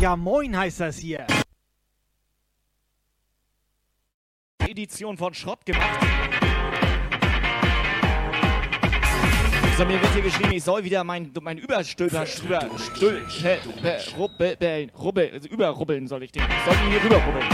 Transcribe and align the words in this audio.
ja 0.00 0.16
moin 0.16 0.56
heißt 0.56 0.80
das 0.80 0.98
hier. 0.98 1.26
Edition 4.58 5.16
von 5.16 5.32
Schrott 5.32 5.64
gemacht. 5.64 6.00
So, 9.78 9.84
mir 9.84 10.00
wird 10.00 10.12
hier 10.14 10.22
geschrieben, 10.22 10.52
ich 10.52 10.64
soll 10.64 10.84
wieder 10.84 11.04
mein, 11.04 11.32
mein 11.42 11.58
Überstülper, 11.58 12.24
Stülper, 12.24 12.66
Stül, 12.78 13.22
Rubbeln, 14.16 14.90
Rubbel, 14.98 15.30
also 15.32 15.48
überrubbeln 15.48 16.06
soll 16.08 16.22
ich 16.22 16.32
den. 16.32 16.42
Ich 16.42 16.64
soll 16.64 16.84
ihn 16.84 16.90
hier 16.92 17.04
rüberrubbeln. 17.04 17.44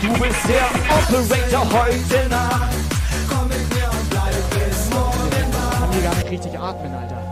Du 0.00 0.12
bist 0.22 0.48
der 0.48 0.66
Operator 0.96 1.72
heute 1.72 2.28
Nacht. 2.28 2.76
Komm 3.28 3.48
mit 3.48 3.74
mir 3.74 3.90
und 3.90 4.10
bleib 4.10 4.50
bis 4.50 4.90
morgen 4.90 5.52
wach. 5.52 5.80
Kann 5.80 5.92
hier 5.92 6.02
gar 6.02 6.14
nicht 6.14 6.30
richtig 6.30 6.58
atmen, 6.58 6.94
Alter. 6.94 7.27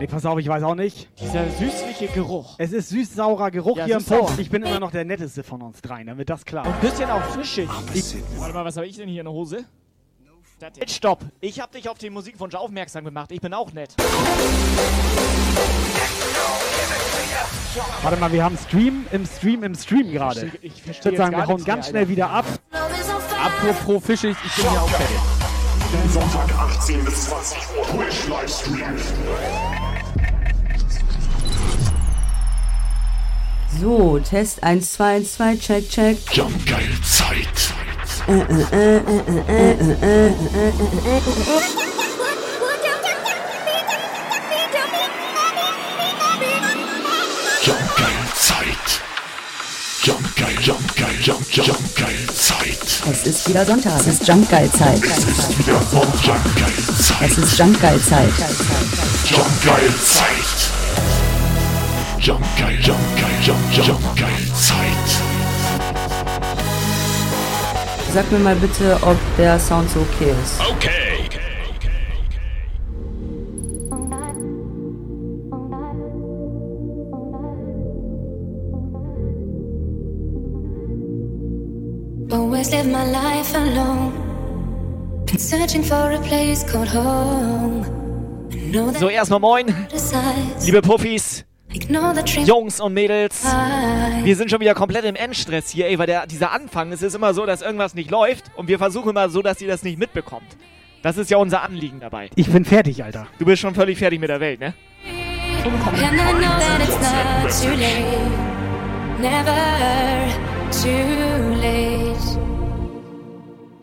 Nee, 0.00 0.06
pass 0.06 0.24
auf, 0.24 0.38
ich 0.38 0.46
weiß 0.46 0.62
auch 0.62 0.76
nicht. 0.76 1.08
Dieser 1.20 1.50
süßliche 1.50 2.06
Geruch. 2.08 2.54
Es 2.58 2.72
ist 2.72 2.90
süß-saurer 2.90 3.50
Geruch 3.50 3.76
Ja, 3.78 3.84
hier 3.84 3.96
im. 3.96 4.04
Puff. 4.04 4.38
Ich 4.38 4.48
bin 4.48 4.62
immer 4.62 4.78
noch 4.78 4.92
der 4.92 5.04
netteste 5.04 5.42
von 5.42 5.60
uns 5.60 5.82
dreien, 5.82 6.16
wird 6.16 6.30
das 6.30 6.44
klar. 6.44 6.64
Ein 6.64 6.80
bisschen 6.80 7.10
auch 7.10 7.24
fischig. 7.30 7.68
Warte 8.38 8.54
mal, 8.54 8.64
was 8.64 8.76
habe 8.76 8.86
ich 8.86 8.96
denn 8.96 9.08
hier 9.08 9.22
in 9.22 9.24
der 9.26 9.32
Hose? 9.34 9.64
Halt, 10.60 10.90
stopp. 10.90 11.24
Ich 11.40 11.60
habe 11.60 11.72
dich 11.72 11.88
auf 11.88 11.98
den 11.98 12.12
Musikwunsch 12.12 12.54
aufmerksam 12.54 13.04
gemacht. 13.04 13.32
Ich 13.32 13.40
bin 13.40 13.52
auch 13.54 13.72
nett. 13.72 13.94
Warte 18.02 18.20
mal, 18.20 18.32
wir 18.32 18.44
haben 18.44 18.56
Stream 18.56 19.06
im 19.12 19.26
Stream 19.26 19.62
im 19.64 19.74
Stream 19.74 20.12
gerade. 20.12 20.52
ich 20.62 20.84
würde 20.86 21.16
sagen, 21.16 21.32
jetzt 21.32 21.40
wir 21.40 21.46
hauen 21.46 21.64
ganz 21.64 21.86
mehr, 21.86 21.90
schnell 21.90 22.02
Alter. 22.02 22.10
wieder 22.10 22.30
ab. 22.30 22.44
Apropos 22.72 24.04
fischig, 24.04 24.36
ich 24.44 24.54
bin 24.56 24.70
hier 24.70 24.82
auch 24.82 24.88
fertig. 24.88 25.38
Sonntag 26.12 26.52
18 26.58 27.04
bis 27.04 27.24
20 27.30 27.58
Uhr 27.78 27.86
Twitch 27.86 28.28
Livestream. 28.28 29.87
So, 33.76 34.18
Test 34.18 34.62
1, 34.62 34.80
2, 34.80 35.14
1, 35.16 35.34
2, 35.34 35.56
check, 35.56 35.88
check. 35.88 36.16
Jump 36.32 36.66
geil 36.66 36.88
Zeit. 37.04 37.72
Jump 38.26 38.48
geil 47.96 48.28
Zeit. 48.34 49.00
Jump 50.02 50.36
geil, 50.36 50.56
jump 50.62 50.96
geil, 50.96 51.08
jump, 51.20 51.50
jump 51.50 51.96
geil 51.96 52.26
Zeit. 52.34 53.02
Es 53.10 53.26
ist 53.26 53.48
wieder 53.48 53.64
Sonntag. 53.66 54.00
Es 54.00 54.06
ist 54.06 54.26
Jumpgeil-Zeit. 54.26 55.02
Es 55.04 55.18
ist 55.18 55.58
wieder 55.58 55.80
von 55.80 56.08
Jump 56.22 56.56
geil 56.56 56.72
Zeit. 56.98 57.30
Es 57.30 57.38
ist 57.38 57.58
Jumpgeil-Zeit. 57.58 58.32
Jump 59.26 59.64
geil 59.64 59.94
Zeit. 60.04 60.67
Jump 62.20 62.44
geil, 62.58 62.76
jump 62.80 62.98
geil, 63.16 63.40
jump, 63.40 63.58
jump 63.72 64.16
geil 64.16 64.54
Zeit. 64.54 65.08
Sag 68.12 68.30
mir 68.32 68.38
mal 68.40 68.56
bitte, 68.56 68.98
ob 69.02 69.16
der 69.36 69.58
Sound 69.58 69.88
so 69.90 70.00
okay 70.00 70.34
ist. 70.42 70.60
Okay. 70.60 71.08
Always 82.30 82.70
live 82.72 82.86
my 82.86 83.04
life 83.10 83.54
alone. 83.54 84.12
Been 85.24 85.38
searching 85.38 85.84
for 85.84 86.10
a 86.10 86.18
place 86.20 86.64
called 86.64 86.88
home. 86.88 87.84
I 88.52 88.70
know 88.70 88.90
that 88.90 89.00
So, 89.00 89.08
erstmal 89.08 89.40
moin, 89.40 89.74
liebe 90.64 90.82
Puffis. 90.82 91.47
Jungs 92.46 92.80
und 92.80 92.94
Mädels. 92.94 93.44
Wir 94.22 94.36
sind 94.36 94.50
schon 94.50 94.60
wieder 94.60 94.74
komplett 94.74 95.04
im 95.04 95.14
Endstress 95.16 95.68
hier, 95.68 95.86
ey, 95.86 95.98
weil 95.98 96.06
der, 96.06 96.26
dieser 96.26 96.52
Anfang, 96.52 96.92
es 96.92 97.02
ist 97.02 97.14
immer 97.14 97.34
so, 97.34 97.44
dass 97.44 97.60
irgendwas 97.60 97.94
nicht 97.94 98.10
läuft 98.10 98.44
und 98.56 98.68
wir 98.68 98.78
versuchen 98.78 99.10
immer 99.10 99.28
so, 99.28 99.42
dass 99.42 99.60
ihr 99.60 99.68
das 99.68 99.82
nicht 99.82 99.98
mitbekommt. 99.98 100.56
Das 101.02 101.16
ist 101.16 101.30
ja 101.30 101.36
unser 101.36 101.62
Anliegen 101.62 102.00
dabei. 102.00 102.30
Ich 102.34 102.50
bin 102.50 102.64
fertig, 102.64 103.04
Alter. 103.04 103.26
Du 103.38 103.44
bist 103.44 103.60
schon 103.60 103.74
völlig 103.74 103.98
fertig 103.98 104.18
mit 104.18 104.30
der 104.30 104.40
Welt, 104.40 104.60
ne? 104.60 104.74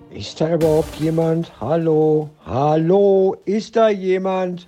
Ist 0.10 0.42
da 0.42 0.54
überhaupt 0.54 0.96
jemand? 0.96 1.52
Hallo? 1.62 2.30
Hallo? 2.46 3.38
Ist 3.46 3.76
da 3.76 3.90
jemand? 3.90 4.68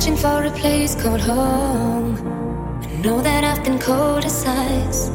Searching 0.00 0.16
for 0.16 0.44
a 0.44 0.50
place 0.52 0.94
called 0.94 1.20
home. 1.20 2.16
I 2.82 3.02
know 3.02 3.20
that 3.20 3.44
I've 3.44 3.62
been 3.62 3.78
cold 3.78 4.24
as 4.24 4.46
ice. 4.46 5.10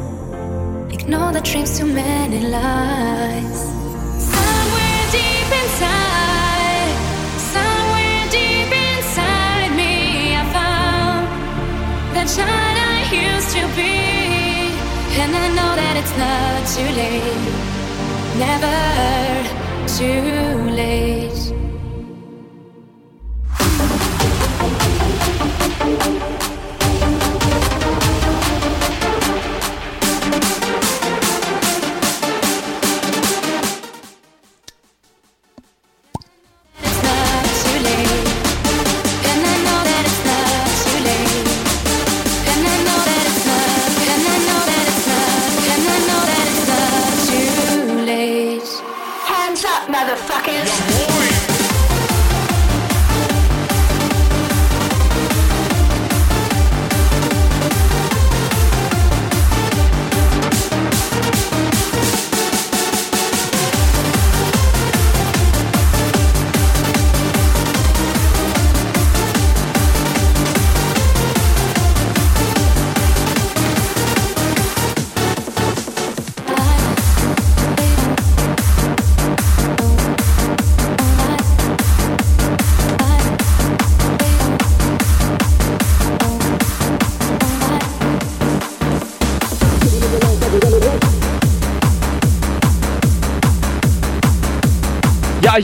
Ignore 0.92 1.32
the 1.32 1.40
dreams 1.40 1.76
too 1.76 1.86
many 1.86 2.46
lies. 2.46 3.58
Somewhere 4.34 5.04
deep 5.10 5.50
inside, 5.60 6.94
somewhere 7.54 8.26
deep 8.30 8.70
inside 8.90 9.70
me, 9.80 10.36
I 10.36 10.44
found 10.54 11.26
the 12.14 12.24
child 12.34 12.76
I 12.92 12.98
used 13.26 13.50
to 13.56 13.62
be. 13.74 13.96
And 15.20 15.34
I 15.34 15.48
know 15.58 15.72
that 15.80 15.94
it's 16.00 16.14
not 16.24 16.62
too 16.74 16.90
late. 17.02 17.42
Never 18.38 18.78
too 19.98 20.70
late. 20.80 21.45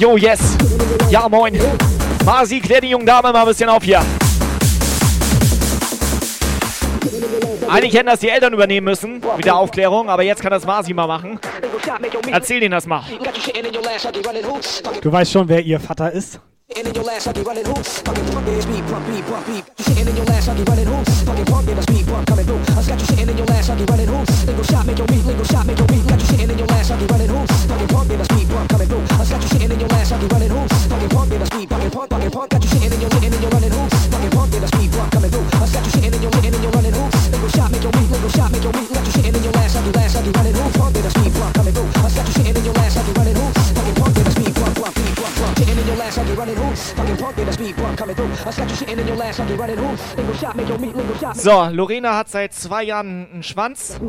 Yo, 0.03 0.17
yes. 0.17 0.57
Ja, 1.11 1.29
moin. 1.29 1.57
Marzi, 2.25 2.59
klär 2.59 2.81
die 2.81 2.89
jungen 2.89 3.07
Dame 3.07 3.33
mal 3.33 3.43
ein 3.43 3.47
bisschen 3.47 3.69
auf 3.69 3.85
hier. 3.85 4.03
Eigentlich 7.69 7.95
hätten 7.95 8.07
das 8.07 8.19
die 8.19 8.29
Eltern 8.29 8.53
übernehmen 8.53 8.87
müssen 8.87 9.23
mit 9.37 9.45
der 9.45 9.55
Aufklärung, 9.55 10.11
aber 10.11 10.25
jetzt 10.25 10.43
kann 10.43 10.51
das 10.51 10.67
Marzi 10.67 10.93
mal 10.93 11.07
machen. 11.07 11.39
Erzähl 12.33 12.59
denen 12.59 12.73
das 12.73 12.85
mal. 12.85 13.05
Du 15.01 15.13
weißt 15.13 15.31
schon, 15.31 15.49
wer 15.49 15.61
ihr 15.61 15.79
Vater 15.79 16.11
ist? 16.11 16.41
In 16.93 16.97
your 16.97 17.09
last, 17.09 17.27
I 17.27 17.33
be 17.33 17.41
running 17.41 17.65
hoops. 17.65 18.03
Fucking 18.05 18.27
pump, 18.37 18.47
yeah, 18.47 18.61
speed 18.61 18.85
bump, 18.85 19.07
beat 19.09 19.25
bump, 19.25 19.47
beat. 19.49 19.65
You 19.65 19.85
shitting 19.89 20.09
in 20.13 20.15
your 20.15 20.29
last, 20.29 20.45
I 20.45 20.53
be 20.53 20.63
running 20.69 20.85
hoops. 20.85 21.25
Fucking 21.25 21.49
pump, 21.49 21.65
yeah, 21.65 21.73
the 21.73 21.83
speed 21.89 22.05
bump 22.05 22.27
coming 22.29 22.45
through. 22.45 22.61
I 22.69 22.85
got 22.85 23.01
you 23.01 23.07
shitting 23.09 23.29
in 23.33 23.37
your 23.39 23.47
last, 23.49 23.71
I 23.71 23.75
be 23.81 23.85
running 23.89 24.09
hoops. 24.13 24.45
Lingo 24.45 24.63
shot, 24.63 24.85
make 24.85 24.99
your 24.99 25.07
beat, 25.09 25.25
lingo 25.25 25.45
shot, 25.45 25.65
make 25.65 25.79
your 25.79 25.89
beat. 25.89 26.05
Got 26.05 26.21
you 26.21 26.27
shitting 26.29 26.53
in 26.53 26.59
your 26.59 26.69
last, 26.69 26.91
I 26.93 26.97
be 27.01 27.07
running 27.09 27.33
hoops. 27.33 27.65
Fucking 27.65 27.89
pump, 27.89 28.11
yeah, 28.13 28.17
the 28.21 28.25
speed 28.29 28.49
bump 28.53 28.69
coming 28.69 28.89
through. 28.93 29.05
I 29.09 29.25
got 29.25 29.41
you 29.41 29.49
shitting 29.49 29.73
in 29.73 29.81
your 29.81 29.89
last, 29.89 30.13
I 30.13 30.17
be 30.21 30.27
running 30.29 30.53
hoops. 30.53 30.77
Fucking 30.93 31.09
pump, 31.09 31.33
yeah, 31.33 31.39
the 31.41 31.47
speed, 31.49 31.69
fucking 31.73 31.93
pump, 31.97 32.09
fucking 32.13 32.31
pump. 32.37 32.49
Got 32.53 32.61
you 32.61 32.69
shitting 32.69 32.93
in 32.93 33.01
your, 33.01 33.11
shitting 33.17 33.33
in 33.33 33.41
your 33.41 33.53
running 33.57 33.73
hoops. 33.73 33.97
Fucking 34.13 34.33
pump, 34.37 34.53
yeah, 34.53 34.61
the 34.61 34.69
speed 34.69 34.91
bump 34.93 35.09
coming 35.17 35.31
through. 35.33 35.49
I 35.49 35.65
got 35.73 35.85
you 35.89 35.93
shitting 35.97 36.13
in 36.13 36.21
your, 36.21 36.33
shitting 36.37 36.53
in 36.53 36.61
your 36.61 36.73
running 36.77 36.93
hoops. 36.93 37.21
Lingo 37.33 37.49
shot, 37.57 37.69
make 37.73 37.83
your 37.89 37.93
beat, 37.97 38.09
lingo 38.13 38.29
shot, 38.37 38.53
make 38.53 38.65
your 38.69 38.73
beat. 38.77 38.92
So, 51.35 51.69
Lorena 51.71 52.17
hat 52.17 52.29
seit 52.29 52.53
zwei 52.53 52.83
Jahren 52.85 53.29
einen 53.33 53.43
Schwanz. 53.43 54.01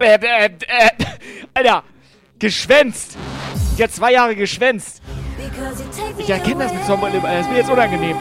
Äh, 0.00 0.14
äh, 0.14 0.46
äh, 0.46 0.50
Alter, 1.54 1.84
geschwänzt. 2.38 3.16
Die 3.78 3.84
hat 3.84 3.92
zwei 3.92 4.12
Jahre 4.12 4.34
geschwänzt. 4.34 5.00
Ich 6.18 6.30
erkenne 6.30 6.64
das 6.64 6.72
mit 6.72 6.84
so 6.86 6.94
einem 6.94 7.24
äh, 7.24 7.40
ist 7.40 7.50
mir 7.50 7.58
jetzt 7.58 7.70
unangenehm. 7.70 8.16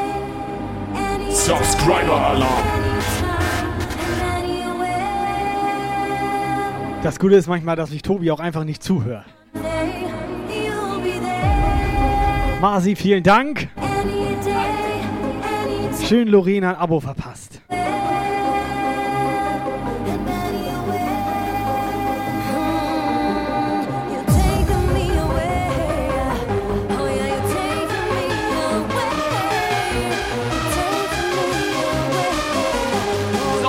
Subscriber 1.29 2.27
Alarm. 2.27 2.63
Das 7.01 7.19
Gute 7.19 7.35
ist 7.35 7.47
manchmal, 7.47 7.75
dass 7.75 7.91
ich 7.91 8.01
Tobi 8.01 8.31
auch 8.31 8.39
einfach 8.39 8.63
nicht 8.63 8.83
zuhöre. 8.83 9.25
Marzi, 12.63 12.95
vielen 12.95 13.23
Dank. 13.23 13.67
Schön 16.01 16.29
Lorena 16.29 16.69
ein 16.69 16.75
Abo 16.77 17.01
verpasst. 17.01 17.62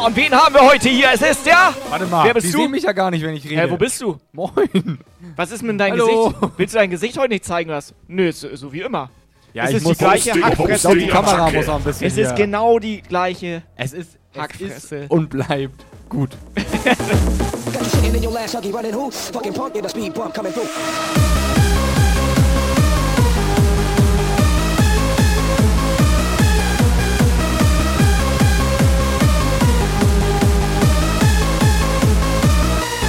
Und 0.06 0.16
wen 0.16 0.32
haben 0.32 0.54
wir 0.54 0.62
heute 0.62 0.88
hier? 0.88 1.08
Es 1.12 1.22
ist 1.22 1.46
der. 1.46 1.74
Warte 1.88 2.06
mal, 2.06 2.24
Wer 2.26 2.34
bist 2.34 2.46
die 2.48 2.52
du? 2.52 2.58
sehen 2.58 2.70
mich 2.70 2.82
ja 2.84 2.92
gar 2.92 3.10
nicht, 3.10 3.24
wenn 3.24 3.34
ich 3.34 3.44
rede. 3.48 3.62
Äh, 3.62 3.70
wo 3.70 3.76
bist 3.76 4.00
du? 4.00 4.18
Moin. 4.32 4.98
Was 5.36 5.50
ist 5.50 5.62
mit 5.62 5.78
deinem 5.80 5.92
Hallo. 5.92 6.28
Gesicht? 6.30 6.52
Willst 6.58 6.74
du 6.74 6.78
dein 6.78 6.90
Gesicht 6.90 7.18
heute 7.18 7.30
nicht 7.30 7.44
zeigen 7.44 7.70
lassen? 7.70 7.94
Nö, 8.08 8.28
ist 8.28 8.40
so 8.40 8.72
wie 8.72 8.80
immer. 8.80 9.10
Ja, 9.52 9.64
es 9.64 9.70
ich 9.70 9.76
ist 9.76 9.84
muss 9.84 9.98
die 9.98 10.04
gleiche 10.04 10.30
Posting, 10.30 10.44
Hackfresse. 10.44 10.80
glaube, 10.88 10.98
die 10.98 11.06
Kamera 11.08 11.50
muss 11.50 11.68
auch 11.68 11.76
ein 11.76 11.82
bisschen 11.84 12.06
Es 12.08 12.16
ist 12.18 12.26
hier- 12.28 12.34
genau 12.34 12.78
die 12.78 13.02
gleiche. 13.02 13.62
Es 13.76 13.92
ist, 13.92 14.18
es 14.32 14.40
Hackfresse. 14.40 14.96
ist 14.96 15.10
und 15.10 15.30
bleibt 15.30 15.84
gut. 16.08 16.30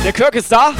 Der 0.05 0.13
Kirk 0.13 0.35
ist 0.35 0.51
da. 0.51 0.71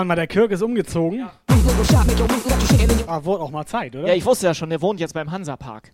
Warte 0.00 0.08
mal, 0.08 0.14
der 0.14 0.28
Kirk 0.28 0.50
ist 0.50 0.62
umgezogen. 0.62 1.28
Ah, 3.06 3.22
wurde 3.22 3.42
auch 3.42 3.50
mal 3.50 3.66
Zeit, 3.66 3.94
oder? 3.94 4.08
Ja, 4.08 4.14
ich 4.14 4.24
wusste 4.24 4.46
ja 4.46 4.54
schon, 4.54 4.70
der 4.70 4.80
wohnt 4.80 4.98
jetzt 4.98 5.12
beim 5.12 5.30
Hansapark. 5.30 5.92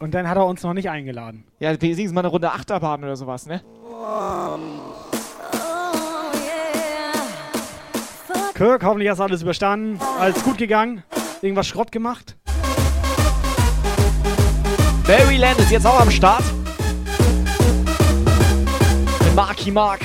Und 0.00 0.14
dann 0.14 0.28
hat 0.28 0.36
er 0.36 0.46
uns 0.46 0.64
noch 0.64 0.74
nicht 0.74 0.90
eingeladen. 0.90 1.44
Ja, 1.60 1.80
wenigstens 1.80 2.12
mal 2.12 2.22
eine 2.22 2.28
Runde 2.28 2.50
Achterbahn 2.50 3.04
oder 3.04 3.14
sowas, 3.14 3.46
ne? 3.46 3.62
Kirk, 8.54 8.82
hoffentlich 8.82 9.08
hast 9.08 9.18
du 9.18 9.22
alles 9.22 9.42
überstanden. 9.42 10.00
Alles 10.18 10.42
gut 10.42 10.58
gegangen. 10.58 11.04
Irgendwas 11.40 11.68
Schrott 11.68 11.92
gemacht. 11.92 12.36
Maryland 15.06 15.60
ist 15.60 15.70
jetzt 15.70 15.86
auch 15.86 16.00
am 16.00 16.10
Start. 16.10 16.42
Mit 19.22 19.34
Marky 19.36 19.70
Mark. 19.70 20.00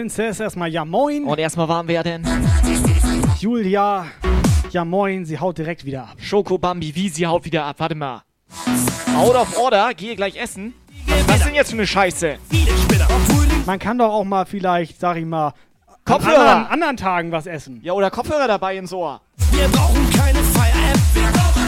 Princess, 0.00 0.40
erstmal 0.40 0.70
ja 0.70 0.86
moin. 0.86 1.24
Und 1.24 1.38
erstmal 1.38 1.68
waren 1.68 1.86
wir 1.86 2.02
denn 2.02 2.26
Julia, 3.38 4.06
ja 4.70 4.82
moin, 4.82 5.26
sie 5.26 5.38
haut 5.38 5.58
direkt 5.58 5.84
wieder 5.84 6.04
ab. 6.04 6.16
Schoko 6.16 6.56
Bambi, 6.56 6.94
wie 6.94 7.10
sie 7.10 7.26
haut 7.26 7.44
wieder 7.44 7.66
ab. 7.66 7.76
Warte 7.80 7.94
mal. 7.94 8.22
Out 9.14 9.34
of 9.34 9.58
order, 9.58 9.92
gehe 9.92 10.16
gleich 10.16 10.36
essen. 10.36 10.72
Was 11.26 11.36
ist 11.36 11.46
denn 11.48 11.54
jetzt 11.54 11.68
für 11.68 11.76
eine 11.76 11.86
Scheiße? 11.86 12.38
Man 13.66 13.78
kann 13.78 13.98
doch 13.98 14.10
auch 14.10 14.24
mal 14.24 14.46
vielleicht, 14.46 14.98
sag 14.98 15.18
ich 15.18 15.26
mal, 15.26 15.52
Kopfhörer. 16.06 16.40
an 16.40 16.46
anderen, 16.48 16.66
anderen 16.72 16.96
Tagen 16.96 17.32
was 17.32 17.44
essen. 17.44 17.80
Ja, 17.82 17.92
oder 17.92 18.10
Kopfhörer 18.10 18.48
dabei 18.48 18.78
ins 18.78 18.94
Ohr. 18.94 19.20
Wir 19.52 19.68
brauchen 19.68 20.10
keine 20.12 20.38
Fire-App. 20.38 20.98
Wir 21.12 21.30
brauchen 21.30 21.59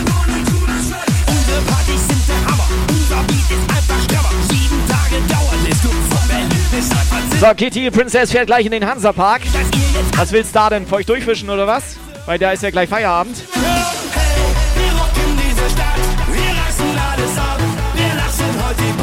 Unsere 1.53 1.71
Partys 1.71 2.09
sind 2.09 2.29
der 2.29 2.37
Hammer. 2.47 2.65
Unser 2.89 3.23
Beat 3.25 3.51
ist 3.51 3.71
einfach 3.71 4.01
Schnapper. 4.09 4.31
Sieben 4.49 4.81
Tage 4.89 5.17
dauert 5.29 5.71
es. 5.71 5.83
Du 5.83 5.89
von 5.89 6.29
Berlin 6.29 6.49
bis 6.71 6.89
San 6.89 6.97
So, 7.41 7.55
Kitty 7.55 7.91
Princess 7.91 8.33
fährt 8.33 8.47
gleich 8.47 8.65
in 8.65 8.73
den 8.73 8.87
Hansapark. 8.87 9.43
Was 10.17 10.33
willst 10.33 10.55
du 10.55 10.59
da 10.59 10.71
denn? 10.71 10.87
Für 10.87 10.95
euch 10.97 11.05
durchfischen 11.07 11.51
oder 11.51 11.67
was? 11.67 11.97
Weil 12.25 12.39
da 12.39 12.53
ist 12.53 12.63
ja 12.63 12.71
gleich 12.71 12.89
Feierabend. 12.89 13.37
Wir 13.37 13.63
rocken 14.93 15.37
diese 15.37 15.69
Stadt. 15.69 16.01
Wir 16.33 16.41
reißen 16.41 16.99
alles 17.13 17.37
ab. 17.37 17.61
Wir 17.97 18.15
lassen 18.15 18.65
heute 18.67 18.83
die 18.83 19.02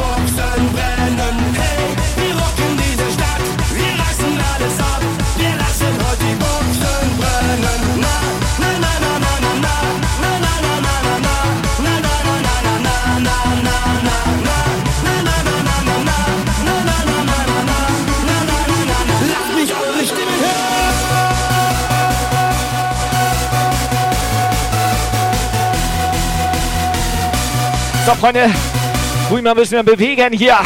So, 28.10 28.16
Freunde, 28.16 28.50
ruhig 29.30 29.40
mal 29.40 29.54
müssen 29.54 29.74
wir 29.74 29.84
bewegen 29.84 30.32
hier. 30.32 30.56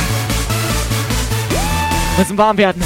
Müssen 2.17 2.39
warm 2.39 2.57
werden. 2.57 2.83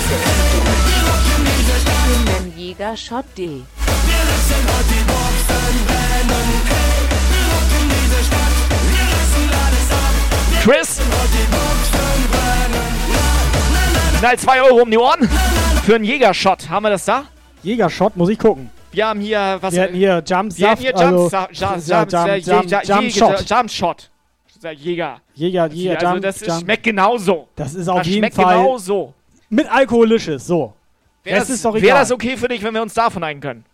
Jäger-Shot.de 2.57 3.63
Chris? 10.65 11.01
Knall 14.19 14.39
2 14.39 14.63
Euro 14.63 14.83
um 14.83 14.91
die 14.91 14.99
Ohren. 14.99 15.29
Für 15.87 15.95
einen 15.95 16.05
Jägershot. 16.05 16.69
Haben 16.69 16.83
wir 16.83 16.91
das 16.91 17.05
da? 17.05 17.27
Jägershot, 17.63 18.17
muss 18.17 18.29
ich 18.29 18.41
gucken. 18.41 18.71
Wir 18.91 19.07
haben 19.07 19.21
hier 19.21 19.59
was. 19.61 19.73
Wir 19.73 19.83
hatten 19.83 19.95
hier 19.95 20.21
Jump 20.27 20.59
wir 20.59 20.71
hatten 20.71 20.83
hier 20.83 20.91
Jump, 20.91 21.33
also, 21.33 21.47
Jump, 24.61 24.73
Jäger- 24.79 25.21
Jäger- 25.37 25.63
Shot. 25.69 25.73
Jäger. 25.73 25.99
Also 25.99 26.07
Jump, 26.13 26.23
das 26.23 26.43
ist, 26.43 26.61
schmeckt 26.61 26.83
genauso. 26.83 27.49
Das 27.57 27.75
ist 27.75 27.89
auf 27.89 27.99
das 27.99 28.07
jeden 28.07 28.19
schmeckt 28.21 28.37
Fall 28.37 28.57
genauso. 28.59 29.15
mit 29.49 29.71
Alkoholisches. 29.71 30.47
So. 30.47 30.73
Wäre 31.25 31.41
Das 31.41 31.65
wär 31.65 31.95
das 31.95 32.11
okay 32.13 32.37
für 32.37 32.49
dich, 32.49 32.63
wenn 32.63 32.75
wir 32.75 32.83
uns 32.83 32.95
davon 32.95 33.23
einen 33.25 33.41
können? 33.41 33.65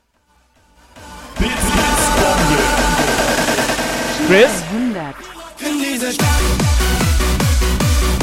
Chris? 4.27 4.51
100 4.73 5.15
In 5.61 5.79
diese 5.83 6.13
Stadt. 6.13 6.27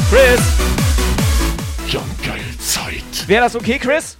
Chris? 0.09 0.41
Jumpgeil 1.87 2.41
Zeit. 2.59 3.27
Wäre 3.27 3.43
das 3.43 3.55
okay, 3.55 3.77
Chris? 3.79 4.17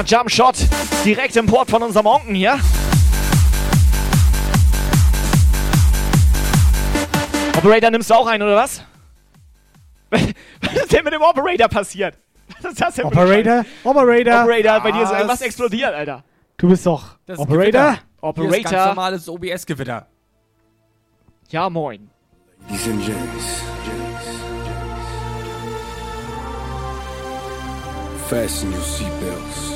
Schöner 0.00 0.04
Jump 0.06 0.30
Shot. 0.30 0.54
Direkt 1.04 1.36
im 1.36 1.46
Port 1.46 1.68
von 1.68 1.82
unserem 1.82 2.06
Onken 2.06 2.34
hier. 2.34 2.58
Operator, 7.56 7.90
nimmst 7.90 8.08
du 8.08 8.14
auch 8.14 8.26
ein, 8.26 8.40
oder 8.40 8.56
was? 8.56 8.82
Was 10.10 10.22
ist 10.74 10.92
denn 10.92 11.04
mit 11.04 11.12
dem 11.12 11.22
Operator 11.22 11.68
passiert? 11.68 12.16
Was 12.60 12.72
ist 12.72 12.80
das 12.80 12.94
denn 12.94 13.04
Operator? 13.04 13.64
Operator. 13.84 14.42
Operator, 14.44 14.80
bei 14.80 14.92
dir 14.92 15.02
ist 15.02 15.10
Was? 15.10 15.18
irgendwas 15.18 15.40
explodiert, 15.42 15.94
Alter. 15.94 16.24
Du 16.56 16.68
bist 16.68 16.86
doch 16.86 17.16
Das 17.26 17.34
ist 17.38 17.40
Operator. 17.40 17.64
Gewitter. 17.64 17.90
Hier 17.90 17.94
ist 17.94 18.22
Operator. 18.22 18.70
ganz 18.72 18.86
normales 18.86 19.28
OBS-Gewitter. 19.28 20.06
Ja, 21.50 21.68
moin. 21.68 22.10
Ladies 22.68 22.88
and 22.88 23.04
gents. 23.06 23.62
Fasten 28.28 28.72
your 28.72 28.80
seatbelts. 28.80 29.69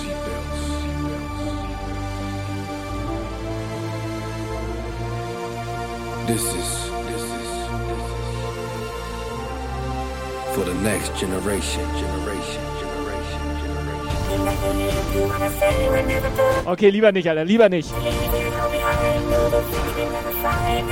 This 6.27 6.43
is, 6.43 6.71
for 10.55 10.65
the 10.65 10.75
next 10.83 11.15
generation, 11.21 11.85
generation. 12.01 12.63
Okay, 16.67 16.89
lieber 16.89 17.13
nicht, 17.13 17.29
Alter, 17.29 17.45
lieber 17.45 17.69
nicht. 17.69 17.93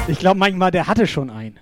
Ich 0.06 0.18
glaube 0.18 0.38
manchmal, 0.38 0.70
der 0.70 0.86
hatte 0.86 1.06
schon 1.06 1.30
einen. 1.30 1.58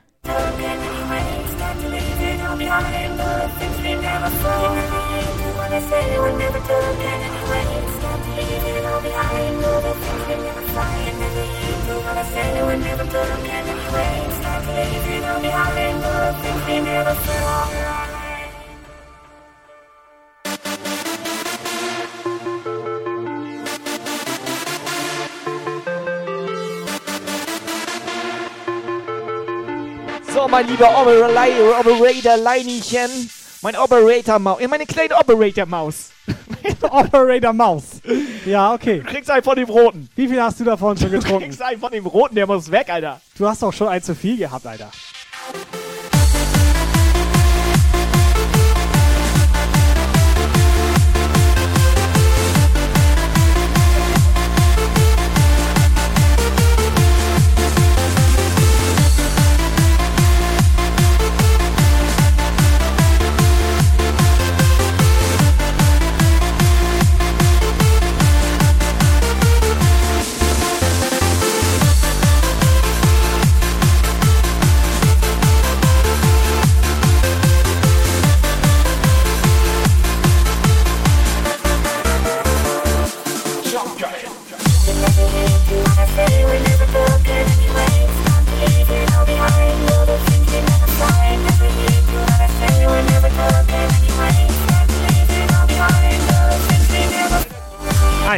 So, 30.33 30.47
mein 30.49 30.69
lieber 30.69 30.91
operator, 30.91 32.37
Leininchen, 32.37 33.31
mein 33.63 33.77
Operator-Maus, 33.77 34.61
äh, 34.61 34.69
meine 34.69 34.85
kleine 34.85 35.17
Operator-Maus. 35.17 36.11
Operator 36.83 37.53
Maus. 37.53 38.01
Ja, 38.47 38.73
okay. 38.75 38.99
Du 39.01 39.05
kriegst 39.13 39.31
einen 39.31 39.43
von 39.43 39.57
dem 39.57 39.69
Roten. 39.69 40.09
Wie 40.17 40.29
viel 40.29 40.43
hast 40.43 40.59
du 40.61 40.65
davon 40.65 40.97
schon 40.97 41.11
Du 41.11 41.19
getrunken? 41.19 41.45
kriegst 41.45 41.63
einen 41.63 41.81
von 41.81 41.91
dem 41.91 42.07
Roten, 42.07 42.35
der 42.35 42.47
muss 42.47 42.71
weg, 42.71 42.89
Alter. 42.91 43.21
Du 43.37 43.47
hast 43.49 43.63
doch 43.63 43.73
schon 43.73 43.89
ein 43.89 44.03
zu 44.03 44.15
viel 44.15 44.37
gehabt, 44.37 44.67
Alter. 44.67 44.91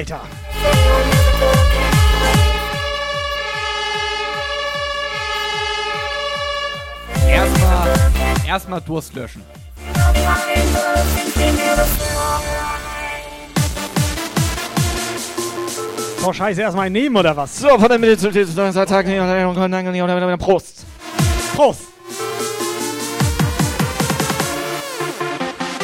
Alter. 0.02 0.20
Erstmal 7.28 7.94
erstmal 8.44 8.80
Durst 8.80 9.14
löschen. 9.14 9.42
Oh, 16.24 16.32
scheiße, 16.32 16.60
erstmal 16.62 16.90
nehmen 16.90 17.16
oder 17.16 17.36
was? 17.36 17.60
So, 17.60 17.68
von 17.68 17.88
der 17.88 17.98
Mitte 17.98 18.18
zu 18.18 18.32
Tag. 18.86 19.06
Prost. 20.36 20.84
Prost. 21.54 21.82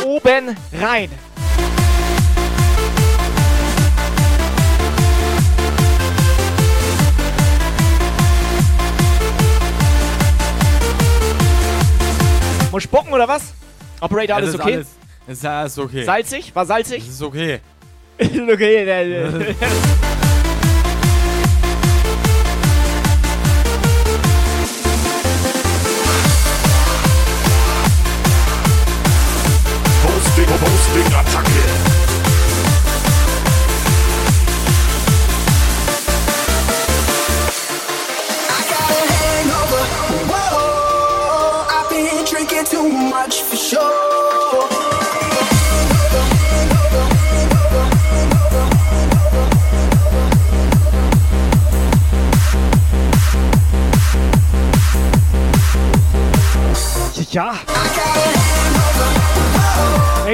Oben 0.04 0.56
rein. 0.72 1.08
Muss 12.78 12.84
spucken 12.84 13.12
oder 13.12 13.26
was? 13.26 13.54
Operator, 14.00 14.36
alles 14.36 14.50
Es 14.50 14.54
ist 14.54 14.60
okay? 14.60 14.74
Alles, 14.74 14.86
es 15.26 15.38
ist 15.38 15.44
alles 15.44 15.78
okay. 15.80 16.04
Salzig? 16.04 16.54
War 16.54 16.64
salzig? 16.64 17.02
Es 17.02 17.08
ist 17.08 17.22
okay. 17.22 17.58
okay, 18.20 19.54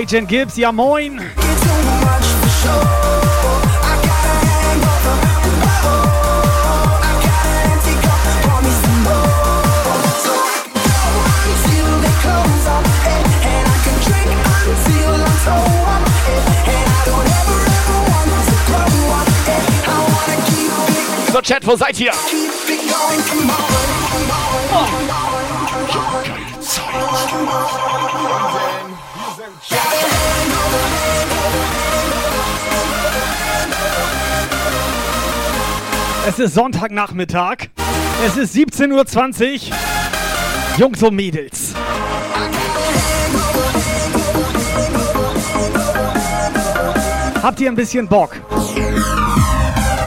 Agent 0.04 0.28
Gibbs, 0.28 0.58
ja 0.58 0.70
moin. 0.70 1.18
So, 21.32 21.40
Chat, 21.40 21.66
wo 21.66 21.76
seid 21.76 21.98
ihr? 21.98 22.12
Es 36.26 36.38
ist 36.38 36.54
Sonntagnachmittag. 36.54 37.68
Es 38.24 38.38
ist 38.38 38.56
17.20 38.56 39.70
Uhr. 39.70 39.76
Jungs 40.78 41.02
und 41.02 41.14
Mädels. 41.14 41.74
Habt 47.42 47.60
ihr 47.60 47.68
ein 47.70 47.74
bisschen 47.74 48.08
Bock? 48.08 48.40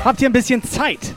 Habt 0.04 0.20
ihr 0.22 0.30
ein 0.30 0.34
bisschen 0.34 0.64
Zeit? 0.64 1.14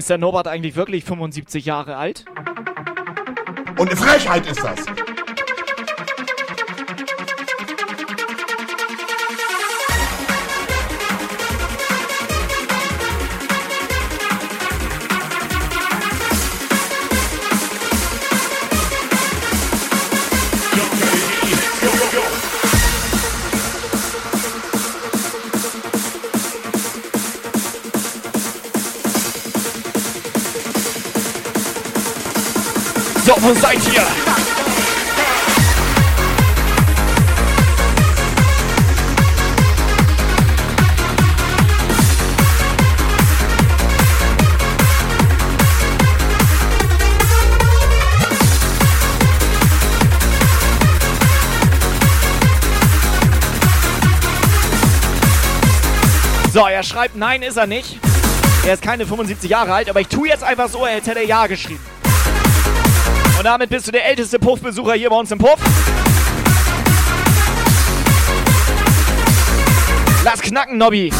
Ist 0.00 0.08
der 0.08 0.16
Norbert 0.16 0.48
eigentlich 0.48 0.76
wirklich 0.76 1.04
75 1.04 1.66
Jahre 1.66 1.96
alt? 1.96 2.24
Und 3.76 3.90
eine 3.90 3.96
Frechheit 3.96 4.46
ist 4.46 4.64
das. 4.64 4.86
So, 33.50 33.56
wo 33.56 33.60
seid 33.60 33.78
ihr? 33.92 34.02
So, 56.52 56.66
er 56.66 56.82
schreibt, 56.84 57.16
nein, 57.16 57.42
ist 57.42 57.56
er 57.56 57.66
nicht. 57.66 57.98
Er 58.64 58.74
ist 58.74 58.82
keine 58.82 59.06
75 59.06 59.50
Jahre 59.50 59.72
alt, 59.72 59.90
aber 59.90 60.00
ich 60.00 60.08
tue 60.08 60.28
jetzt 60.28 60.44
einfach 60.44 60.68
so, 60.68 60.84
als 60.84 61.06
hätte 61.06 61.18
er 61.18 61.26
Ja 61.26 61.46
geschrieben. 61.48 61.99
Und 63.40 63.44
damit 63.44 63.70
bist 63.70 63.86
du 63.86 63.90
der 63.90 64.04
älteste 64.04 64.38
Puffbesucher 64.38 64.92
hier 64.92 65.08
bei 65.08 65.16
uns 65.16 65.30
im 65.30 65.38
Puff. 65.38 65.56
Lass 70.22 70.42
knacken, 70.42 70.76
Nobby. 70.76 71.10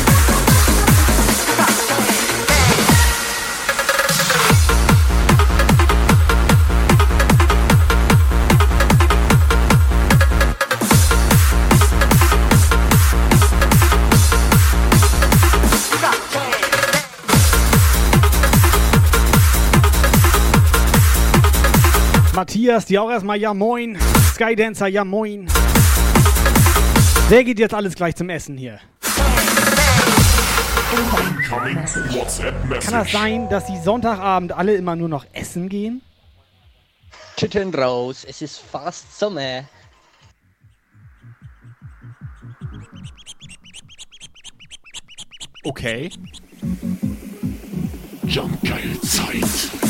Matthias, 22.41 22.87
die 22.87 22.99
auch 22.99 23.11
erstmal 23.11 23.37
ja 23.37 23.53
moin. 23.53 23.99
Skydancer, 24.33 24.87
ja 24.87 25.05
moin. 25.05 25.47
Wer 27.29 27.45
geht 27.45 27.59
jetzt 27.59 27.75
alles 27.75 27.95
gleich 27.95 28.17
zum 28.17 28.31
Essen 28.31 28.57
hier? 28.57 28.81
Kann 32.81 32.93
das 32.93 33.13
sein, 33.13 33.47
dass 33.51 33.67
die 33.67 33.77
Sonntagabend 33.77 34.53
alle 34.53 34.75
immer 34.75 34.97
nur 34.97 35.11
noch 35.11 35.27
essen 35.35 35.69
gehen? 35.69 36.01
Titten 37.37 37.75
raus, 37.75 38.25
es 38.27 38.41
ist 38.41 38.59
fast 38.61 39.19
Sommer. 39.19 39.65
Okay. 45.63 46.09
Jumpgeil 48.25 48.99
Zeit. 49.03 49.90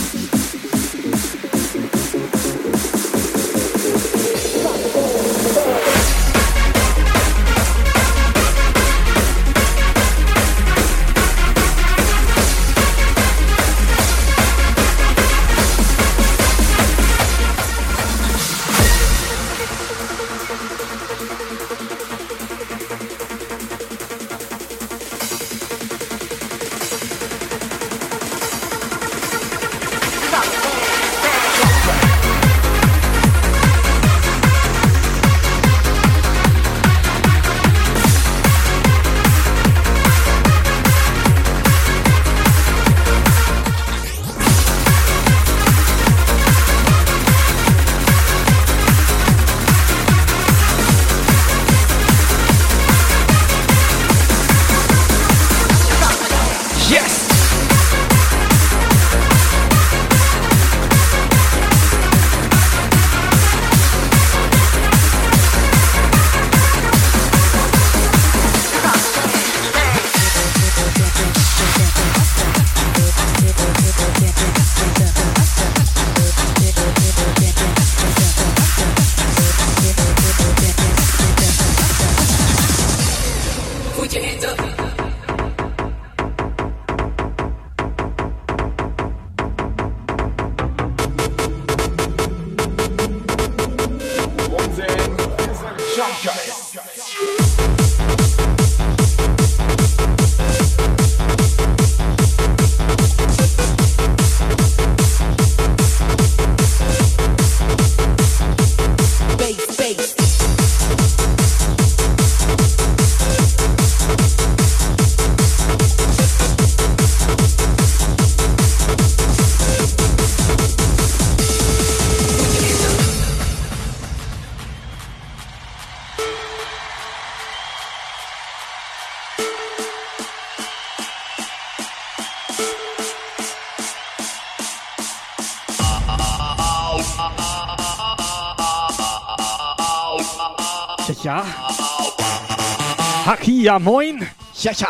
Ja 143.71 143.79
moin. 143.79 144.27
Ja, 144.63 144.73
ja. 144.73 144.89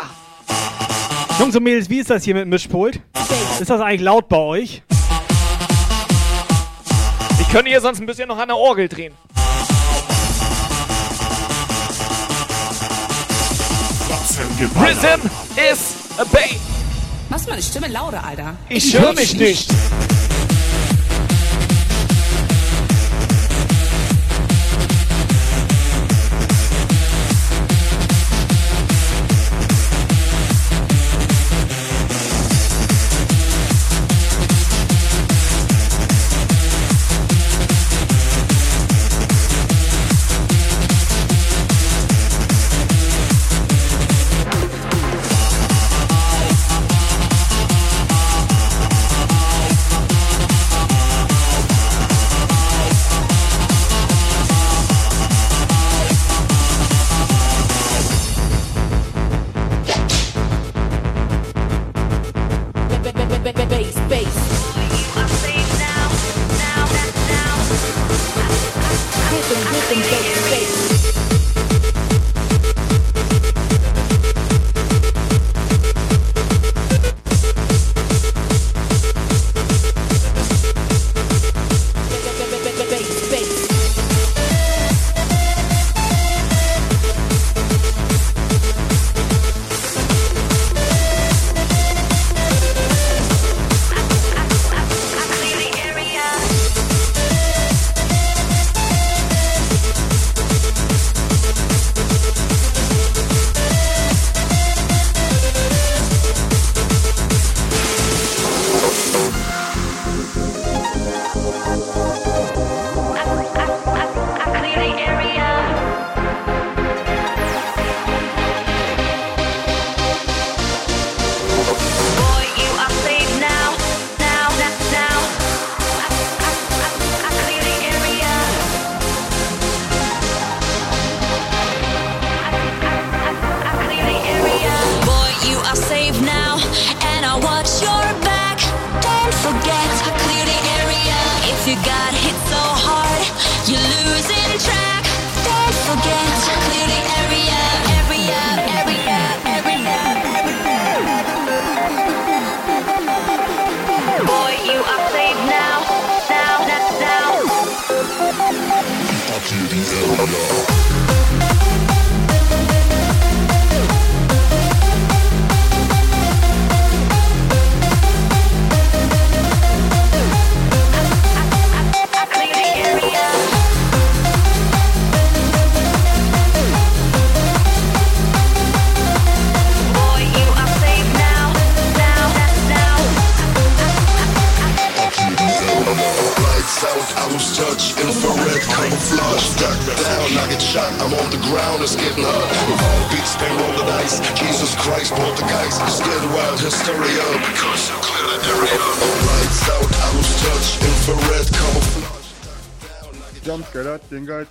Jungs 1.39 1.55
und 1.55 1.61
Mädels, 1.61 1.87
wie 1.87 1.99
ist 1.99 2.09
das 2.09 2.23
hier 2.23 2.33
mit 2.33 2.45
dem 2.45 2.49
Mischpult? 2.49 2.99
Ist 3.59 3.69
das 3.69 3.79
eigentlich 3.79 4.01
laut 4.01 4.27
bei 4.27 4.37
euch? 4.37 4.81
Ich 7.39 7.49
könnte 7.49 7.69
hier 7.69 7.79
sonst 7.79 7.99
ein 7.99 8.07
bisschen 8.07 8.27
noch 8.27 8.39
an 8.39 8.47
der 8.47 8.57
Orgel 8.57 8.87
drehen. 8.87 9.13
Rhythm 14.75 15.29
is 15.55 15.95
a 16.17 16.23
bay. 16.23 16.57
Machst 17.29 17.47
meine 17.47 17.61
Stimme 17.61 17.87
lauter, 17.87 18.23
Alter. 18.23 18.55
Ich 18.67 18.97
höre 18.97 19.13
mich 19.13 19.35
nicht. 19.35 19.71
shot. 19.71 19.80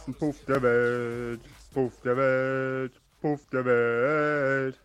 Geilsten 0.01 0.15
Puff 0.15 0.37
der 0.47 0.63
Welt. 0.63 1.41
Puff 1.73 1.93
der 2.05 2.17
Welt. 2.17 2.93
Puff 3.21 3.41
der 3.53 3.65
Welt. 3.65 4.79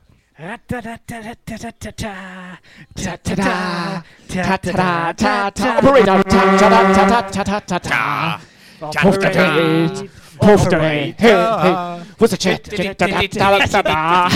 Puff 9.02 9.20
der 9.20 9.36
Welt. 9.36 10.10
Puff 10.40 10.68
der 10.68 10.82
Welt. 10.82 11.16
Hey, 11.18 11.34
hey. 11.34 11.76
Wo 12.18 12.26
ist 12.26 12.32
der 12.32 12.40
Chat? 12.40 12.98
Ta-ta-ta-ta-ta. 12.98 14.30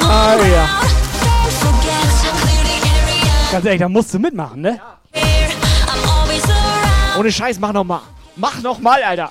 Ah, 0.00 0.36
ja. 0.36 0.68
Ganz 3.52 3.64
ehrlich, 3.66 3.80
da 3.80 3.88
musst 3.88 4.14
du 4.14 4.18
mitmachen, 4.18 4.60
ne? 4.62 4.80
Ohne 7.18 7.30
Scheiß, 7.30 7.58
mach 7.58 7.72
noch 7.72 7.84
mal. 7.84 8.00
Mach 8.36 8.60
noch 8.62 8.78
mal, 8.78 9.02
Alter. 9.02 9.30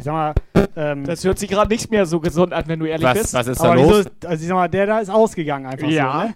Ich 0.00 0.04
sag 0.04 0.12
mal, 0.14 0.34
ähm, 0.76 1.04
Das 1.04 1.22
hört 1.24 1.38
sich 1.38 1.50
gerade 1.50 1.68
nicht 1.70 1.90
mehr 1.90 2.06
so 2.06 2.20
gesund 2.20 2.54
an, 2.54 2.64
wenn 2.68 2.78
du 2.78 2.86
ehrlich 2.86 3.04
Was- 3.06 3.18
bist. 3.18 3.34
was 3.34 3.46
ist 3.48 3.60
da 3.62 3.66
aber 3.72 3.74
los? 3.82 4.06
wieso- 4.06 4.28
also 4.28 4.42
ich 4.42 4.48
sag 4.48 4.54
mal, 4.54 4.66
der 4.68 4.86
da 4.86 4.98
ist 5.00 5.10
ausgegangen 5.10 5.66
einfach 5.66 5.86
Ja. 5.88 6.12
so, 6.22 6.28
ne? 6.28 6.34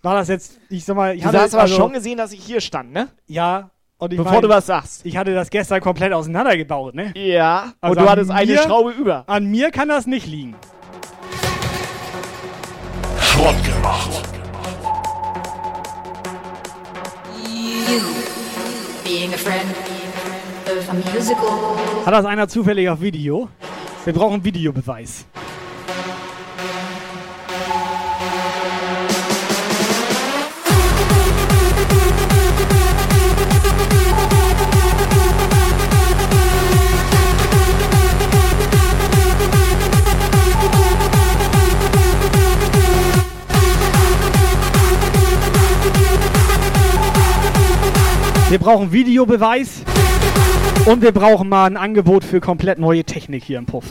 War 0.00 0.14
das 0.14 0.28
jetzt, 0.28 0.58
ich 0.70 0.86
sag 0.86 0.96
mal, 0.96 1.14
ich 1.14 1.20
Du 1.20 1.28
hatte 1.28 1.40
hast 1.42 1.52
aber 1.52 1.64
also, 1.64 1.76
schon 1.76 1.92
gesehen, 1.92 2.16
dass 2.16 2.32
ich 2.32 2.42
hier 2.42 2.62
stand, 2.62 2.94
ne? 2.94 3.08
Ja, 3.26 3.68
und 3.98 4.12
ich 4.14 4.16
Bevor 4.16 4.32
mein, 4.32 4.40
du 4.42 4.48
was 4.48 4.64
sagst. 4.64 5.04
Ich 5.04 5.18
hatte 5.18 5.34
das 5.34 5.50
gestern 5.50 5.82
komplett 5.82 6.14
auseinandergebaut, 6.14 6.94
ne? 6.94 7.12
Ja, 7.14 7.64
und 7.64 7.74
Also 7.82 7.94
du 7.96 8.00
an 8.06 8.08
hattest 8.10 8.30
eine 8.30 8.52
mir- 8.52 8.58
Schraube 8.62 8.92
über. 8.92 9.24
An 9.26 9.44
mir 9.50 9.70
kann 9.70 9.88
das 9.90 10.06
nicht 10.06 10.26
liegen. 10.26 10.54
Schrott 13.20 13.56
gemacht. 13.66 14.22
You 17.44 18.00
being 19.04 19.34
a 19.34 19.36
friend. 19.36 19.83
Hat 22.04 22.12
das 22.12 22.24
einer 22.24 22.48
zufällig 22.48 22.88
auf 22.88 23.00
Video? 23.00 23.48
Wir 24.04 24.12
brauchen 24.12 24.42
Videobeweis. 24.42 25.24
Wir 48.50 48.58
brauchen 48.58 48.92
Videobeweis 48.92 49.82
und 50.86 51.00
wir 51.00 51.12
brauchen 51.12 51.48
mal 51.48 51.66
ein 51.66 51.76
Angebot 51.76 52.24
für 52.24 52.40
komplett 52.40 52.78
neue 52.78 53.04
Technik 53.04 53.44
hier 53.44 53.58
im 53.58 53.66
Puff. 53.66 53.84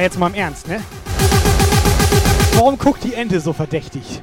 Jetzt 0.00 0.18
mal 0.18 0.28
im 0.28 0.34
Ernst, 0.34 0.68
ne? 0.68 0.80
Warum 2.58 2.76
guckt 2.76 3.04
die 3.04 3.14
Ente 3.14 3.38
so 3.38 3.52
verdächtig? 3.52 4.20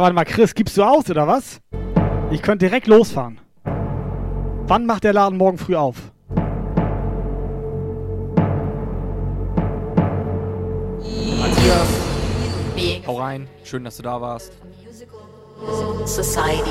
Ja, 0.00 0.04
warte 0.04 0.14
mal, 0.14 0.24
Chris, 0.24 0.54
gibst 0.54 0.78
du 0.78 0.82
aus 0.82 1.10
oder 1.10 1.26
was? 1.26 1.60
Ich 2.30 2.40
könnte 2.40 2.64
direkt 2.64 2.86
losfahren. 2.86 3.38
Wann 4.66 4.86
macht 4.86 5.04
der 5.04 5.12
Laden 5.12 5.36
morgen 5.36 5.58
früh 5.58 5.76
auf? 5.76 5.96
Matthias, 11.38 11.88
hau 13.06 13.18
rein. 13.18 13.46
Schön, 13.62 13.84
dass 13.84 13.98
du 13.98 14.02
da 14.02 14.18
warst. 14.22 14.54
Society. 16.06 16.70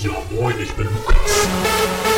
Ja, 0.00 0.12
moin, 0.30 0.54
ich 0.62 0.72
bin 0.74 0.86
Lukas. 0.86 2.15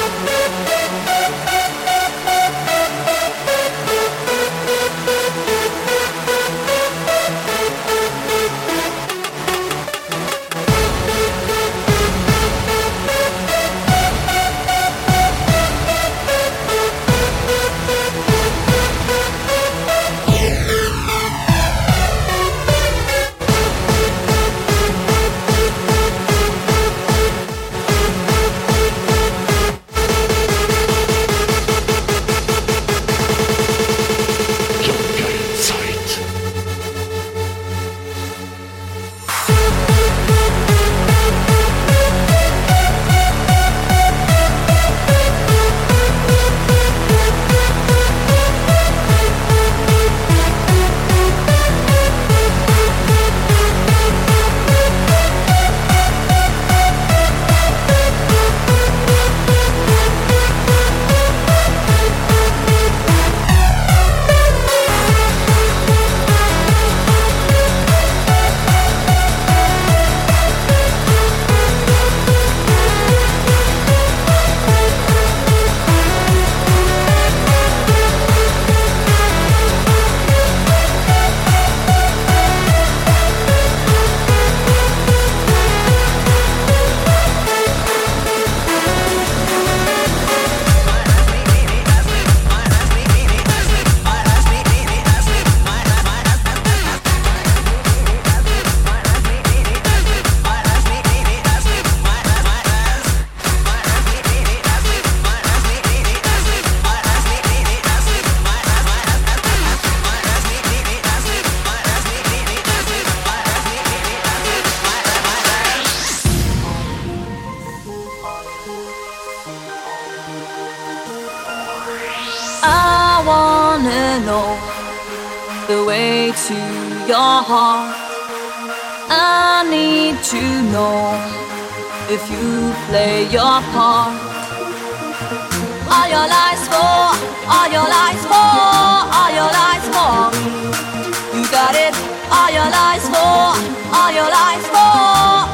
Got 141.68 141.76
it. 141.76 141.94
Are 142.32 142.50
your 142.50 142.68
lies 142.70 143.04
for? 143.12 143.52
Are 144.00 144.12
your 144.12 144.30
lies 144.38 144.64
for? 144.72 144.92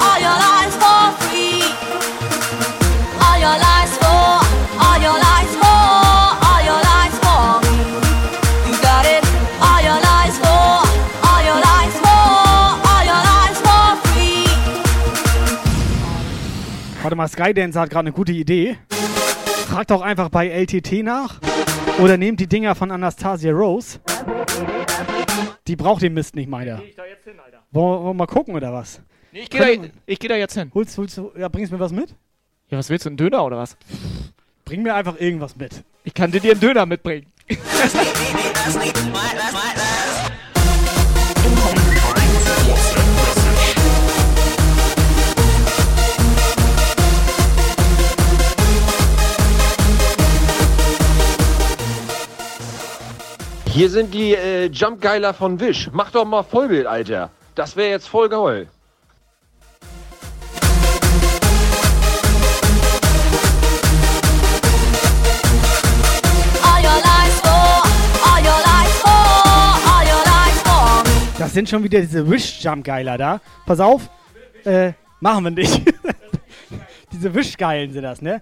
Are 0.07 0.21
your 0.25 0.37
lies 0.47 0.75
for 0.83 1.01
free? 1.23 1.63
Are 3.27 3.39
your 3.45 3.57
lies 3.67 3.93
for? 4.03 4.27
Are 4.87 4.99
your 5.07 5.19
lies 5.27 5.53
for? 5.63 5.83
Are 6.51 6.63
your 6.69 6.81
lies 6.91 7.17
for 7.25 7.43
me? 7.67 7.77
You 8.69 8.75
got 8.81 9.05
it. 9.07 9.25
Are 9.61 9.83
your 9.83 10.01
lies 10.09 10.37
for? 10.39 10.67
Are 11.31 11.43
your 11.49 11.61
lies 11.69 11.97
for? 12.05 12.25
Are 12.93 13.05
your 13.11 13.23
lies 13.31 13.59
for 13.67 13.85
free? 14.05 14.47
Warte 17.03 17.17
mal, 17.17 17.29
Skydance 17.29 17.79
hat 17.79 17.91
gerade 17.91 18.07
eine 18.07 18.13
gute 18.13 18.33
Idee. 18.33 18.77
Fragt 19.69 19.91
doch 19.91 20.03
einfach 20.03 20.29
bei 20.29 20.49
LTT 20.49 21.03
nach. 21.03 21.41
Oder 22.01 22.17
nehmt 22.17 22.39
die 22.39 22.47
Dinger 22.47 22.75
von 22.75 22.91
Anastasia 22.93 23.53
Rose. 23.53 23.99
Die 25.67 25.77
braucht 25.77 26.03
den 26.03 26.15
Mist 26.15 26.35
nicht, 26.37 26.49
meiner. 26.49 26.77
Geh 26.79 26.85
ich 26.89 26.95
da 26.97 27.05
jetzt 27.07 27.25
hin, 27.25 27.35
Alter? 27.43 27.63
Wollen 27.71 27.87
wir- 27.87 28.05
wollen 28.05 28.07
wir 28.11 28.15
mal 28.15 28.27
gucken 28.27 28.55
oder 28.55 28.73
was? 28.73 29.01
Nee, 29.33 29.41
ich 29.41 29.51
geh 29.51 29.59
da, 29.59 29.89
ich 30.07 30.19
geh 30.19 30.29
da 30.29 30.37
jetzt 30.37 30.55
hin. 30.55 30.71
Holst, 30.75 30.97
holst 30.99 31.17
du, 31.19 31.33
ja, 31.37 31.49
bringst 31.49 31.73
mir 31.73 31.81
was 31.81 31.93
mit? 31.93 32.11
Ja, 32.69 32.79
was 32.79 32.89
willst 32.91 33.05
du, 33.07 33.11
einen 33.11 33.17
Döner 33.17 33.45
oder 33.45 33.59
was? 33.59 33.77
Bring 34.65 34.83
mir 34.83 34.95
einfach 34.95 35.19
irgendwas 35.19 35.57
mit. 35.57 35.83
Ich 36.05 36.15
kann 36.15 36.31
dir 36.31 36.43
einen 36.43 36.61
Döner 36.61 36.87
mitbringen. 36.87 37.27
Hier 53.75 53.91
sind 53.91 54.15
die 54.15 54.33
äh, 54.37 54.67
Jumpgeiler 54.67 55.35
von 55.35 55.59
Wish. 55.59 55.91
Mach 55.93 56.13
doch 56.13 56.25
mal 56.25 56.45
Vollbild, 56.45 56.87
Alter. 56.87 57.31
Das 57.57 57.75
wäre 57.75 57.91
jetzt 57.91 58.07
voll 58.07 58.29
geil. 58.29 58.69
Das 71.37 71.53
sind 71.53 71.69
schon 71.69 71.83
wieder 71.83 72.01
diese 72.01 72.31
Wish-Jump-Geiler 72.31 73.19
da. 73.19 73.41
Pass 73.67 73.81
auf. 73.81 74.09
Äh, 74.65 74.93
machen 75.19 75.43
wir 75.43 75.51
nicht. 75.51 75.83
diese 77.13 77.35
Wish-Geilen 77.35 77.93
sind 77.93 78.05
das, 78.05 78.23
ne? 78.23 78.41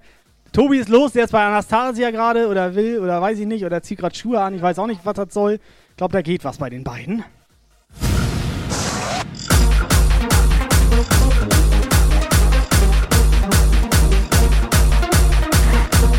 Tobi 0.52 0.76
ist 0.76 0.90
los, 0.90 1.12
der 1.12 1.24
ist 1.24 1.30
bei 1.30 1.42
Anastasia 1.42 2.10
gerade 2.10 2.46
oder 2.46 2.74
will 2.74 2.98
oder 2.98 3.22
weiß 3.22 3.38
ich 3.38 3.46
nicht 3.46 3.64
oder 3.64 3.82
zieht 3.82 3.98
gerade 3.98 4.14
Schuhe 4.14 4.38
an. 4.38 4.54
Ich 4.54 4.60
weiß 4.60 4.78
auch 4.78 4.86
nicht, 4.86 5.00
was 5.02 5.14
das 5.14 5.32
soll. 5.32 5.58
Ich 5.88 5.96
glaube, 5.96 6.12
da 6.12 6.20
geht 6.20 6.44
was 6.44 6.58
bei 6.58 6.68
den 6.68 6.84
beiden. 6.84 7.24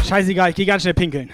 Scheißegal, 0.03 0.49
ich 0.49 0.55
gehe 0.55 0.66
ganz 0.66 0.82
schnell 0.82 0.95
pinkeln. 0.95 1.30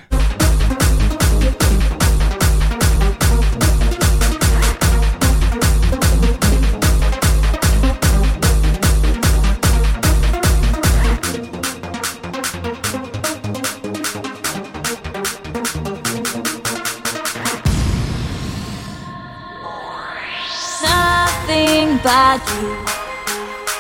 But 22.02 22.42
you 22.62 22.90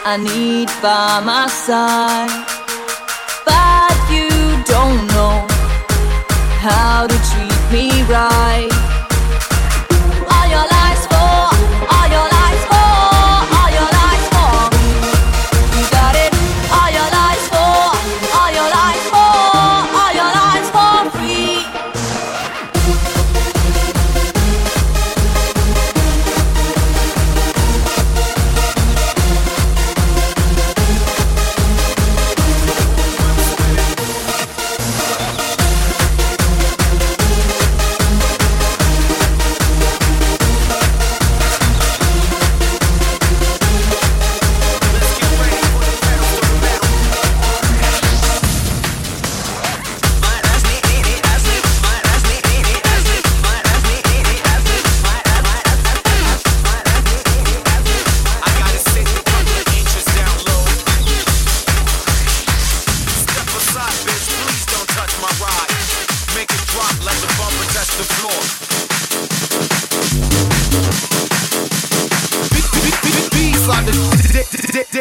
I 0.06 0.18
need 0.18 0.68
by 0.82 1.22
my 1.24 1.48
side. 1.48 2.46
But 3.46 3.96
you 4.12 4.30
don't 4.66 5.08
know 5.14 5.46
how 6.60 7.08
to 7.08 7.18
treat 7.30 7.62
me 7.72 8.04
right. 8.12 8.79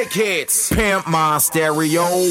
big 0.09 0.25
hits. 0.25 0.71
Pimp 0.73 1.07
my 1.07 1.39
stereo. 1.39 2.29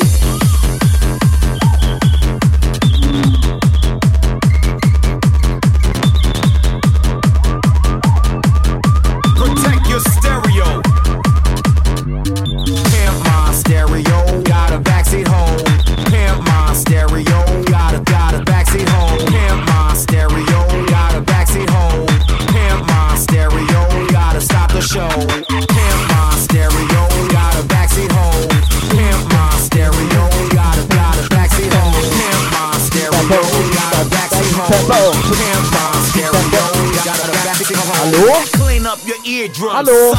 Hallo? 39.73 40.13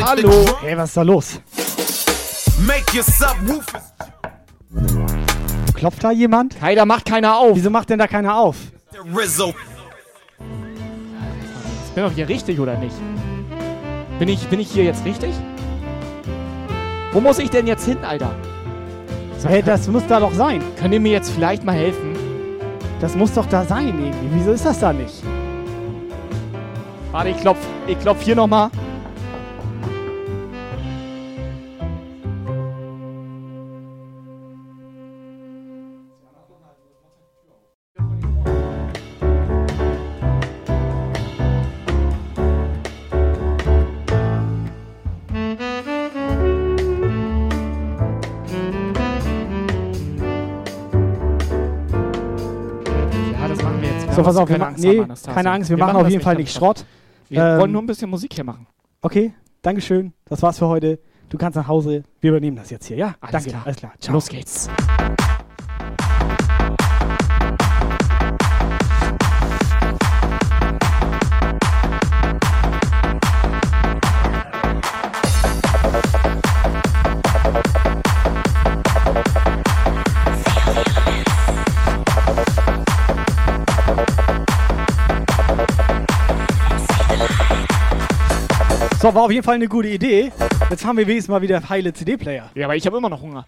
Hallo? 0.00 0.44
Hey, 0.60 0.76
was 0.76 0.88
ist 0.90 0.96
da 0.96 1.02
los? 1.02 1.40
Make 2.60 2.96
your 2.96 3.02
subwoofers. 3.02 3.92
Klopft 5.74 6.02
da 6.04 6.10
jemand? 6.10 6.60
Hey, 6.60 6.74
da 6.74 6.84
macht 6.84 7.04
keiner 7.06 7.36
auf. 7.36 7.56
Wieso 7.56 7.70
macht 7.70 7.90
denn 7.90 7.98
da 7.98 8.06
keiner 8.06 8.36
auf? 8.36 8.56
Ich 11.86 11.94
bin 11.94 12.04
doch 12.04 12.12
hier 12.12 12.28
richtig, 12.28 12.60
oder 12.60 12.76
nicht? 12.78 12.96
Bin 14.18 14.28
ich, 14.28 14.46
bin 14.48 14.60
ich 14.60 14.70
hier 14.70 14.84
jetzt 14.84 15.04
richtig? 15.04 15.34
Wo 17.12 17.20
muss 17.20 17.38
ich 17.38 17.50
denn 17.50 17.66
jetzt 17.66 17.84
hin, 17.84 17.98
Alter? 18.04 18.34
Hey, 19.44 19.62
das 19.62 19.88
muss 19.88 20.06
da 20.08 20.20
doch 20.20 20.32
sein. 20.32 20.62
Könnt 20.78 20.94
ihr 20.94 21.00
mir 21.00 21.12
jetzt 21.12 21.30
vielleicht 21.30 21.64
mal 21.64 21.74
helfen? 21.74 22.07
Das 23.00 23.14
muss 23.14 23.32
doch 23.32 23.46
da 23.46 23.64
sein 23.64 23.86
irgendwie. 23.88 24.28
Wieso 24.32 24.52
ist 24.52 24.64
das 24.64 24.80
da 24.80 24.92
nicht? 24.92 25.22
Warte, 27.12 27.30
ich 27.30 27.36
klopf, 27.38 27.58
ich 27.86 27.98
klopf 27.98 28.22
hier 28.22 28.36
nochmal. 28.36 28.70
Pass 54.28 54.36
auf, 54.42 54.48
wir 54.48 54.54
keine 54.54 54.64
ma- 54.64 54.68
Angst 54.70 54.84
nee, 54.84 55.00
haben, 55.00 55.34
keine 55.34 55.50
Angst, 55.50 55.70
wir 55.70 55.76
machen 55.76 55.96
auf 55.96 56.02
das 56.04 56.12
jeden 56.12 56.22
Fall 56.24 56.36
nicht 56.36 56.52
Schrott. 56.54 56.84
Wir 57.28 57.42
Ähm, 57.44 57.60
wollen 57.60 57.72
nur 57.72 57.82
ein 57.82 57.86
bisschen 57.86 58.08
Musik 58.10 58.32
hier 58.34 58.44
machen. 58.44 58.66
Okay, 59.02 59.32
Dankeschön. 59.62 60.12
Das 60.26 60.40
war's 60.42 60.58
für 60.58 60.66
heute. 60.68 60.98
Du 61.28 61.36
kannst 61.36 61.56
nach 61.56 61.68
Hause. 61.68 62.04
Wir 62.20 62.30
übernehmen 62.30 62.56
das 62.56 62.70
jetzt 62.70 62.86
hier, 62.86 62.96
ja? 62.96 63.14
Alles 63.20 63.32
Danke, 63.32 63.50
klar. 63.50 63.62
alles 63.64 63.76
klar. 63.76 63.92
Ciao. 64.00 64.14
Los 64.14 64.28
geht's. 64.28 64.68
So, 89.00 89.14
war 89.14 89.22
auf 89.22 89.30
jeden 89.30 89.44
Fall 89.44 89.54
eine 89.54 89.68
gute 89.68 89.86
Idee. 89.88 90.32
Jetzt 90.70 90.84
haben 90.84 90.98
wir 90.98 91.06
wenigstens 91.06 91.30
mal 91.30 91.40
wieder 91.40 91.68
heile 91.68 91.92
CD-Player. 91.92 92.50
Ja, 92.56 92.66
aber 92.66 92.74
ich 92.74 92.84
habe 92.84 92.96
immer 92.96 93.08
noch 93.08 93.22
Hunger. 93.22 93.46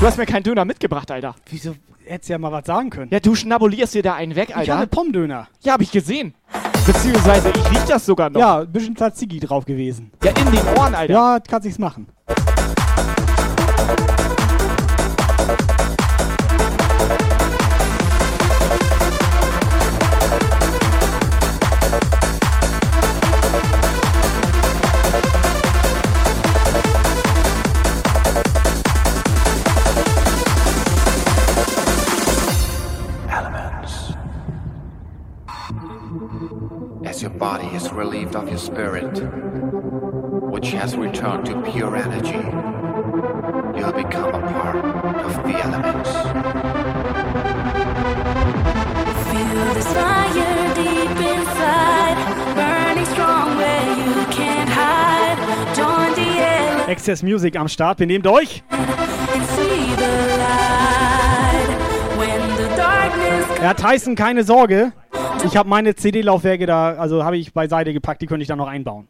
Du 0.00 0.06
hast 0.06 0.18
mir 0.18 0.26
keinen 0.26 0.42
Döner 0.42 0.66
mitgebracht, 0.66 1.10
Alter. 1.10 1.34
Wieso? 1.48 1.74
Hättest 2.04 2.28
ja 2.28 2.36
mal 2.36 2.52
was 2.52 2.66
sagen 2.66 2.90
können. 2.90 3.10
Ja, 3.10 3.18
du 3.18 3.34
schnabulierst 3.34 3.94
dir 3.94 4.02
da 4.02 4.14
einen 4.14 4.36
weg, 4.36 4.50
ich 4.50 4.56
Alter. 4.56 4.76
hatte 4.78 4.88
Pommdöner. 4.88 5.48
Ja, 5.62 5.72
hab 5.72 5.80
ich 5.80 5.90
gesehen. 5.90 6.34
Beziehungsweise, 6.86 7.48
ich 7.56 7.70
riech 7.70 7.84
das 7.88 8.04
sogar 8.04 8.28
noch. 8.28 8.38
Ja, 8.38 8.60
ein 8.60 8.70
bisschen 8.70 8.94
Tzatziki 8.94 9.40
drauf 9.40 9.64
gewesen. 9.64 10.12
Ja, 10.22 10.30
in 10.32 10.52
den 10.52 10.78
Ohren, 10.78 10.94
Alter. 10.94 11.12
Ja, 11.12 11.38
kann 11.40 11.62
sich's 11.62 11.78
machen. 11.78 12.06
Your 37.26 37.38
body 37.40 37.66
is 37.74 37.92
relieved 37.92 38.36
of 38.36 38.48
your 38.48 38.56
spirit, 38.56 39.10
which 40.48 40.68
has 40.68 40.96
returned 40.96 41.44
to 41.44 41.60
pure 41.72 41.96
energy, 41.96 42.38
you'll 43.76 43.90
become 43.90 44.32
a 44.32 44.40
part 44.52 44.76
of 44.76 45.34
the 45.42 45.54
elements. 45.66 46.10
Feel 49.26 49.74
this 49.74 49.92
fire 49.92 50.74
deep 50.76 51.16
inside, 51.34 52.16
burning 52.54 53.06
strong 53.06 53.56
where 53.56 53.96
you 53.98 54.24
can't 54.26 54.70
hide. 54.70 55.38
Join 55.74 56.14
the 56.14 56.30
air 56.38 56.88
Access 56.88 57.24
Music 57.24 57.56
am 57.56 57.66
Start. 57.66 57.98
Benehmt 57.98 58.28
euch. 58.28 58.62
Ja, 63.60 63.74
Tyson, 63.74 64.14
keine 64.14 64.44
Sorge. 64.44 64.92
Ich 65.46 65.56
habe 65.56 65.68
meine 65.68 65.94
CD-Laufwerke 65.94 66.66
da, 66.66 66.94
also 66.94 67.22
habe 67.22 67.36
ich 67.36 67.52
beiseite 67.52 67.92
gepackt, 67.92 68.20
die 68.20 68.26
könnte 68.26 68.42
ich 68.42 68.48
dann 68.48 68.58
noch 68.58 68.66
einbauen. 68.66 69.06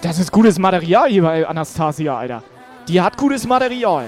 Das 0.00 0.18
ist 0.18 0.32
gutes 0.32 0.58
Material 0.58 1.08
hier 1.08 1.22
bei 1.22 1.46
Anastasia, 1.46 2.18
Alter. 2.18 2.42
Die 2.88 3.00
hat 3.00 3.16
gutes 3.16 3.46
Material. 3.46 4.06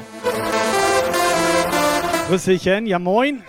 Grüßchen, 2.29 2.87
ja 2.87 2.99
moin. 2.99 3.45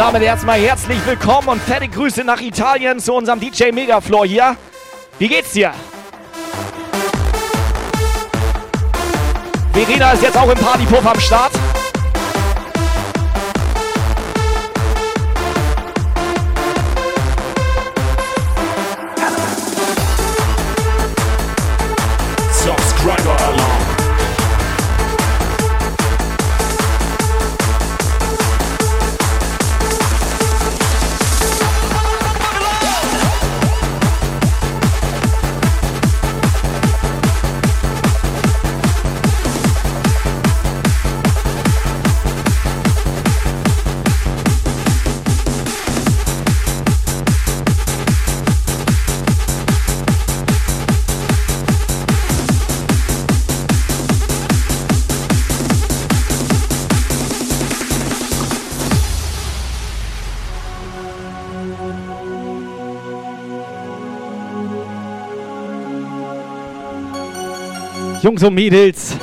Damit 0.00 0.22
erstmal 0.22 0.58
herzlich 0.58 0.98
willkommen 1.04 1.48
und 1.48 1.60
fette 1.60 1.86
Grüße 1.86 2.24
nach 2.24 2.40
Italien 2.40 3.00
zu 3.00 3.12
unserem 3.12 3.38
DJ 3.38 3.70
Megafloor 3.70 4.24
hier. 4.24 4.56
Wie 5.18 5.28
geht's 5.28 5.52
dir? 5.52 5.74
Verena 9.74 10.12
ist 10.12 10.22
jetzt 10.22 10.38
auch 10.38 10.48
im 10.48 10.56
Partypuff 10.56 11.06
am 11.06 11.20
Start. 11.20 11.52
Jungs 68.30 68.44
und 68.44 68.54
Mädels. 68.54 69.16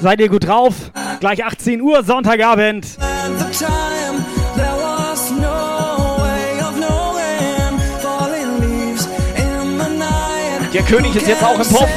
Seid 0.00 0.20
ihr 0.20 0.28
gut 0.28 0.46
drauf? 0.46 0.92
Gleich 1.18 1.44
18 1.44 1.80
Uhr, 1.80 2.04
Sonntagabend. 2.04 2.86
Der 10.72 10.82
König 10.82 11.16
ist 11.16 11.26
jetzt 11.26 11.42
auch 11.42 11.54
im 11.58 11.66
Puff. 11.66 11.88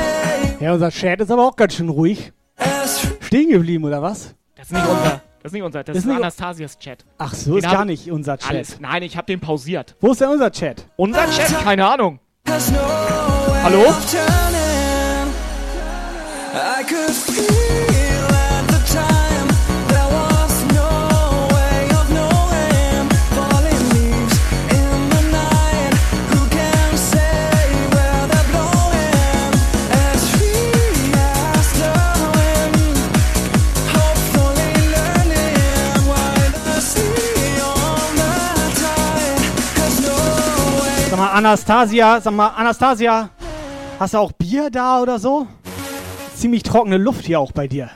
Ja, 0.59 0.73
unser 0.73 0.89
Chat 0.89 1.21
ist 1.21 1.29
aber 1.31 1.47
auch 1.47 1.55
ganz 1.55 1.75
schön 1.75 1.89
ruhig. 1.89 2.33
Stehen 3.19 3.49
geblieben, 3.49 3.83
oder 3.83 4.01
was? 4.01 4.33
Das 4.55 4.65
ist 4.65 4.73
nicht 4.73 4.87
unser. 4.87 5.21
Das 5.43 5.49
ist 5.49 5.53
nicht 5.53 5.61
unser. 5.63 5.83
Das 5.83 5.95
Ist 5.95 6.03
ist, 6.03 6.07
nicht- 6.09 6.17
Anastasias 6.17 6.79
Chat. 6.79 7.05
Ach 7.19 7.35
so, 7.35 7.51
Den 7.51 7.59
ist 7.59 7.71
gar 7.71 7.81
ich- 7.81 7.85
nicht 8.05 8.11
unser 8.11 8.37
Chat. 8.39 8.49
Alles. 8.49 8.79
Nein, 8.79 9.03
ich 9.03 9.15
habe 9.15 9.27
den 9.27 9.39
pausiert. 9.39 9.95
Wo 10.01 10.11
ist 10.13 10.21
denn 10.21 10.29
unser 10.29 10.51
Chat? 10.51 10.87
Unser 10.95 11.29
Chat? 11.29 11.63
Keine 11.63 11.85
Ahnung. 11.87 12.19
Hallo? 13.63 13.93
Anastasia, 41.33 42.21
sag 42.21 42.33
mal, 42.33 42.47
Anastasia, 42.55 43.29
hast 43.99 44.13
du 44.13 44.17
auch 44.19 44.31
Bier 44.31 44.69
da 44.69 45.01
oder 45.01 45.17
so? 45.17 45.47
Ziemlich 46.35 46.63
trockene 46.63 46.97
Luft 46.97 47.25
hier 47.25 47.39
auch 47.39 47.51
bei 47.51 47.67
dir. 47.67 47.89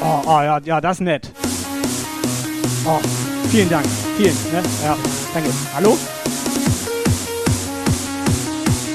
Oh, 0.00 0.22
oh 0.26 0.40
ja, 0.40 0.58
ja, 0.58 0.80
das 0.80 0.98
ist 0.98 1.00
nett. 1.00 1.30
Oh, 2.84 3.00
vielen 3.50 3.68
Dank. 3.68 3.86
Vielen, 4.16 4.34
ne? 4.52 4.62
Ja, 4.84 4.96
danke. 5.34 5.50
Hallo? 5.74 5.98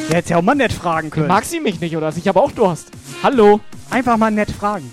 Der 0.10 0.18
hätte 0.18 0.32
ja 0.32 0.38
auch 0.38 0.42
mal 0.42 0.56
nett 0.56 0.74
fragen 0.74 1.10
können. 1.10 1.28
Mag 1.28 1.46
sie 1.46 1.60
mich 1.60 1.80
nicht, 1.80 1.96
oder? 1.96 2.14
Ich 2.16 2.28
habe 2.28 2.40
auch 2.42 2.52
Durst. 2.52 2.92
Hallo? 3.24 3.62
Einfach 3.90 4.18
mal 4.18 4.32
nett 4.32 4.52
fragen. 4.52 4.92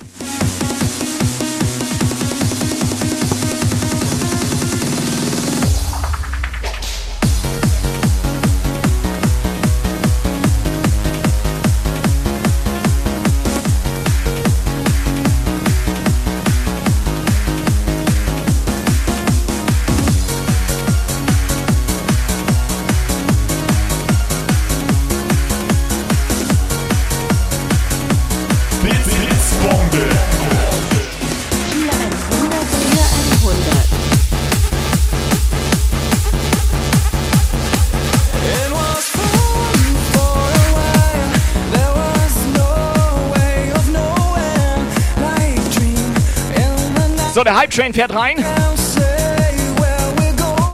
Der 47.49 47.57
Hype 47.57 47.71
Train 47.71 47.95
fährt 47.95 48.15
rein. 48.15 48.45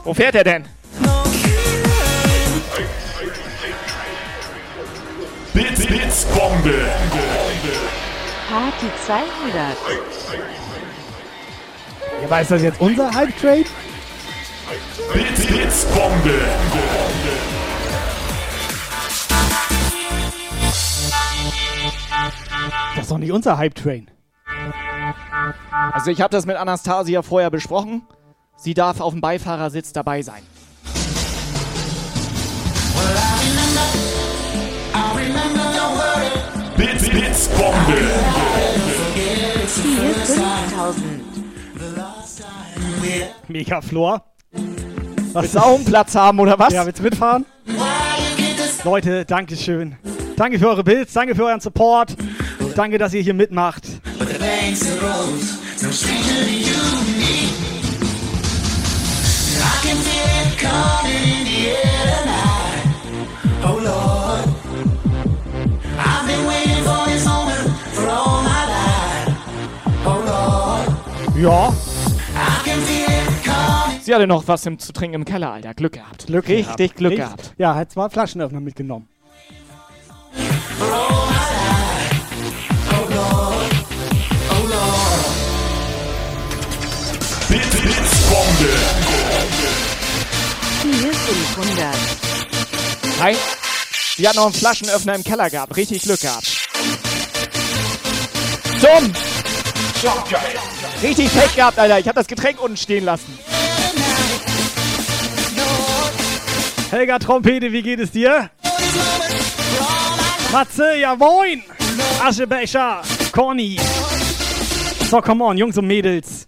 Wo 0.03 0.13
fährt 0.13 0.35
er 0.35 0.43
denn? 0.43 0.65
Blitz, 5.53 5.87
Blitzbombe. 5.87 6.75
Party 8.51 8.87
200. 9.07 9.77
Ja, 12.21 12.27
aber 12.27 12.41
ist 12.41 12.51
das 12.51 12.63
jetzt 12.63 12.81
unser 12.81 13.15
Hype-Trade? 13.15 13.67
Blitz, 15.13 15.47
Blitzbombe. 15.47 16.41
Das 22.97 23.05
ist 23.05 23.11
doch 23.13 23.19
nicht 23.19 23.31
unser 23.31 23.59
Hype-Train. 23.59 24.11
Also 25.93 26.11
ich 26.11 26.21
habe 26.21 26.31
das 26.31 26.47
mit 26.47 26.57
Anastasia 26.57 27.23
vorher 27.23 27.51
besprochen. 27.51 28.03
Sie 28.57 28.75
darf 28.75 29.01
auf 29.01 29.13
dem 29.13 29.21
Beifahrersitz 29.21 29.93
dabei 29.93 30.23
sein. 30.23 30.43
5000. 40.27 41.05
Mega 43.49 43.81
Flor. 43.81 44.25
Willst 45.33 45.55
du 45.55 45.59
auch 45.59 45.75
einen 45.77 45.85
Platz 45.85 46.15
haben, 46.15 46.39
oder 46.41 46.59
was? 46.59 46.73
Ja, 46.73 46.87
willst 46.87 47.01
du 47.01 47.03
mitfahren? 47.03 47.45
Leute, 48.85 49.25
danke 49.25 49.57
schön. 49.57 49.97
Danke 50.37 50.59
für 50.59 50.69
eure 50.69 50.85
Builds, 50.85 51.13
danke 51.13 51.35
für 51.35 51.45
euren 51.45 51.61
Support. 51.61 52.17
Danke, 52.77 52.99
dass 52.99 53.15
ihr 53.15 53.23
hier 53.23 53.35
mitmacht. 53.35 53.85
Oh 63.67 63.79
Lord, 63.79 64.45
I've 65.99 66.27
been 66.27 66.47
waiting 66.47 66.83
for 66.85 67.07
this 67.07 67.25
moment 67.25 67.71
for 67.95 68.07
all 68.07 68.43
my 68.43 68.67
life. 68.67 69.33
Oh 70.05 70.21
Lord, 70.27 71.37
Ja, 71.39 71.73
I 72.35 72.63
can 72.65 72.81
feel 72.83 73.07
it 73.09 73.45
coming. 73.45 74.01
Sie 74.03 74.15
hatte 74.15 74.27
noch 74.27 74.47
was 74.47 74.67
im, 74.67 74.79
zu 74.79 74.93
trinken 74.93 75.15
im 75.15 75.25
Keller, 75.25 75.53
Alter. 75.53 75.73
Glück 75.73 75.95
gehabt. 75.95 76.27
Glück 76.27 76.47
Richtig 76.49 76.77
gehabt. 76.77 76.97
Glück 76.97 77.13
Richtig. 77.13 77.27
gehabt. 77.27 77.55
Ja, 77.57 77.75
hat 77.75 77.91
zwei 77.91 78.11
Flaschenöffner 78.11 78.61
mitgenommen. 78.61 79.09
Blitz, 80.35 81.14
Hier 90.83 91.13
500. 91.13 91.95
Hi. 93.21 93.37
Sie 94.17 94.29
hat 94.29 94.37
noch 94.37 94.45
einen 94.47 94.55
Flaschenöffner 94.55 95.15
im 95.15 95.25
Keller 95.25 95.51
gehabt. 95.51 95.77
Richtig 95.77 96.03
Glück 96.03 96.21
gehabt. 96.21 96.69
Dumm! 98.81 99.13
Richtig 101.03 101.33
Pech 101.33 101.55
gehabt, 101.55 101.79
Alter. 101.79 101.99
Ich 101.99 102.07
hab 102.09 102.15
das 102.15 102.27
Getränk 102.27 102.61
unten 102.61 102.77
stehen 102.77 103.05
lassen. 103.05 103.39
Helga 106.91 107.19
Trompete, 107.19 107.73
wie 107.73 107.83
geht 107.83 108.01
es 108.01 108.11
dir? 108.13 108.51
Matze, 110.53 110.97
ja 110.97 111.17
moin! 111.17 111.63
Aschebecher, 112.23 113.03
Corny. 113.33 113.81
So, 115.11 115.21
come 115.21 115.45
on, 115.45 115.59
Jungs 115.59 115.77
und 115.77 115.87
Mädels. 115.87 116.44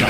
Ja, 0.00 0.08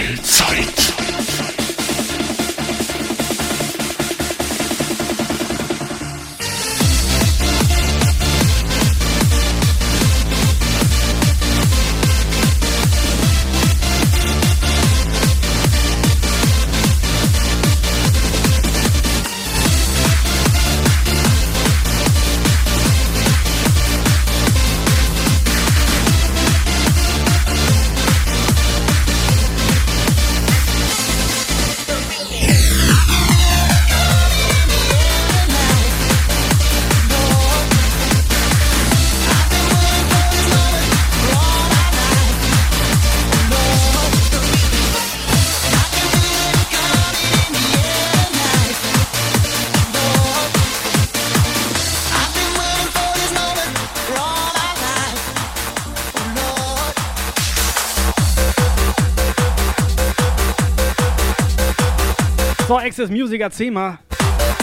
Access 63.01 63.17
Music, 63.17 63.41
erzähl 63.41 63.71
mal. 63.71 63.99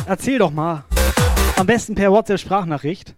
Erzähl 0.05 0.37
doch 0.37 0.51
mal. 0.51 0.83
Am 1.55 1.65
besten 1.65 1.95
per 1.95 2.11
WhatsApp-Sprachnachricht. 2.11 3.15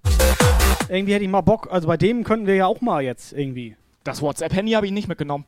Irgendwie 0.88 1.14
hätte 1.14 1.26
ich 1.26 1.30
mal 1.30 1.42
Bock. 1.42 1.68
Also 1.70 1.90
bei 1.90 1.98
dem 1.98 2.24
könnten 2.24 2.48
wir 2.48 2.56
ja 2.56 2.68
auch 2.68 2.80
mal 2.80 3.04
jetzt 3.04 3.34
irgendwie. 3.34 3.76
Das 4.06 4.22
WhatsApp-Handy 4.22 4.72
habe 4.72 4.86
ich 4.86 4.94
nicht 4.94 5.10
mitgenommen. 5.10 5.44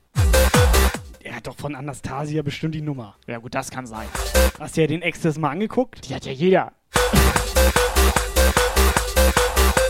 Er 1.23 1.37
hat 1.37 1.47
doch 1.47 1.55
von 1.55 1.73
Anastasia 1.73 2.41
bestimmt 2.41 2.75
die 2.75 2.81
Nummer. 2.81 3.15
Ja 3.27 3.37
gut, 3.37 3.55
das 3.55 3.71
kann 3.71 3.85
sein. 3.85 4.07
Hast 4.59 4.75
du 4.75 4.81
ja 4.81 4.87
den 4.87 5.01
Ex 5.01 5.21
das 5.21 5.37
mal 5.37 5.51
angeguckt? 5.51 6.09
Die 6.09 6.15
hat 6.15 6.25
ja 6.25 6.33
jeder. 6.33 6.73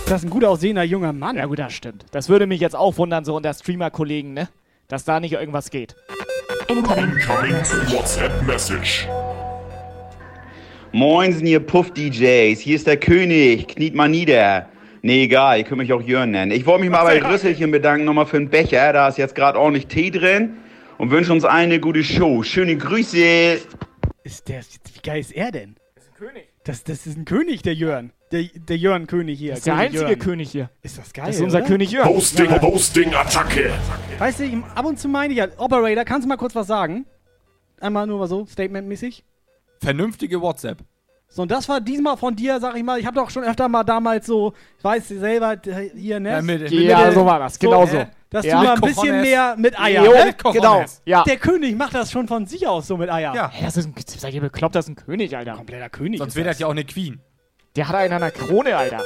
Das 0.06 0.22
ist 0.22 0.26
ein 0.26 0.30
gut 0.30 0.46
aussehender 0.46 0.84
junger 0.84 1.12
Mann. 1.12 1.38
Ja 1.38 1.48
gut, 1.48 1.58
das 1.58 1.74
stimmt. 1.74 2.06
Das 2.12 2.30
würde 2.30 2.46
mich 2.46 2.62
jetzt 2.62 2.76
auch 2.76 3.00
wundern, 3.00 3.26
so 3.26 3.36
unter 3.36 3.52
Streamer-Kollegen, 3.52 4.34
ne? 4.34 4.48
Dass 4.88 5.06
da 5.06 5.20
nicht 5.20 5.34
irgendwas 5.34 5.72
geht. 5.72 5.96
Incoming 6.68 7.16
WhatsApp 7.90 8.44
Message. 8.44 9.08
Moinsen, 10.94 11.48
ihr 11.48 11.62
Puff-DJs. 11.62 12.60
Hier 12.60 12.76
ist 12.76 12.86
der 12.86 12.98
König. 12.98 13.70
Kniet 13.70 13.96
mal 13.96 14.10
nieder. 14.10 14.68
Nee, 15.02 15.24
egal, 15.24 15.58
ihr 15.58 15.64
könnt 15.64 15.80
mich 15.80 15.94
auch 15.94 16.02
Jörn 16.02 16.32
nennen. 16.32 16.52
Ich 16.52 16.66
wollte 16.66 16.82
mich 16.82 16.90
mal 16.92 17.04
bei 17.04 17.24
Rüsselchen 17.24 17.72
bedanken, 17.72 18.06
nochmal 18.06 18.26
für 18.26 18.38
den 18.38 18.50
Becher. 18.50 18.92
Da 18.94 19.08
ist 19.08 19.18
jetzt 19.18 19.34
gerade 19.34 19.58
ordentlich 19.58 19.88
Tee 19.88 20.12
drin. 20.12 20.58
Und 20.98 21.10
wünsche 21.10 21.32
uns 21.32 21.46
allen 21.46 21.72
eine 21.72 21.80
gute 21.80 22.04
Show. 22.04 22.44
Schöne 22.44 22.78
Grüße. 22.78 23.60
Ist 24.24 24.50
der, 24.50 24.60
wie 24.60 25.02
geil 25.02 25.20
ist 25.22 25.32
er 25.32 25.52
denn? 25.52 25.76
Das 25.96 26.04
ist 26.04 26.12
ein 26.12 26.16
König. 26.18 26.44
Das, 26.64 26.84
das 26.84 27.08
ist 27.08 27.18
ein 27.18 27.26
König, 27.26 27.64
der 27.64 27.74
Jörn. 27.74 28.12
Der, 28.32 28.44
der 28.54 28.78
Jörn-König 28.78 29.40
hier. 29.40 29.52
Das 29.52 29.60
ist 29.60 29.68
der 29.68 29.74
König 29.74 29.88
einzige 29.88 30.10
Jörn. 30.10 30.20
König 30.20 30.52
hier. 30.52 30.70
Ist 30.84 30.98
das 30.98 31.14
geil, 31.14 31.26
Das 31.28 31.38
ist 31.38 31.42
unser 31.42 31.60
oder? 31.60 31.68
König 31.68 31.92
Jörn. 31.92 32.08
Hosting, 32.08 32.62
Hosting, 32.62 33.16
Attacke. 33.16 33.72
Weißt 34.20 34.42
du, 34.42 34.64
ab 34.76 34.86
und 34.86 35.00
zu 35.00 35.08
meine 35.08 35.34
ich 35.34 35.40
ja, 35.40 35.48
Operator, 35.58 36.04
kannst 36.04 36.26
du 36.26 36.30
mal 36.30 36.38
kurz 36.38 36.54
was 36.54 36.68
sagen? 36.68 37.06
Einmal 37.80 38.06
nur 38.06 38.20
mal 38.20 38.28
so, 38.28 38.46
statementmäßig. 38.46 39.24
Vernünftige 39.82 40.40
WhatsApp. 40.42 40.80
So, 41.28 41.44
und 41.44 41.52
das 41.52 41.68
war 41.70 41.80
diesmal 41.80 42.18
von 42.18 42.36
dir, 42.36 42.60
sag 42.60 42.76
ich 42.76 42.84
mal, 42.84 43.00
ich 43.00 43.06
habe 43.06 43.16
doch 43.16 43.30
schon 43.30 43.44
öfter 43.46 43.70
mal 43.70 43.84
damals 43.86 44.26
so, 44.28 44.54
ich 44.78 44.84
weiß 44.84 45.08
selber, 45.08 45.56
d- 45.56 45.92
hier, 45.96 46.20
ne? 46.20 46.30
Ja, 46.32 46.42
mit- 46.42 46.70
Ja, 46.72 47.04
der- 47.04 47.14
so 47.14 47.26
war 47.26 47.40
das, 47.40 47.58
genau 47.58 47.86
so. 47.86 47.98
äh, 47.98 48.08
Dass 48.30 48.46
Ja. 48.46 48.60
du 48.60 48.66
mal 48.66 48.74
ein 48.74 48.80
Mit 48.80 48.84
bisschen 48.84 49.04
Cojones. 49.10 49.22
mehr 49.28 49.56
mit 49.58 49.78
Eier, 49.80 50.06
Jo, 50.06 50.12
ne? 50.14 50.36
genau. 50.54 50.86
Ja. 51.06 51.24
Der 51.26 51.36
König 51.38 51.78
macht 51.78 51.94
das 51.96 52.12
schon 52.12 52.28
von 52.30 52.46
sich 52.46 52.66
aus 52.66 52.88
so 52.88 52.96
mit 52.96 53.10
Eier. 53.10 53.34
Ja. 53.36 53.50
Hä, 53.50 53.66
das 53.66 53.76
ist 53.76 53.86
ein, 53.88 53.94
seid 54.06 54.34
ihr 54.34 54.40
bekloppt, 54.40 54.74
das 54.76 54.86
ist 54.86 54.90
ein 54.92 54.96
König, 54.96 55.36
Alter. 55.36 55.54
Kompletter 55.56 55.90
König. 55.90 56.20
Sonst 56.20 56.36
wäre 56.38 56.46
das. 56.48 56.56
das 56.56 56.62
ja 56.62 56.68
auch 56.68 56.72
eine 56.72 56.86
Queen. 56.86 57.20
Der 57.76 57.88
hat 57.90 57.96
einen 57.96 58.14
an 58.14 58.22
der 58.22 58.32
Krone, 58.32 58.76
Alter. 58.76 59.02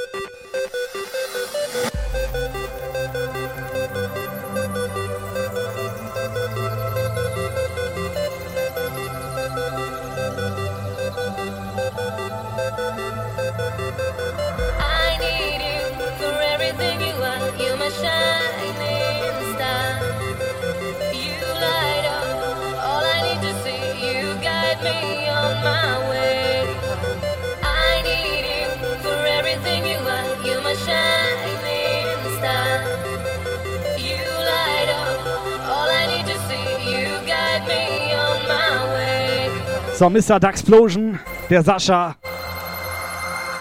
So, 39.96 40.10
Mr. 40.10 40.38
Duxplosion, 40.38 41.18
der 41.48 41.62
Sascha. 41.62 42.16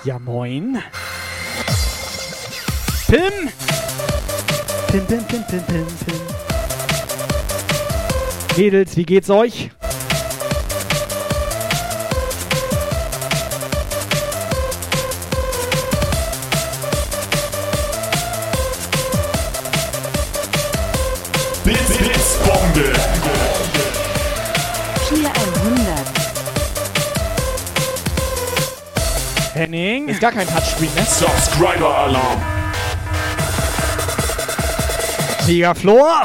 Ja, 0.03 0.19
moin. 0.19 0.83
Pim! 3.07 3.49
Pim, 4.91 5.05
pim, 5.05 5.23
pim, 5.23 5.43
pim, 5.47 5.63
pim, 5.63 5.85
pim. 5.85 6.21
Mädels, 8.57 8.97
wie 8.97 9.05
geht's 9.05 9.29
euch? 9.29 9.71
Henning? 29.55 30.09
Ist 30.09 30.19
gar 30.19 30.33
kein 30.33 30.47
Touchscreen, 30.47 30.93
ne? 30.95 31.05
Subscriber 31.05 31.95
Alarm. 31.97 32.41
Megaflor? 35.47 36.23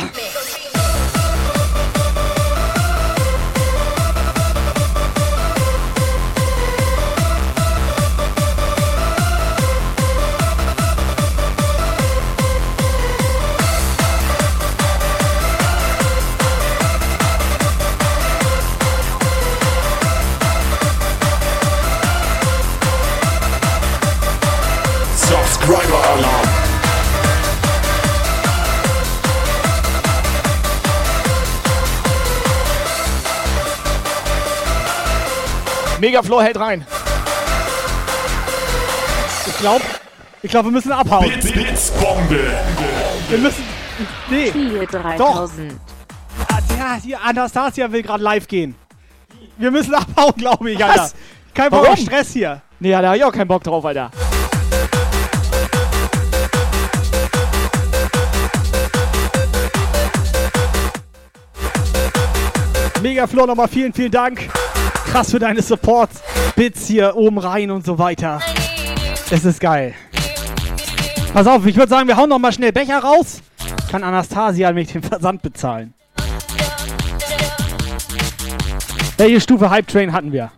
Megafloor 36.01 36.43
hält 36.43 36.59
rein. 36.59 36.87
Ich 39.47 39.59
glaube, 39.59 39.85
ich 40.43 40.51
glaub, 40.51 40.65
wir 40.65 40.73
müssen 40.73 40.93
abhauen. 40.93 41.29
Blitz, 41.29 41.53
Blitzbombe. 41.53 42.41
Wir 43.29 43.39
müssen. 43.39 43.65
Nee. 44.31 44.51
Ziel 44.51 44.87
3000. 44.91 45.73
Ah, 46.49 46.59
Ja, 46.79 46.95
hier, 47.03 47.21
Anastasia 47.23 47.93
will 47.93 48.03
gerade 48.03 48.25
live 48.25 48.49
gehen. 48.49 48.75
Wir 49.59 49.71
müssen 49.71 49.95
abhauen, 49.95 50.33
glaube 50.37 50.71
ich, 50.71 50.83
Alter. 50.83 51.03
Was? 51.03 51.15
Kein 51.53 51.71
Bock 51.71 51.87
auf 51.87 51.99
Stress 51.99 52.33
hier. 52.33 52.63
Nee, 52.79 52.93
da 52.93 53.03
hab 53.11 53.17
ich 53.17 53.25
auch 53.25 53.33
keinen 53.33 53.49
Bock 53.49 53.63
drauf, 53.63 53.85
Alter. 53.85 54.11
Megaflor 63.03 63.47
nochmal 63.47 63.69
vielen, 63.69 63.93
vielen 63.93 64.11
Dank. 64.11 64.49
Krass 65.11 65.33
für 65.33 65.41
deine 65.41 65.61
Support-Bits 65.61 66.87
hier 66.87 67.17
oben 67.17 67.39
rein 67.39 67.73
und 67.73 67.85
so 67.85 67.99
weiter. 67.99 68.41
Es 69.29 69.45
ist 69.45 69.59
geil. 69.61 69.93
Pass 71.33 71.49
auf, 71.49 71.67
ich 71.67 71.77
würde 71.77 71.89
sagen, 71.89 72.07
wir 72.07 72.17
hauen 72.17 72.29
nochmal 72.29 72.53
schnell 72.53 72.71
Becher 72.71 73.01
raus. 73.01 73.43
Kann 73.91 74.05
Anastasia 74.05 74.73
mich 74.73 74.93
den 74.93 75.03
Versand 75.03 75.43
bezahlen. 75.43 75.95
Welche 79.17 79.41
Stufe 79.41 79.69
Hype 79.69 79.89
Train 79.89 80.13
hatten 80.13 80.31
wir? 80.31 80.53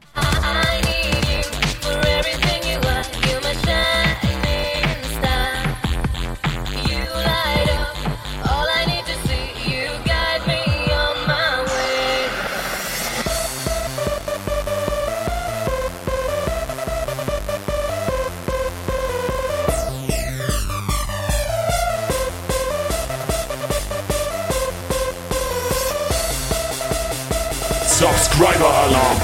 Subscriber 28.12 29.21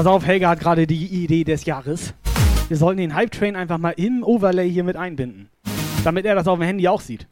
Pass 0.00 0.06
auf, 0.06 0.24
Helga 0.24 0.48
hat 0.48 0.60
gerade 0.60 0.86
die 0.86 1.04
Idee 1.24 1.44
des 1.44 1.66
Jahres. 1.66 2.14
Wir 2.68 2.78
sollten 2.78 2.96
den 3.02 3.14
Hype 3.14 3.32
Train 3.32 3.54
einfach 3.54 3.76
mal 3.76 3.90
im 3.98 4.22
Overlay 4.22 4.66
hier 4.70 4.82
mit 4.82 4.96
einbinden. 4.96 5.50
Damit 6.04 6.24
er 6.24 6.34
das 6.34 6.48
auf 6.48 6.58
dem 6.58 6.62
Handy 6.66 6.88
auch 6.88 7.02
sieht. 7.02 7.28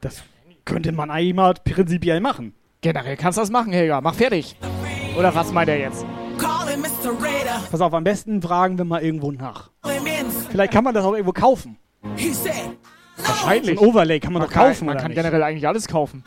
Das 0.00 0.24
könnte 0.64 0.90
man 0.90 1.12
eigentlich 1.12 1.34
mal 1.34 1.54
prinzipiell 1.54 2.18
machen. 2.18 2.54
Generell 2.80 3.16
kannst 3.16 3.38
du 3.38 3.42
das 3.42 3.52
machen, 3.52 3.72
Helga. 3.72 4.00
Mach 4.00 4.16
fertig. 4.16 4.56
Oder 5.16 5.32
was 5.32 5.52
meint 5.52 5.68
er 5.68 5.78
jetzt? 5.78 6.04
Pass 7.70 7.80
auf, 7.80 7.94
am 7.94 8.02
besten 8.02 8.42
fragen 8.42 8.76
wir 8.76 8.84
mal 8.84 9.00
irgendwo 9.00 9.30
nach. 9.30 9.70
Vielleicht 10.50 10.72
kann 10.72 10.82
man 10.82 10.92
das 10.92 11.04
auch 11.04 11.12
irgendwo 11.12 11.32
kaufen. 11.32 11.76
Wahrscheinlich. 13.16 13.78
Ein 13.80 13.86
Overlay 13.86 14.18
kann 14.18 14.32
man 14.32 14.40
Man 14.42 14.48
doch 14.48 14.54
kann- 14.54 14.70
kaufen, 14.70 14.86
man 14.86 14.94
oder 14.96 15.02
kann 15.02 15.10
nicht? 15.12 15.18
generell 15.22 15.44
eigentlich 15.44 15.68
alles 15.68 15.86
kaufen. 15.86 16.24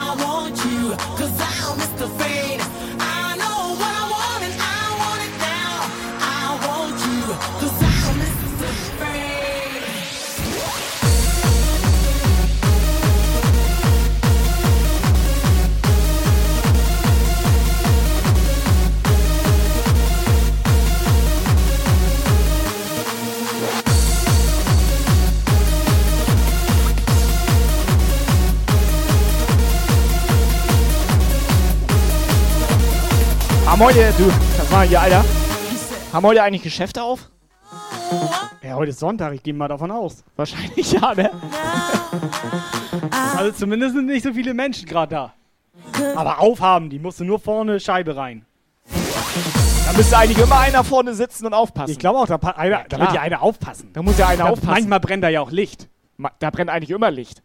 Haben 33.75 33.83
heute, 33.87 34.13
du, 34.17 34.31
das 34.57 34.71
war 34.71 34.85
hier, 34.85 35.01
Alter. 35.01 35.25
Haben 36.13 36.25
heute 36.25 36.41
eigentlich 36.43 36.61
Geschäfte 36.63 37.03
auf? 37.03 37.29
Ja, 38.63 38.75
heute 38.75 38.91
ist 38.91 38.99
Sonntag, 38.99 39.33
ich 39.33 39.43
gehe 39.43 39.53
mal 39.53 39.67
davon 39.67 39.91
aus. 39.91 40.23
Wahrscheinlich 40.37 40.93
ja, 40.93 41.13
ne? 41.13 41.29
Also 43.35 43.51
zumindest 43.51 43.95
sind 43.95 44.05
nicht 44.05 44.23
so 44.23 44.31
viele 44.31 44.53
Menschen 44.53 44.87
gerade 44.87 45.13
da. 45.13 45.33
Aber 46.15 46.39
aufhaben, 46.39 46.89
die 46.89 46.99
musst 46.99 47.19
du 47.19 47.25
nur 47.25 47.37
vorne 47.37 47.81
Scheibe 47.81 48.15
rein. 48.15 48.45
Da 49.85 49.91
müsste 49.91 50.17
eigentlich 50.19 50.37
immer 50.37 50.57
einer 50.57 50.85
vorne 50.85 51.13
sitzen 51.13 51.45
und 51.45 51.53
aufpassen. 51.53 51.91
Ich 51.91 51.99
glaube 51.99 52.19
auch, 52.19 52.27
da, 52.27 52.37
einer, 52.37 52.85
da 52.87 52.97
wird 52.97 53.11
ja 53.11 53.19
einer 53.19 53.41
aufpassen. 53.41 53.89
Da 53.91 54.01
muss 54.01 54.17
ja 54.17 54.27
einer 54.27 54.45
Da- 54.45 54.49
aufpassen. 54.51 54.71
Manchmal 54.71 55.01
brennt 55.01 55.21
da 55.25 55.27
ja 55.27 55.41
auch 55.41 55.51
Licht. 55.51 55.89
Ma- 56.15 56.31
Da 56.39 56.49
brennt 56.49 56.69
eigentlich 56.69 56.91
immer 56.91 57.11
Licht. 57.11 57.43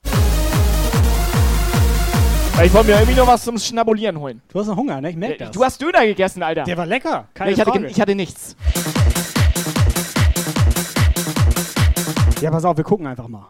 Weil 2.56 2.66
Ich 2.66 2.74
wollte 2.74 2.88
mir 2.88 2.94
irgendwie 3.00 3.14
noch 3.18 3.26
was 3.26 3.44
zum 3.44 3.58
Schnabulieren 3.58 4.18
holen. 4.18 4.42
Du 4.52 4.60
hast 4.60 4.66
noch 4.66 4.76
Hunger, 4.76 5.00
ne? 5.00 5.10
Ich 5.10 5.16
merk 5.16 5.32
Ja, 5.40 5.46
das. 5.46 5.50
Du 5.52 5.64
hast 5.64 5.80
Döner 5.80 6.04
gegessen, 6.04 6.42
Alter. 6.42 6.64
Der 6.64 6.76
war 6.76 6.86
lecker. 6.86 7.26
Keine 7.34 7.50
Nee, 7.50 7.54
ich, 7.54 7.60
hatte, 7.60 7.70
Frage. 7.70 7.84
ge- 7.84 7.90
ich 7.92 8.00
hatte 8.00 8.14
nichts. 8.14 8.56
Ja, 12.40 12.50
pass 12.50 12.64
auf, 12.64 12.76
wir 12.76 12.84
gucken 12.84 13.06
einfach 13.06 13.28
mal. 13.28 13.46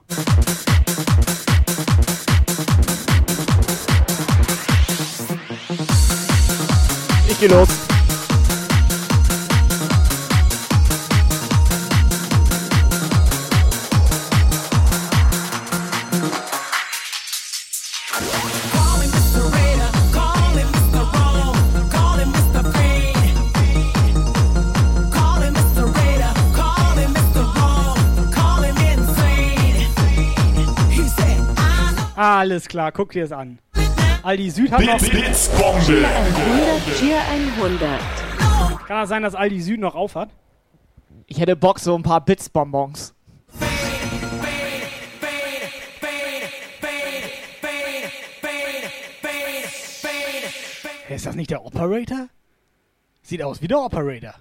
Ich 7.28 7.38
geh 7.40 7.46
los. 7.46 7.68
Alles 32.22 32.68
klar, 32.68 32.92
guck 32.92 33.12
dir 33.12 33.22
das 33.22 33.32
an. 33.32 33.60
Aldi 34.22 34.50
Süd 34.50 34.70
hat 34.70 34.80
noch. 34.84 34.98
Blitzbombe. 34.98 36.06
100, 36.06 36.98
Tier 36.98 37.18
100. 37.58 37.80
Kann 38.86 39.00
das 39.00 39.08
sein, 39.08 39.22
dass 39.22 39.34
Aldi 39.34 39.58
Süd 39.62 39.80
noch 39.80 39.94
auf 39.94 40.16
hat? 40.16 40.28
Ich 41.28 41.40
hätte 41.40 41.56
Bock 41.56 41.78
so 41.78 41.94
ein 41.96 42.02
paar 42.02 42.22
Blitzbonbons. 42.22 43.14
Ist 51.08 51.26
das 51.26 51.34
nicht 51.34 51.50
der 51.50 51.64
Operator? 51.64 52.28
Sieht 53.22 53.42
aus 53.42 53.60
wie 53.62 53.68
der 53.68 53.80
Operator. 53.80 54.34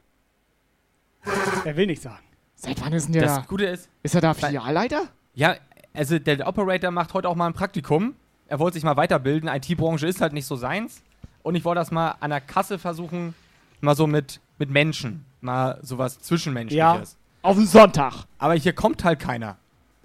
Er 1.66 1.76
will 1.76 1.88
nicht 1.88 2.02
sagen. 2.02 2.24
Seit 2.56 2.82
wann 2.82 2.94
ist 2.94 3.06
denn 3.06 3.14
der 3.14 3.24
Das 3.24 3.36
da? 3.38 3.46
Gute 3.48 3.66
ist, 3.66 3.90
Ist 4.04 4.16
er 4.16 4.22
da 4.22 4.34
Filialleiter? 4.34 5.04
ja, 5.34 5.56
also 5.94 6.20
der 6.20 6.48
Operator 6.48 6.92
macht 6.92 7.14
heute 7.14 7.28
auch 7.30 7.36
mal 7.36 7.48
ein 7.48 7.54
Praktikum. 7.54 8.16
Er 8.48 8.60
wollte 8.60 8.76
sich 8.76 8.84
mal 8.84 8.98
weiterbilden. 8.98 9.50
IT-Branche 9.50 10.08
ist 10.08 10.22
halt 10.22 10.34
nicht 10.34 10.46
so 10.46 10.56
seins. 10.56 11.02
Und 11.44 11.56
ich 11.56 11.64
wollte 11.66 11.80
das 11.80 11.92
mal 11.92 12.16
an 12.20 12.30
der 12.32 12.42
Kasse 12.42 12.78
versuchen, 12.80 13.34
mal 13.82 13.96
so 13.96 14.08
mit, 14.08 14.40
mit 14.58 14.70
Menschen. 14.70 15.26
Mal 15.42 15.80
sowas 15.82 16.20
Zwischenmenschliches. 16.20 17.16
Auf 17.42 17.56
den 17.56 17.66
Sonntag. 17.68 18.26
Aber 18.38 18.54
hier 18.56 18.74
kommt 18.74 19.04
halt 19.04 19.20
keiner. 19.20 19.56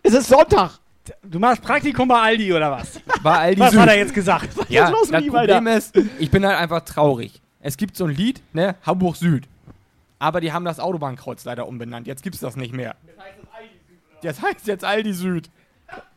Es 0.03 0.14
ist 0.14 0.28
Sonntag. 0.28 0.78
Du 1.22 1.39
machst 1.39 1.61
Praktikum 1.62 2.07
bei 2.09 2.18
Aldi 2.20 2.53
oder 2.55 2.70
was? 2.70 3.01
Bei 3.22 3.37
Aldi 3.39 3.61
Was 3.61 3.72
Süd. 3.72 3.80
hat 3.80 3.89
er 3.89 3.99
jetzt 3.99 4.14
gesagt? 4.14 4.57
Was 4.57 4.68
Ja, 4.68 4.85
ist 4.87 4.93
los 4.93 5.07
mit 5.09 5.14
das 5.14 5.22
ihm, 5.24 5.32
Problem 5.32 5.66
Alter? 5.66 5.76
ist, 5.76 5.97
ich 6.18 6.30
bin 6.30 6.47
halt 6.47 6.57
einfach 6.57 6.80
traurig. 6.82 7.41
Es 7.61 7.76
gibt 7.76 7.97
so 7.97 8.05
ein 8.05 8.11
Lied, 8.14 8.41
ne, 8.55 8.76
Hamburg 8.87 9.16
Süd. 9.16 9.47
Aber 10.18 10.41
die 10.41 10.53
haben 10.53 10.64
das 10.64 10.78
Autobahnkreuz 10.80 11.45
leider 11.45 11.66
umbenannt. 11.66 12.07
Jetzt 12.07 12.22
gibt's 12.22 12.41
das 12.41 12.57
nicht 12.57 12.72
mehr. 12.72 12.95
Das 14.22 14.41
heißt 14.41 14.66
jetzt 14.66 14.85
Aldi 14.85 15.12
Süd. 15.12 15.45
Kann, 15.45 15.51
er- 15.51 15.51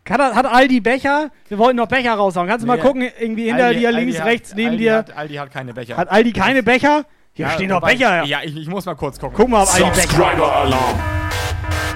hat 0.09 0.45
Aldi 0.45 0.79
Becher? 0.81 1.31
Wir 1.47 1.57
wollten 1.57 1.77
noch 1.77 1.87
Becher 1.87 2.13
raushauen. 2.15 2.47
Kannst 2.47 2.63
du 2.63 2.67
mal 2.67 2.77
Nee. 2.77 2.81
gucken, 2.81 3.01
irgendwie 3.19 3.45
hinter 3.47 3.65
Aldi- 3.67 3.79
dir, 3.79 3.87
Aldi 3.89 3.99
links, 4.01 4.19
hat- 4.19 4.25
rechts, 4.27 4.53
neben 4.55 4.69
Aldi 4.71 4.77
dir. 4.83 4.95
Hat, 4.97 5.15
Aldi 5.17 5.35
hat 5.35 5.51
keine 5.51 5.73
Becher. 5.73 5.97
Hat 5.97 6.09
Aldi 6.09 6.33
keine 6.33 6.63
Becher? 6.63 7.05
Hier 7.33 7.45
Ja, 7.47 7.51
stehen 7.51 7.69
doch 7.69 7.77
wobei- 7.77 7.93
Becher. 7.93 8.23
Ja, 8.23 8.41
ich, 8.43 8.55
ich 8.55 8.67
muss 8.67 8.85
mal 8.85 8.95
kurz 8.95 9.19
gucken. 9.19 9.35
Guck 9.37 9.49
mal, 9.49 9.63
ob 9.63 9.69
Aldi 9.69 9.83
Becher 9.83 9.91
hat. 9.95 10.01
Subscriber-Alarm. 10.09 10.99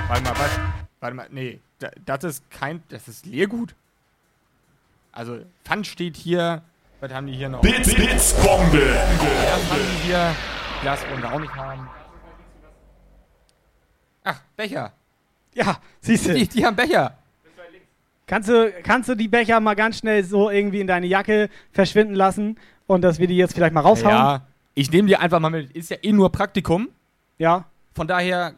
Warte 0.07 0.23
mal, 0.23 0.29
warte, 0.37 0.59
warte 0.99 1.15
mal. 1.15 1.27
Nee, 1.31 1.59
da, 1.79 1.89
das 2.05 2.23
ist 2.25 2.51
kein. 2.51 2.83
Das 2.89 3.07
ist 3.07 3.25
Leergut. 3.25 3.73
Also, 5.11 5.39
Pfand 5.65 5.87
steht 5.87 6.15
hier. 6.17 6.61
Was 6.99 7.11
haben 7.13 7.27
die 7.27 7.33
hier 7.33 7.49
noch? 7.49 7.61
Blitz, 7.61 7.93
Blitzbombe. 7.93 8.95
Was 8.95 9.71
haben 9.71 9.79
die 10.03 10.07
hier? 10.07 10.35
Glas 10.81 10.99
wollen 11.09 11.21
wir 11.21 11.33
auch 11.33 11.39
nicht 11.39 11.55
haben. 11.55 11.87
Ach, 14.23 14.39
Becher. 14.55 14.93
Ja, 15.53 15.77
siehst 15.99 16.27
du. 16.27 16.33
Die, 16.33 16.47
die 16.47 16.65
haben 16.65 16.75
Becher. 16.75 17.17
Kannst 18.31 18.47
du, 18.47 18.71
kannst 18.83 19.09
du 19.09 19.15
die 19.15 19.27
Becher 19.27 19.59
mal 19.59 19.73
ganz 19.73 19.97
schnell 19.97 20.23
so 20.23 20.49
irgendwie 20.49 20.79
in 20.79 20.87
deine 20.87 21.05
Jacke 21.05 21.49
verschwinden 21.73 22.15
lassen 22.15 22.57
und 22.87 23.01
dass 23.01 23.19
wir 23.19 23.27
die 23.27 23.35
jetzt 23.35 23.53
vielleicht 23.53 23.73
mal 23.73 23.81
raushauen? 23.81 24.15
Ja, 24.15 24.47
ich 24.73 24.89
nehme 24.89 25.09
die 25.09 25.17
einfach 25.17 25.41
mal 25.41 25.49
mit. 25.49 25.69
Ist 25.75 25.89
ja 25.89 25.97
eh 26.01 26.13
nur 26.13 26.31
Praktikum. 26.31 26.87
Ja. 27.37 27.65
Von 27.93 28.07
daher, 28.07 28.53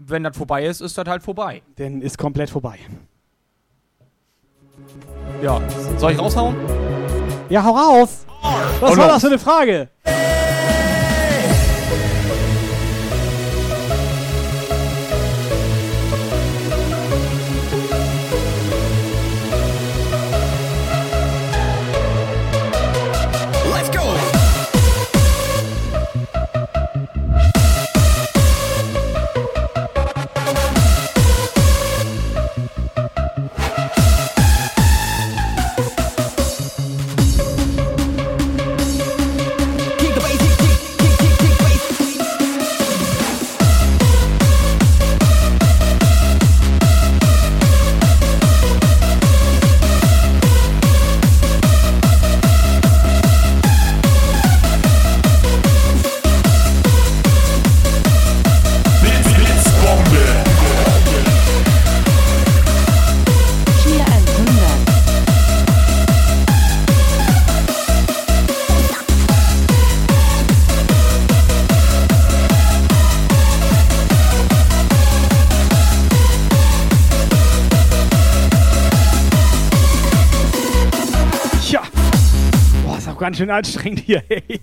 wenn 0.00 0.24
das 0.24 0.36
vorbei 0.36 0.66
ist, 0.66 0.80
ist 0.80 0.98
das 0.98 1.06
halt 1.06 1.22
vorbei. 1.22 1.62
Denn 1.78 2.02
ist 2.02 2.18
komplett 2.18 2.50
vorbei. 2.50 2.76
Ja. 5.40 5.60
Soll 5.96 6.10
ich 6.10 6.18
raushauen? 6.18 6.56
Ja, 7.50 7.62
hau 7.62 7.70
raus! 7.70 8.26
Was 8.80 8.90
Hau 8.90 8.96
war 8.96 8.96
los. 8.96 9.06
das 9.06 9.20
für 9.20 9.28
eine 9.28 9.38
Frage? 9.38 9.90
Ganz 83.34 83.38
schön 83.38 83.50
anstrengend 83.50 84.00
hier, 84.00 84.22
ey. 84.28 84.60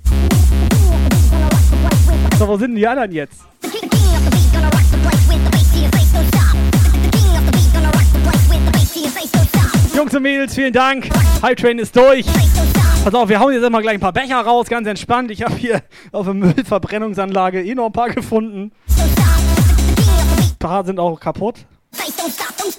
So, 2.39 2.47
wo 2.47 2.57
sind 2.57 2.71
denn 2.71 2.75
die 2.77 2.87
anderen 2.87 3.11
jetzt? 3.11 3.41
Jungs 9.93 10.15
und 10.15 10.23
Mädels, 10.23 10.55
vielen 10.55 10.71
Dank. 10.71 11.09
Hype 11.41 11.57
Train 11.57 11.79
ist 11.79 11.93
durch. 11.95 12.25
Pass 13.03 13.13
auf, 13.13 13.27
wir 13.27 13.39
hauen 13.41 13.53
jetzt 13.53 13.63
immer 13.63 13.81
gleich 13.81 13.95
ein 13.95 13.99
paar 13.99 14.13
Becher 14.13 14.39
raus, 14.39 14.67
ganz 14.67 14.87
entspannt. 14.87 15.31
Ich 15.31 15.43
habe 15.43 15.55
hier 15.55 15.81
auf 16.13 16.25
der 16.25 16.33
Müllverbrennungsanlage 16.33 17.61
eh 17.63 17.75
noch 17.75 17.87
ein 17.87 17.91
paar 17.91 18.09
gefunden. 18.09 18.71
Ein 18.97 20.57
paar 20.59 20.85
sind 20.85 20.97
auch 20.97 21.19
kaputt. 21.19 21.65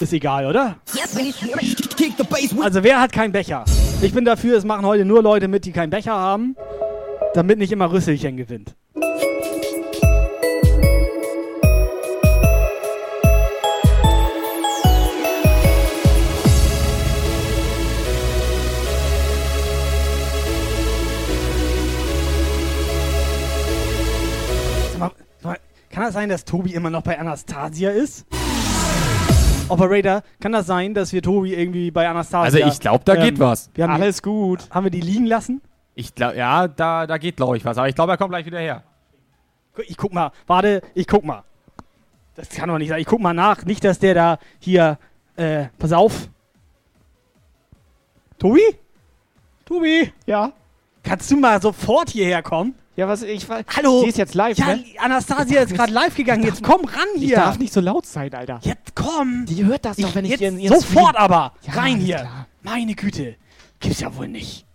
Ist 0.00 0.12
egal, 0.12 0.46
oder? 0.46 0.76
Also 2.62 2.82
wer 2.82 3.00
hat 3.00 3.12
keinen 3.12 3.32
Becher? 3.32 3.64
Ich 4.02 4.12
bin 4.12 4.24
dafür, 4.24 4.58
es 4.58 4.64
machen 4.64 4.84
heute 4.84 5.04
nur 5.04 5.22
Leute 5.22 5.46
mit, 5.46 5.64
die 5.64 5.70
keinen 5.70 5.90
Becher 5.90 6.12
haben, 6.12 6.56
damit 7.34 7.58
nicht 7.58 7.70
immer 7.70 7.92
Rüsselchen 7.92 8.36
gewinnt. 8.36 8.74
Kann 25.90 26.04
das 26.04 26.14
sein, 26.14 26.28
dass 26.30 26.44
Tobi 26.44 26.72
immer 26.72 26.90
noch 26.90 27.02
bei 27.02 27.18
Anastasia 27.18 27.90
ist? 27.90 28.24
Operator, 29.72 30.22
kann 30.40 30.52
das 30.52 30.66
sein, 30.66 30.94
dass 30.94 31.12
wir 31.12 31.22
Tobi 31.22 31.54
irgendwie 31.54 31.90
bei 31.90 32.08
Anastasia. 32.08 32.58
ähm, 32.58 32.64
Also 32.64 32.74
ich 32.74 32.80
glaub, 32.80 33.04
da 33.04 33.16
geht 33.16 33.38
was. 33.38 33.70
Wir 33.74 33.84
haben 33.84 33.94
Alles 33.94 34.22
gut. 34.22 34.68
Haben 34.70 34.84
wir 34.84 34.90
die 34.90 35.00
liegen 35.00 35.26
lassen? 35.26 35.60
Ich 35.94 36.14
glaube, 36.14 36.36
ja, 36.36 36.68
da, 36.68 37.06
da 37.06 37.18
geht, 37.18 37.36
glaube 37.36 37.56
ich, 37.56 37.64
was. 37.64 37.76
Aber 37.78 37.88
ich 37.88 37.94
glaube, 37.94 38.12
er 38.12 38.18
kommt 38.18 38.30
gleich 38.30 38.46
wieder 38.46 38.58
her. 38.60 38.82
Ich 39.86 39.96
guck 39.96 40.12
mal, 40.12 40.32
warte, 40.46 40.82
ich 40.94 41.06
guck 41.06 41.24
mal. 41.24 41.42
Das 42.34 42.48
kann 42.48 42.68
doch 42.68 42.78
nicht 42.78 42.88
sein. 42.88 43.00
Ich 43.00 43.06
guck 43.06 43.20
mal 43.20 43.34
nach. 43.34 43.64
Nicht, 43.64 43.84
dass 43.84 43.98
der 43.98 44.14
da 44.14 44.38
hier. 44.58 44.98
Äh, 45.36 45.66
pass 45.78 45.92
auf. 45.92 46.28
Tobi? 48.38 48.60
Tobi? 49.64 50.12
Ja. 50.26 50.52
Kannst 51.02 51.30
du 51.30 51.36
mal 51.36 51.60
sofort 51.60 52.10
hierher 52.10 52.42
kommen? 52.42 52.74
Ja, 52.94 53.08
was 53.08 53.22
ich 53.22 53.48
weiß. 53.48 53.64
Hallo? 53.76 54.02
Die 54.02 54.10
ist 54.10 54.18
jetzt 54.18 54.34
live, 54.34 54.58
Ja, 54.58 54.76
ne? 54.76 54.84
Anastasia 54.98 55.62
ist 55.62 55.72
gerade 55.74 55.92
live 55.92 56.14
gegangen. 56.14 56.42
Jetzt 56.44 56.62
komm 56.62 56.84
ran 56.84 57.06
Ich 57.16 57.22
hier. 57.22 57.36
darf 57.36 57.58
nicht 57.58 57.72
so 57.72 57.80
laut 57.80 58.04
sein, 58.04 58.32
Alter. 58.34 58.60
Jetzt 58.62 58.94
komm. 58.94 59.46
Die 59.46 59.64
hört 59.64 59.84
das 59.86 59.96
doch, 59.96 60.14
wenn 60.14 60.26
ich 60.26 60.40
in 60.42 60.58
ihren 60.58 60.74
Sofort 60.80 61.14
Stream- 61.14 61.16
aber. 61.24 61.54
Ja, 61.62 61.72
Rein 61.72 61.96
hier. 61.96 62.16
klar. 62.18 62.46
Meine 62.62 62.94
Güte. 62.94 63.36
Gibt's 63.80 64.00
ja 64.00 64.14
wohl 64.14 64.28
nicht. 64.28 64.66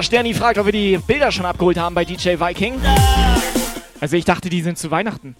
So, 0.00 0.04
Sterni 0.04 0.32
fragt, 0.32 0.56
ob 0.56 0.64
wir 0.64 0.72
die 0.72 0.96
Bilder 0.96 1.30
schon 1.30 1.44
abgeholt 1.44 1.76
haben 1.76 1.94
bei 1.94 2.06
DJ 2.06 2.40
Viking. 2.40 2.80
Also 4.00 4.16
ich 4.16 4.24
dachte, 4.24 4.48
die 4.48 4.62
sind 4.62 4.78
zu 4.78 4.90
Weihnachten. 4.90 5.36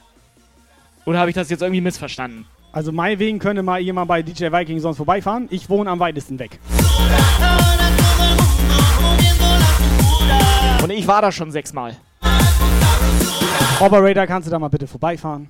Oder 1.07 1.19
habe 1.19 1.31
ich 1.31 1.35
das 1.35 1.49
jetzt 1.49 1.63
irgendwie 1.63 1.81
missverstanden? 1.81 2.45
Also 2.71 2.93
meinetwegen 2.93 3.39
könnte 3.39 3.63
mal 3.63 3.81
jemand 3.81 4.09
bei 4.09 4.21
DJ 4.21 4.53
Viking 4.53 4.79
sonst 4.79 4.99
vorbeifahren. 4.99 5.49
Ich 5.51 5.71
wohne 5.71 5.89
am 5.89 5.99
weitesten 5.99 6.39
weg. 6.39 6.59
Und 10.83 10.91
ich 10.91 11.07
war 11.07 11.23
da 11.23 11.33
schon 11.33 11.51
sechsmal. 11.51 11.97
Operator, 13.81 14.27
kannst 14.27 14.47
du 14.47 14.51
da 14.51 14.59
mal 14.59 14.69
bitte 14.69 14.87
vorbeifahren? 14.87 15.49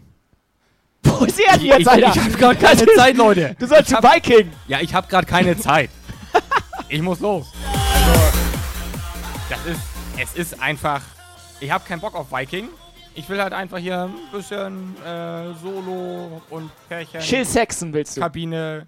Wo 1.02 1.24
ist 1.24 1.40
er 1.40 1.54
denn 1.54 1.62
Ich, 1.62 1.66
jetzt, 1.66 1.80
ich, 1.80 1.88
Alter? 1.88 2.12
ich 2.14 2.20
habe 2.20 2.30
gerade 2.38 2.58
keine 2.60 2.86
Zeit, 2.96 3.16
Leute. 3.16 3.56
Du 3.58 3.66
sollst 3.66 3.90
Ich 3.90 3.96
zu 3.96 4.02
Viking. 4.04 4.52
Ja, 4.68 4.78
ich 4.80 4.94
habe 4.94 5.08
gerade 5.08 5.26
keine 5.26 5.58
Zeit. 5.58 5.90
ich 6.88 7.02
muss 7.02 7.18
los. 7.18 7.52
Das 9.50 9.66
ist, 9.66 9.80
es 10.16 10.34
ist 10.34 10.62
einfach, 10.62 11.02
ich 11.58 11.72
habe 11.72 11.84
keinen 11.84 12.00
Bock 12.00 12.14
auf 12.14 12.30
Viking. 12.30 12.68
Ich 13.16 13.28
will 13.28 13.42
halt 13.42 13.52
einfach 13.52 13.78
hier 13.78 14.04
ein 14.04 14.14
bisschen 14.32 14.96
äh, 15.04 15.52
Solo 15.60 16.40
und 16.50 16.70
Pärchen. 16.88 17.20
Chill 17.20 17.44
Saxon 17.44 17.92
willst 17.92 18.16
du. 18.16 18.20
Kabine, 18.20 18.86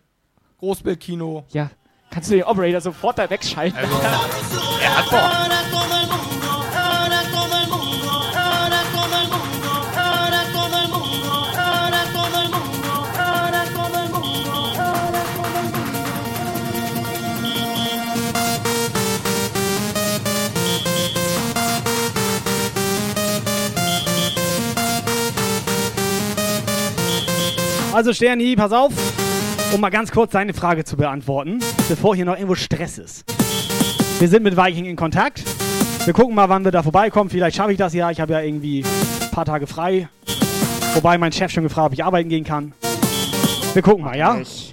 Großbildkino. 0.58 1.44
Ja. 1.50 1.68
Kannst 2.10 2.30
du 2.30 2.36
den 2.36 2.44
Operator 2.44 2.80
sofort 2.80 3.18
da 3.18 3.28
wegschalten? 3.28 3.76
Also, 3.76 3.96
er 4.80 4.96
hat 4.98 5.10
Bock. 5.10 6.08
Also 27.92 28.14
Sterni, 28.14 28.56
pass 28.56 28.72
auf, 28.72 28.90
um 29.74 29.80
mal 29.80 29.90
ganz 29.90 30.10
kurz 30.10 30.32
deine 30.32 30.54
Frage 30.54 30.82
zu 30.82 30.96
beantworten, 30.96 31.58
bevor 31.90 32.16
hier 32.16 32.24
noch 32.24 32.34
irgendwo 32.34 32.54
Stress 32.54 32.96
ist. 32.96 33.24
Wir 34.18 34.28
sind 34.28 34.42
mit 34.42 34.56
Viking 34.56 34.86
in 34.86 34.96
Kontakt. 34.96 35.44
Wir 36.06 36.14
gucken 36.14 36.34
mal, 36.34 36.48
wann 36.48 36.64
wir 36.64 36.72
da 36.72 36.82
vorbeikommen. 36.82 37.28
Vielleicht 37.28 37.56
schaffe 37.56 37.72
ich 37.72 37.78
das 37.78 37.92
ja. 37.92 38.10
Ich 38.10 38.18
habe 38.18 38.32
ja 38.32 38.40
irgendwie 38.40 38.82
ein 38.82 39.30
paar 39.30 39.44
Tage 39.44 39.66
frei. 39.66 40.08
Wobei 40.94 41.18
mein 41.18 41.32
Chef 41.32 41.52
schon 41.52 41.64
gefragt, 41.64 41.88
ob 41.88 41.92
ich 41.92 42.02
arbeiten 42.02 42.30
gehen 42.30 42.44
kann. 42.44 42.72
Wir 43.74 43.82
gucken 43.82 44.04
mal, 44.04 44.16
ja? 44.16 44.32
Also 44.32 44.71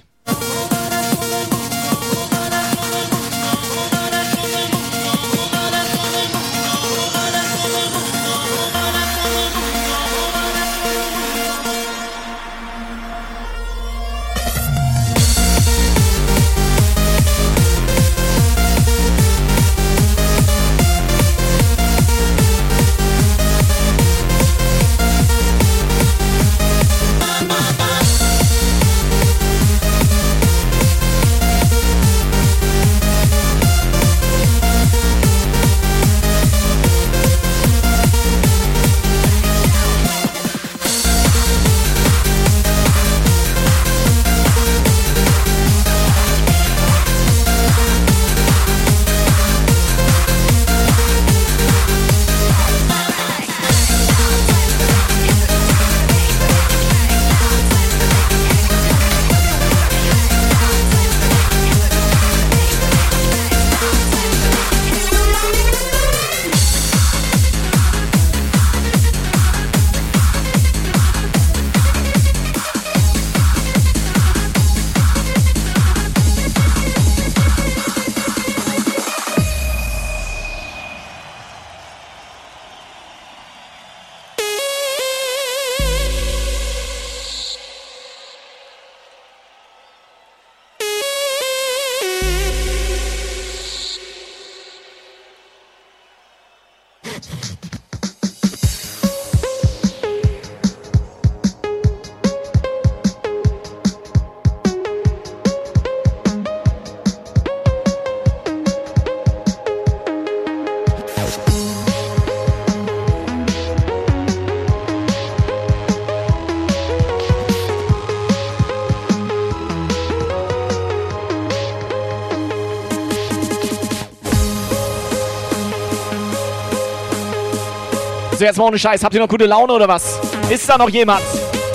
jetzt 128.50 128.56
mal 128.56 128.64
ohne 128.64 128.78
Scheiß, 128.78 129.04
habt 129.04 129.14
ihr 129.14 129.20
noch 129.20 129.28
gute 129.28 129.46
Laune 129.46 129.72
oder 129.72 129.86
was? 129.86 130.18
Ist 130.48 130.68
da 130.68 130.76
noch 130.76 130.90
jemand? 130.90 131.22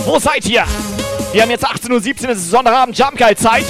Wo 0.03 0.19
seid 0.19 0.45
ihr? 0.45 0.65
Wir 1.31 1.41
haben 1.41 1.49
jetzt 1.49 1.65
18.17 1.65 2.23
Uhr, 2.23 2.29
es 2.31 2.37
ist 2.39 2.49
Sonntagabend, 2.51 2.97
Jump 2.97 3.17
Guide 3.17 3.37
Zeit. 3.37 3.63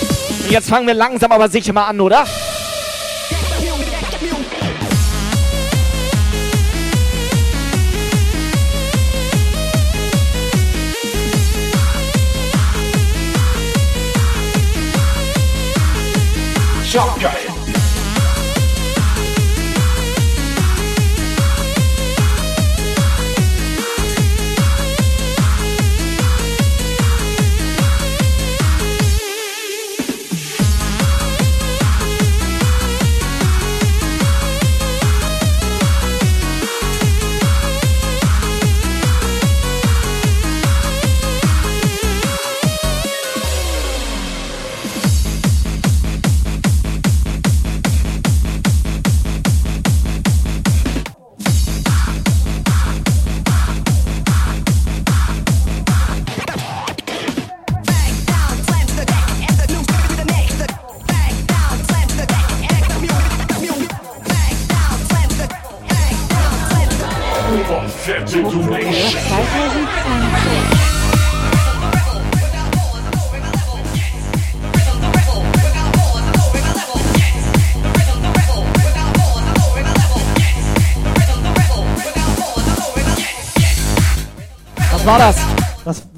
Und 0.43 0.49
jetzt 0.49 0.69
fangen 0.69 0.87
wir 0.87 0.95
langsam 0.95 1.31
aber 1.31 1.47
sicher 1.47 1.71
mal 1.71 1.85
an, 1.85 2.01
oder? 2.01 2.25
Jump 16.91 17.54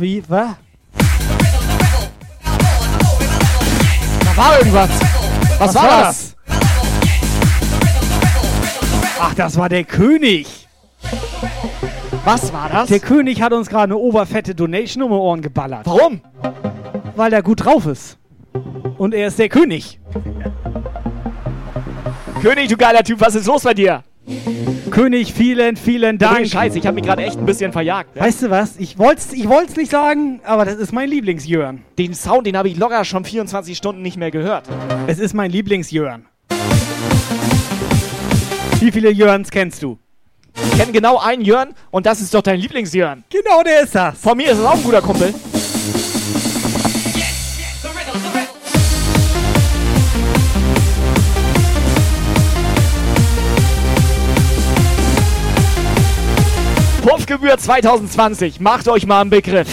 Was, 0.07 0.29
was? 0.29 0.55
Da 4.23 4.37
war 4.37 4.57
irgendwas. 4.57 4.89
Was, 5.59 5.75
war, 5.75 6.03
das? 6.03 6.35
Ach, 9.19 9.33
das 9.33 9.57
war 9.57 9.67
der 9.67 9.83
König. 9.83 10.69
Was 12.23 12.53
war 12.53 12.69
das? 12.69 12.87
Der 12.87 13.01
König 13.01 13.41
hat 13.41 13.51
uns 13.51 13.67
gerade 13.67 13.83
eine 13.83 13.97
oberfette 13.97 14.55
Donation 14.55 15.03
um 15.03 15.09
die 15.11 15.17
Ohren 15.17 15.41
geballert. 15.41 15.85
Warum? 15.85 16.21
Weil 17.17 17.33
er 17.33 17.43
gut 17.43 17.65
drauf 17.65 17.85
ist. 17.85 18.17
Und 18.97 19.13
er 19.13 19.27
ist 19.27 19.39
der 19.39 19.49
König. 19.49 19.99
König, 22.41 22.69
du 22.69 22.77
geiler 22.77 23.03
Typ, 23.03 23.19
was 23.19 23.35
ist 23.35 23.47
los 23.47 23.63
bei 23.63 23.73
dir? 23.73 24.03
König, 24.91 25.33
vielen, 25.33 25.77
vielen 25.77 26.17
Dank. 26.17 26.35
Dank. 26.35 26.47
Scheiße, 26.47 26.77
ich 26.77 26.85
habe 26.85 26.95
mich 26.95 27.05
gerade 27.05 27.23
echt 27.23 27.37
ein 27.37 27.45
bisschen 27.45 27.71
verjagt. 27.71 28.15
Ne? 28.15 28.21
Weißt 28.21 28.43
du 28.43 28.49
was? 28.49 28.75
Ich 28.77 28.97
wollte 28.97 29.21
es 29.21 29.33
ich 29.33 29.47
wollt's 29.47 29.75
nicht 29.77 29.89
sagen, 29.89 30.41
aber 30.43 30.65
das 30.65 30.75
ist 30.75 30.91
mein 30.91 31.09
Lieblingsjörn. 31.09 31.83
Den 31.97 32.13
Sound, 32.13 32.45
den 32.45 32.57
habe 32.57 32.67
ich 32.67 32.77
locker 32.77 33.05
schon 33.05 33.23
24 33.23 33.77
Stunden 33.77 34.01
nicht 34.01 34.17
mehr 34.17 34.31
gehört. 34.31 34.65
Es 35.07 35.19
ist 35.19 35.33
mein 35.33 35.51
Lieblingsjörn. 35.51 36.25
Wie 38.79 38.91
viele 38.91 39.11
Jörns 39.11 39.49
kennst 39.49 39.81
du? 39.81 39.97
Ich 40.55 40.77
kenne 40.77 40.91
genau 40.91 41.19
einen 41.19 41.43
Jörn 41.43 41.69
und 41.91 42.05
das 42.05 42.19
ist 42.19 42.33
doch 42.33 42.41
dein 42.41 42.59
Lieblingsjörn. 42.59 43.23
Genau, 43.29 43.63
der 43.63 43.83
ist 43.83 43.95
das. 43.95 44.17
Von 44.19 44.37
mir 44.37 44.51
ist 44.51 44.57
es 44.57 44.65
auch 44.65 44.75
ein 44.75 44.83
guter 44.83 45.01
Kumpel. 45.01 45.33
Puffgebühr 57.27 57.57
2020. 57.57 58.61
Macht 58.61 58.87
euch 58.87 59.05
mal 59.05 59.19
einen 59.19 59.29
Begriff. 59.29 59.67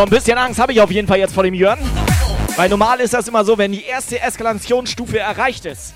So 0.00 0.06
ein 0.06 0.08
bisschen 0.08 0.38
Angst 0.38 0.58
habe 0.58 0.72
ich 0.72 0.80
auf 0.80 0.90
jeden 0.90 1.06
Fall 1.06 1.18
jetzt 1.18 1.34
vor 1.34 1.42
dem 1.42 1.52
Jörn. 1.52 1.78
Weil 2.56 2.70
normal 2.70 3.00
ist 3.00 3.12
das 3.12 3.28
immer 3.28 3.44
so, 3.44 3.58
wenn 3.58 3.70
die 3.70 3.84
erste 3.84 4.18
Eskalationsstufe 4.18 5.18
erreicht 5.18 5.66
ist, 5.66 5.92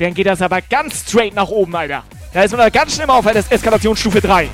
dann 0.00 0.12
geht 0.12 0.26
das 0.26 0.42
aber 0.42 0.60
ganz 0.60 1.08
straight 1.08 1.32
nach 1.32 1.46
oben, 1.46 1.76
Alter. 1.76 2.02
Da 2.34 2.42
ist 2.42 2.50
man 2.50 2.58
da 2.58 2.68
ganz 2.68 2.96
schnell 2.96 3.08
auf 3.08 3.24
Eskalationsstufe 3.24 4.20
3. 4.20 4.48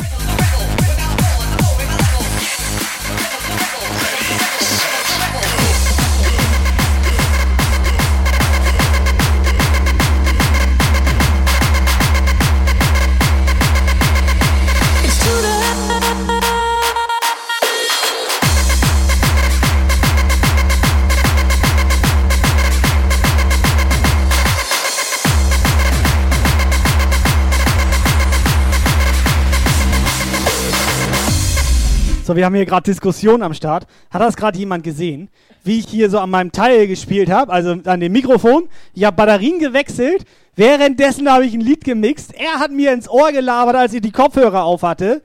So, 32.29 32.37
wir 32.37 32.45
haben 32.45 32.55
hier 32.55 32.67
gerade 32.67 32.83
Diskussion 32.83 33.43
am 33.43 33.55
Start. 33.55 33.87
Hat 34.11 34.21
das 34.21 34.37
gerade 34.37 34.59
jemand 34.59 34.85
gesehen, 34.85 35.31
wie 35.65 35.79
ich 35.79 35.89
hier 35.89 36.11
so 36.11 36.19
an 36.19 36.29
meinem 36.29 36.53
Teil 36.53 36.87
gespielt 36.87 37.31
habe, 37.31 37.51
also 37.51 37.77
an 37.87 38.01
dem 38.01 38.13
Mikrofon? 38.13 38.69
Ich 38.93 39.05
habe 39.05 39.17
Batterien 39.17 39.59
gewechselt. 39.59 40.27
Währenddessen 40.55 41.33
habe 41.33 41.47
ich 41.47 41.55
ein 41.55 41.63
Lied 41.63 41.85
gemixt. 41.85 42.35
Er 42.35 42.59
hat 42.59 42.71
mir 42.71 42.93
ins 42.93 43.09
Ohr 43.09 43.33
gelabert, 43.33 43.77
als 43.77 43.95
ich 43.95 44.03
die 44.03 44.13
Kopfhörer 44.13 44.65
auf 44.65 44.83
hatte. 44.83 45.23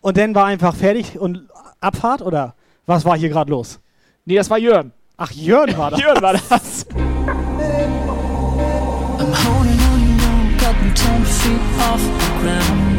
Und 0.00 0.16
dann 0.16 0.34
war 0.34 0.46
einfach 0.46 0.74
fertig 0.74 1.16
und 1.16 1.46
Abfahrt 1.78 2.22
oder 2.22 2.56
was 2.86 3.04
war 3.04 3.16
hier 3.16 3.28
gerade 3.28 3.52
los? 3.52 3.78
Nee, 4.24 4.34
das 4.34 4.50
war 4.50 4.58
Jörn. 4.58 4.90
Ach, 5.16 5.30
Jörn 5.30 5.78
war 5.78 5.92
das. 5.92 6.00
Jörn 6.00 6.20
war 6.20 6.32
das. 6.32 6.88
I'm 6.90 6.96
holding 9.32 9.78
on, 9.78 10.00
you 10.00 10.16
know, 10.16 10.58
got 10.58 10.74
me 10.82 10.92
ten 10.92 11.24
feet 11.24 11.60
off 11.88 12.02
the 12.02 12.10
ground. 12.42 12.95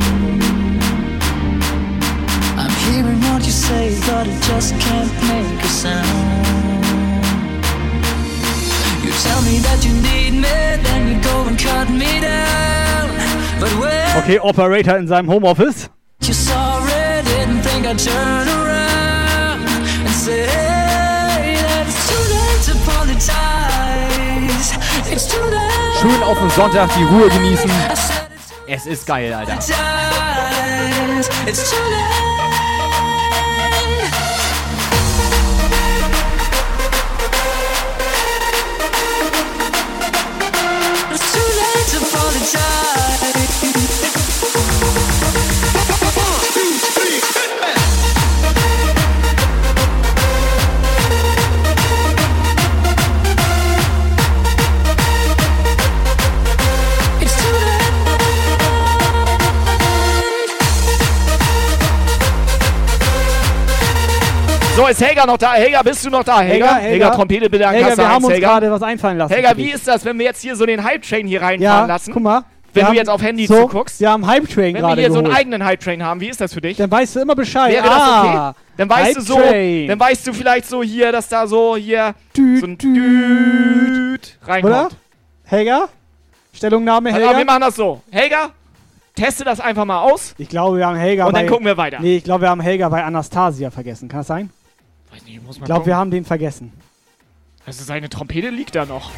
Say, 3.68 3.88
but 4.08 4.26
it 4.28 4.40
just 4.44 4.72
can't 4.80 5.12
make 5.32 5.64
a 5.64 5.68
sound. 5.68 6.46
You 9.04 9.12
tell 9.26 9.42
me 9.50 9.56
that 9.68 9.80
you 9.86 9.94
need 10.10 10.34
me, 10.46 10.58
then 10.88 11.02
you 11.10 11.16
go 11.22 11.36
and 11.50 11.58
cut 11.60 11.90
me 11.90 12.22
down. 12.22 13.06
But 13.60 13.72
when 13.80 14.18
Okay, 14.24 14.38
Operator 14.40 14.96
in 14.98 15.08
seinem 15.08 15.28
Homeoffice. 15.28 15.90
you 16.22 16.34
saw 16.34 16.86
it, 16.86 17.26
didn't 17.26 17.62
think 17.62 17.86
I'd 17.86 18.00
turn 18.00 18.48
around 18.48 19.60
and 20.06 20.14
say 20.26 20.46
that 20.48 21.86
it's 21.88 22.04
too 22.10 22.24
late 22.34 22.62
to 22.68 22.72
apologize. 22.82 24.70
It's 25.14 25.26
too 25.32 25.44
late. 25.44 26.02
Schön 26.02 26.24
auf 26.24 26.38
den 26.40 26.50
Sonntag 26.52 26.90
die 26.98 27.04
Ruhe 27.04 27.30
genießen. 27.30 27.72
Es 28.68 28.86
ist 28.86 29.06
geil, 29.06 29.34
Alter. 29.34 29.58
It's 31.48 31.70
too 31.72 31.78
late. 31.90 32.37
Apologize. 42.28 43.37
So, 64.78 64.86
ist 64.86 65.02
Helga 65.02 65.26
noch 65.26 65.40
da? 65.40 65.54
Helga, 65.54 65.82
bist 65.82 66.06
du 66.06 66.12
noch 66.12 66.24
da? 66.24 66.40
Helga, 66.40 66.76
Helga, 66.76 67.10
Trompete 67.10 67.50
bitte 67.50 67.68
an 67.68 67.74
Helga, 67.74 67.88
Kasse 67.90 67.98
wir 68.04 68.10
haben 68.10 68.16
1, 68.18 68.26
uns 68.26 68.34
Helga. 68.36 68.48
gerade 68.48 68.70
was 68.72 68.84
einfallen 68.84 69.18
lassen. 69.18 69.34
Helga, 69.34 69.58
wie 69.58 69.72
ist 69.72 69.88
das, 69.88 70.06
wenn 70.06 70.20
wir 70.20 70.26
jetzt 70.28 70.40
hier 70.44 70.56
so 70.56 70.68
den 70.68 70.84
Hype-Train 70.84 71.26
hier 71.26 71.42
reinfahren 71.42 71.60
ja, 71.62 71.86
lassen? 71.88 72.14
guck 72.14 72.22
mal. 72.22 72.44
Wenn 72.74 72.76
wir 72.76 72.82
du 72.84 72.88
haben- 72.90 72.96
jetzt 72.98 73.10
auf 73.10 73.24
Handy 73.24 73.48
so, 73.48 73.62
zuguckst. 73.62 74.00
Wir 74.00 74.12
haben 74.12 74.28
Hype-Train 74.28 74.76
Wenn 74.76 74.84
wir 74.84 74.88
gerade 74.90 75.02
hier 75.02 75.10
so 75.12 75.16
einen 75.18 75.24
geholt. 75.26 75.40
eigenen 75.40 75.66
Hype-Train 75.66 76.04
haben, 76.04 76.22
wie 76.22 76.28
ist 76.30 76.40
das 76.40 76.54
für 76.54 76.62
dich? 76.62 76.78
Dann 76.78 76.92
weißt 76.92 77.16
du 77.16 77.22
immer 77.22 77.34
Bescheid. 77.34 77.74
Wäre 77.74 77.86
das 77.86 77.92
ah, 77.92 78.50
okay? 78.50 78.60
Dann 78.78 78.88
weißt 78.88 79.18
du 79.18 79.22
so, 79.22 79.40
dann 79.40 80.00
weißt 80.00 80.28
du 80.28 80.34
vielleicht 80.34 80.68
so 80.68 80.84
hier, 80.84 81.12
dass 81.12 81.28
da 81.28 81.48
so 81.48 81.76
hier 81.76 82.14
so 82.36 82.68
ein 82.68 82.78
Düt 82.78 84.38
reinkommt. 84.46 84.76
Oder? 84.76 84.90
Helga? 85.46 85.86
Stellungnahme, 86.54 87.10
Also, 87.10 87.18
Helga? 87.18 87.30
aber 87.32 87.40
wir 87.40 87.46
machen 87.46 87.62
das 87.62 87.76
so. 87.78 88.02
Helga, 88.12 88.50
teste 89.16 89.44
das 89.44 89.60
einfach 89.60 89.86
mal 89.86 90.02
aus. 90.02 90.36
Ich 90.38 90.50
glaube, 90.50 90.78
wir 90.78 90.86
haben 90.86 90.98
Helga 90.98 91.26
Und 91.26 91.36
dann 91.36 91.48
gucken 91.48 91.66
wir 91.66 91.78
weiter. 91.78 91.98
Nee, 92.00 92.18
ich 92.18 92.24
glaube, 92.24 92.42
wir 92.44 92.50
haben 92.52 92.62
Helga 92.62 92.90
bei 92.90 93.04
Anastasia 93.04 93.72
vergessen. 93.72 94.08
Kann 94.08 94.20
das 94.20 94.28
sein? 94.28 94.52
Weiß 95.12 95.24
nicht, 95.24 95.36
ich 95.36 95.42
muss 95.42 95.56
Ich 95.56 95.62
mal 95.62 95.66
glaube, 95.66 95.80
gucken. 95.82 95.92
wir 95.92 95.98
haben 95.98 96.12
den 96.12 96.26
vergessen. 96.26 96.72
Also 97.66 97.84
seine 97.84 98.10
Trompete 98.10 98.50
liegt 98.50 98.76
da 98.76 98.86
noch. 98.86 99.12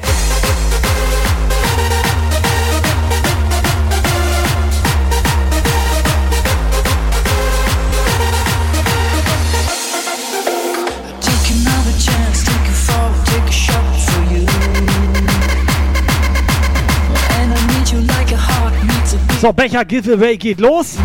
So, 19.41 19.53
Becher 19.53 19.86
Giveaway 19.86 20.36
geht 20.38 20.60
los. 20.60 20.98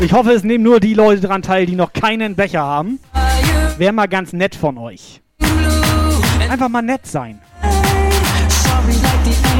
Ich 0.00 0.12
hoffe, 0.12 0.30
es 0.30 0.44
nehmen 0.44 0.62
nur 0.62 0.78
die 0.78 0.94
Leute 0.94 1.20
dran 1.20 1.42
teil, 1.42 1.66
die 1.66 1.74
noch 1.74 1.92
keinen 1.92 2.36
Becher 2.36 2.60
haben. 2.62 3.00
Wäre 3.78 3.92
mal 3.92 4.06
ganz 4.06 4.32
nett 4.32 4.54
von 4.54 4.78
euch. 4.78 5.20
Einfach 6.50 6.68
mal 6.68 6.82
nett 6.82 7.06
sein. 7.06 7.40
Sorry, 7.62 8.94
like 9.02 9.24
the 9.24 9.50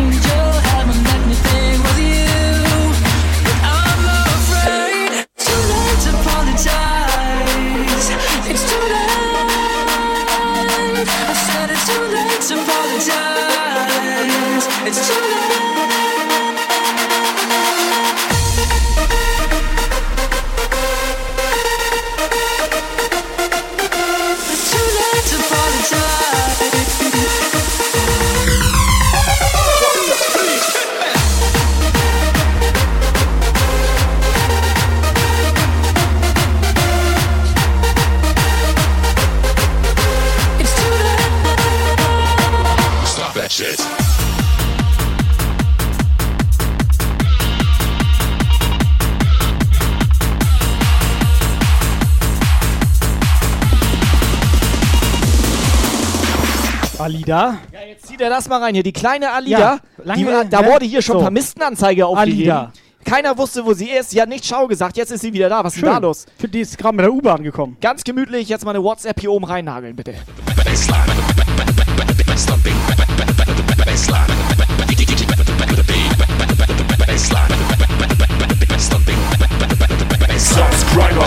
Alida. 57.33 57.59
Ja, 57.73 57.79
jetzt 57.89 58.07
zieht 58.07 58.21
er 58.21 58.31
das 58.31 58.49
mal 58.49 58.61
rein 58.63 58.75
hier. 58.75 58.83
Die 58.83 58.93
kleine 58.93 59.31
Alida, 59.31 59.59
Ja, 59.59 59.79
lange- 60.05 60.45
die, 60.45 60.51
da 60.51 60.61
hä? 60.63 60.71
wurde 60.73 60.85
hier 60.87 61.03
schon 61.03 61.17
So. 61.17 61.21
Vermisstenanzeige 61.23 62.07
aufgegeben. 62.07 62.51
Alida. 62.51 62.73
Keiner 63.05 63.37
wusste, 63.39 63.65
wo 63.65 63.73
sie 63.73 63.89
ist. 63.89 64.11
Sie 64.11 64.21
hat 64.21 64.29
nicht 64.29 64.45
Schau 64.45 64.67
gesagt. 64.67 64.97
Jetzt 64.97 65.11
ist 65.11 65.23
sie 65.23 65.33
wieder 65.33 65.49
da. 65.49 65.65
Was 65.65 65.75
ist 65.75 65.81
denn 65.83 65.89
da 65.89 65.95
Schön. 65.97 66.03
los? 66.03 66.27
Für 66.39 66.49
die 66.49 66.61
ist 66.61 66.77
gerade 66.77 66.97
mit 66.97 67.05
der 67.05 67.13
U-Bahn 67.13 67.43
gekommen. 67.43 67.77
Ganz 67.81 68.05
gemütlich. 68.05 68.49
Jetzt 68.49 68.65
mal 68.65 68.73
eine 68.73 68.85
WhatsApp 68.85 69.19
hier 69.21 69.33
oben 69.33 69.45
reinnageln, 69.47 69.97
bitte. 69.97 70.15
Subscriber 80.39 81.27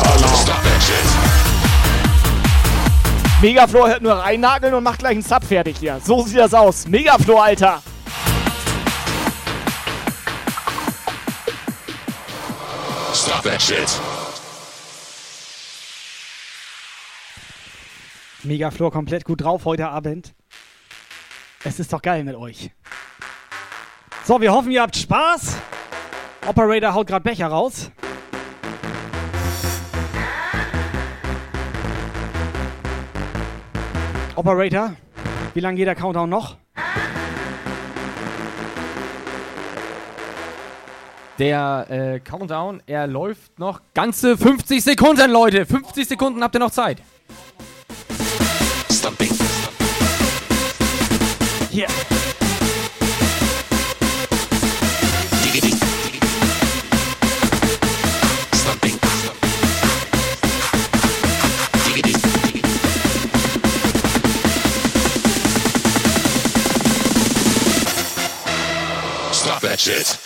Megaflor 3.44 3.90
hört 3.90 4.02
nur 4.02 4.14
reinnageln 4.14 4.74
und 4.74 4.84
macht 4.84 5.00
gleich 5.00 5.12
einen 5.12 5.22
Sub 5.22 5.44
fertig 5.44 5.76
hier. 5.78 6.00
So 6.02 6.22
sieht 6.22 6.38
das 6.38 6.54
aus. 6.54 6.88
Megaflor, 6.88 7.44
Alter. 7.44 7.84
Stop 13.14 13.44
that 13.44 13.62
shit. 13.62 14.00
Megaflor 18.44 18.92
komplett 18.94 19.26
gut 19.26 19.42
drauf 19.42 19.66
heute 19.66 19.90
Abend. 19.90 20.34
Es 21.66 21.82
ist 21.82 21.92
doch 21.92 22.02
geil 22.02 22.24
mit 22.24 22.38
euch. 22.38 22.72
So, 24.24 24.40
wir 24.40 24.54
hoffen, 24.54 24.72
ihr 24.72 24.82
habt 24.82 24.96
Spaß. 24.96 25.58
Operator 26.48 26.94
haut 26.94 27.08
gerade 27.08 27.24
Becher 27.24 27.48
raus. 27.48 27.92
Operator, 34.36 34.96
wie 35.54 35.60
lange 35.60 35.78
geht 35.78 35.86
der 35.86 35.96
Countdown 35.96 36.28
noch? 36.30 36.58
Der 41.38 41.86
äh, 41.90 42.20
Countdown, 42.20 42.82
er 42.88 43.06
läuft 43.06 43.60
noch 43.60 43.82
ganze 43.94 44.38
50 44.38 44.84
Sekunden, 44.84 45.32
Leute. 45.32 45.66
50 45.66 46.08
Sekunden 46.08 46.44
habt 46.44 46.56
ihr 46.56 46.60
noch 46.60 46.72
Zeit. 46.72 47.02
Hier. 51.70 51.88
Stop 51.88 52.03
that 69.74 69.80
shit. 69.80 70.20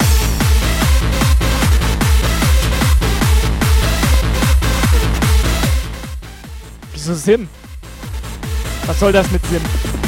Wieso 6.94 7.16
Sim? 7.16 7.48
Was 8.88 9.00
soll 9.00 9.12
das 9.12 9.32
mit 9.32 9.46
Sim? 9.46 10.07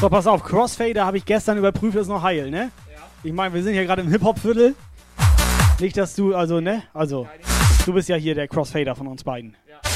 So, 0.00 0.08
pass 0.08 0.26
auf, 0.26 0.42
Crossfader 0.42 1.04
habe 1.04 1.18
ich 1.18 1.26
gestern 1.26 1.58
überprüft, 1.58 1.94
ist 1.94 2.08
noch 2.08 2.22
heil, 2.22 2.50
ne? 2.50 2.70
Ich 3.22 3.34
meine, 3.34 3.52
wir 3.52 3.62
sind 3.62 3.74
hier 3.74 3.84
gerade 3.84 4.00
im 4.00 4.08
Hip-Hop-Viertel. 4.08 4.74
Nicht, 5.78 5.94
dass 5.98 6.14
du, 6.14 6.34
also, 6.34 6.58
ne? 6.58 6.84
Also, 6.94 7.28
du 7.84 7.92
bist 7.92 8.08
ja 8.08 8.16
hier 8.16 8.34
der 8.34 8.48
Crossfader 8.48 8.94
von 8.94 9.08
uns 9.08 9.22
beiden. 9.24 9.54
I'm 9.84 9.89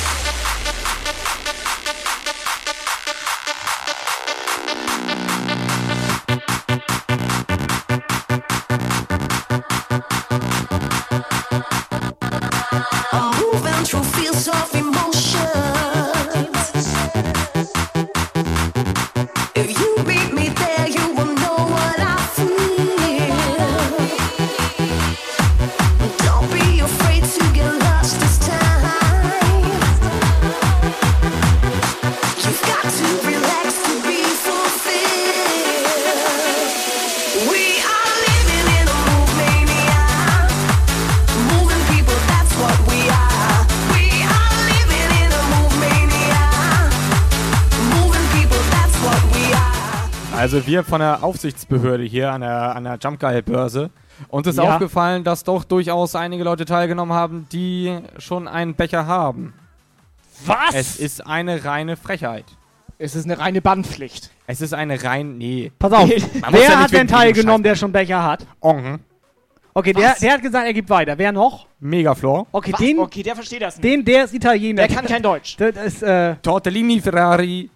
Also 50.54 50.68
wir 50.68 50.84
von 50.84 51.00
der 51.00 51.24
Aufsichtsbehörde 51.24 52.04
hier 52.04 52.30
an 52.30 52.42
der, 52.42 52.76
an 52.76 52.84
der 52.84 52.96
Jump 53.02 53.18
Guy 53.18 53.42
Börse. 53.42 53.90
Uns 54.28 54.46
ist 54.46 54.56
Ja. 54.58 54.74
aufgefallen, 54.74 55.24
dass 55.24 55.42
doch 55.42 55.64
durchaus 55.64 56.14
einige 56.14 56.44
Leute 56.44 56.64
teilgenommen 56.64 57.12
haben, 57.12 57.48
die 57.50 57.98
schon 58.18 58.46
einen 58.46 58.76
Becher 58.76 59.08
haben. 59.08 59.52
Was? 60.46 60.72
Es 60.72 60.96
ist 61.00 61.26
eine 61.26 61.64
reine 61.64 61.96
Frechheit. 61.96 62.44
Es 62.98 63.16
ist 63.16 63.24
eine 63.24 63.36
reine 63.40 63.62
Bannpflicht. 63.62 64.30
Es 64.46 64.60
ist 64.60 64.74
eine 64.74 65.02
rein. 65.02 65.38
Nee. 65.38 65.72
Pass 65.76 65.92
auf, 65.92 66.08
ja 66.08 66.18
wer 66.50 66.50
nicht 66.68 66.76
hat 66.76 66.92
denn 66.92 67.08
teilgenommen, 67.08 67.64
der 67.64 67.74
schon 67.74 67.90
Becher 67.90 68.22
hat? 68.22 68.46
Ongen. 68.60 69.00
Okay, 69.76 69.92
der, 69.92 70.14
der 70.22 70.34
hat 70.34 70.42
gesagt, 70.42 70.66
er 70.68 70.72
gibt 70.72 70.88
weiter. 70.88 71.18
Wer 71.18 71.32
noch? 71.32 71.66
Megaflor. 71.80 72.46
Okay, 72.52 72.72
Was? 72.74 72.78
den, 72.78 73.00
Okay, 73.00 73.24
der 73.24 73.34
versteht 73.34 73.60
das 73.62 73.74
nicht. 73.76 73.84
den, 73.84 74.04
der 74.04 74.22
ist 74.26 74.32
Italiener. 74.32 74.86
Der 74.86 74.96
kann 74.96 75.04
kein 75.04 75.20
Deutsch. 75.20 75.56
Das 75.56 75.74
ist, 75.84 76.04
äh, 76.04 76.36
Tortellini 76.36 77.00
Ferrari 77.00 77.68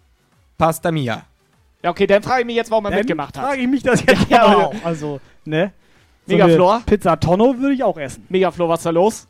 Pasta 0.56 0.92
Mia. 0.92 1.24
Ja, 1.82 1.90
okay, 1.90 2.06
dann 2.08 2.22
frage 2.22 2.40
ich 2.40 2.46
mich 2.46 2.56
jetzt, 2.56 2.70
warum 2.70 2.84
er 2.86 2.90
dann 2.90 3.00
mitgemacht 3.00 3.36
hat. 3.38 3.44
frage 3.44 3.62
ich 3.62 3.68
mich 3.68 3.82
das 3.82 4.02
jetzt 4.06 4.28
Ja, 4.28 4.44
auch. 4.46 4.74
Also, 4.84 5.20
ne? 5.44 5.72
So 6.26 6.32
Megaflor? 6.32 6.82
Pizza 6.84 7.18
Tonno 7.20 7.56
würde 7.58 7.74
ich 7.74 7.84
auch 7.84 7.96
essen. 7.96 8.26
Megaflo, 8.28 8.68
was 8.68 8.80
ist 8.80 8.86
da 8.86 8.90
los? 8.90 9.28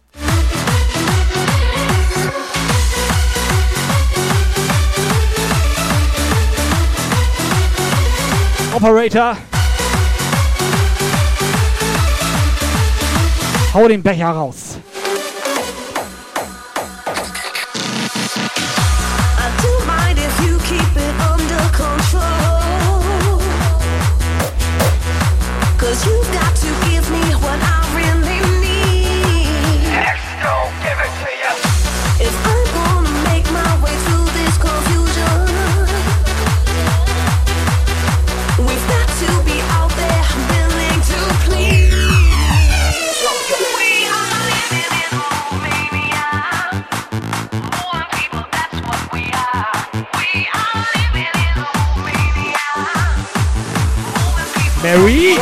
Operator. 8.75 9.37
Hau 13.75 13.89
den 13.89 14.03
Becher 14.03 14.29
raus. 14.31 14.68
Cause 25.89 26.05
you've 26.05 26.33
got 26.35 26.55
to 26.55 26.67
give 26.91 27.11
me 27.11 27.33
what 27.41 27.59
I 27.65 27.81
really 27.97 28.41
need. 28.61 29.89
give 30.85 30.99
it 31.01 31.13
to 31.17 31.31
you. 31.41 31.53
If 32.29 32.37
I'm 32.45 32.63
gonna 32.77 33.09
make 33.25 33.49
my 33.51 33.73
way 33.83 33.97
through 34.05 34.29
this 34.37 34.55
confusion, 34.61 35.49
we've 38.69 38.87
got 38.87 39.09
to 39.23 39.31
be 39.49 39.57
out 39.81 39.89
there 39.97 40.29
willing 40.53 41.01
to 41.09 41.19
please. 41.47 41.89
We 55.05 55.37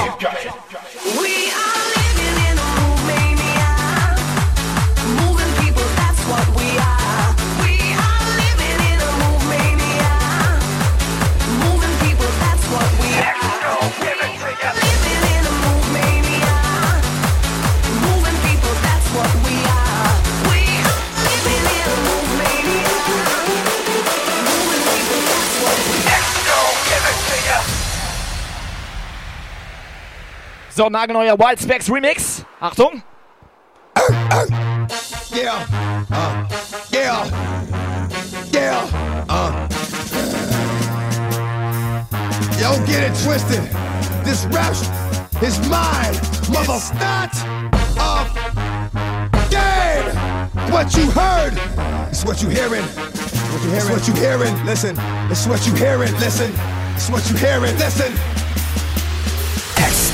So, 30.77 30.91
nagelneuer 30.91 31.39
Wild 31.39 31.59
Specs 31.59 31.89
Remix. 31.89 32.45
Achtung. 32.61 33.03
Yeah. 35.33 35.65
Uh. 36.13 36.47
Yeah. 36.93 37.25
Yeah. 38.53 39.25
Uh. 39.27 39.69
Yo, 42.61 42.77
get 42.85 43.05
it 43.09 43.17
twisted. 43.25 43.65
This 44.23 44.45
rap 44.53 44.77
is 45.43 45.59
mine, 45.71 46.13
mother. 46.53 46.77
It's 46.77 46.93
not 46.93 47.33
a 49.33 49.49
game. 49.49 50.71
What 50.71 50.95
you 50.95 51.11
heard 51.11 51.55
is 52.13 52.23
what 52.27 52.43
you 52.43 52.51
hearing. 52.51 52.85
What 52.85 53.63
you 53.65 53.71
hearing? 53.71 53.81
It's 53.81 53.89
what 53.89 54.09
you 54.09 54.15
hearing. 54.15 54.67
Listen. 54.67 54.95
It's 55.31 55.47
what 55.47 55.67
you 55.67 55.73
hearing. 55.73 56.13
Listen. 56.21 56.53
It's 56.95 57.09
what 57.09 57.31
you 57.31 57.37
hearing. 57.39 57.75
Listen. 57.79 58.46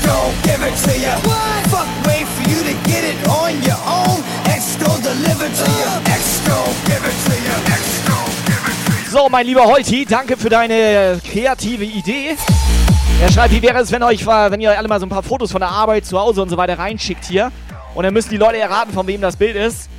Gon' 0.05 0.33
give 0.43 0.61
it 0.61 0.75
to 0.83 0.99
ya. 0.99 1.15
What? 1.23 1.67
Fuck, 1.71 1.87
wait 2.05 2.27
for 2.27 2.43
you 2.49 2.59
to 2.63 2.73
get 2.89 3.03
it 3.03 3.27
on 3.27 3.61
your 3.63 3.79
own. 3.87 4.21
X 4.45 4.75
gon' 4.77 5.01
deliver 5.01 5.47
to 5.47 5.71
ya. 5.81 6.01
X 6.05 6.41
gon' 6.47 6.73
give 6.85 7.03
it 7.03 7.17
to 7.27 7.35
ya. 7.47 7.55
X 7.71 8.01
gon' 8.07 8.31
give 8.45 8.63
it 8.67 8.77
to 8.85 8.91
ya. 8.91 9.09
So, 9.11 9.29
mein 9.29 9.45
lieber 9.45 9.63
Holti, 9.65 10.05
danke 10.05 10.37
für 10.37 10.49
deine 10.49 11.19
kreative 11.23 11.85
Idee. 11.85 12.35
Er 13.21 13.31
schreibt, 13.31 13.53
wie 13.53 13.61
wäre 13.61 13.79
es, 13.79 13.91
wenn, 13.91 14.03
euch, 14.03 14.25
wenn 14.25 14.59
ihr 14.59 14.77
alle 14.77 14.87
mal 14.87 14.99
so 14.99 15.05
ein 15.05 15.09
paar 15.09 15.23
Fotos 15.23 15.51
von 15.51 15.61
der 15.61 15.69
Arbeit, 15.69 16.05
zu 16.05 16.19
Hause 16.19 16.41
und 16.41 16.49
so 16.49 16.57
weiter 16.57 16.77
reinschickt 16.77 17.23
hier. 17.25 17.51
Und 17.95 18.03
dann 18.03 18.13
müssen 18.13 18.29
die 18.31 18.37
Leute 18.37 18.57
erraten, 18.57 18.91
von 18.91 19.07
wem 19.07 19.21
das 19.21 19.37
Bild 19.37 19.55
ist. 19.55 19.89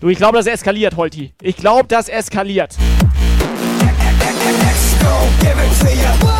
Du, 0.00 0.08
ich 0.08 0.18
glaube, 0.18 0.36
das 0.36 0.46
eskaliert, 0.46 0.96
Holti. 0.96 1.32
Ich 1.40 1.56
glaube, 1.56 1.86
das 1.88 2.08
eskaliert. 2.08 2.72
X 2.72 2.78
gon' 5.00 5.28
give 5.40 5.52
it 5.52 6.20
to. 6.20 6.31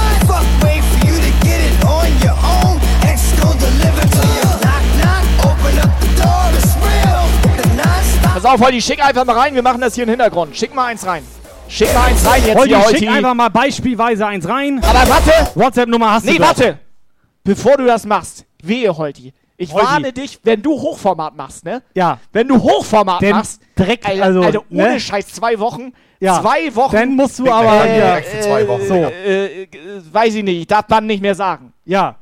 Pass 8.43 8.55
auf, 8.55 8.61
Holti, 8.61 8.83
schick 8.83 9.05
einfach 9.05 9.25
mal 9.25 9.39
rein. 9.39 9.55
Wir 9.55 9.63
machen 9.63 9.81
das 9.81 9.95
hier 9.95 10.03
im 10.03 10.11
Hintergrund. 10.11 10.57
Schick 10.57 10.75
mal 10.75 10.87
eins 10.87 11.07
rein. 11.07 11.23
Schick 11.69 11.95
mal 11.95 12.07
eins 12.09 12.27
rein 12.27 12.43
jetzt 12.45 12.57
Holti, 12.59 12.71
hier, 12.71 12.79
schick 12.81 12.87
Holti. 12.95 13.09
einfach 13.09 13.35
mal 13.35 13.49
beispielsweise 13.51 14.27
eins 14.27 14.49
rein. 14.49 14.81
Aber 14.83 15.09
warte. 15.09 15.33
WhatsApp-Nummer 15.55 16.11
hast 16.13 16.25
Nee, 16.25 16.33
du 16.33 16.39
doch. 16.39 16.47
warte. 16.49 16.79
Bevor 17.45 17.77
du 17.77 17.87
das 17.87 18.05
machst, 18.05 18.45
wehe, 18.65 18.97
Holti. 18.97 19.33
Ich 19.57 19.73
Holti. 19.73 19.87
warne 19.87 20.13
dich, 20.13 20.41
wenn 20.43 20.61
du 20.61 20.73
Hochformat 20.73 21.37
machst, 21.37 21.65
ne? 21.65 21.83
Ja. 21.95 22.19
Wenn 22.33 22.49
du 22.49 22.61
Hochformat 22.61 23.23
Denn 23.23 23.31
machst, 23.37 23.63
direkt, 23.79 24.07
Alter, 24.07 24.25
also, 24.25 24.43
Alter, 24.43 24.63
ohne 24.73 24.89
ne? 24.95 24.99
Scheiß, 25.01 25.29
zwei 25.29 25.57
Wochen. 25.61 25.93
Ja. 26.19 26.41
Zwei 26.41 26.75
Wochen. 26.75 26.97
Dann 26.97 27.15
musst 27.15 27.39
du 27.39 27.49
aber 27.49 27.85
äh, 27.87 27.95
hier- 27.95 27.95
äh, 27.95 28.07
Direkt 28.09 28.27
für 28.29 28.41
zwei 28.41 28.67
Wochen, 28.69 28.87
So. 28.89 28.95
Digga. 28.95 29.09
Äh, 29.09 29.63
äh, 29.63 29.69
weiß 30.13 30.35
ich 30.35 30.43
nicht, 30.43 30.59
ich 30.63 30.67
darf 30.67 30.89
man 30.89 31.07
nicht 31.07 31.23
mehr 31.23 31.37
sagen. 31.37 31.73
Ja. 31.85 32.17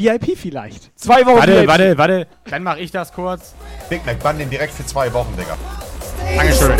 VIP 0.00 0.36
vielleicht. 0.36 0.98
Zwei 0.98 1.26
Wochen 1.26 1.38
Warte, 1.38 1.60
VIP. 1.60 1.68
warte, 1.68 1.98
warte. 1.98 2.26
Dann 2.48 2.62
mache 2.62 2.80
ich 2.80 2.90
das 2.90 3.12
kurz. 3.12 3.54
Big 3.88 4.04
Mac, 4.06 4.18
bann 4.22 4.38
den 4.38 4.48
direkt 4.48 4.72
für 4.72 4.86
zwei 4.86 5.12
Wochen, 5.12 5.36
Digga. 5.36 5.56
Dankeschön. 6.36 6.76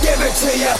Give 0.00 0.20
it 0.20 0.34
to 0.34 0.50
ya. 0.58 0.74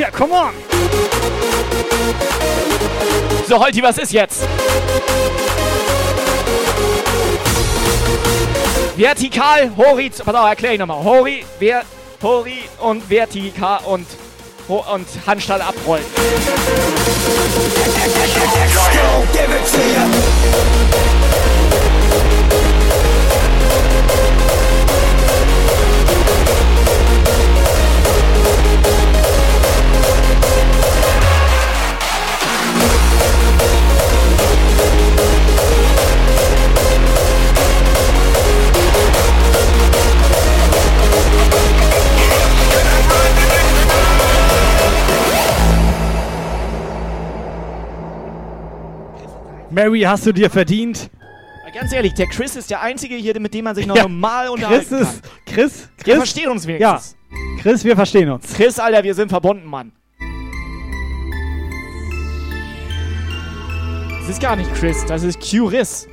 Yeah, 0.00 0.10
come 0.10 0.32
on! 0.32 0.54
So, 3.46 3.58
Holti, 3.58 3.82
was 3.82 3.98
ist 3.98 4.12
jetzt? 4.12 4.46
Vertikal, 8.96 9.70
horizontal. 9.76 10.24
Pass 10.24 10.34
auf, 10.34 10.48
erklär 10.48 10.72
ich 10.72 10.78
nochmal. 10.78 11.04
Hori, 11.04 11.44
ver, 11.58 11.82
hori 12.22 12.64
und 12.80 13.10
vertikal 13.10 13.80
und 13.84 14.06
und 14.78 15.06
Handstand 15.26 15.62
abrollen. 15.62 16.04
Mary, 49.70 50.00
hast 50.00 50.26
du 50.26 50.32
dir 50.32 50.50
verdient? 50.50 51.10
Ganz 51.72 51.92
ehrlich, 51.92 52.14
der 52.14 52.26
Chris 52.26 52.56
ist 52.56 52.68
der 52.70 52.80
Einzige 52.80 53.14
hier, 53.14 53.38
mit 53.38 53.54
dem 53.54 53.64
man 53.64 53.76
sich 53.76 53.86
noch 53.86 53.94
Ja, 53.94 54.02
normal 54.02 54.46
Chris 54.46 54.54
unterhalten 54.54 54.88
kann. 54.90 55.02
ist. 55.02 55.22
Chris, 55.46 55.88
Chris. 55.98 56.06
Wir 56.06 56.16
verstehen 56.16 56.48
uns 56.50 56.66
wenigstens. 56.66 57.16
Ja. 57.30 57.62
Chris, 57.62 57.84
wir 57.84 57.94
verstehen 57.94 58.30
uns. 58.30 58.52
Chris, 58.54 58.78
Alter, 58.80 59.04
wir 59.04 59.14
sind 59.14 59.28
verbunden, 59.28 59.66
Mann. 59.68 59.92
Das 64.20 64.28
ist 64.30 64.42
gar 64.42 64.56
nicht 64.56 64.72
Chris, 64.74 65.04
das 65.06 65.22
ist 65.22 65.38
Q-Riss. 65.40 66.08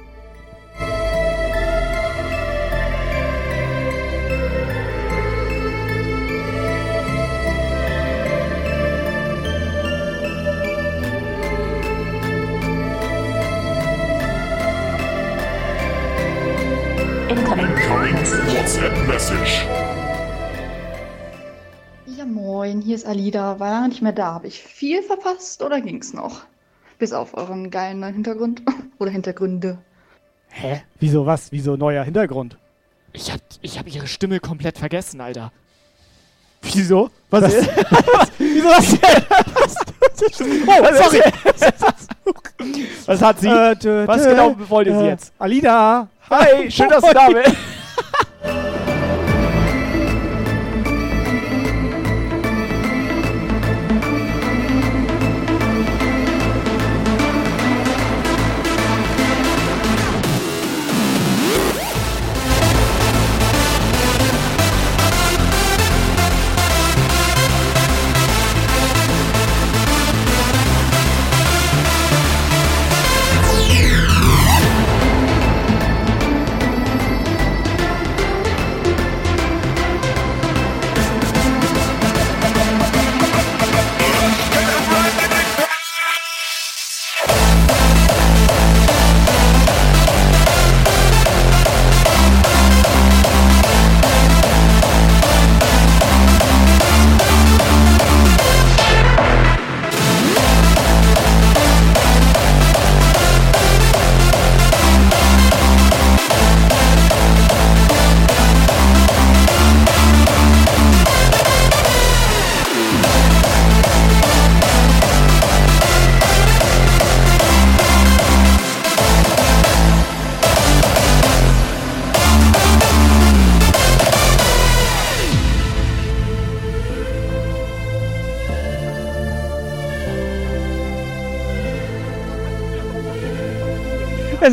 Message. 19.08 19.66
Ja, 22.06 22.26
moin, 22.26 22.82
hier 22.82 22.96
ist 22.96 23.06
Alida. 23.06 23.58
War 23.58 23.72
lange 23.72 23.88
nicht 23.88 24.02
mehr 24.02 24.12
da. 24.12 24.34
Habe 24.34 24.48
ich 24.48 24.62
viel 24.62 25.02
verpasst 25.02 25.64
oder 25.64 25.80
ging's 25.80 26.14
noch? 26.14 26.42
Bis 27.00 27.14
auf 27.14 27.34
euren 27.34 27.72
geilen 27.72 28.02
neuen 28.02 28.16
Hintergrund. 28.16 28.64
oder 29.00 29.10
Hintergründe. 29.10 29.78
Hä? 30.50 30.82
Wieso 31.00 31.26
was? 31.26 31.54
Wieso 31.54 31.78
neuer 31.78 32.04
Hintergrund? 32.04 32.58
Ich 33.14 33.32
hab, 33.32 33.40
ich 33.62 33.80
hab 33.80 33.88
ihre 33.88 34.08
Stimme 34.08 34.42
komplett 34.42 34.78
vergessen, 34.78 35.22
Alter. 35.22 35.54
Wieso? 36.62 37.10
Was? 37.30 37.44
Was? 37.44 37.54
was? 37.68 38.32
Wieso 38.40 38.68
was? 38.68 38.94
oh, 40.68 40.84
Was 40.84 40.98
sorry. 40.98 41.22
Was 43.06 43.22
hat 43.22 43.40
sie? 43.40 43.48
Äh, 43.48 43.76
tö, 43.78 44.06
Was 44.06 44.24
tö, 44.24 44.30
genau 44.32 44.56
wollte 44.68 44.92
sie 44.98 45.06
äh, 45.06 45.10
jetzt? 45.12 45.32
Alida. 45.40 46.10
Hi, 46.30 46.70
schön, 46.70 46.90
dass 46.90 47.04
du 47.04 47.14
da 47.14 47.30
bist. 47.30 47.56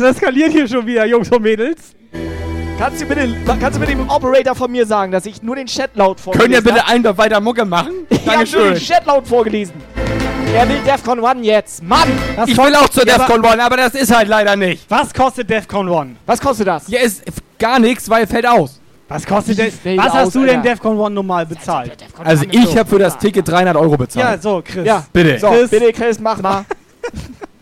Eskaliert 0.05 0.51
hier 0.51 0.67
schon 0.67 0.85
wieder, 0.85 1.05
Jungs 1.05 1.29
und 1.31 1.41
Mädels. 1.41 1.95
Kannst 2.77 3.01
du, 3.01 3.05
bitte, 3.05 3.33
kannst 3.45 3.77
du 3.77 3.79
bitte 3.79 3.95
dem 3.95 4.09
Operator 4.09 4.53
von 4.53 4.69
mir 4.69 4.85
sagen, 4.85 5.09
dass 5.11 5.25
ich 5.25 5.41
nur 5.41 5.55
den 5.55 5.65
Chat 5.65 5.91
laut 5.95 6.19
vorgelesen 6.19 6.53
Können 6.53 6.65
ihr 6.65 6.73
bitte 6.73 6.85
einen 6.85 7.03
doch 7.03 7.17
weiter 7.17 7.39
Mucke 7.39 7.63
machen? 7.63 8.05
Ich 8.09 8.27
hab 8.27 8.51
nur 8.51 8.71
den 8.71 8.75
Chat 8.75 9.05
laut 9.05 9.27
vorgelesen. 9.27 9.75
Er 10.53 10.67
will 10.67 10.79
Defcon 10.85 11.23
1 11.23 11.45
jetzt. 11.45 11.83
Mann! 11.83 12.07
Ich 12.45 12.57
will 12.57 12.75
auch 12.75 12.89
zur 12.89 13.05
Defcon 13.05 13.43
One, 13.45 13.63
aber 13.63 13.77
das 13.77 13.93
ist 13.93 14.13
halt 14.13 14.27
leider 14.27 14.55
nicht. 14.55 14.85
Was 14.89 15.13
kostet 15.13 15.49
Defcon 15.49 15.87
One? 15.87 16.15
Was 16.25 16.41
kostet 16.41 16.67
das? 16.67 16.87
Ja, 16.87 17.01
ist 17.01 17.23
gar 17.57 17.79
nichts, 17.79 18.09
weil 18.09 18.27
fällt 18.27 18.47
aus. 18.47 18.79
Was 19.07 19.25
kostet 19.25 19.59
das? 19.59 19.73
Was 19.83 20.07
aus, 20.07 20.13
hast 20.13 20.35
du 20.35 20.45
denn 20.45 20.57
Alter? 20.57 20.69
Defcon 20.69 20.97
One 20.97 21.13
normal 21.15 21.45
bezahlt? 21.45 21.95
Also 22.23 22.45
ich 22.49 22.77
habe 22.77 22.89
für 22.89 22.99
das 22.99 23.17
Ticket 23.17 23.47
300 23.47 23.75
Euro 23.75 23.95
bezahlt. 23.95 24.25
Ja, 24.25 24.37
so, 24.37 24.61
Chris. 24.65 24.85
Ja, 24.85 25.05
Bitte. 25.13 25.39
So, 25.39 25.49
Chris. 25.49 25.69
bitte, 25.69 25.93
Chris, 25.93 26.19
mach 26.19 26.41
mal. 26.41 26.65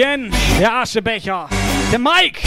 Rüsselchen, 0.00 0.32
der 0.58 0.74
Aschebecher, 0.76 1.48
der 1.92 1.98
Mike, 1.98 2.40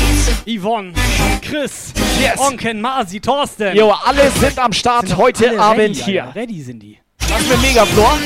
Yvonne, 0.48 0.94
Chris, 1.42 1.94
Yes. 2.20 2.40
Onken, 2.40 2.82
Masi, 2.82 3.20
Thorsten. 3.20 3.76
Jo, 3.76 3.92
alle 3.92 4.32
sind 4.32 4.58
am 4.58 4.74
Start 4.74 5.08
Sind 5.08 5.18
heute 5.18 5.60
Abend 5.60 5.80
ready, 5.80 5.94
hier. 5.94 6.24
Alter. 6.26 6.36
Ready 6.36 6.62
sind 6.62 6.80
die. 6.82 7.00
Was 7.20 7.46
für 7.46 7.58
Megaflor? 7.58 8.18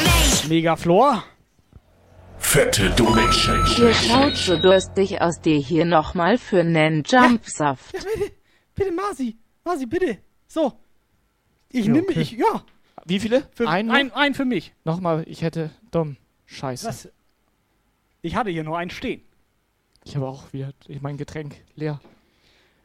Megaflor. 0.48 1.24
Fette 2.38 2.90
Donation. 2.92 3.66
Ihr 3.78 3.94
schaut 3.94 4.38
so 4.38 4.58
durstig 4.58 5.20
aus 5.22 5.42
dir 5.42 5.58
hier 5.58 5.84
nochmal 5.84 6.38
für 6.38 6.64
nen 6.64 7.04
Jumpsaft. 7.06 7.94
Ja, 7.94 8.00
bitte, 8.00 8.32
bitte, 8.76 8.92
Masi. 8.94 9.36
Masi, 9.66 9.86
bitte. 9.88 10.20
So. 10.48 10.72
Ich 11.70 11.88
nehme, 11.88 12.08
okay. 12.08 12.22
ich, 12.22 12.32
ja. 12.32 12.64
Wie 13.06 13.20
viele? 13.20 13.44
Für, 13.54 13.68
Einen? 13.68 13.92
ein, 13.92 14.14
ein 14.14 14.34
für 14.34 14.46
mich. 14.46 14.74
Nochmal, 14.86 15.24
ich 15.28 15.42
hätte 15.42 15.72
dumm. 15.92 16.16
Scheiße. 16.46 16.88
Was? 16.88 17.10
Ich 18.28 18.36
hatte 18.36 18.50
hier 18.50 18.66
nur 18.66 18.78
einen 18.78 18.90
stehen. 18.90 19.22
Ich 20.04 20.18
habe 20.18 20.28
auch 20.28 20.52
wieder 20.52 20.74
ich 20.90 21.02
mein 21.02 21.16
Getränk 21.16 21.56
leer. 21.76 22.02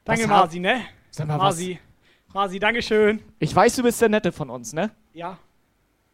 Danke, 0.05 0.23
Was 0.23 0.29
Masi, 0.29 0.61
ne? 0.61 0.83
Sag 1.11 1.27
mal, 1.27 1.37
Masi. 1.37 1.81
Masi, 2.33 2.61
Dankeschön. 2.61 3.21
Ich 3.41 3.53
weiß, 3.53 3.75
du 3.75 3.83
bist 3.83 4.01
der 4.01 4.09
Nette 4.09 4.31
von 4.31 4.51
uns, 4.51 4.73
ne? 4.73 4.93
Ja. 5.13 5.37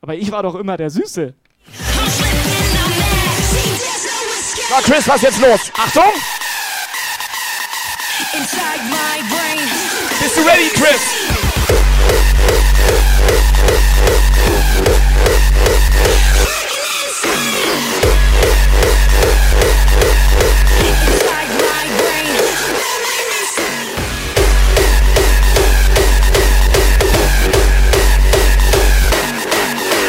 Aber 0.00 0.14
ich 0.14 0.32
war 0.32 0.42
doch 0.42 0.54
immer 0.54 0.78
der 0.78 0.88
Süße. 0.88 1.34
So, 4.70 4.74
Chris, 4.82 5.06
was 5.06 5.16
ist 5.16 5.22
jetzt 5.24 5.40
los? 5.42 5.72
Achtung! 5.76 6.10
Bist 10.22 10.36
du 10.38 10.40
ready, 10.40 10.70
Chris? 10.72 11.18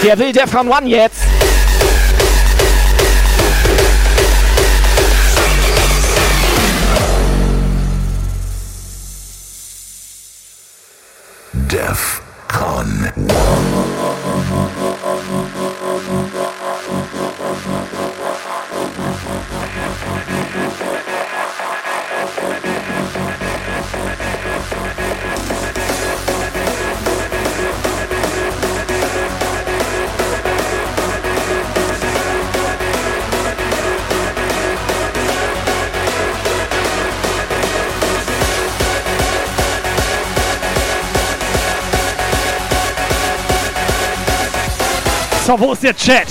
Der 0.09 0.17
will 0.17 0.31
der 0.31 0.47
von 0.47 0.67
One 0.69 0.87
jetzt. 0.87 1.21
DEFCON 11.53 13.11
1. 13.15 13.29
schau, 45.49 45.59
wo 45.59 45.73
ist 45.73 45.81
der 45.81 45.95
Chat? 45.95 46.27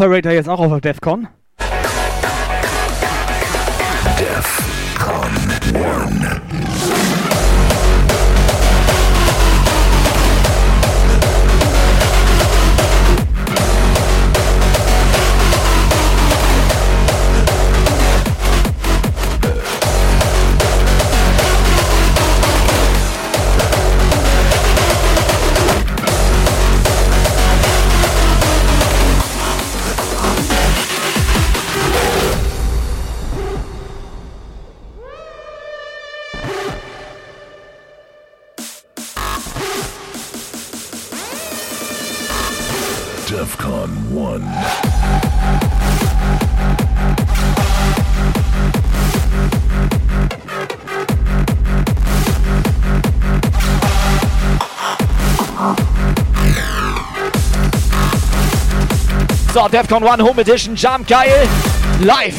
Operator 0.00 0.32
jetzt 0.32 0.48
auch 0.48 0.60
auf 0.60 0.70
der 0.70 0.80
DEFCON. 0.80 1.28
So, 59.60 59.68
Defcon 59.68 60.02
1 60.02 60.22
Home 60.22 60.40
Edition, 60.40 60.74
Jump 60.74 61.06
geil, 61.06 61.46
live. 62.00 62.34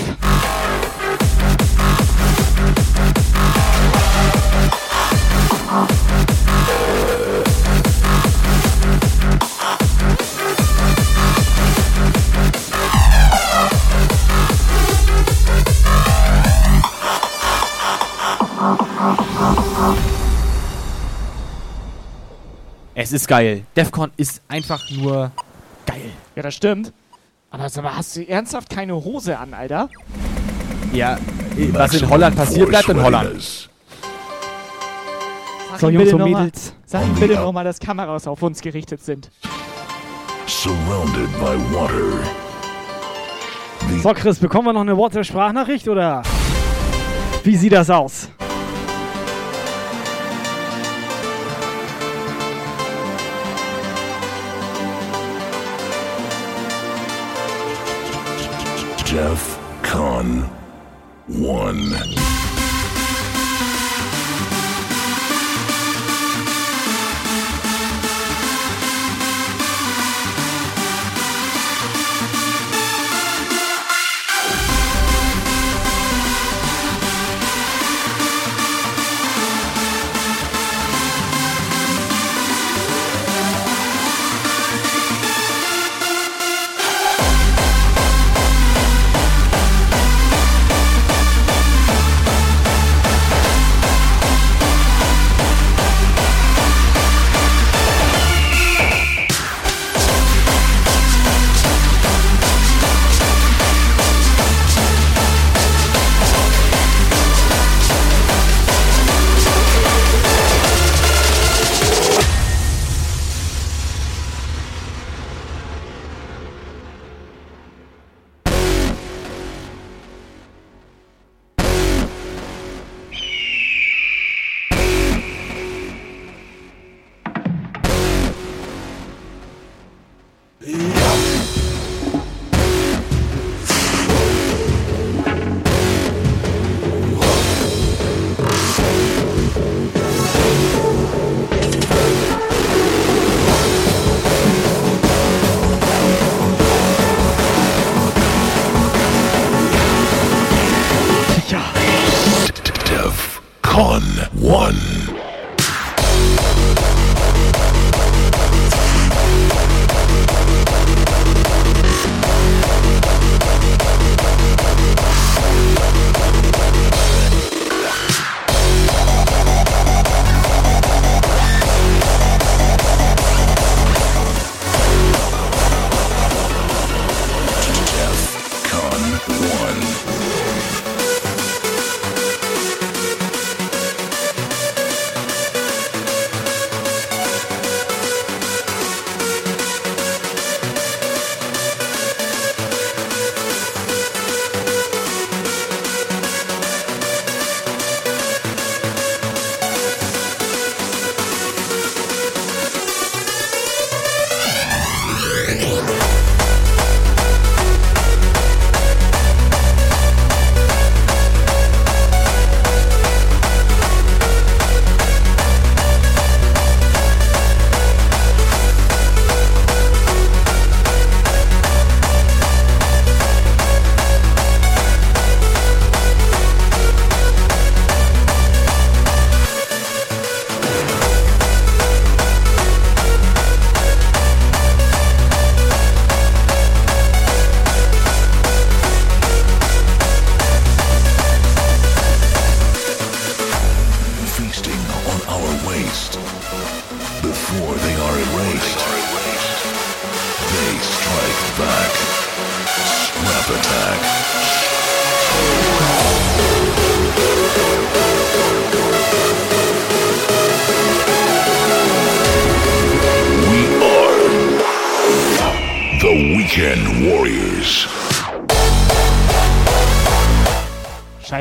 Es 22.95 23.11
ist 23.11 23.27
geil. 23.27 23.63
Defcon 23.75 24.09
ist 24.17 24.41
einfach 24.47 24.81
nur 24.89 25.31
geil. 25.85 26.11
Ja, 26.35 26.41
das 26.41 26.55
stimmt. 26.55 26.91
Aber 27.51 27.67
sag 27.69 27.83
mal, 27.83 27.95
hast 27.97 28.15
du 28.15 28.27
ernsthaft 28.27 28.69
keine 28.69 28.95
Hose 28.95 29.37
an, 29.37 29.53
Alter? 29.53 29.89
Ja, 30.93 31.17
was 31.73 31.93
in 31.93 32.09
Holland 32.09 32.35
passiert, 32.35 32.69
bleibt 32.69 32.87
in 32.89 33.01
Holland. 33.01 33.69
Sag 35.71 35.79
So, 35.79 35.89
Jungs 35.89 36.03
bitte 36.05 36.15
und 36.15 36.21
noch 36.21 36.27
mal- 36.29 36.43
Mädels. 36.45 36.73
Sag 36.85 37.03
ihm 37.05 37.15
bitte 37.15 37.35
nochmal, 37.35 37.63
dass 37.65 37.79
Kameras 37.79 38.27
auf 38.27 38.41
uns 38.41 38.61
gerichtet 38.61 39.03
sind. 39.03 39.29
Surrounded 40.47 41.31
by 41.39 41.57
water. 41.75 42.19
So, 44.01 44.13
Chris, 44.13 44.39
bekommen 44.39 44.67
wir 44.67 44.73
noch 44.73 44.81
eine 44.81 44.95
WhatsApp-Sprachnachricht 44.95 45.87
oder 45.87 46.23
wie 47.43 47.55
sieht 47.55 47.73
das 47.73 47.89
aus? 47.89 48.29
Defcon 59.11 60.47
1. 61.27 62.30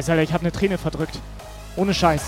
Scheiße, 0.01 0.13
Alter, 0.13 0.23
ich 0.23 0.33
hab 0.33 0.41
eine 0.41 0.51
Träne 0.51 0.79
verdrückt. 0.79 1.21
Ohne 1.77 1.93
Scheiß. 1.93 2.23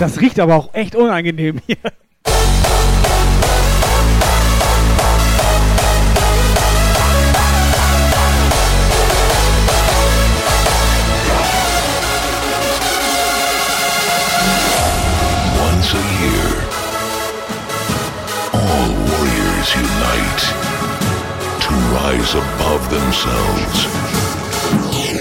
Das 0.00 0.20
riecht 0.20 0.40
aber 0.40 0.56
auch 0.56 0.74
echt 0.74 0.96
unangenehm 0.96 1.60
hier. 1.64 1.76
of 22.76 22.90
themselves 22.90 23.86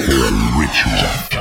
in 0.09 0.59
ritual. 0.59 1.34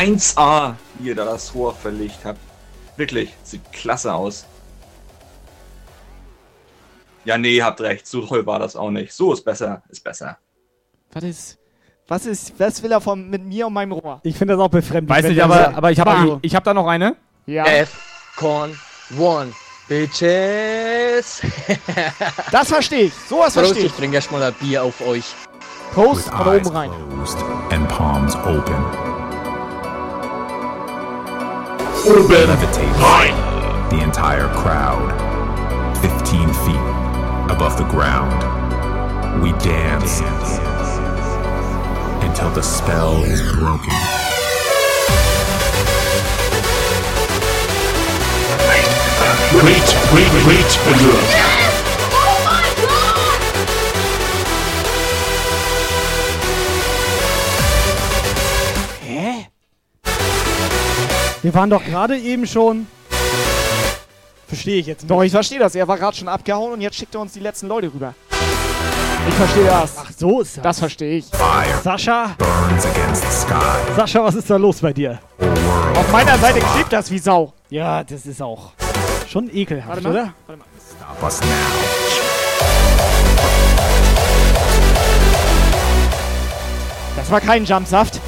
1A, 0.00 0.74
wie 0.98 1.08
ihr 1.08 1.14
da 1.14 1.24
das 1.24 1.54
Rohr 1.54 1.74
verlegt 1.74 2.20
habt. 2.24 2.38
Wirklich, 2.96 3.34
sieht 3.44 3.70
klasse 3.72 4.12
aus. 4.14 4.44
Ja, 7.24 7.36
nee, 7.36 7.60
habt 7.62 7.80
recht, 7.80 8.06
so 8.06 8.22
toll 8.26 8.46
war 8.46 8.58
das 8.58 8.76
auch 8.76 8.90
nicht. 8.90 9.12
So 9.12 9.32
ist 9.32 9.44
besser, 9.44 9.82
ist 9.88 10.02
besser. 10.02 10.38
Was 11.12 11.22
ist. 11.24 11.58
Was 12.08 12.26
ist. 12.26 12.54
Was 12.58 12.82
will 12.82 12.90
er 12.92 13.00
von, 13.00 13.28
mit 13.28 13.44
mir 13.44 13.66
und 13.66 13.72
meinem 13.74 13.92
Rohr? 13.92 14.20
Ich 14.22 14.36
finde 14.36 14.54
das 14.54 14.62
auch 14.62 14.68
befremdlich. 14.70 15.16
Weiß 15.18 15.26
nicht, 15.26 15.42
aber, 15.42 15.70
so- 15.70 15.76
aber 15.76 15.90
ich 15.92 16.00
habe 16.00 16.10
Bah. 16.10 16.38
ich 16.42 16.54
hab 16.56 16.64
da 16.64 16.72
noch 16.74 16.86
eine. 16.86 17.16
Ja. 17.46 17.64
F-Con 17.66 18.76
One. 19.18 19.52
Bitches. 19.88 21.42
Das 22.52 22.68
verstehe 22.68 23.04
ich. 23.06 23.12
Sowas 23.28 23.52
Prost, 23.54 23.66
verstehe 23.66 23.78
ich 23.86 23.86
ich. 23.86 23.92
trinke 23.96 24.16
erstmal 24.16 24.42
ein 24.42 24.54
Bier 24.54 24.82
auf 24.84 25.00
euch. 25.06 25.24
Prost 25.92 26.28
von 26.30 26.46
eyes 26.46 26.66
oben 26.66 26.76
rein. 26.76 26.90
and 27.70 27.88
palms 27.88 28.34
open. 28.36 29.09
Open. 32.06 32.48
Levitating 32.48 32.92
the 33.90 34.02
entire 34.02 34.48
crowd, 34.54 35.12
15 36.00 36.48
feet 36.64 37.52
above 37.52 37.76
the 37.76 37.84
ground. 37.90 38.40
We 39.42 39.52
dance 39.52 40.20
until 42.24 42.50
the 42.50 42.62
spell 42.62 43.22
is 43.24 43.42
broken. 43.52 43.92
Wait, 49.62 49.96
wait, 50.14 50.46
wait, 50.46 50.78
bitte. 50.86 51.59
Wir 61.42 61.54
waren 61.54 61.70
doch 61.70 61.82
gerade 61.84 62.18
eben 62.18 62.46
schon. 62.46 62.86
Verstehe 64.46 64.76
ich 64.80 64.86
jetzt 64.86 65.02
nicht. 65.02 65.10
Doch, 65.10 65.22
ich 65.22 65.32
verstehe 65.32 65.58
das. 65.58 65.74
Er 65.74 65.86
war 65.88 65.96
gerade 65.96 66.16
schon 66.16 66.28
abgehauen 66.28 66.72
und 66.72 66.80
jetzt 66.80 66.96
schickt 66.96 67.14
er 67.14 67.20
uns 67.20 67.32
die 67.32 67.40
letzten 67.40 67.68
Leute 67.68 67.86
rüber. 67.92 68.14
Ich 69.28 69.34
verstehe 69.34 69.64
das. 69.66 69.96
Ach, 69.98 70.10
so 70.16 70.40
ist 70.40 70.56
das. 70.56 70.62
Das 70.64 70.78
verstehe 70.80 71.18
ich. 71.18 71.26
Fire 71.26 71.80
Sascha, 71.82 72.34
burns 72.38 72.84
against 72.86 73.22
the 73.22 73.30
sky. 73.30 73.94
Sascha, 73.96 74.24
was 74.24 74.34
ist 74.34 74.50
da 74.50 74.56
los 74.56 74.80
bei 74.80 74.92
dir? 74.92 75.18
Auf 75.94 76.10
meiner 76.12 76.36
Seite 76.38 76.60
klebt 76.60 76.92
das 76.92 77.10
wie 77.10 77.18
Sau. 77.18 77.52
Ja, 77.68 78.02
das 78.02 78.26
ist 78.26 78.42
auch 78.42 78.72
schon 79.28 79.54
ekelhaft, 79.54 79.88
Warte 79.88 80.02
mal. 80.02 80.10
oder? 80.12 80.34
Warte 80.46 80.58
mal. 80.60 80.66
Stop 80.96 81.22
us 81.22 81.40
now. 81.40 81.46
Das 87.16 87.30
war 87.30 87.40
kein 87.40 87.64
Jumpsaft. 87.64 88.20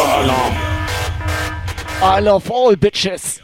Alarm. 0.00 0.56
I 2.02 2.20
love 2.20 2.50
all 2.52 2.76
bitches. 2.76 3.40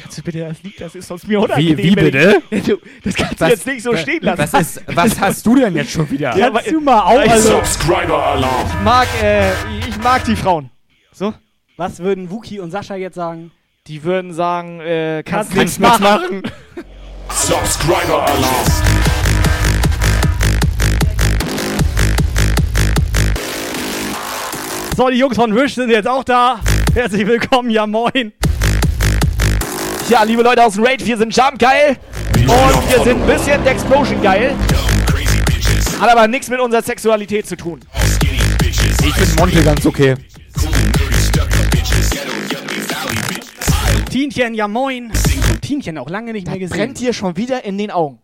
Kannst 0.00 0.18
du 0.18 0.22
bitte 0.22 0.38
das 0.40 0.62
Lied, 0.62 0.80
das 0.80 0.94
ist 0.94 1.08
sonst 1.08 1.26
mir 1.26 1.40
unangenehm. 1.40 1.76
wie 1.78 1.96
wenn 1.96 2.04
bitte? 2.04 2.42
Du, 2.50 2.78
das 3.02 3.14
kannst 3.14 3.40
du 3.40 3.44
Was- 3.44 3.50
jetzt 3.50 3.66
nicht 3.66 3.82
so 3.82 3.96
stehen 3.96 4.22
lassen. 4.22 4.38
Was, 4.52 4.54
ist, 4.76 4.82
was 4.86 5.20
hast 5.20 5.44
du 5.46 5.56
denn 5.56 5.74
jetzt 5.74 5.90
schon 5.90 6.08
wieder? 6.10 6.36
Ja, 6.36 6.50
Kannst 6.50 6.70
du 6.70 6.80
mal 6.80 7.00
auch, 7.00 7.18
also, 7.18 7.56
Subscriber 7.56 8.22
Alarm. 8.26 8.66
Ich 8.68 8.80
mag, 8.84 9.08
äh, 9.22 9.50
ich 9.88 9.98
mag 10.02 10.24
die 10.24 10.36
Frauen. 10.36 10.70
So? 11.12 11.34
was 11.76 12.00
würden 12.00 12.30
Wookie 12.30 12.58
und 12.60 12.70
Sascha 12.70 12.96
jetzt 12.96 13.14
sagen? 13.14 13.50
Die 13.86 14.02
würden 14.04 14.32
sagen, 14.34 14.80
äh, 14.80 15.22
kannst, 15.24 15.52
Kannst 15.54 15.78
nichts 15.78 15.78
nichts 15.78 15.98
machen. 16.00 16.42
Subscriber 17.30 18.22
Alarm. 18.26 19.07
So, 24.98 25.08
die 25.10 25.18
Jungs 25.18 25.36
von 25.36 25.54
Wish 25.54 25.76
sind 25.76 25.90
jetzt 25.90 26.08
auch 26.08 26.24
da. 26.24 26.58
Herzlich 26.92 27.24
willkommen, 27.24 27.70
ja 27.70 27.86
moin. 27.86 28.32
Ja, 30.08 30.24
liebe 30.24 30.42
Leute 30.42 30.64
aus 30.64 30.74
dem 30.74 30.82
Raid, 30.82 31.06
wir 31.06 31.16
sind 31.16 31.36
Jump 31.36 31.56
geil. 31.56 31.96
Und 32.34 32.48
wir 32.48 33.04
sind 33.04 33.22
ein 33.22 33.26
bisschen 33.28 33.64
Explosion 33.64 34.20
geil. 34.20 34.56
Hat 36.00 36.10
aber 36.10 36.26
nichts 36.26 36.48
mit 36.48 36.58
unserer 36.58 36.82
Sexualität 36.82 37.46
zu 37.46 37.56
tun. 37.56 37.78
Ich 38.60 39.14
finde 39.14 39.34
Monte 39.38 39.62
ganz 39.62 39.86
okay. 39.86 40.16
Tienchen, 44.10 44.54
ja 44.54 44.66
moin. 44.66 45.12
Tienchen 45.60 45.96
auch 45.96 46.10
lange 46.10 46.32
nicht 46.32 46.48
mehr 46.48 46.58
gesehen. 46.58 46.76
Brennt 46.76 46.98
dir 46.98 47.12
schon 47.12 47.36
wieder 47.36 47.64
in 47.64 47.78
den 47.78 47.92
Augen. 47.92 48.18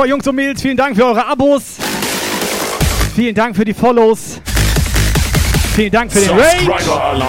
So, 0.00 0.06
Jungs 0.06 0.26
und 0.26 0.34
Mädels, 0.34 0.62
vielen 0.62 0.78
Dank 0.78 0.96
für 0.96 1.04
eure 1.04 1.26
Abos. 1.26 1.76
Vielen 3.14 3.34
Dank 3.34 3.54
für 3.54 3.66
die 3.66 3.74
Follows. 3.74 4.40
Vielen 5.74 5.90
Dank 5.90 6.10
für 6.10 6.20
den 6.20 6.30
Rage. 6.30 7.24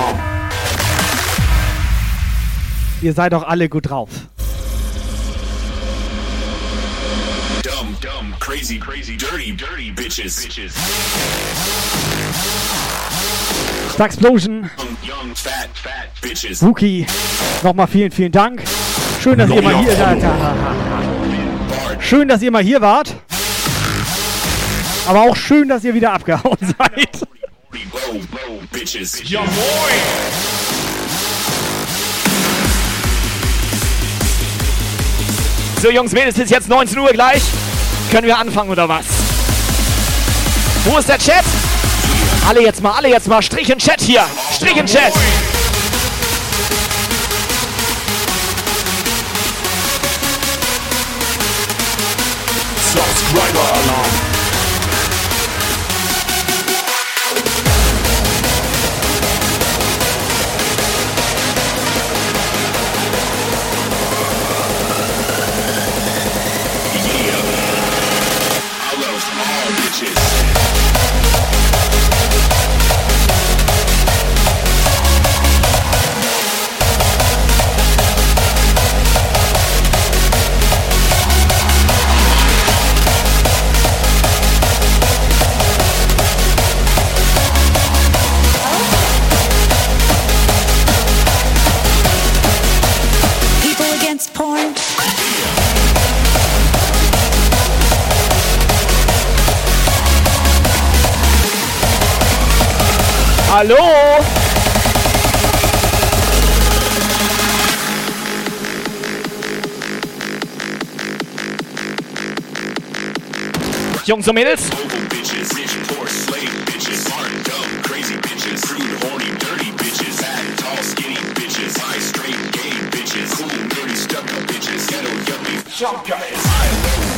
Ihr 3.02 3.12
seid 3.12 3.34
doch 3.34 3.44
alle 3.44 3.68
gut 3.68 3.90
drauf. 3.90 4.08
Dumb, 7.62 8.00
dumb, 8.00 8.40
crazy, 8.40 8.80
crazy, 8.80 9.18
dirty, 9.18 9.52
dirty 9.52 9.92
bitches. 9.92 10.46
bitches. 10.46 10.74
Explosion, 14.00 14.70
Young, 15.04 15.36
fat, 15.36 15.68
fat. 15.74 16.62
Wookie, 16.62 17.06
nochmal 17.64 17.88
vielen, 17.88 18.12
vielen 18.12 18.32
Dank. 18.32 18.64
Schön, 19.22 19.38
dass 19.38 19.50
ihr 19.50 19.62
mal 19.62 19.78
hier 19.78 19.94
seid. 19.94 21.11
Schön, 22.12 22.28
dass 22.28 22.42
ihr 22.42 22.52
mal 22.52 22.62
hier 22.62 22.82
wart. 22.82 23.16
Aber 25.08 25.22
auch 25.22 25.34
schön, 25.34 25.70
dass 25.70 25.86
ihr 25.86 25.94
wieder 25.94 26.12
abgehauen 26.12 26.58
seid. 26.60 27.22
Ja, 29.30 29.40
moin! 29.40 29.52
So, 35.82 35.90
Jungs, 35.90 36.12
Mädels, 36.12 36.38
ist 36.38 36.52
jetzt 36.52 36.68
19 36.68 37.00
Uhr 37.00 37.14
gleich. 37.14 37.44
Können 38.12 38.28
wir 38.28 38.38
anfangen 38.38 38.72
oder 38.72 38.90
was? 38.90 39.06
Wo 40.84 40.98
ist 40.98 41.08
der 41.08 41.18
Chat? 41.18 41.46
Alle 42.46 42.62
jetzt 42.62 42.84
mal, 42.84 42.92
alle 42.92 43.08
jetzt 43.08 43.30
mal. 43.30 43.42
Strich 43.42 43.70
in 43.70 43.78
Chat 43.78 44.02
hier. 44.02 44.26
Strich 44.52 44.76
in 44.76 44.86
Chat. 44.86 45.14
Subscriber-Alarm. 53.82 54.31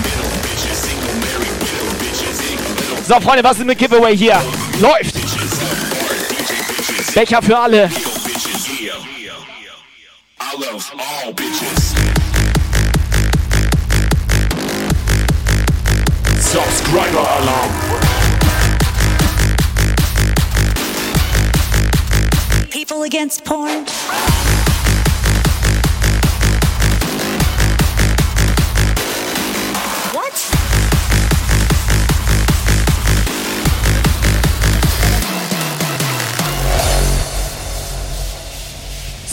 Widow 0.04 1.90
bitches, 2.04 2.40
big, 2.42 2.60
little 2.80 2.98
So, 3.04 3.20
Freunde, 3.22 3.44
was 3.44 3.60
ist 3.60 3.66
mit 3.66 3.78
Giveaway 3.78 4.16
hier? 4.18 4.42
Läuft! 4.80 5.23
Becher 7.14 7.42
für 7.44 7.58
alle. 7.58 7.90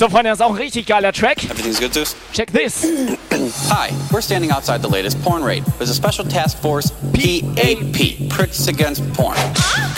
So, 0.00 0.08
Freunde, 0.08 0.30
das 0.30 0.38
ist 0.38 0.42
auch 0.46 0.52
ein 0.52 0.56
richtig 0.56 0.86
geiler 0.86 1.12
Track. 1.12 1.44
Everything's 1.50 1.78
good, 1.78 1.92
Zeus? 1.92 2.16
Check 2.32 2.50
this. 2.52 2.84
Hi, 3.68 3.90
we're 4.10 4.22
standing 4.22 4.50
outside 4.50 4.80
the 4.80 4.88
latest 4.88 5.22
porn 5.22 5.44
raid. 5.44 5.62
There's 5.76 5.90
a 5.90 5.94
special 5.94 6.24
task 6.24 6.56
force, 6.56 6.90
P8P, 7.12 8.30
Pricks 8.30 8.66
Against 8.66 9.04
Porn. 9.12 9.36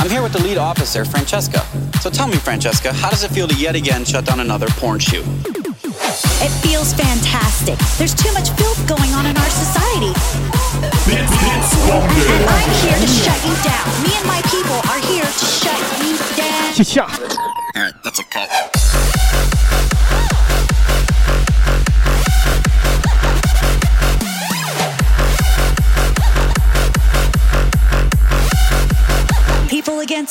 I'm 0.00 0.10
here 0.10 0.20
with 0.20 0.32
the 0.32 0.42
lead 0.42 0.58
officer, 0.58 1.04
Francesca. 1.04 1.62
So 2.00 2.10
tell 2.10 2.26
me, 2.26 2.34
Francesca, 2.34 2.92
how 2.92 3.10
does 3.10 3.22
it 3.22 3.30
feel 3.30 3.46
to 3.46 3.54
yet 3.54 3.76
again 3.76 4.04
shut 4.04 4.24
down 4.24 4.40
another 4.40 4.66
porn 4.70 4.98
shoot? 4.98 5.24
It 6.42 6.50
feels 6.66 6.92
fantastic. 6.94 7.78
There's 7.96 8.16
too 8.16 8.32
much 8.32 8.50
filth 8.58 8.82
going 8.88 9.14
on 9.14 9.26
in 9.26 9.36
our 9.36 9.50
society. 9.54 10.10
And 11.14 11.30
I'm 12.50 12.70
here 12.82 12.98
to 12.98 13.06
shut 13.06 13.38
you 13.46 13.54
down. 13.62 13.86
Me 14.02 14.10
and 14.18 14.26
my 14.26 14.42
people 14.50 14.82
are 14.90 14.98
here 15.06 15.22
to 15.22 15.46
shut 15.46 15.78
you 16.02 16.18
down. 16.34 16.74
Tja. 16.74 17.06
Alright, 17.76 17.94
that's 18.02 18.18
a 18.18 18.24
cut. 18.24 19.11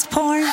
Against 0.02 0.10
porn. 0.10 0.44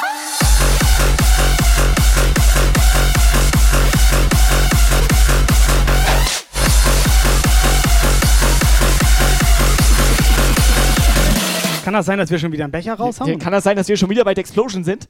Kann 11.84 11.94
das 11.94 12.06
sein, 12.06 12.18
dass 12.18 12.30
wir 12.30 12.38
schon 12.38 12.52
wieder 12.52 12.64
einen 12.64 12.72
Becher 12.72 12.94
raushauen? 12.94 13.38
Kann 13.38 13.52
das 13.52 13.64
sein, 13.64 13.76
dass 13.76 13.88
wir 13.88 13.96
schon 13.96 14.10
wieder 14.10 14.24
bei 14.24 14.34
der 14.34 14.42
Explosion 14.42 14.84
sind? 14.84 15.08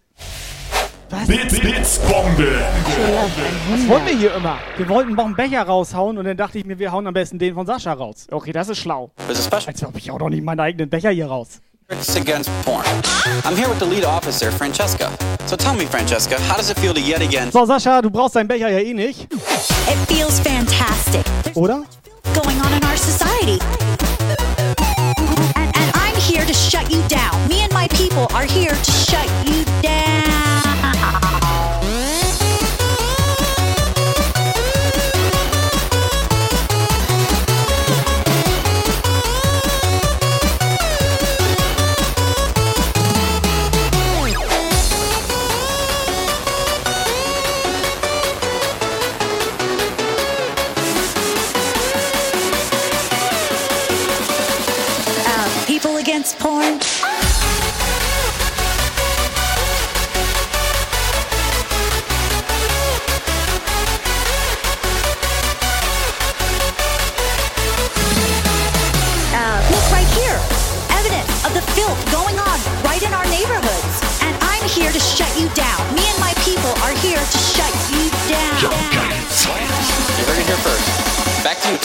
Bits, 1.26 1.58
Bits, 1.58 1.98
Bombe. 2.00 2.60
Was 3.70 3.88
wollen 3.88 4.06
wir 4.06 4.16
hier 4.16 4.34
immer? 4.34 4.58
Wir 4.76 4.88
wollten 4.88 5.14
noch 5.14 5.24
einen 5.24 5.34
Becher 5.34 5.62
raushauen 5.62 6.18
und 6.18 6.24
dann 6.26 6.36
dachte 6.36 6.58
ich 6.58 6.66
mir, 6.66 6.78
wir 6.78 6.92
hauen 6.92 7.06
am 7.06 7.14
besten 7.14 7.38
den 7.38 7.54
von 7.54 7.66
Sascha 7.66 7.94
raus. 7.94 8.26
Okay, 8.30 8.52
das 8.52 8.68
ist 8.68 8.78
schlau. 8.78 9.10
A 9.28 9.34
special 9.34 9.62
Als 9.66 9.84
ob 9.84 9.96
ich 9.96 10.10
auch 10.10 10.18
noch 10.18 10.28
nicht 10.28 10.44
meinen 10.44 10.60
eigenen 10.60 10.88
Becher 10.88 11.10
hier 11.10 11.26
raus. 11.26 11.60
Pricks 11.88 12.16
Against 12.16 12.50
Porn. 12.66 12.84
I'm 13.46 13.56
here 13.56 13.66
with 13.66 13.78
the 13.78 13.86
lead 13.86 14.04
officer, 14.04 14.50
Francesca. 14.50 15.10
So 15.46 15.56
tell 15.56 15.74
me, 15.74 15.86
Francesca, 15.86 16.38
how 16.42 16.54
does 16.54 16.68
it 16.68 16.78
feel 16.78 16.92
to 16.92 17.00
yet 17.00 17.22
again 17.22 17.50
So, 17.50 17.64
Sascha, 17.64 18.02
du 18.02 18.10
brauchst 18.10 18.36
deinen 18.36 18.46
Becher 18.46 18.68
ja 18.68 18.78
eh 18.78 18.92
nicht. 18.92 19.32
It 19.32 19.98
feels 20.06 20.38
fantastic. 20.38 21.24
There's 21.44 21.56
Oder? 21.56 21.86
going 22.34 22.60
on 22.60 22.74
in 22.74 22.84
our 22.84 22.96
society. 22.98 23.58
And, 25.56 25.74
and 25.74 25.90
I'm 25.94 26.14
here 26.16 26.44
to 26.44 26.52
shut 26.52 26.90
you 26.92 27.00
down. 27.08 27.48
Me 27.48 27.62
and 27.62 27.72
my 27.72 27.88
people 27.88 28.26
are 28.34 28.44
here 28.44 28.74
to 28.74 28.92
shut 28.92 29.26
you 29.46 29.64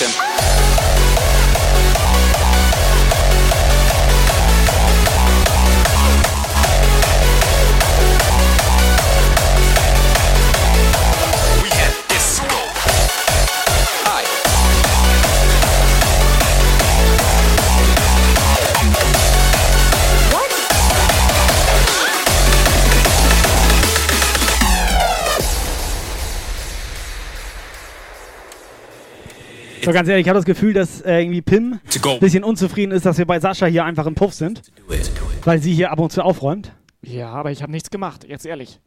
System. 0.04 0.43
So 29.84 29.92
ganz 29.92 30.08
ehrlich, 30.08 30.26
ich 30.26 30.30
habe 30.30 30.38
das 30.40 30.46
Gefühl, 30.46 30.74
dass 30.74 31.02
äh, 31.02 31.20
irgendwie 31.20 31.42
Pim 31.42 31.80
ein 32.06 32.20
bisschen 32.20 32.44
unzufrieden 32.44 32.92
ist, 32.92 33.06
dass 33.06 33.18
wir 33.18 33.26
bei 33.26 33.40
Sascha 33.40 33.66
hier 33.66 33.84
einfach 33.84 34.06
im 34.06 34.16
Puff 34.16 34.34
sind. 34.34 34.62
Weil 35.44 35.60
sie 35.62 35.74
hier 35.74 35.92
ab 35.92 36.00
und 36.00 36.12
zu 36.12 36.24
aufräumt. 36.24 36.72
Ja, 37.02 37.30
aber 37.32 37.52
ich 37.52 37.62
habe 37.62 37.72
nichts 37.72 37.90
gemacht, 37.90 38.26
jetzt 38.28 38.46
ehrlich. 38.46 38.80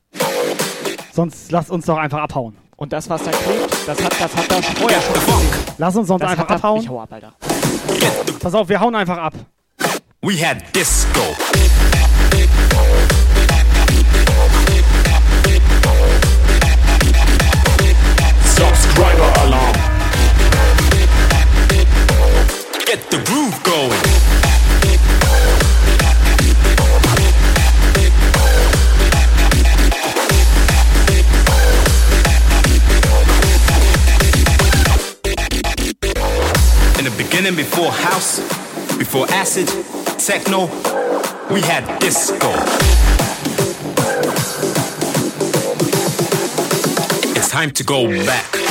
Sonst 1.12 1.50
lasst 1.52 1.70
uns 1.70 1.84
doch 1.84 1.98
einfach 1.98 2.18
abhauen. 2.18 2.56
Und 2.76 2.92
das, 2.92 3.08
was 3.10 3.22
da 3.24 3.30
klebt, 3.30 3.76
das 3.86 4.02
hat 4.02 4.12
das, 4.20 4.36
hat 4.36 4.50
das 4.50 4.66
vorher 4.66 5.00
schon. 5.02 5.14
Lass 5.78 5.96
uns 5.96 6.08
sonst 6.08 6.22
Das 6.22 6.30
einfach 6.30 6.48
abhauen. 6.48 6.82
Ich 6.82 6.88
hau 6.88 7.00
ab, 7.00 7.12
Alter. 7.12 7.34
Pass 8.40 8.54
auf, 8.54 8.68
wir 8.68 8.80
hauen 8.80 8.94
einfach 8.94 9.18
ab. 9.18 9.34
We 10.22 10.34
had 10.42 10.62
disco. 10.74 11.20
Subscriber 18.56 19.35
Get 22.86 23.10
the 23.10 23.16
groove 23.16 23.60
going. 23.64 23.90
In 36.96 37.04
the 37.04 37.14
beginning, 37.18 37.56
before 37.56 37.90
house, 37.90 38.38
before 38.96 39.26
acid, 39.30 39.66
techno, 40.20 40.66
we 41.52 41.62
had 41.62 41.98
disco. 41.98 42.52
It's 47.34 47.50
time 47.50 47.72
to 47.72 47.82
go 47.82 48.06
back. 48.24 48.65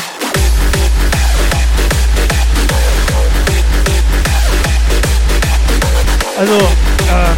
Also, 6.37 6.53
ähm, 6.53 7.35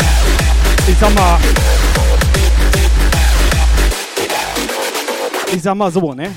ich 0.87 0.97
sag 0.97 1.13
mal. 1.13 1.37
Ich 5.53 5.61
sag 5.61 5.75
mal 5.75 5.91
so, 5.91 6.13
ne? 6.13 6.29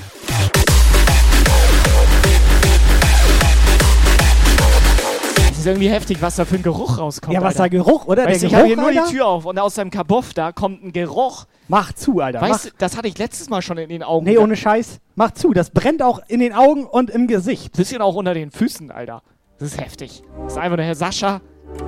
Das 5.49 5.57
ist 5.57 5.65
irgendwie 5.65 5.89
heftig, 5.89 6.21
was 6.21 6.35
da 6.35 6.45
für 6.45 6.55
ein 6.55 6.63
Geruch 6.63 6.97
rauskommt. 6.97 7.33
Ja, 7.33 7.41
was 7.41 7.59
Alter. 7.59 7.63
da 7.63 7.67
Geruch, 7.69 8.05
oder? 8.05 8.25
Weißt, 8.25 8.41
Der 8.43 8.49
ich 8.49 8.55
habe 8.55 8.67
hier 8.67 8.77
nur 8.77 8.91
die? 8.91 9.11
Tür 9.11 9.27
auf 9.27 9.45
und 9.45 9.59
aus 9.59 9.75
deinem 9.75 9.91
Kabuff 9.91 10.33
da 10.33 10.51
kommt 10.51 10.83
ein 10.83 10.91
Geruch. 10.91 11.45
Mach 11.67 11.93
zu, 11.93 12.19
Alter. 12.19 12.41
Weißt 12.41 12.65
du, 12.65 12.69
das 12.77 12.97
hatte 12.97 13.07
ich 13.07 13.17
letztes 13.17 13.49
Mal 13.49 13.61
schon 13.61 13.77
in 13.77 13.89
den 13.89 14.03
Augen. 14.03 14.25
Nee, 14.25 14.37
ohne 14.37 14.55
Scheiß. 14.55 14.99
Mach 15.15 15.31
zu. 15.31 15.53
Das 15.53 15.69
brennt 15.71 16.01
auch 16.01 16.19
in 16.27 16.39
den 16.39 16.53
Augen 16.53 16.85
und 16.85 17.09
im 17.09 17.27
Gesicht. 17.27 17.75
Bisschen 17.75 18.01
auch 18.01 18.15
unter 18.15 18.33
den 18.33 18.51
Füßen, 18.51 18.91
Alter. 18.91 19.21
Das 19.59 19.73
ist 19.73 19.79
heftig. 19.79 20.23
Das 20.43 20.53
ist 20.53 20.57
einfach 20.57 20.77
nur, 20.77 20.85
Herr 20.85 20.95
Sascha, 20.95 21.41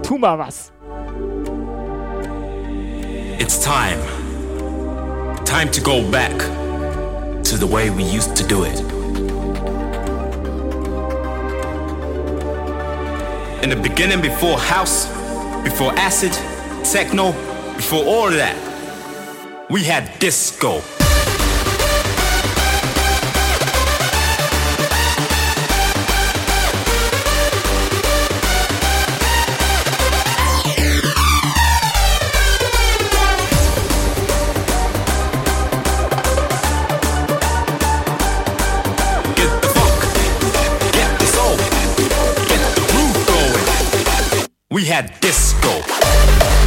tu 0.03 0.17
mal 0.17 0.37
was. 0.37 0.71
It's 3.39 3.63
time. 3.63 3.99
Time 5.45 5.69
to 5.71 5.81
go 5.81 6.09
back 6.09 6.31
to 7.43 7.57
the 7.57 7.67
way 7.67 7.89
we 7.89 8.03
used 8.03 8.35
to 8.37 8.43
do 8.47 8.63
it. 8.63 8.79
In 13.63 13.69
the 13.69 13.79
beginning, 13.81 14.21
before 14.21 14.57
house, 14.57 15.07
before 15.63 15.93
acid, 15.93 16.33
techno, 16.83 17.31
before 17.75 18.03
all 18.03 18.29
that, 18.29 18.57
we 19.69 19.83
had 19.83 20.19
disco. 20.19 20.81
We 44.73 44.85
had 44.85 45.19
disco. 45.19 46.62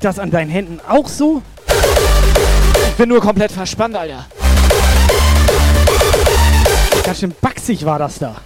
Klebt 0.00 0.16
das 0.16 0.18
an 0.18 0.30
deinen 0.30 0.48
Händen 0.48 0.80
auch 0.88 1.06
so? 1.06 1.42
Ich 2.88 2.94
bin 2.94 3.10
nur 3.10 3.20
komplett 3.20 3.52
verspannt, 3.52 3.94
Alter. 3.94 4.24
Ganz 7.04 7.20
schön 7.20 7.34
baxig 7.38 7.84
war 7.84 7.98
das 7.98 8.18
da. 8.18 8.36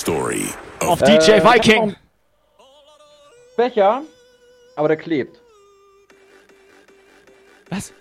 Story 0.00 0.48
Auf 0.80 1.00
DJ 1.02 1.30
Äh, 1.32 1.44
Viking. 1.44 1.94
Becher, 3.56 4.02
aber 4.74 4.88
der 4.88 4.96
klebt. 4.96 5.40
Was? 7.70 7.92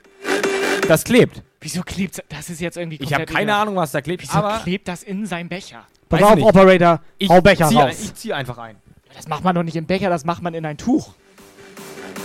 Das 0.88 1.04
klebt. 1.04 1.44
Wieso 1.62 1.84
klebt 1.84 2.24
das? 2.28 2.50
ist 2.50 2.60
jetzt 2.60 2.78
irgendwie 2.78 2.98
Ich 3.02 3.14
habe 3.14 3.26
keine 3.26 3.44
egal. 3.44 3.62
Ahnung, 3.62 3.76
was 3.76 3.92
da 3.92 4.02
klebt. 4.02 4.24
Wieso 4.24 4.34
aber 4.34 4.60
klebt 4.64 4.88
das 4.88 5.04
in 5.04 5.26
seinem 5.28 5.50
Becher? 5.50 5.86
Pass 6.10 6.24
auf, 6.24 6.36
nicht. 6.36 6.44
Operator, 6.46 7.00
ich 7.20 7.30
hau 7.30 7.40
Becher 7.42 7.70
zieh, 7.70 7.76
raus. 7.78 7.96
Ich 8.02 8.16
zieh 8.16 8.34
einfach 8.34 8.58
ein. 8.58 8.76
Das 9.16 9.28
macht 9.28 9.44
man 9.44 9.54
doch 9.56 9.64
nicht 9.64 9.76
im 9.76 9.86
Becher, 9.86 10.10
das 10.10 10.26
macht 10.26 10.42
man 10.42 10.56
in 10.56 10.66
ein 10.66 10.78
Tuch. 10.78 11.14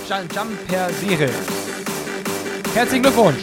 Jump, 0.08 0.34
Jump 0.34 0.66
per 0.68 0.88
Serie. 0.94 1.30
Herzlichen 2.74 3.02
Glückwunsch. 3.02 3.36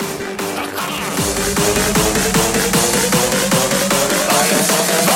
Was 4.27 5.14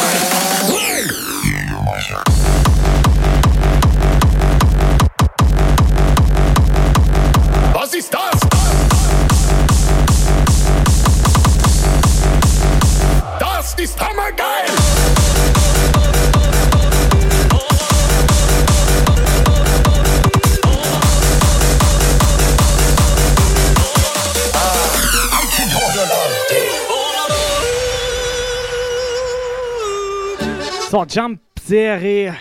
So, 30.90 31.06
Jump-Serie. 31.06 32.36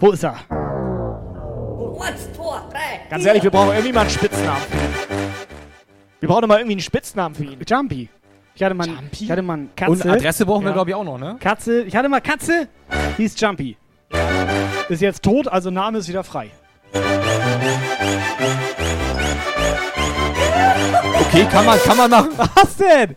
Wo 0.00 0.10
ist 0.10 0.24
er? 0.24 0.36
Ganz 3.08 3.24
ehrlich, 3.24 3.42
wir 3.42 3.50
brauchen 3.50 3.70
irgendwie 3.70 3.92
mal 3.92 4.00
einen 4.02 4.10
Spitznamen 4.10 4.60
für 4.62 4.76
ihn. 4.76 4.94
Wir 6.20 6.28
brauchen 6.28 6.48
mal 6.48 6.58
irgendwie 6.58 6.72
einen 6.74 6.80
Spitznamen 6.80 7.34
für 7.34 7.44
ihn. 7.44 7.58
Jumpy. 7.66 8.08
Ich 8.54 8.62
hatte 8.62 8.74
mal, 8.74 8.88
ich 9.12 9.30
hatte 9.30 9.42
mal 9.42 9.52
einen 9.54 9.70
Katze. 9.76 9.92
Und 9.92 10.06
Adresse 10.06 10.44
brauchen 10.44 10.64
wir, 10.64 10.70
Ja. 10.70 10.74
glaube 10.74 10.90
ich, 10.90 10.96
auch 10.96 11.04
noch, 11.04 11.18
ne? 11.18 11.36
Katze. 11.38 11.82
Ich 11.82 11.94
hatte 11.94 12.08
mal 12.08 12.20
Katze, 12.20 12.66
hieß 13.16 13.40
Jumpy. 13.40 13.76
Ist 14.88 15.00
jetzt 15.02 15.22
tot, 15.22 15.46
also 15.46 15.70
Name 15.70 15.98
ist 15.98 16.08
wieder 16.08 16.24
frei. 16.24 16.50
Okay, 21.20 21.46
kann 21.52 21.64
man, 21.64 21.78
kann 21.78 21.96
man 21.96 22.10
machen. 22.10 22.30
Was 22.54 22.76
denn? 22.76 23.16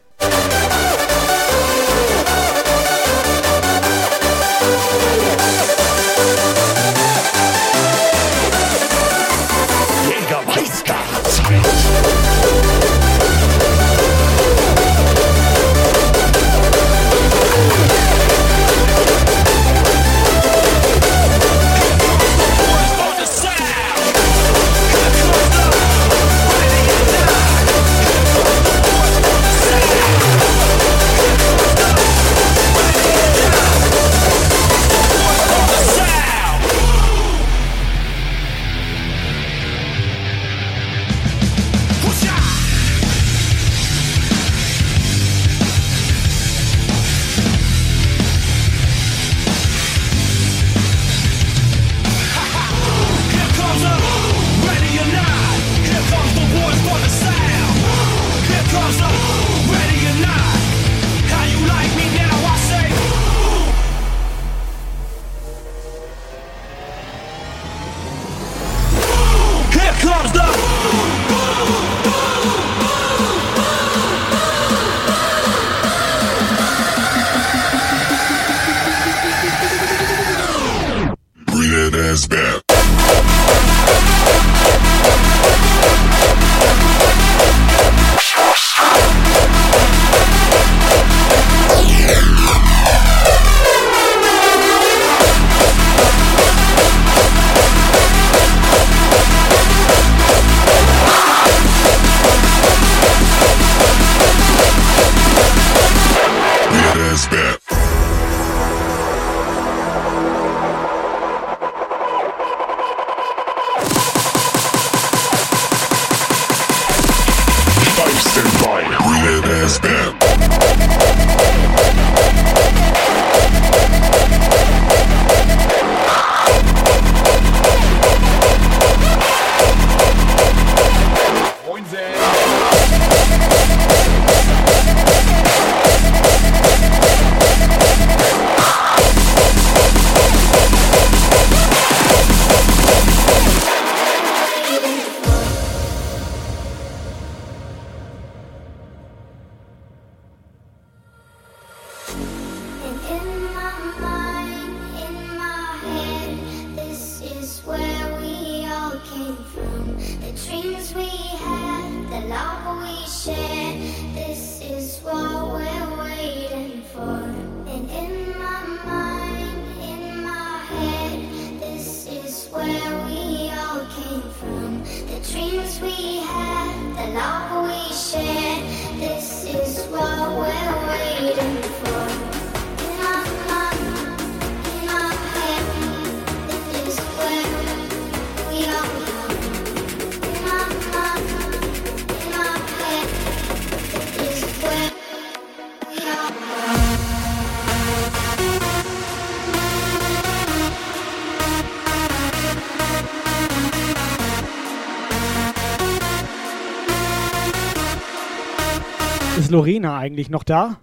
Eigentlich 210.01 210.31
noch 210.31 210.43
da? 210.43 210.77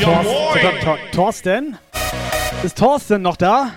Ja, 0.00 0.22
Thorsten, 0.22 0.98
Thorsten? 1.12 1.78
Ist 2.62 2.78
Thorsten 2.78 3.20
noch 3.20 3.36
da? 3.36 3.72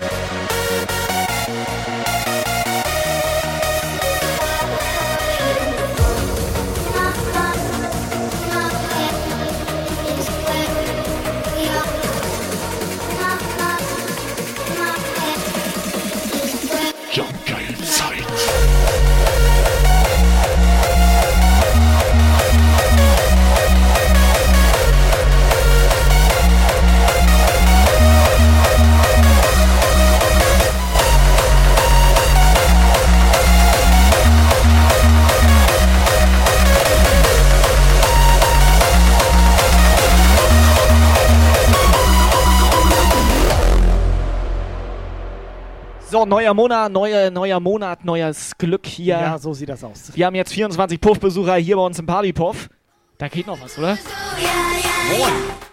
Neuer 46.27 46.53
Monat, 46.53 46.91
neue, 46.91 47.31
neuer 47.31 47.59
Monat, 47.59 48.05
neues 48.05 48.57
Glück 48.57 48.85
hier. 48.85 49.17
Ja, 49.19 49.37
so 49.37 49.53
sieht 49.53 49.69
das 49.69 49.83
aus. 49.83 50.11
Wir 50.13 50.25
haben 50.25 50.35
jetzt 50.35 50.53
24 50.53 50.99
Puff-Besucher 50.99 51.55
hier 51.55 51.75
bei 51.75 51.81
uns 51.81 51.97
im 51.99 52.05
Partypuff. 52.05 52.69
Da 53.17 53.27
geht 53.27 53.47
noch 53.47 53.59
was, 53.61 53.77
oder? 53.77 53.97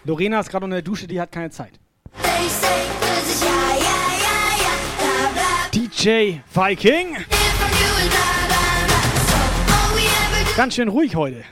Lorena 0.03 0.39
ist 0.39 0.49
gerade 0.49 0.65
unter 0.65 0.77
der 0.77 0.83
Dusche, 0.83 1.07
die 1.07 1.19
hat 1.19 1.31
keine 1.31 1.49
Zeit. 1.49 1.73
DJ 5.73 6.39
Viking. 6.53 7.17
Ganz 10.55 10.75
schön 10.75 10.87
ruhig 10.87 11.15
heute. 11.15 11.43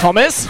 Thomas? 0.00 0.48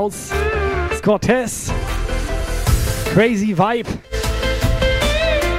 Maus, 0.00 0.30
Scortez, 0.96 1.70
Crazy 3.12 3.48
Vibe, 3.48 3.90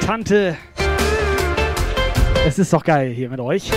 Tante. 0.04 0.58
Es 2.48 2.58
ist 2.58 2.74
doch 2.74 2.84
geil 2.84 3.12
hier 3.12 3.30
mit 3.30 3.40
euch. 3.40 3.70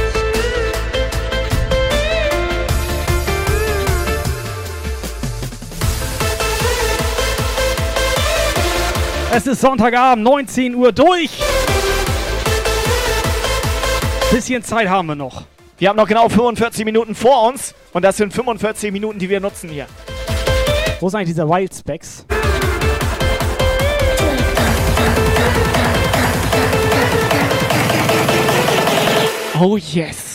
Es 9.34 9.46
ist 9.46 9.60
Sonntagabend, 9.60 10.24
19 10.24 10.74
Uhr 10.76 10.92
durch. 10.92 11.42
Bisschen 14.30 14.62
Zeit 14.62 14.88
haben 14.88 15.08
wir 15.08 15.14
noch. 15.14 15.42
Wir 15.76 15.90
haben 15.90 15.96
noch 15.96 16.08
genau 16.08 16.30
45 16.30 16.86
Minuten 16.86 17.14
vor 17.14 17.48
uns 17.48 17.74
und 17.92 18.02
das 18.02 18.16
sind 18.16 18.32
45 18.32 18.92
Minuten, 18.92 19.18
die 19.18 19.28
wir 19.28 19.40
nutzen 19.40 19.68
hier. 19.68 19.86
Wo 21.00 21.08
ist 21.08 21.14
eigentlich 21.14 21.28
dieser 21.28 21.48
Wild 21.48 21.74
Specs? 21.74 22.24
Oh 29.60 29.76
yes. 29.76 30.33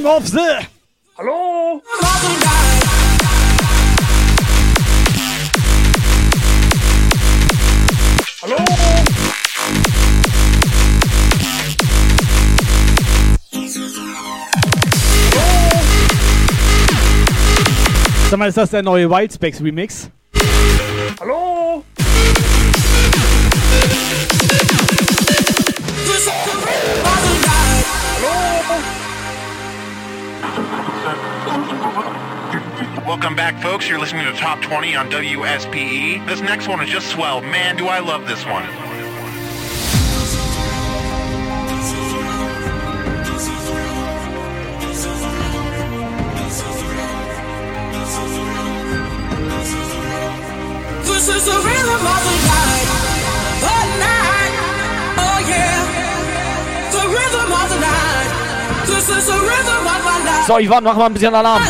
Rhythm 0.00 0.06
of 0.06 0.30
the. 0.30 0.66
Hallo? 1.16 1.82
Hallo? 8.42 8.56
Sag 18.30 18.38
mal, 18.38 18.48
ist 18.48 18.56
das 18.56 18.70
der 18.70 18.82
neue 18.82 19.10
Wildspecs 19.10 19.60
Remix? 19.60 20.08
Hallo? 21.20 21.84
Welcome 33.06 33.34
back, 33.34 33.60
folks. 33.60 33.88
You're 33.88 33.98
listening 33.98 34.24
to 34.24 34.32
Top 34.38 34.62
20 34.62 34.94
on 34.94 35.10
WSPE. 35.10 36.24
This 36.26 36.40
next 36.40 36.68
one 36.68 36.80
is 36.80 36.88
just 36.88 37.08
swell. 37.08 37.40
Man, 37.40 37.76
do 37.76 37.86
I 37.86 37.98
love 37.98 38.28
this 38.28 38.44
one. 38.46 38.62
This 51.02 51.28
is 51.28 51.44
the 51.46 51.52
rhythm 51.52 52.06
of 52.06 52.24
the 52.24 52.46
night. 52.46 52.79
So, 60.46 60.56
Ivan, 60.56 60.84
mach 60.84 60.96
mal 60.96 61.06
ein 61.06 61.12
bisschen 61.12 61.34
Alarm. 61.34 61.62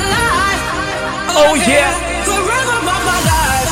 Oh 1.37 1.55
yeah. 1.55 1.93
The 2.25 2.31
rhythm 2.33 2.89
of 2.89 3.05
my 3.05 3.21
life. 3.25 3.71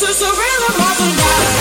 This 0.00 0.02
is 0.02 0.18
the 0.20 0.26
rhythm 0.26 0.80
of 0.80 0.96
the 0.98 1.04
night. 1.16 1.59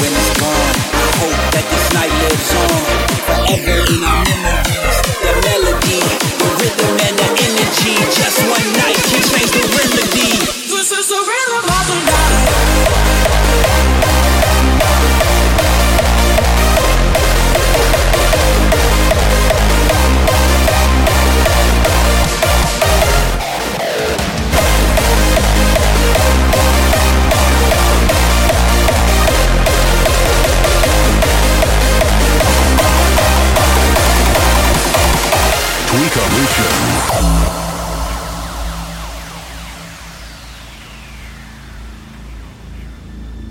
When 0.00 0.12
it's 0.16 0.32
gone. 0.40 0.76
I 0.96 1.04
hope 1.20 1.36
that 1.52 1.64
this 1.68 1.86
night 1.92 2.12
lives 2.24 2.50
on 2.56 2.80
forever 3.28 3.84
in 3.84 4.00
our 4.00 4.24
memories. 4.32 4.96
The 5.20 5.32
melody, 5.44 6.00
the 6.40 6.48
rhythm, 6.56 6.94
and 7.04 7.14
the 7.20 7.28
energy. 7.52 7.94
Just 8.16 8.38
one 8.48 8.68
night 8.80 8.96
can 9.12 9.22
change 9.28 9.52
the 9.52 9.64
remedy. 9.76 10.40
This 10.72 10.88
is 10.88 11.06
the 11.08 11.20
rhythm 11.20 11.68
of. 11.68 12.17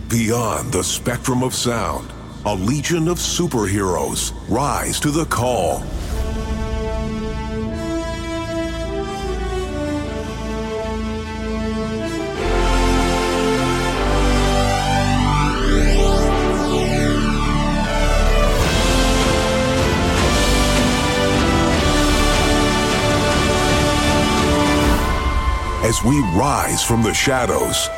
Beyond 0.09 0.71
the 0.71 0.83
spectrum 0.83 1.43
of 1.43 1.53
sound, 1.53 2.11
a 2.45 2.55
legion 2.55 3.07
of 3.07 3.17
superheroes 3.17 4.33
rise 4.49 4.99
to 5.01 5.11
the 5.11 5.25
call. 5.25 5.83
As 25.97 26.03
we 26.03 26.19
rise 26.37 26.83
from 26.83 27.01
the 27.01 27.11
shadows, 27.11 27.89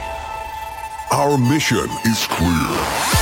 our 1.12 1.38
mission 1.38 1.90
is 2.06 2.26
clear. 2.28 3.19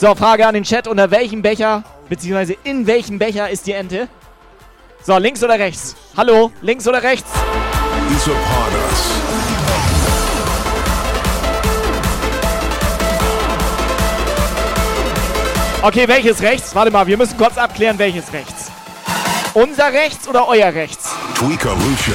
So, 0.00 0.14
Frage 0.14 0.46
an 0.46 0.54
den 0.54 0.64
Chat. 0.64 0.88
Unter 0.88 1.10
welchem 1.10 1.42
Becher, 1.42 1.84
beziehungsweise 2.08 2.56
in 2.64 2.86
welchem 2.86 3.18
Becher 3.18 3.48
ist 3.48 3.66
die 3.66 3.72
Ente? 3.72 4.08
So, 5.04 5.16
links 5.18 5.42
oder 5.42 5.58
rechts? 5.58 5.94
Hallo, 6.16 6.52
links 6.60 6.86
oder 6.88 7.02
rechts? 7.02 7.30
Okay, 15.82 16.06
welches 16.06 16.40
rechts? 16.42 16.74
Warte 16.74 16.90
mal, 16.90 17.06
wir 17.06 17.16
müssen 17.16 17.36
kurz 17.36 17.58
abklären, 17.58 17.98
welches 17.98 18.32
rechts. 18.32 18.70
Unser 19.54 19.92
rechts 19.92 20.28
oder 20.28 20.48
euer 20.48 20.72
rechts? 20.72 21.10
Tweakalution. 21.34 22.14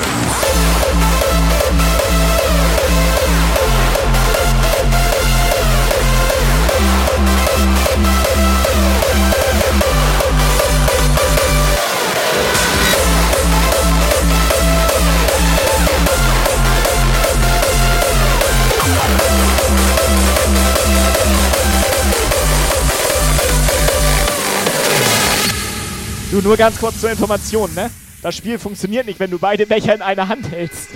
Du, 26.38 26.44
nur 26.44 26.56
ganz 26.56 26.78
kurz 26.78 27.02
zur 27.02 27.10
Information, 27.10 27.74
ne? 27.74 27.90
Das 28.22 28.36
Spiel 28.36 28.60
funktioniert 28.60 29.08
nicht, 29.08 29.20
wenn 29.20 29.32
du 29.32 29.40
beide 29.40 29.66
Becher 29.66 29.96
in 29.96 30.04
einer 30.04 30.28
Hand 30.28 30.52
hältst. 30.52 30.90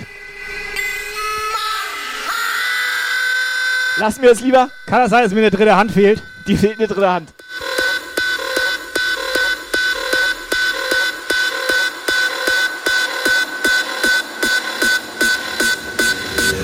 Lassen 3.96 4.22
wir 4.22 4.30
es 4.30 4.40
lieber. 4.40 4.70
Kann 4.86 5.00
das 5.00 5.10
sein, 5.10 5.24
dass 5.24 5.32
mir 5.32 5.40
eine 5.40 5.50
dritte 5.50 5.74
Hand 5.74 5.90
fehlt? 5.90 6.22
Die 6.46 6.56
fehlt 6.56 6.78
eine 6.78 6.86
dritte 6.86 7.10
Hand. 7.10 7.32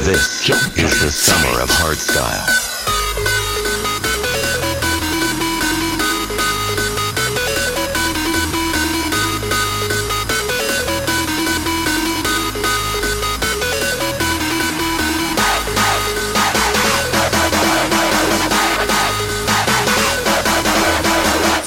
This 0.04 0.48
is 0.76 1.00
the 1.00 1.10
summer 1.10 1.64
of 1.64 1.70
hardstyle. 1.80 2.67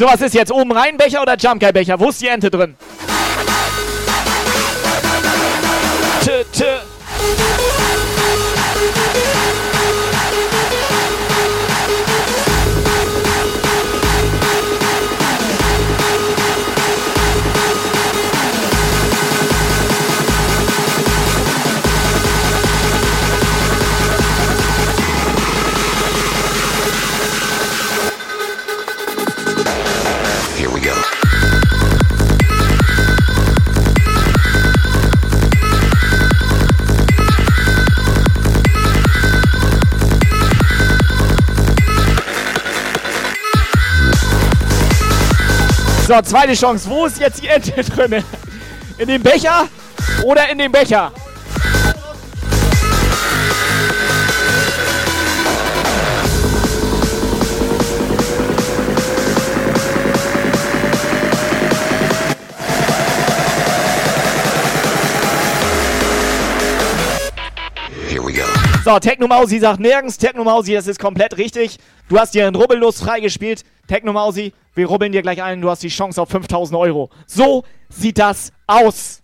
So, 0.02 0.08
was 0.08 0.20
ist 0.20 0.34
jetzt? 0.34 0.52
Oben 0.52 0.72
rein 0.72 0.98
Becher 0.98 1.22
oder 1.22 1.38
Jump 1.38 1.62
Guy 1.62 1.72
Becher? 1.72 2.00
Wo 2.00 2.10
ist 2.10 2.20
die 2.20 2.28
Ente 2.28 2.50
drin? 2.50 2.76
So, 46.12 46.22
zweite 46.24 46.54
Chance. 46.56 46.90
Wo 46.90 47.06
ist 47.06 47.22
jetzt 47.22 47.42
die 47.42 47.48
Ente 47.48 47.72
drin? 47.90 48.22
In 48.98 49.08
dem 49.08 49.24
Becher 49.24 49.70
oder 50.26 50.50
in 50.50 50.58
dem 50.58 50.70
Becher? 50.70 51.10
So, 68.84 68.98
Technomausi 68.98 69.60
sagt 69.60 69.80
nirgends. 69.80 70.18
Technomausi, 70.18 70.74
das 70.74 70.88
ist 70.88 71.00
komplett 71.00 71.38
richtig. 71.38 71.78
Du 72.10 72.18
hast 72.18 72.34
dir 72.34 72.48
ein 72.48 72.56
Rubbellos 72.56 73.00
freigespielt. 73.00 73.64
Technomausi, 73.88 74.54
wir 74.74 74.88
rubbeln 74.88 75.12
dir 75.12 75.22
gleich 75.22 75.44
ein. 75.44 75.62
Du 75.62 75.70
hast 75.70 75.84
die 75.84 75.90
Chance 75.90 76.20
auf 76.20 76.30
5000 76.30 76.76
Euro. 76.80 77.12
So 77.28 77.64
sieht 77.90 78.18
das 78.18 78.52
aus. 78.66 79.22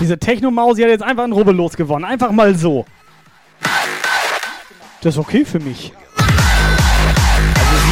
Diese 0.00 0.18
Techno-Maus, 0.18 0.76
die 0.76 0.84
hat 0.84 0.90
jetzt 0.90 1.04
einfach 1.04 1.24
ein 1.24 1.32
Rubbellos 1.32 1.76
gewonnen. 1.76 2.06
Einfach 2.06 2.30
mal 2.32 2.54
so. 2.54 2.86
Das 5.02 5.14
ist 5.14 5.18
okay 5.18 5.44
für 5.44 5.60
mich. 5.60 5.92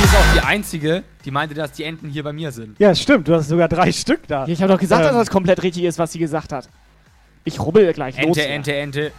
Sie 0.03 0.09
ist 0.09 0.17
auch 0.17 0.33
die 0.35 0.41
Einzige, 0.41 1.05
die 1.25 1.31
meinte, 1.31 1.55
dass 1.55 1.71
die 1.73 1.85
Enten 1.85 2.09
hier 2.09 2.25
bei 2.25 2.33
mir 2.33 2.51
sind. 2.51 2.77
Ja, 2.81 2.93
stimmt. 2.93 3.29
Du 3.29 3.35
hast 3.37 3.49
sogar 3.49 3.69
drei 3.69 3.93
Stück 3.93 4.27
da. 4.27 4.47
Ich 4.49 4.61
habe 4.61 4.73
doch 4.73 4.81
gesagt, 4.81 5.05
dass 5.05 5.13
Ähm, 5.13 5.19
das 5.19 5.31
komplett 5.31 5.63
richtig 5.63 5.85
ist, 5.85 5.97
was 5.99 6.11
sie 6.11 6.19
gesagt 6.19 6.53
hat. 6.53 6.69
Ich 7.45 7.61
rubbel 7.61 7.93
gleich 7.93 8.21
los. 8.21 8.37
Ente. 8.37 8.75
Ente, 8.75 8.75
Ente. 8.77 9.13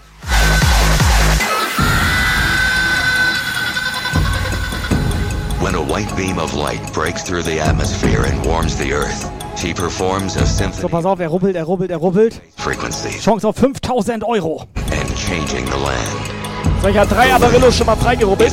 When 5.62 5.76
a 5.76 5.82
white 5.82 6.14
beam 6.18 6.38
of 6.40 6.54
light 6.54 6.82
breaks 6.94 7.24
through 7.24 7.44
the 7.44 7.60
atmosphere 7.62 8.24
and 8.26 8.46
warms 8.46 8.76
the 8.78 8.92
earth, 8.94 9.32
she 9.58 9.74
performs 9.74 10.36
a 10.36 10.46
So, 10.46 10.64
symphony 10.64 10.90
pass 10.92 11.06
auf, 11.06 11.20
er 11.22 11.30
rubbelt, 11.30 11.56
er 11.56 11.64
rubbelt, 11.64 11.90
er 11.90 11.98
rubbelt. 11.98 12.42
frequency 12.58 13.18
Chance 13.20 13.48
auf 13.48 13.56
5000 13.56 14.24
Euro. 14.26 14.68
and 14.92 15.16
changing 15.16 15.66
the 15.68 15.78
land. 15.78 16.43
Ich 16.90 16.98
habe 16.98 17.08
drei 17.14 17.34
Amarillos 17.34 17.76
schon 17.78 17.86
mal 17.88 17.96
freigerubbelt. 17.96 18.52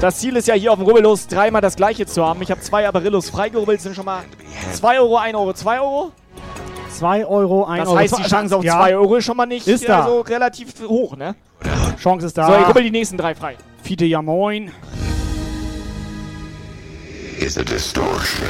Das 0.00 0.18
Ziel 0.18 0.36
ist 0.36 0.48
ja 0.48 0.54
hier 0.54 0.72
auf 0.72 0.78
dem 0.78 0.86
Rubbellos 0.86 1.26
dreimal 1.26 1.60
das 1.60 1.76
gleiche 1.76 2.06
zu 2.06 2.24
haben. 2.24 2.40
Ich 2.42 2.50
habe 2.50 2.60
zwei 2.60 2.86
Amarillos 2.88 3.28
freigerubbelt, 3.30 3.80
sind 3.80 3.94
schon 3.94 4.04
mal 4.04 4.22
2 4.72 5.00
Euro, 5.00 5.16
1 5.16 5.34
Euro, 5.36 5.52
2 5.52 5.80
Euro. 5.80 6.12
2 6.98 7.26
Euro, 7.26 7.64
1 7.64 7.80
Das 7.80 7.88
Euro. 7.88 7.98
heißt, 7.98 8.18
die 8.18 8.22
Chance 8.22 8.56
auf 8.56 8.64
Ja. 8.64 8.74
2 8.78 8.96
Euro 8.96 9.16
ist 9.16 9.24
schon 9.24 9.36
mal 9.36 9.46
nicht 9.46 9.66
Ist 9.66 9.88
da. 9.88 10.02
äh, 10.04 10.08
so 10.08 10.20
relativ 10.20 10.68
hoch, 10.86 11.16
ne? 11.16 11.34
Chance 12.00 12.26
ist 12.26 12.36
da. 12.38 12.46
So, 12.46 12.54
ich 12.60 12.68
rubbel 12.68 12.82
die 12.84 12.90
nächsten 12.90 13.16
drei 13.16 13.34
frei. 13.34 13.56
Fiete, 13.82 14.04
ja 14.04 14.22
moin. 14.22 14.70
Is 17.38 17.58
a 17.58 17.62
distortion. 17.62 18.48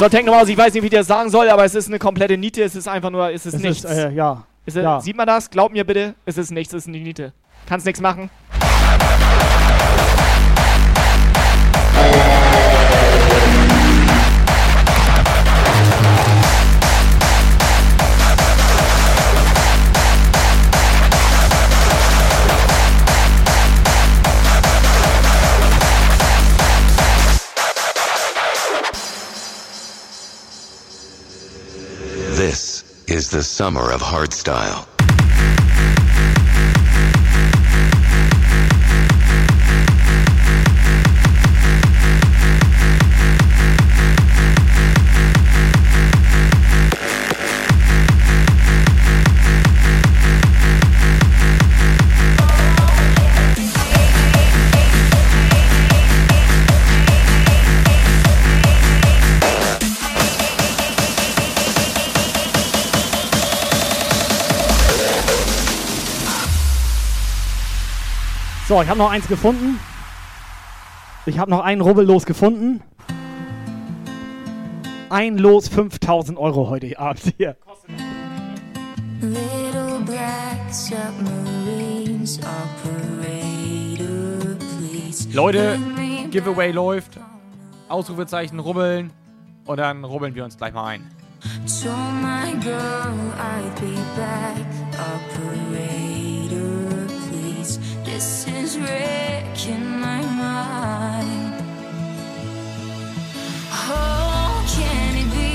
So, 0.00 0.08
Technomaus, 0.08 0.48
ich 0.48 0.56
weiß 0.58 0.72
nicht, 0.74 0.82
wie 0.82 0.86
ich 0.86 0.92
das 0.92 1.06
sagen 1.06 1.30
soll, 1.30 1.48
aber 1.48 1.64
es 1.64 1.74
ist 1.74 1.86
eine 1.88 1.98
komplette 1.98 2.36
Niete. 2.36 2.62
Es 2.64 2.74
ist 2.74 2.88
einfach 2.88 3.10
nur, 3.10 3.30
es 3.30 3.46
ist 3.46 3.54
Es 3.54 3.62
nichts. 3.62 3.84
ist, 3.84 3.90
äh, 3.90 4.10
ja. 4.10 4.44
Ist, 4.66 4.76
ja. 4.76 5.00
Sieht 5.00 5.16
man 5.16 5.26
das? 5.26 5.48
Glaub 5.50 5.72
mir 5.72 5.84
bitte, 5.84 6.14
es 6.24 6.38
ist 6.38 6.50
nichts, 6.50 6.72
es 6.74 6.84
ist 6.84 6.88
eine 6.88 6.98
Niete. 6.98 7.32
Kannst 7.66 7.86
nichts 7.86 8.00
machen. 8.00 8.28
This 32.42 32.82
is 33.06 33.30
the 33.30 33.44
summer 33.44 33.92
of 33.92 34.00
hardstyle. 34.00 34.91
So, 68.72 68.80
ich 68.80 68.88
habe 68.88 68.98
noch 68.98 69.10
eins 69.10 69.28
gefunden. 69.28 69.78
Ich 71.26 71.38
habe 71.38 71.50
noch 71.50 71.60
einen 71.60 71.82
Rubbellos 71.82 72.24
gefunden. 72.24 72.80
Ein 75.10 75.36
Los 75.36 75.68
5000 75.68 76.38
Euro 76.38 76.70
heute 76.70 76.98
Abend 76.98 77.34
hier. 77.36 77.54
Little 79.20 80.00
black 80.06 80.70
submarines, 80.70 82.38
operator, 82.38 84.06
please. 84.78 85.28
Leute, 85.34 85.78
Giveaway 86.30 86.70
läuft. 86.70 87.20
Ausrufezeichen 87.90 88.58
rubbeln. 88.58 89.12
Und 89.66 89.80
dann 89.80 90.02
rubbeln 90.02 90.34
wir 90.34 90.44
uns 90.44 90.56
gleich 90.56 90.72
mal 90.72 90.86
ein. 90.86 91.06
Told 91.66 91.94
my 92.22 92.58
girl 92.62 93.12
I'd 93.36 93.78
be 93.78 93.98
back, 94.16 94.64
operator, 94.96 96.01
wrecking 98.82 100.00
my 100.00 100.20
mind. 100.42 101.54
Oh, 103.72 104.64
can 104.76 105.10
it 105.22 105.30
be 105.38 105.54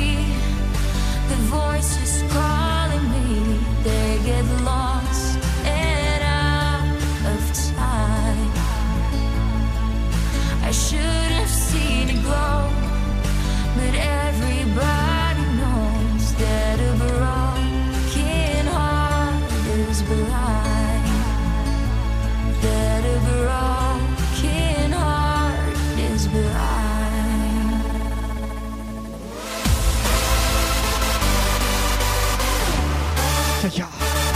the 1.29 1.39
voices 1.57 2.23
calling 2.33 3.05
me? 3.15 3.59
They 3.83 4.19
get 4.25 4.45
lost 4.63 5.39
and 5.65 6.23
out 6.23 6.87
of 7.31 7.41
time. 7.75 8.51
I 10.63 10.71
should 10.71 11.31
have 11.39 11.49
seen 11.49 12.09
it 12.09 12.21
glow, 12.23 12.69
but 13.77 13.93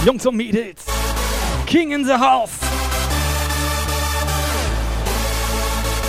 Jungs 0.04 0.26
und 0.26 0.36
Mädels. 0.36 0.84
King 1.68 1.92
in 1.92 2.04
the 2.04 2.14
house. 2.14 2.58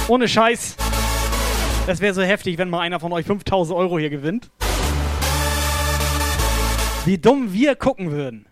Ohne 0.09 0.27
Scheiß. 0.27 0.77
Das 1.87 2.01
wäre 2.01 2.15
so 2.15 2.23
heftig, 2.23 2.57
wenn 2.57 2.71
mal 2.71 2.81
einer 2.81 3.01
von 3.01 3.13
euch 3.13 3.27
5000 3.27 3.79
Euro 3.79 3.99
hier 3.99 4.09
gewinnt. 4.09 4.51
Wie 7.05 7.19
dumm 7.19 7.53
wir 7.53 7.77
gucken 7.77 8.11
würden. 8.11 8.47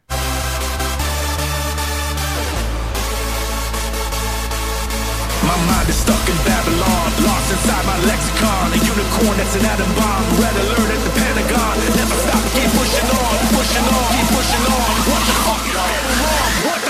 Mind 5.67 5.89
is 5.89 5.99
stuck 5.99 6.23
in 6.29 6.37
Babylon, 6.47 7.07
lost 7.27 7.51
inside 7.53 7.85
my 7.85 7.99
lexicon. 8.07 8.73
A 8.73 8.79
unicorn 8.79 9.37
that's 9.37 9.55
an 9.57 9.65
atom 9.67 9.91
bomb. 9.99 10.23
Red 10.41 10.55
alert 10.57 10.91
at 10.95 11.01
the 11.05 11.13
Pentagon. 11.17 11.75
Never 11.97 12.17
stop, 12.17 12.45
keep 12.55 12.71
pushing 12.77 13.09
on, 13.11 13.37
pushing 13.57 13.87
on, 13.87 14.09
keep 14.15 14.29
pushing 14.31 14.65
on. 14.69 14.91
What 15.11 15.23
the 15.27 15.37
fuck 15.45 15.63
is 15.67 15.75
going 15.77 16.17
wrong? 16.23 16.51
What 16.69 16.81
the 16.87 16.90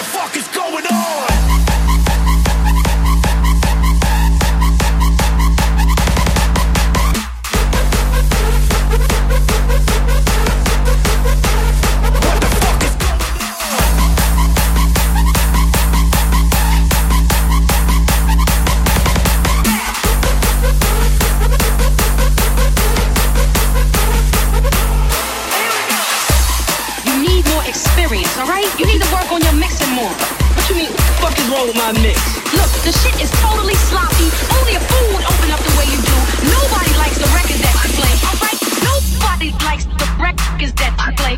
with 31.51 31.75
my 31.75 31.91
mix? 31.99 32.15
Look, 32.55 32.71
the 32.87 32.95
shit 32.95 33.17
is 33.19 33.31
totally 33.43 33.75
sloppy. 33.91 34.31
Only 34.55 34.79
a 34.79 34.83
fool 34.87 35.07
would 35.19 35.27
open 35.27 35.51
up 35.51 35.59
the 35.59 35.75
way 35.75 35.87
you 35.91 35.99
do. 35.99 36.17
Nobody 36.47 36.93
likes 36.95 37.19
the 37.19 37.27
record 37.35 37.59
that 37.59 37.75
you 37.75 37.91
play, 37.99 38.15
alright? 38.31 38.59
Nobody 38.87 39.51
likes 39.67 39.85
the 39.91 40.07
records 40.23 40.73
that 40.79 40.95
you 40.95 41.11
play. 41.19 41.37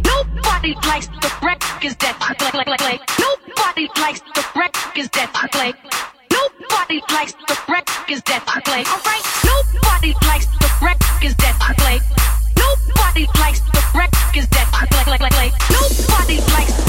Nobody 0.00 0.72
likes 0.88 1.08
the 1.12 1.30
records 1.44 1.96
that 2.00 2.16
you 2.16 2.34
play. 2.40 2.76
play. 2.80 2.96
Nobody 3.20 3.84
likes 4.00 4.20
the 4.32 4.44
records 4.56 5.08
that 5.12 5.28
you 5.28 5.48
play. 5.52 5.72
Nobody 6.32 6.98
likes 7.12 7.34
the 7.44 7.56
records 7.68 8.22
that 8.24 8.40
you 8.40 8.62
play, 8.64 8.82
alright? 8.88 9.24
Nobody 9.44 10.12
likes 10.24 10.48
the 10.56 10.70
records 10.80 11.36
that 11.36 11.54
you 11.60 11.74
play. 11.76 12.00
Nobody 12.56 13.24
likes 13.36 13.60
the 13.60 13.82
records 13.92 14.48
that 14.56 14.66
play, 14.72 15.20
play. 15.28 15.52
Nobody 15.68 16.40
likes 16.48 16.79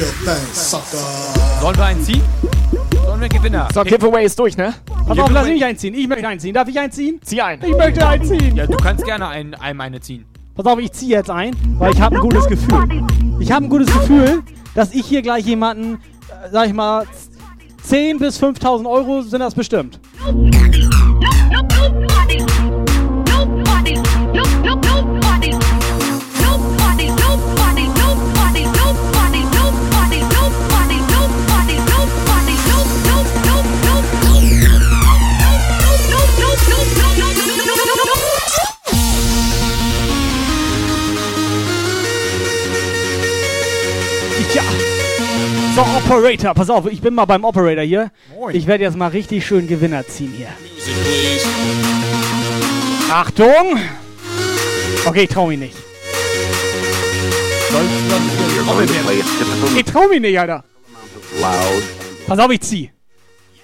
real 0.00 0.12
thing, 0.24 0.46
sucker. 0.52 0.98
Sollen 1.60 1.76
wir 1.76 1.84
einen 1.84 2.02
ziehen? 2.02 2.22
Sollen 3.04 3.20
wir 3.20 3.28
Gewinner? 3.28 3.68
So, 3.74 3.82
Giveaway 3.82 4.24
ist 4.24 4.38
durch, 4.38 4.56
ne? 4.56 4.74
Pass 5.06 5.18
auf, 5.18 5.30
lass 5.30 5.46
mich 5.46 5.64
einziehen. 5.64 5.94
Ich 5.94 6.08
möchte 6.08 6.26
einziehen. 6.26 6.54
Darf 6.54 6.68
ich 6.68 6.78
einziehen? 6.78 7.20
Zieh 7.22 7.40
ein. 7.40 7.60
Ich 7.62 7.76
möchte 7.76 8.06
einziehen. 8.06 8.56
Ja, 8.56 8.66
du 8.66 8.76
kannst 8.76 9.04
gerne 9.04 9.28
ein, 9.28 9.54
einem 9.54 9.80
eine 9.80 10.00
ziehen. 10.00 10.24
Pass 10.54 10.66
auf, 10.66 10.78
ich 10.78 10.92
ziehe 10.92 11.16
jetzt 11.16 11.30
ein, 11.30 11.54
weil 11.78 11.92
ich 11.92 12.00
habe 12.00 12.16
ein 12.16 12.22
gutes 12.22 12.46
Gefühl. 12.46 13.04
Ich 13.40 13.52
habe 13.52 13.66
ein 13.66 13.68
gutes 13.68 13.92
Gefühl, 13.92 14.42
dass 14.74 14.92
ich 14.92 15.06
hier 15.06 15.22
gleich 15.22 15.44
jemanden, 15.46 15.94
äh, 15.94 16.50
sag 16.50 16.66
ich 16.66 16.74
mal, 16.74 17.06
10 17.82 18.18
bis 18.18 18.42
5.000 18.42 18.88
Euro 18.88 19.22
sind 19.22 19.40
das 19.40 19.54
bestimmt. 19.54 20.00
So, 45.80 45.86
Operator, 45.96 46.52
pass 46.52 46.68
auf, 46.68 46.84
ich 46.92 47.00
bin 47.00 47.14
mal 47.14 47.24
beim 47.24 47.42
Operator 47.42 47.82
hier. 47.82 48.10
Ich 48.52 48.66
werde 48.66 48.84
jetzt 48.84 48.98
mal 48.98 49.06
richtig 49.06 49.46
schön 49.46 49.66
Gewinner 49.66 50.06
ziehen 50.06 50.30
hier. 50.36 50.48
Achtung! 53.10 53.80
Okay, 55.06 55.22
ich 55.22 55.30
trau 55.30 55.46
mich 55.46 55.58
nicht. 55.58 55.74
Ich 59.74 59.84
trau 59.84 60.06
mich 60.08 60.20
nicht, 60.20 60.38
Alter. 60.38 60.64
Pass 62.26 62.38
auf, 62.38 62.50
ich 62.50 62.60
zieh. 62.60 62.90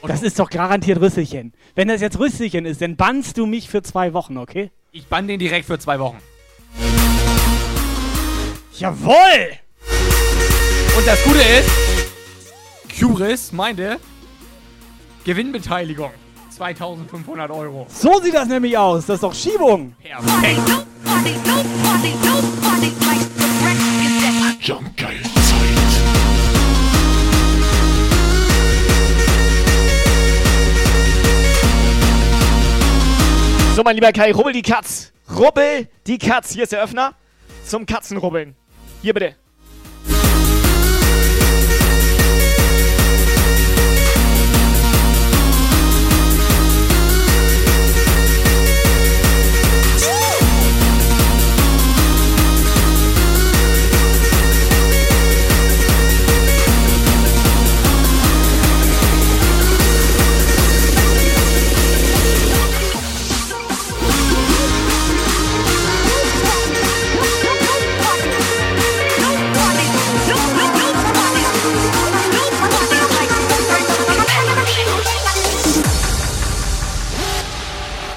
Das 0.02 0.22
ist 0.22 0.38
doch 0.38 0.48
garantiert 0.48 0.98
Rüsselchen. 0.98 1.52
Wenn 1.74 1.88
das 1.88 2.00
jetzt 2.00 2.18
Rüsselchen 2.18 2.64
ist, 2.64 2.80
dann 2.80 2.96
bannst 2.96 3.36
du 3.36 3.44
mich 3.44 3.68
für 3.68 3.82
zwei 3.82 4.14
Wochen, 4.14 4.38
okay? 4.38 4.70
Ich 4.90 5.06
bann 5.06 5.28
den 5.28 5.38
direkt 5.38 5.66
für 5.66 5.78
zwei 5.78 5.98
Wochen. 5.98 6.16
Jawoll! 8.78 9.58
Und 10.96 11.06
das 11.06 11.22
Gute 11.22 11.40
ist, 11.40 11.85
Curis 12.98 13.52
meinte 13.52 14.00
Gewinnbeteiligung. 15.24 16.12
2500 16.50 17.50
Euro. 17.50 17.86
So 17.90 18.20
sieht 18.22 18.32
das 18.32 18.48
nämlich 18.48 18.78
aus. 18.78 19.04
Das 19.04 19.16
ist 19.16 19.22
doch 19.22 19.34
Schiebung. 19.34 19.94
Perfekt. 20.00 20.86
Jump 24.60 24.96
geil 24.96 25.20
So, 33.74 33.82
mein 33.82 33.94
lieber 33.94 34.10
Kai, 34.12 34.32
rubbel 34.32 34.54
die 34.54 34.62
Katz. 34.62 35.12
Rubbel 35.36 35.86
die 36.06 36.16
Katz. 36.16 36.52
Hier 36.52 36.62
ist 36.62 36.72
der 36.72 36.82
Öffner 36.82 37.12
zum 37.66 37.84
Katzenrubbeln. 37.84 38.56
Hier 39.02 39.12
bitte. 39.12 39.34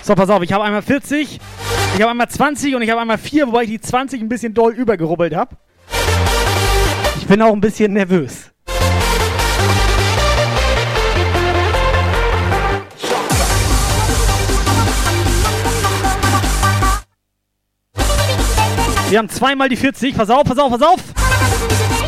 So, 0.09 0.15
pass 0.15 0.31
auf, 0.31 0.41
ich 0.41 0.51
habe 0.51 0.63
einmal 0.63 0.81
40, 0.81 1.39
ich 1.93 2.01
habe 2.01 2.09
einmal 2.09 2.27
20 2.27 2.73
und 2.73 2.81
ich 2.81 2.89
habe 2.89 2.99
einmal 2.99 3.19
4, 3.19 3.45
wobei 3.45 3.61
ich 3.61 3.69
die 3.69 3.79
20 3.79 4.19
ein 4.19 4.27
bisschen 4.27 4.55
doll 4.55 4.73
übergerubbelt 4.73 5.35
habe. 5.35 5.55
Ich 7.19 7.27
bin 7.27 7.39
auch 7.43 7.53
ein 7.53 7.61
bisschen 7.61 7.93
nervös. 7.93 8.49
Wir 19.09 19.19
haben 19.19 19.29
zweimal 19.29 19.69
die 19.69 19.75
40. 19.75 20.17
Pass 20.17 20.31
auf, 20.31 20.43
pass 20.43 20.57
auf, 20.57 20.71
pass 20.71 20.81
auf. 20.81 21.98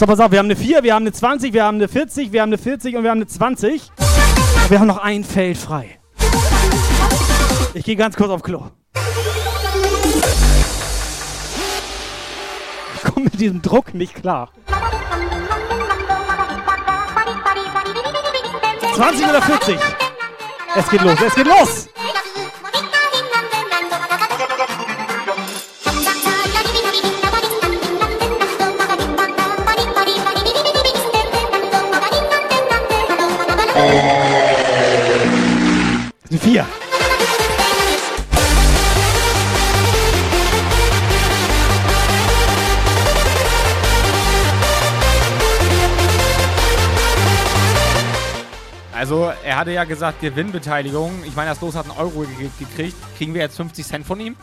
So, 0.00 0.06
pass 0.06 0.18
auf, 0.18 0.30
wir 0.30 0.38
haben 0.38 0.46
eine 0.46 0.56
4, 0.56 0.82
wir 0.82 0.94
haben 0.94 1.02
eine 1.02 1.12
20, 1.12 1.52
wir 1.52 1.62
haben 1.62 1.74
eine 1.74 1.86
40, 1.86 2.32
wir 2.32 2.40
haben 2.40 2.48
eine 2.48 2.56
40 2.56 2.96
und 2.96 3.02
wir 3.02 3.10
haben 3.10 3.18
eine 3.18 3.26
20. 3.26 3.92
Wir 4.70 4.80
haben 4.80 4.86
noch 4.86 4.96
ein 4.96 5.24
Feld 5.24 5.58
frei. 5.58 6.00
Ich 7.74 7.84
gehe 7.84 7.96
ganz 7.96 8.16
kurz 8.16 8.30
auf 8.30 8.42
Klo. 8.42 8.70
Ich 12.94 13.02
komme 13.02 13.24
mit 13.24 13.38
diesem 13.38 13.60
Druck 13.60 13.92
nicht 13.92 14.14
klar. 14.14 14.50
20 18.94 19.28
oder 19.28 19.42
40? 19.42 19.78
Es 20.76 20.88
geht 20.88 21.02
los, 21.02 21.18
es 21.20 21.34
geht 21.34 21.46
los! 21.46 21.90
Vier. 36.38 36.64
Also, 48.92 49.32
er 49.42 49.56
hatte 49.56 49.72
ja 49.72 49.84
gesagt, 49.84 50.20
Gewinnbeteiligung. 50.20 51.24
Ich 51.26 51.34
meine, 51.34 51.50
das 51.50 51.60
Los 51.60 51.74
hat 51.74 51.86
einen 51.86 51.98
Euro 51.98 52.20
ge 52.38 52.50
gekriegt. 52.58 52.96
Kriegen 53.16 53.34
wir 53.34 53.40
jetzt 53.40 53.56
50 53.56 53.84
Cent 53.84 54.06
von 54.06 54.20
ihm? 54.20 54.36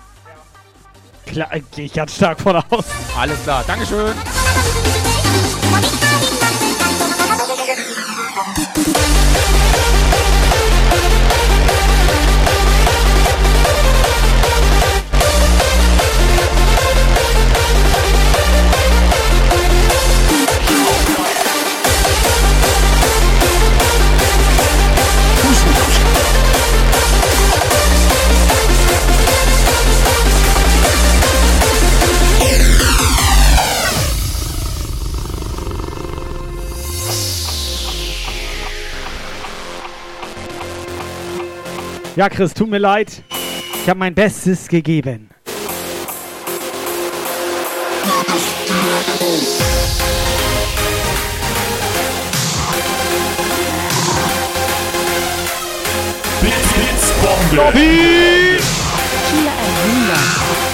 Klar, 1.25 1.53
äh, 1.53 1.61
gehe 1.73 1.85
ich 1.85 1.93
ganz 1.93 2.15
stark 2.15 2.41
von 2.41 2.55
aus. 2.55 2.85
Alles 3.17 3.41
klar, 3.43 3.63
Dankeschön. 3.65 4.13
Ja, 42.17 42.27
Chris, 42.29 42.51
tut 42.51 42.67
mir 42.67 42.79
leid. 42.79 43.21
Ich 43.83 43.87
habe 43.87 43.99
mein 43.99 44.15
Bestes 44.15 44.67
gegeben. 44.67 45.29
Bits, 56.41 56.73
Bits, 56.73 57.13
Bombe. 57.21 57.55
Bobby! 57.55 58.57
400. 58.57 60.66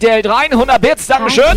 Date 0.00 0.28
rein. 0.30 0.50
100 0.50 0.80
Bits, 0.80 1.06
Dankeschön. 1.06 1.56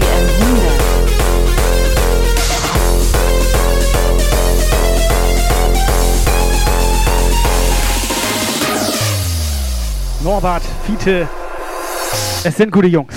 Norbert, 10.24 10.64
Fiete, 10.86 11.28
es 12.44 12.56
sind 12.56 12.72
gute 12.72 12.88
Jungs. 12.88 13.13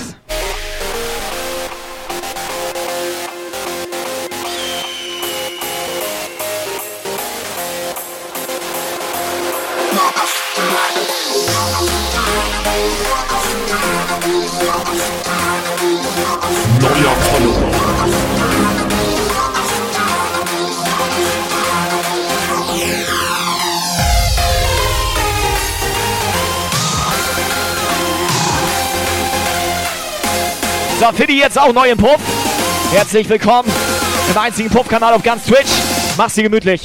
Fiddy 31.13 31.39
jetzt 31.39 31.59
auch 31.59 31.73
neu 31.73 31.89
im 31.89 31.97
Puff. 31.97 32.19
Herzlich 32.91 33.29
willkommen 33.29 33.69
im 34.29 34.37
einzigen 34.37 34.69
Puff-Kanal 34.69 35.13
auf 35.13 35.23
ganz 35.23 35.45
Twitch. 35.45 35.69
Mach's 36.17 36.33
dir 36.33 36.43
gemütlich. 36.43 36.81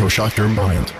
Electroshock 0.00 0.36
your 0.38 0.48
mind. 0.48 0.99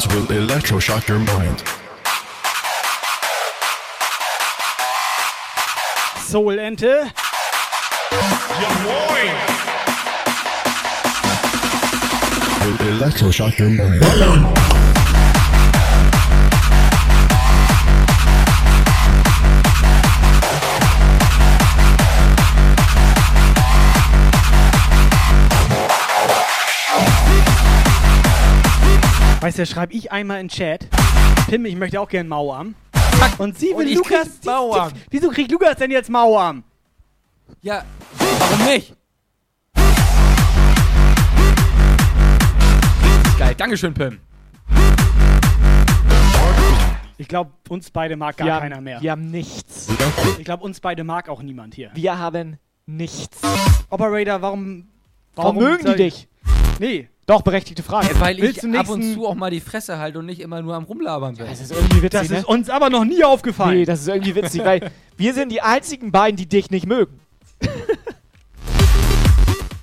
Sounds 0.00 0.14
will 0.14 0.26
electroshock 0.26 1.08
your 1.08 1.18
mind. 1.18 1.58
Soul 6.20 6.58
Ente. 6.58 7.12
Will 12.64 12.78
electroshock 12.98 13.58
your 13.58 13.70
mind. 13.70 14.77
Weißt 29.48 29.58
du, 29.60 29.64
schreibe 29.64 29.94
ich 29.94 30.12
einmal 30.12 30.42
in 30.42 30.48
Chat. 30.50 30.86
Pim, 31.48 31.64
ich 31.64 31.74
möchte 31.74 31.98
auch 31.98 32.08
gerne 32.10 32.28
Mauarm. 32.28 32.74
Und 33.38 33.58
sie 33.58 33.72
Und 33.72 33.78
will 33.80 33.88
ich 33.88 33.94
Lukas. 33.94 34.28
krieg 34.28 34.44
Mauarm. 34.44 34.92
Die, 34.92 35.00
wieso 35.08 35.30
kriegt 35.30 35.50
Lukas 35.50 35.76
denn 35.76 35.90
jetzt 35.90 36.10
Mauarm? 36.10 36.62
Ja, 37.62 37.82
warum 38.18 38.66
nicht? 38.66 38.94
Geil. 43.38 43.54
Dankeschön, 43.56 43.94
Pim. 43.94 44.20
Ich 47.16 47.26
glaube, 47.26 47.50
uns 47.70 47.90
beide 47.90 48.16
mag 48.16 48.36
gar 48.36 48.44
Wir 48.48 48.52
haben- 48.54 48.62
keiner 48.64 48.80
mehr. 48.82 49.00
Wir 49.00 49.12
haben 49.12 49.30
nichts. 49.30 49.88
Ich 50.38 50.44
glaube, 50.44 50.62
uns 50.62 50.78
beide 50.80 51.04
mag 51.04 51.30
auch 51.30 51.40
niemand 51.40 51.74
hier. 51.74 51.90
Wir 51.94 52.18
haben 52.18 52.58
nichts. 52.84 53.40
Operator, 53.88 54.42
warum. 54.42 54.88
Warum 55.36 55.56
mögen 55.56 55.86
die 55.86 55.94
dich? 55.96 56.28
Nee. 56.78 57.08
Doch, 57.28 57.42
berechtigte 57.42 57.82
Frage. 57.82 58.08
Ja, 58.08 58.20
weil 58.20 58.38
Willst 58.38 58.64
ich 58.64 58.72
du 58.72 58.78
ab 58.78 58.88
und 58.88 59.02
zu 59.02 59.26
auch 59.26 59.34
mal 59.34 59.50
die 59.50 59.60
Fresse 59.60 59.98
halte 59.98 60.18
und 60.18 60.24
nicht 60.24 60.40
immer 60.40 60.62
nur 60.62 60.74
am 60.74 60.84
Rumlabern 60.84 61.36
bin. 61.36 61.44
Das 61.46 61.60
ist 61.60 61.70
irgendwie 61.70 62.02
witzig, 62.02 62.20
Das 62.20 62.30
ne? 62.30 62.38
ist 62.38 62.46
uns 62.46 62.70
aber 62.70 62.88
noch 62.88 63.04
nie 63.04 63.22
aufgefallen. 63.22 63.80
Nee, 63.80 63.84
das 63.84 64.00
ist 64.00 64.08
irgendwie 64.08 64.34
witzig, 64.34 64.64
weil 64.64 64.90
wir 65.18 65.34
sind 65.34 65.52
die 65.52 65.60
einzigen 65.60 66.10
beiden, 66.10 66.38
die 66.38 66.46
dich 66.48 66.70
nicht 66.70 66.86
mögen. 66.86 67.20
Das 67.60 67.70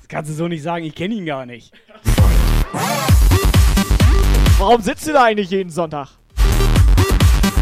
kannst 0.08 0.32
du 0.32 0.34
so 0.34 0.48
nicht 0.48 0.64
sagen, 0.64 0.86
ich 0.86 0.96
kenne 0.96 1.14
ihn 1.14 1.28
gar 1.28 1.46
nicht. 1.46 1.72
Warum 4.58 4.82
sitzt 4.82 5.08
du 5.08 5.14
da 5.14 5.26
eigentlich 5.26 5.52
jeden 5.52 5.70
Sonntag? 5.70 6.08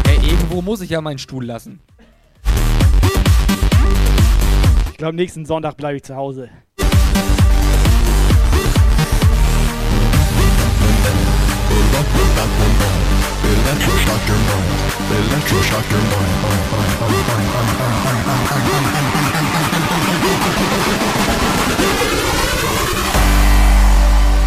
Ey, 0.08 0.16
irgendwo 0.30 0.62
muss 0.62 0.80
ich 0.80 0.88
ja 0.88 1.02
meinen 1.02 1.18
Stuhl 1.18 1.44
lassen. 1.44 1.80
Ich 4.92 4.96
glaube, 4.96 5.14
nächsten 5.14 5.44
Sonntag 5.44 5.76
bleibe 5.76 5.98
ich 5.98 6.04
zu 6.04 6.16
Hause. 6.16 6.48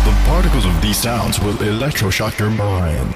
The 0.04 0.14
particles 0.26 0.66
of 0.66 0.82
these 0.82 0.98
sounds 0.98 1.40
will 1.40 1.54
electroshock 1.54 2.38
your 2.38 2.50
mind. 2.50 3.16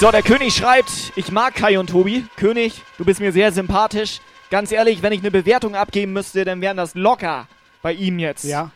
So, 0.00 0.12
der 0.12 0.22
König 0.22 0.54
schreibt, 0.54 1.12
ich 1.16 1.32
mag 1.32 1.56
Kai 1.56 1.76
und 1.76 1.90
Tobi. 1.90 2.24
König, 2.36 2.82
du 2.98 3.04
bist 3.04 3.18
mir 3.18 3.32
sehr 3.32 3.50
sympathisch. 3.50 4.20
Ganz 4.48 4.70
ehrlich, 4.70 5.02
wenn 5.02 5.12
ich 5.12 5.18
eine 5.18 5.32
Bewertung 5.32 5.74
abgeben 5.74 6.12
müsste, 6.12 6.44
dann 6.44 6.60
wären 6.60 6.76
das 6.76 6.94
locker 6.94 7.48
bei 7.82 7.94
ihm 7.94 8.20
jetzt. 8.20 8.44
Ja. 8.44 8.70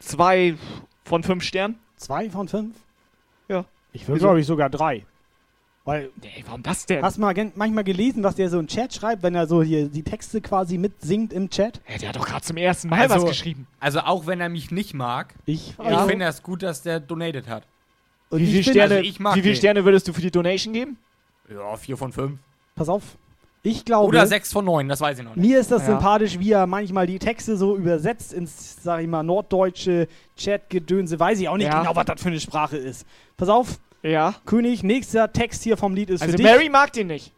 Zwei 0.00 0.56
von 1.04 1.22
fünf 1.22 1.44
Sternen. 1.44 1.78
Zwei 1.96 2.28
von 2.28 2.48
fünf? 2.48 2.74
Ja. 3.46 3.64
Ich 3.92 4.08
Wieso? 4.08 4.18
glaube 4.18 4.40
ich, 4.40 4.46
sogar 4.46 4.68
drei. 4.68 5.06
Weil. 5.84 6.10
Nee, 6.20 6.42
warum 6.44 6.64
das 6.64 6.86
denn? 6.86 7.04
Hast 7.04 7.18
du 7.18 7.20
mal 7.20 7.34
manchmal 7.54 7.84
gelesen, 7.84 8.24
was 8.24 8.34
der 8.34 8.50
so 8.50 8.58
im 8.58 8.66
Chat 8.66 8.92
schreibt, 8.92 9.22
wenn 9.22 9.36
er 9.36 9.46
so 9.46 9.62
hier 9.62 9.88
die 9.88 10.02
Texte 10.02 10.40
quasi 10.40 10.76
mitsingt 10.76 11.32
im 11.32 11.50
Chat? 11.50 11.80
Ja, 11.88 11.98
der 11.98 12.08
hat 12.08 12.16
doch 12.16 12.26
gerade 12.26 12.42
zum 12.42 12.56
ersten 12.56 12.88
Mal 12.88 13.08
was 13.08 13.24
geschrieben. 13.24 13.68
Also 13.78 14.00
auch 14.00 14.26
wenn 14.26 14.40
er 14.40 14.48
mich 14.48 14.72
nicht 14.72 14.92
mag, 14.92 15.34
ich, 15.46 15.74
ich 15.78 15.88
Ja. 15.88 16.04
finde 16.06 16.24
es 16.24 16.42
gut, 16.42 16.64
dass 16.64 16.82
der 16.82 16.98
donated 16.98 17.46
hat. 17.46 17.62
Und 18.34 18.40
Wie 18.40 18.44
ich 18.44 18.50
viele 18.50 18.62
Sterne, 18.64 18.94
also 18.96 19.08
ich 19.08 19.20
mag 19.20 19.36
wie 19.36 19.42
viele 19.42 19.54
den. 19.54 19.58
Sterne 19.58 19.84
würdest 19.84 20.08
du 20.08 20.12
für 20.12 20.20
die 20.20 20.30
Donation 20.30 20.72
geben? 20.74 20.96
Ja, 21.48 21.76
vier 21.76 21.96
von 21.96 22.12
fünf. 22.12 22.38
Pass 22.74 22.88
auf. 22.88 23.02
Ich 23.62 23.84
glaube. 23.84 24.08
Oder 24.08 24.26
sechs 24.26 24.52
von 24.52 24.64
neun, 24.64 24.88
das 24.88 25.00
weiß 25.00 25.18
ich 25.20 25.24
noch 25.24 25.36
nicht. 25.36 25.46
Mir 25.48 25.60
ist 25.60 25.70
das 25.70 25.82
Ja. 25.82 25.92
sympathisch, 25.92 26.38
wie 26.40 26.50
er 26.52 26.66
manchmal 26.66 27.06
die 27.06 27.18
Texte 27.18 27.56
so 27.56 27.76
übersetzt 27.76 28.32
ins, 28.32 28.82
sag 28.82 29.00
ich 29.02 29.06
mal, 29.06 29.22
norddeutsche 29.22 30.08
Chat-Gedönse. 30.36 31.18
Weiß 31.20 31.38
ich 31.40 31.48
auch 31.48 31.56
nicht 31.56 31.66
Ja. 31.68 31.80
genau, 31.80 31.94
was 31.94 32.04
das 32.06 32.20
für 32.20 32.28
eine 32.28 32.40
Sprache 32.40 32.76
ist. 32.76 33.06
Pass 33.36 33.48
auf. 33.48 33.78
Ja. 34.02 34.34
König, 34.44 34.82
nächster 34.82 35.32
Text 35.32 35.62
hier 35.62 35.76
vom 35.76 35.94
Lied 35.94 36.10
ist 36.10 36.20
Also 36.22 36.32
für 36.32 36.36
dich. 36.38 36.44
Mary 36.46 36.68
mag 36.68 36.92
den 36.92 37.06
nicht. 37.06 37.32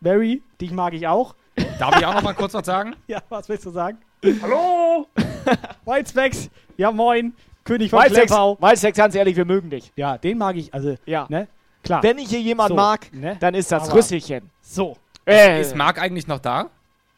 Mary, 0.00 0.42
dich 0.60 0.70
mag 0.72 0.94
ich 0.94 1.06
auch. 1.08 1.34
Darf 1.78 1.98
ich 1.98 2.06
auch 2.06 2.14
noch 2.14 2.22
mal 2.22 2.34
kurz 2.34 2.54
was 2.54 2.64
sagen? 2.64 2.94
Ja, 3.06 3.20
was 3.28 3.48
willst 3.48 3.66
du 3.66 3.70
sagen? 3.70 3.98
Hallo! 4.40 5.08
Whitespecs, 5.84 6.48
ja 6.76 6.90
moin. 6.90 7.34
König 7.64 7.90
von 7.90 8.00
Wildsex, 8.00 8.26
Klepau. 8.26 8.56
Wildsex, 8.60 8.96
ganz 8.98 9.14
ehrlich, 9.14 9.36
wir 9.36 9.44
mögen 9.44 9.70
dich. 9.70 9.92
Ja, 9.96 10.18
den 10.18 10.38
mag 10.38 10.56
ich, 10.56 10.72
also, 10.74 10.96
Ja. 11.06 11.26
ne? 11.28 11.48
Klar. 11.84 12.02
Wenn 12.02 12.18
ich 12.18 12.28
hier 12.28 12.40
jemand 12.40 12.68
So, 12.70 12.74
mag, 12.76 13.12
ne? 13.12 13.36
dann 13.40 13.54
ist 13.54 13.70
das 13.72 13.84
Aber- 13.88 13.94
Rüsselchen. 13.98 14.50
So. 14.60 14.96
Äh, 15.26 15.60
Ist 15.60 15.76
Marc 15.76 16.00
eigentlich 16.00 16.26
noch 16.26 16.38
da? 16.40 16.66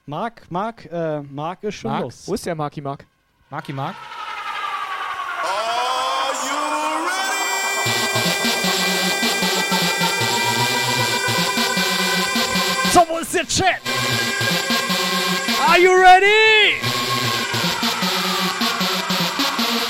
Marc, 0.06 0.42
Marc, 0.50 0.84
äh, 0.92 1.20
Marc 1.22 1.62
ist 1.64 1.76
schon 1.76 1.90
Marc? 1.90 2.02
los. 2.02 2.24
wo 2.26 2.34
ist 2.34 2.44
der 2.44 2.54
Marki 2.54 2.80
Mark? 2.82 3.06
Marki 3.50 3.72
Marc? 3.72 3.94
So, 12.92 13.00
wo 13.08 13.18
ist 13.18 13.34
der 13.34 13.46
Chat? 13.46 13.80
Are 15.66 15.78
you 15.78 15.90
ready? 15.92 16.80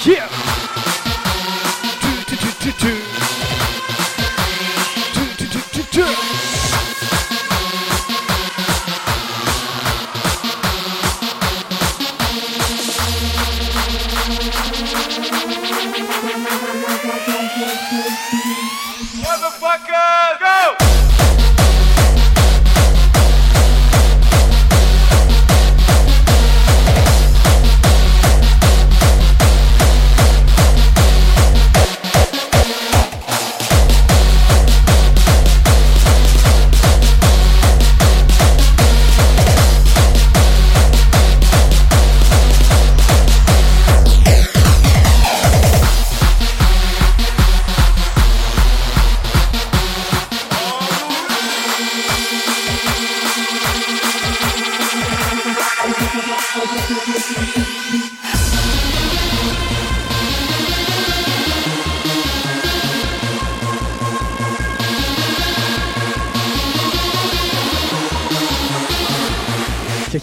Hier. 0.01 0.23
Tü, 2.65 2.73
tü, 2.73 3.04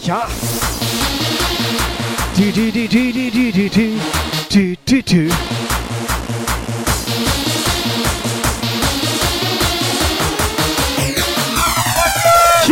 Ja, 0.03 0.15
ja. 0.15 0.27
Tü, 2.35 2.51
tü, 2.53 2.71
tü, 2.71 2.87
tü, 2.87 3.13
tü, 3.13 3.31
tü, 3.31 3.51
tü, 3.51 3.69
tü. 3.69 3.99
Tü, 4.49 4.75
tü, 4.85 5.01
tü. 5.01 5.29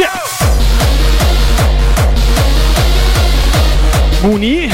Ja. 0.01 0.11
Muni. 4.23 4.68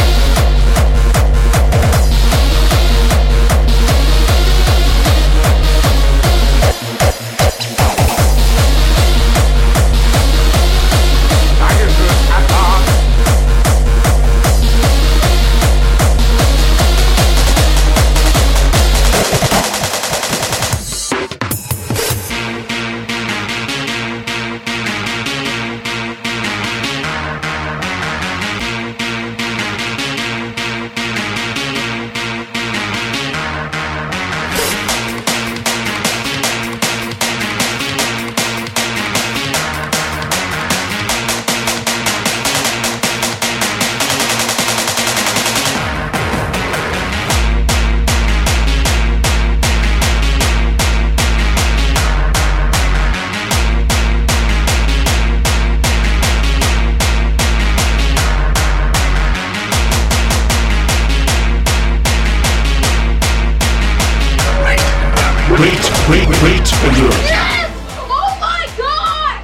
Rate 66.85 67.01
Alert. 67.01 67.71
Oh 68.09 68.35
my 68.39 68.65
god! 68.77 69.41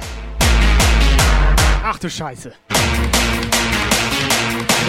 Ach 1.84 1.98
du 1.98 2.08
Scheiße. 2.08 2.52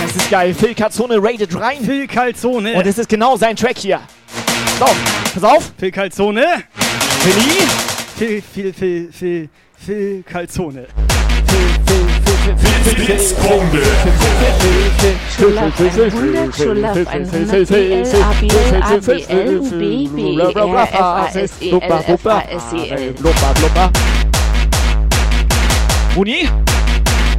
Das 0.02 0.16
ist 0.16 0.30
geil. 0.30 0.54
Phil 0.54 0.74
Calzone 0.76 1.18
rated 1.22 1.60
rein. 1.60 1.84
Phil 1.84 2.08
Calzone. 2.08 2.74
Und 2.74 2.86
es 2.86 2.98
ist 2.98 3.10
genau 3.10 3.38
sein 3.38 3.56
Track 3.56 3.78
hier. 3.78 4.02
So, 4.80 4.86
pass 5.34 5.44
auf. 5.44 5.72
Phil 5.78 5.92
Calzone. 5.92 6.64
Philly. 7.20 7.68
Phil, 8.18 8.42
Phil, 8.42 8.74
Phil, 8.74 9.12
Phil, 9.12 9.50
Phil 9.76 10.24
Calzone. 10.24 10.88
Blitzbombe. 12.44 13.82
Schulaf 15.38 15.80
100, 15.80 16.56
Schulaf 16.56 17.08
100, 17.08 17.68
BL, 17.70 18.04
ABL, 18.22 18.82
ABL, 18.82 19.60
UB, 19.60 19.80
BER, 20.54 20.88
FASEL, 20.88 21.48
FASEL. 22.20 23.16
Muni? 26.16 26.50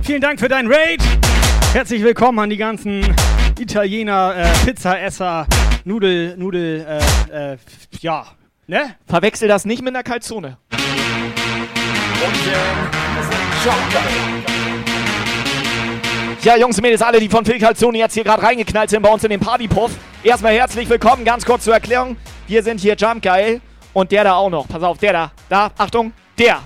Vielen 0.02 0.20
Dank 0.22 0.40
für 0.40 0.48
deinen 0.48 0.72
Raid. 0.72 1.02
Herzlich 1.74 2.02
willkommen 2.02 2.38
an 2.38 2.48
die 2.48 2.56
ganzen 2.56 3.14
Italiener, 3.58 4.34
äh, 4.36 4.48
Pizzaesser, 4.64 5.46
Nudel, 5.84 6.34
Nudel, 6.38 6.86
äh, 7.30 7.52
äh, 7.52 7.56
ja, 8.00 8.26
ne? 8.66 8.96
Verwechsel 9.06 9.48
das 9.48 9.66
nicht 9.66 9.82
mit 9.82 9.94
einer 9.94 10.02
Calzone. 10.02 10.56
Ja, 16.44 16.58
Jungs 16.58 16.76
und 16.76 16.82
Mädels, 16.82 17.00
alle, 17.00 17.18
die 17.18 17.28
von 17.30 17.42
Phil 17.42 17.58
Calzone 17.58 17.96
jetzt 17.96 18.12
hier 18.12 18.22
gerade 18.22 18.42
reingeknallt 18.42 18.90
sind 18.90 19.00
bei 19.00 19.08
uns 19.08 19.24
in 19.24 19.30
den 19.30 19.40
Partypuff. 19.40 19.92
Erstmal 20.22 20.52
herzlich 20.52 20.86
willkommen, 20.90 21.24
ganz 21.24 21.42
kurz 21.42 21.64
zur 21.64 21.72
Erklärung. 21.72 22.18
Wir 22.46 22.62
sind 22.62 22.82
hier 22.82 22.94
Jump 22.96 23.22
Geil 23.22 23.62
und 23.94 24.12
der 24.12 24.24
da 24.24 24.34
auch 24.34 24.50
noch. 24.50 24.68
Pass 24.68 24.82
auf, 24.82 24.98
der 24.98 25.14
da. 25.14 25.32
Da, 25.48 25.70
Achtung, 25.78 26.12
der. 26.38 26.60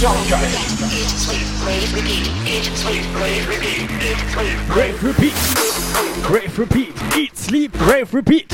Don't 0.00 0.16
Eat, 0.16 1.06
sleep, 1.08 1.46
rave, 1.64 1.94
repeat. 1.94 2.26
Eat, 2.48 2.64
sleep, 2.76 3.04
rave, 3.14 3.48
repeat. 3.48 3.90
Eat, 4.02 4.18
sleep, 4.34 4.58
rave, 4.76 5.02
repeat. 5.04 5.32
Eat, 5.32 5.36
sleep, 5.36 6.28
rave, 6.28 6.58
repeat. 6.58 6.92
Eat, 7.16 7.36
sleep, 7.36 7.74
rave, 7.78 8.14
repeat. 8.14 8.48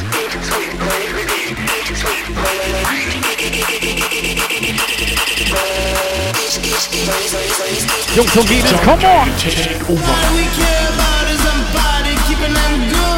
Come 8.85 9.05
on! 9.05 9.29
Take 9.39 9.81
over. 9.89 10.13
All 10.13 10.35
we 10.37 10.45
care 10.45 10.89
about 10.93 11.27
is 11.31 11.41
body, 11.73 12.15
keeping 12.29 12.53
them 12.53 12.91
good. 12.91 13.10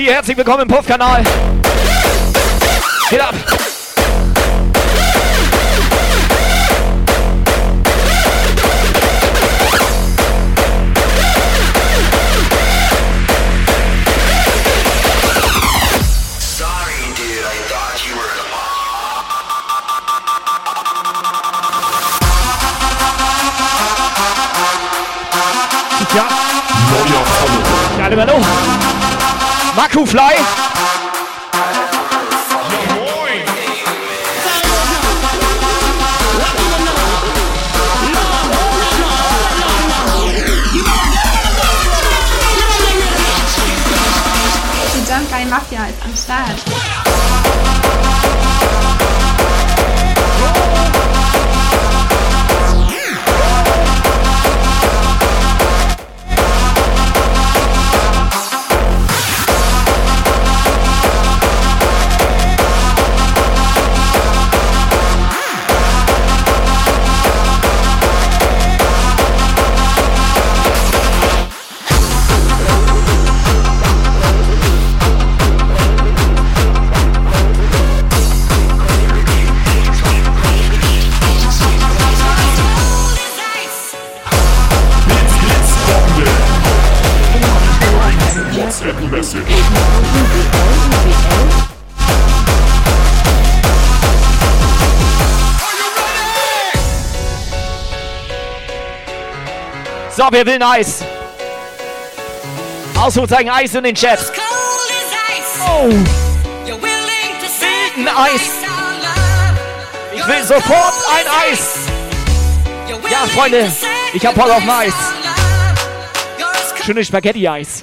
Hier, 0.00 0.14
herzlich 0.14 0.36
willkommen 0.36 0.62
im 0.62 0.68
Puff-Kanal. 0.68 1.22
Geht 3.10 3.20
ab. 3.20 3.34
Ja. 26.14 26.26
Neuer 26.90 27.24
Follower. 27.24 27.98
Ja, 27.98 28.04
hallo. 28.04 28.89
Maku 29.76 30.04
Fly. 30.06 30.34
Mafia 45.50 45.86
ist 45.86 46.04
am 46.04 46.14
Start. 46.14 46.69
So, 100.30 100.36
wer 100.36 100.46
will 100.46 100.54
ein 100.54 100.62
Eis? 100.62 101.02
Ausrufezeichen 102.96 103.50
Eis 103.50 103.74
in 103.74 103.82
den 103.82 103.96
Chat. 103.96 104.32
Oh. 105.60 105.88
Will 105.88 106.06
ein 107.96 108.08
Eis. 108.16 108.40
Ich 110.14 110.26
will 110.26 110.44
sofort 110.44 110.94
ein 111.12 111.26
Eis. 111.50 111.68
Ja, 113.10 113.26
Freunde, 113.34 113.72
ich 114.12 114.24
hab 114.24 114.36
Bock 114.36 114.50
auf 114.50 114.62
ein 114.62 114.70
Eis. 114.70 114.94
Schönes 116.84 117.08
Spaghetti-Eis. 117.08 117.82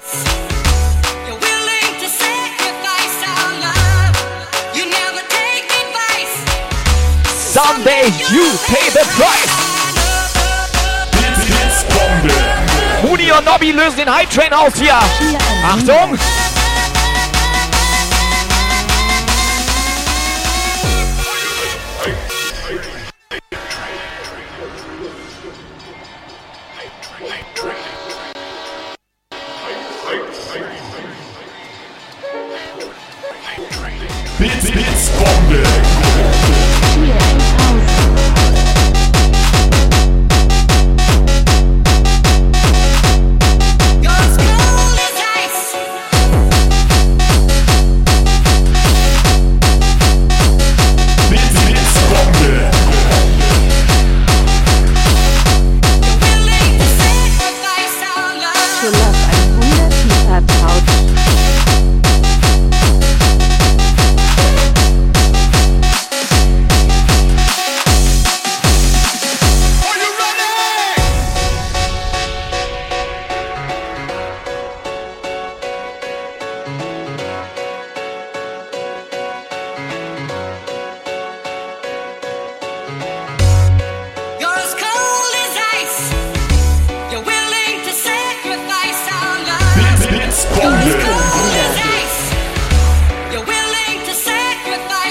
Someday 7.52 8.06
you 8.32 8.58
pay 8.68 8.90
the 8.92 9.06
price. 9.18 9.67
Moody 13.04 13.32
und 13.32 13.46
Nobby 13.46 13.72
lösen 13.72 13.98
den 13.98 14.14
Hype 14.14 14.30
Train 14.30 14.54
aus 14.54 14.74
hier. 14.76 14.98
Achtung! 15.64 16.18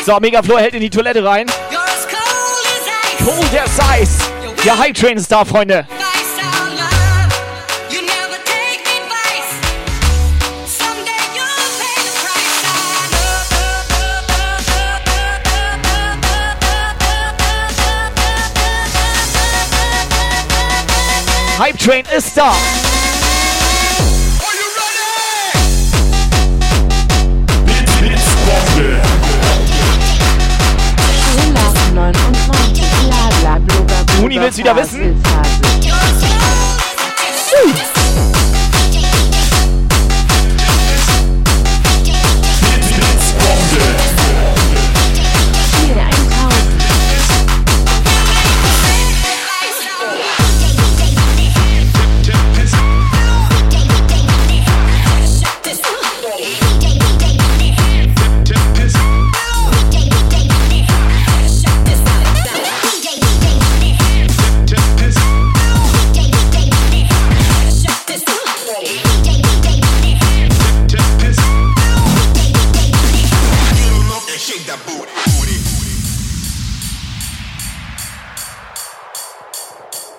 So, 0.07 0.21
Megaflow 0.21 0.57
hält 0.57 0.73
in 0.73 0.81
die 0.81 0.89
Toilette 0.89 1.25
rein. 1.25 1.47
Cold 3.25 3.61
as 3.61 4.01
Ice. 4.01 4.19
Der 4.65 4.79
Hype 4.79 4.95
Train 4.95 5.17
ist 5.17 5.33
da, 5.33 5.45
Freunde. 5.45 5.85
Hype 21.59 21.79
Train 21.81 22.05
ist 22.17 22.37
da. 22.37 22.55
Uni 34.27 34.41
will's 34.41 34.59
wieder 34.59 34.75
wissen? 34.75 35.23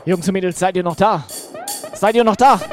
Jungs 0.08 0.26
und 0.26 0.34
Mädels, 0.34 0.58
seid 0.58 0.78
ihr 0.78 0.84
noch 0.84 0.96
da? 0.96 1.26
Seid 1.94 2.16
ihr 2.16 2.24
noch 2.24 2.38
da? 2.38 2.58
Party 2.58 2.70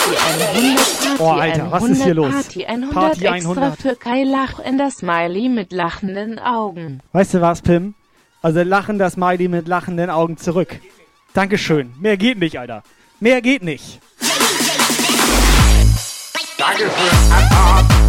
N100, 0.57 0.79
Party 0.79 1.23
Oh, 1.23 1.29
Alter, 1.29 1.71
was 1.71 1.85
ist 1.85 2.03
hier 2.03 2.15
los? 2.15 2.33
Party 2.33 2.65
100 2.65 2.95
Party 2.95 3.27
extra 3.27 3.51
100. 3.51 3.79
für 3.79 3.95
Kai 3.97 4.25
Lach 4.25 4.59
in 4.61 4.79
das 4.79 4.97
Smiley 4.97 5.51
mit 5.51 5.71
lachenden 5.73 6.39
Augen. 6.39 7.01
Weißt 7.13 7.35
du 7.35 7.43
was, 7.43 7.61
Pim? 7.61 7.93
Also 8.41 8.63
lachen 8.63 8.99
das 8.99 9.13
Smiley 9.13 9.49
mit 9.49 9.69
lachenden 9.69 10.09
Augen 10.09 10.39
zurück. 10.39 10.81
Dankeschön. 11.35 11.93
Mehr 12.01 12.17
geht 12.17 12.39
nicht, 12.39 12.59
Alter. 12.59 12.83
Mehr 13.21 13.43
geht 13.43 13.63
nicht. 13.63 14.01
Danke 16.73 16.91
für 16.91 17.35
Abfahrt. 17.35 17.63
Party 17.83 18.02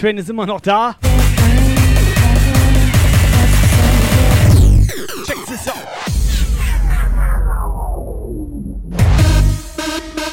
Train 0.00 0.16
ist 0.16 0.30
immer 0.30 0.46
noch 0.46 0.62
da. 0.62 0.96
Check 5.26 5.44
this 5.44 5.68
out. 5.68 5.74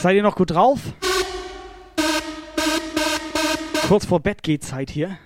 Seid 0.02 0.16
ihr 0.16 0.24
noch 0.24 0.38
gut 0.38 0.52
drauf? 0.52 0.80
Kurz 3.90 4.06
vor 4.06 4.22
Bett 4.22 4.42
geht 4.42 4.64
Zeit 4.64 4.90
hier. 4.90 5.18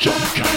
Jump 0.00 0.51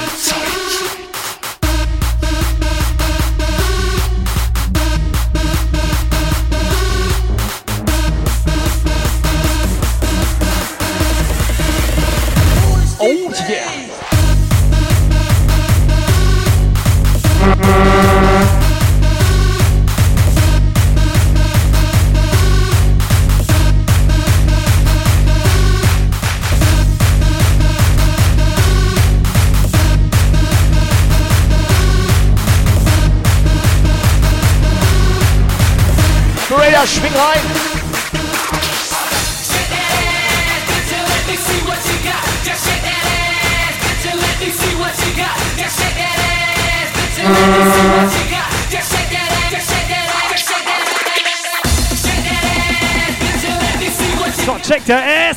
Raider, 36.76 36.88
schwing 36.88 37.14
rein! 37.14 37.40
So, 54.46 54.58
check 54.62 54.86
der 54.86 54.98
Ass! 54.98 55.35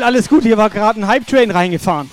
Phil, 0.00 0.06
alles 0.06 0.30
gut, 0.30 0.44
hier 0.44 0.56
war 0.56 0.70
gerade 0.70 0.98
ein 0.98 1.06
Hype-Train 1.06 1.50
reingefahren. 1.50 2.10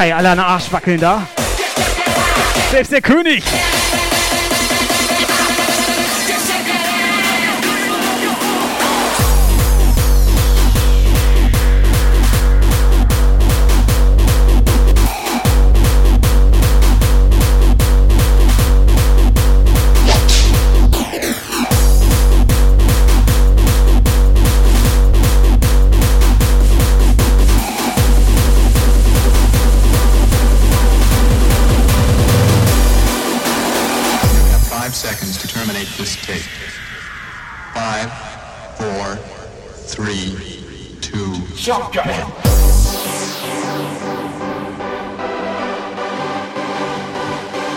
Geil, 0.00 0.14
alle 0.14 0.30
an 0.30 0.38
den 0.38 0.46
Arsch 0.46 0.72
wackeln 0.72 0.98
da. 0.98 1.26
Selbst 2.70 2.90
der 2.90 3.02
König. 3.02 3.44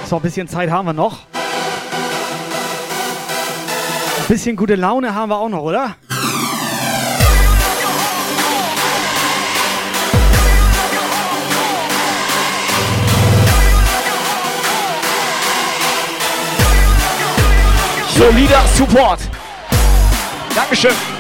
So, 0.06 0.17
ein 0.17 0.22
bisschen 0.22 0.48
Zeit 0.48 0.69
haben 0.69 0.85
wir 0.85 0.93
noch. 0.93 1.22
Ein 1.33 1.40
bisschen 4.27 4.56
gute 4.56 4.75
Laune 4.75 5.16
haben 5.16 5.30
wir 5.30 5.38
auch 5.38 5.50
noch, 5.50 5.64
oder? 5.64 5.95
Solider 18.16 18.64
Support. 18.75 19.22
Dankeschön. 20.53 21.12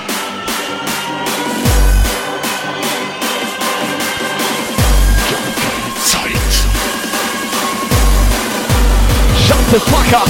The 9.73 9.79
fuck 9.79 10.13
up. 10.13 10.27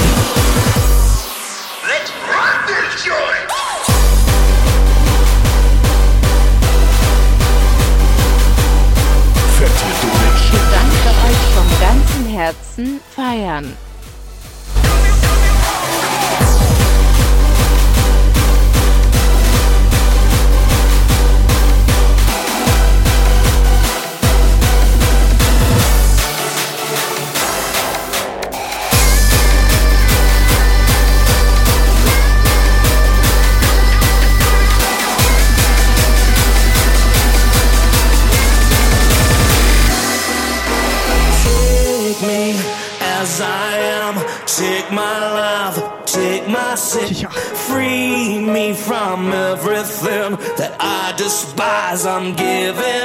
Ich 10.40 10.60
danke 10.70 11.10
euch 11.26 11.42
vom 11.54 11.68
ganzen 11.78 12.26
Herzen. 12.26 13.00
Feiern. 13.14 13.76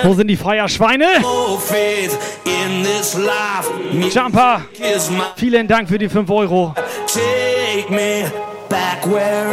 Wo 0.10 0.16
sind 0.16 0.28
die 0.28 0.38
Feierschweine? 0.38 1.06
Jumper, 4.12 4.62
vielen 5.36 5.68
Dank 5.68 5.88
für 5.88 6.00
die 6.00 6.10
5 6.10 6.28
Euro. 6.32 6.74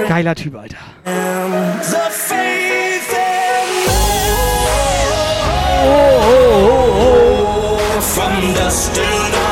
Geiler 0.09 0.35
Typ, 0.35 0.57
Alter. 0.57 0.78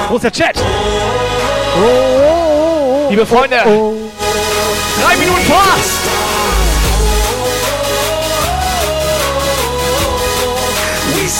Wo 0.08 0.16
ist 0.16 0.24
der 0.24 0.32
Chat? 0.32 0.56
Liebe 3.10 3.26
Freunde, 3.26 3.56
drei 3.58 5.16
Minuten 5.18 5.42
vor 5.42 6.13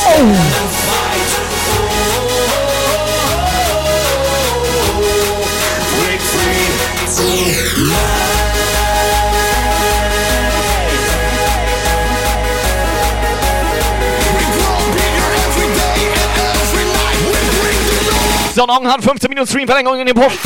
acht. 0.05 0.19
We 0.19 0.25
stand 0.25 0.31
and 0.31 0.71
fight. 0.71 1.31
Break 5.99 6.21
free 6.21 6.75
Sonnenaugen 18.55 18.89
hat 18.89 19.03
15 19.03 19.29
Minuten 19.29 19.49
Streamverlängerung 19.49 19.99
in 19.99 20.07
den 20.07 20.15
Punkt. 20.15 20.39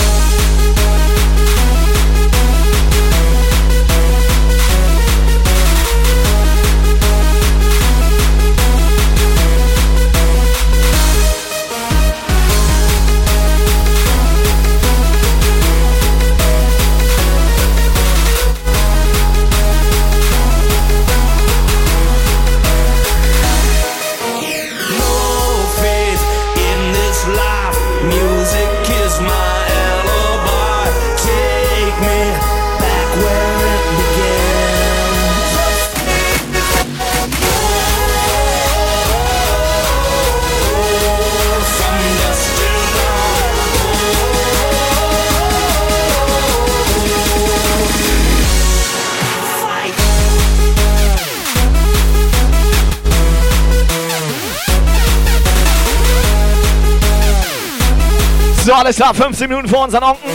Alles 58.78 58.96
klar, 58.96 59.14
15 59.14 59.48
Minuten 59.48 59.68
vor 59.68 59.84
unseren 59.84 60.04
Onken. 60.04 60.30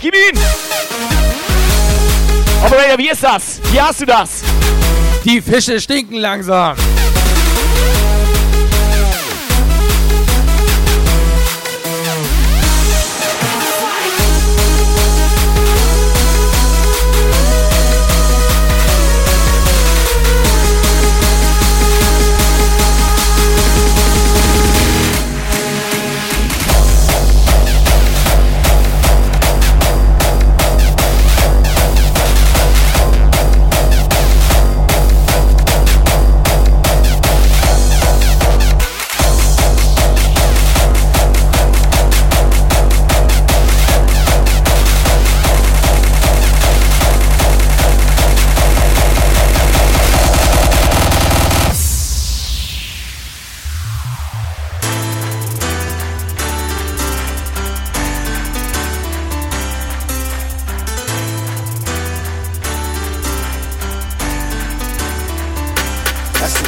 Gib 0.00 0.14
ihn! 0.14 0.38
Operator, 2.64 2.98
wie 2.98 3.08
ist 3.08 3.22
das? 3.22 3.60
Wie 3.72 3.80
hast 3.80 4.00
du 4.00 4.06
das? 4.06 4.42
Die 5.24 5.40
Fische 5.40 5.80
stinken 5.80 6.16
langsam. 6.16 6.76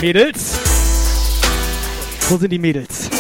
Mädels. 0.01 0.59
Wo 2.31 2.39
sind 2.39 2.51
die 2.51 2.59
Mädels? 2.59 3.11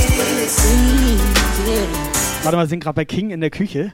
Warte 2.42 2.56
mal, 2.56 2.64
wir 2.64 2.68
sind 2.68 2.82
gerade 2.82 2.94
bei 2.94 3.04
King 3.04 3.30
in 3.30 3.42
der 3.42 3.50
Küche. 3.50 3.92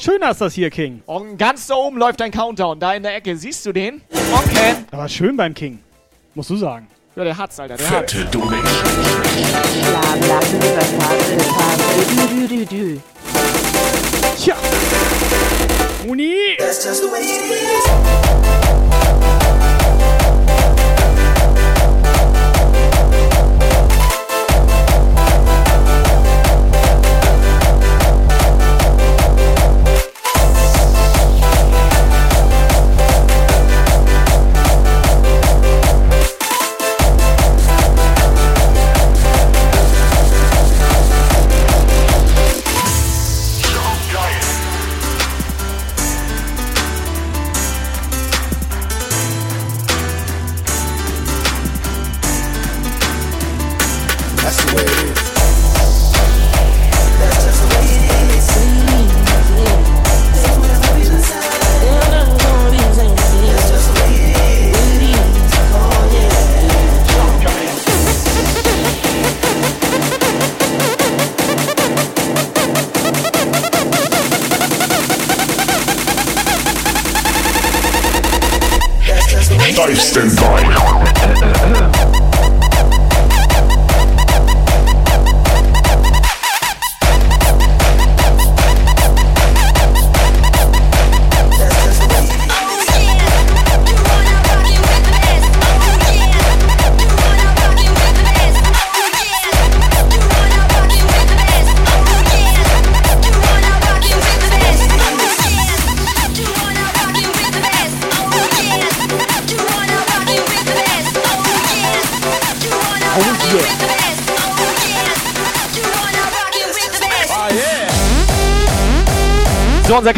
Schöner 0.00 0.32
ist 0.32 0.40
das 0.40 0.54
hier, 0.54 0.68
King. 0.70 1.02
Und 1.06 1.38
ganz 1.38 1.68
da 1.68 1.76
oben 1.76 1.96
läuft 1.96 2.20
ein 2.20 2.32
Countdown, 2.32 2.80
da 2.80 2.94
in 2.94 3.04
der 3.04 3.14
Ecke. 3.14 3.36
Siehst 3.36 3.64
du 3.66 3.72
den? 3.72 4.00
Okay. 4.32 4.74
Aber 4.90 5.08
schön 5.08 5.36
beim 5.36 5.54
King. 5.54 5.78
Musst 6.34 6.50
du 6.50 6.56
sagen. 6.56 6.88
Ja, 7.14 7.22
der 7.22 7.38
hat's, 7.38 7.60
Alter, 7.60 7.76
der 7.76 7.88
hat's. 7.88 8.12
Fette 8.12 8.28
Donation. 8.32 8.62
Tja. 14.36 14.56
Muni. 16.04 16.34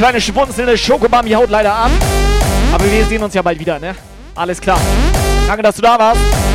Kleines 0.00 0.24
schwunzelnde 0.24 0.78
Schokobami 0.78 1.32
haut 1.32 1.50
leider 1.50 1.74
ab. 1.74 1.90
Aber 2.72 2.90
wir 2.90 3.04
sehen 3.04 3.22
uns 3.22 3.34
ja 3.34 3.42
bald 3.42 3.58
wieder, 3.58 3.78
ne? 3.78 3.94
Alles 4.34 4.58
klar. 4.58 4.80
Danke, 5.46 5.62
dass 5.62 5.76
du 5.76 5.82
da 5.82 5.98
warst. 5.98 6.49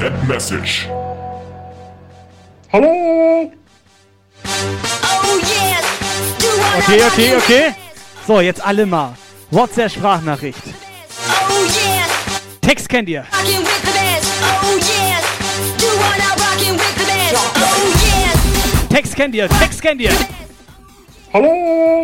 WhatsApp 0.00 0.28
message. 0.28 0.88
Hallo. 2.72 3.52
Okay, 6.78 7.04
okay, 7.04 7.36
okay. 7.36 7.74
So, 8.26 8.40
jetzt 8.40 8.64
alle 8.64 8.86
mal. 8.86 9.14
WhatsApp-Sprachnachricht. 9.50 10.62
Text 12.62 12.88
kennt 12.88 13.10
ihr. 13.10 13.26
Text 18.88 19.16
kennt 19.16 19.34
ihr, 19.34 19.48
Text 19.48 19.82
kennt 19.82 20.00
ihr. 20.00 20.12
Hallo. 21.34 22.02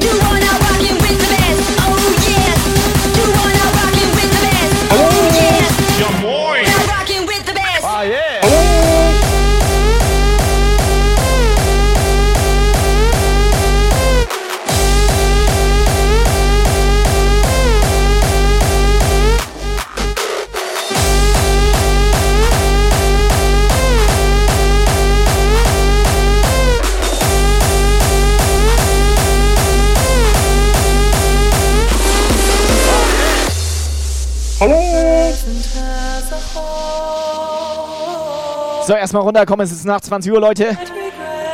So, 38.86 38.92
erstmal 38.92 39.22
runterkommen, 39.22 39.64
es 39.64 39.72
ist 39.72 39.84
nach 39.84 40.00
20 40.00 40.30
Uhr, 40.30 40.40
Leute. 40.40 40.78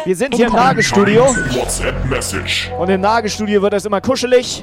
Wir 0.05 0.15
sind 0.15 0.35
hier 0.35 0.49
im 0.49 0.53
Nagelstudio. 0.53 1.35
Und 2.79 2.91
im 2.91 3.01
Nagelstudio 3.01 3.63
wird 3.63 3.73
es 3.73 3.87
immer 3.87 4.03
kuschelig. 4.03 4.63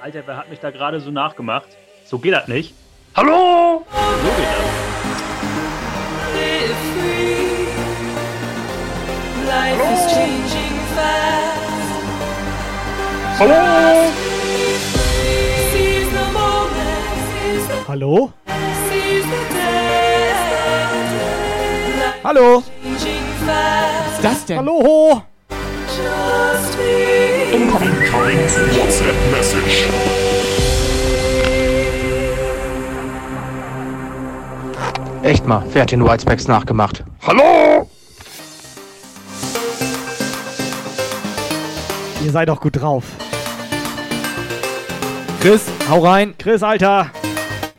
Alter, 0.00 0.22
wer 0.26 0.36
hat 0.36 0.50
mich 0.50 0.58
da 0.58 0.72
gerade 0.72 0.98
so 0.98 1.12
nachgemacht? 1.12 1.68
So 2.04 2.18
geht 2.18 2.32
das 2.32 2.48
nicht. 2.48 2.74
Hallo! 3.14 3.86
So 3.92 4.30
geht 4.36 4.48
live 9.46 10.10
free. 10.10 10.41
Hallo. 13.38 13.54
Hallo? 17.88 18.32
Hallo? 22.24 22.62
Was 22.82 23.02
ist 24.14 24.24
das 24.24 24.44
denn? 24.44 24.58
Hallo? 24.58 25.22
Incoming 27.52 27.92
WhatsApp 28.78 29.16
message. 29.30 29.88
Echt 35.22 35.46
mal, 35.46 35.64
wer 35.72 35.82
hat 35.82 35.92
den 35.92 36.04
Whitespacks 36.04 36.48
nachgemacht? 36.48 37.04
Hallo! 37.26 37.88
Ihr 42.24 42.30
seid 42.30 42.48
doch 42.48 42.60
gut 42.60 42.80
drauf. 42.80 43.04
Chris, 45.42 45.62
hau 45.90 45.98
rein. 45.98 46.34
Chris, 46.38 46.62
Alter. 46.62 47.10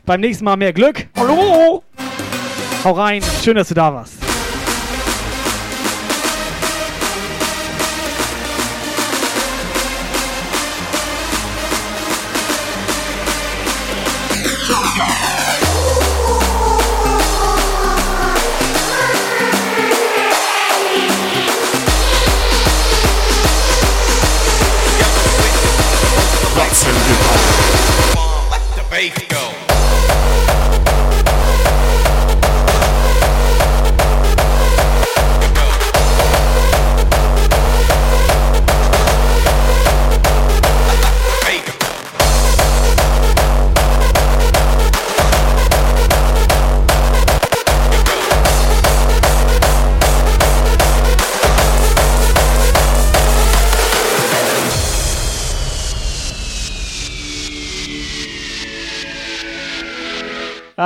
Beim 0.04 0.20
nächsten 0.20 0.44
Mal 0.44 0.58
mehr 0.58 0.74
Glück. 0.74 1.06
Hallo! 1.16 1.82
Hau 2.84 2.92
rein. 2.92 3.22
Schön, 3.42 3.56
dass 3.56 3.68
du 3.68 3.74
da 3.74 3.94
warst. 3.94 4.23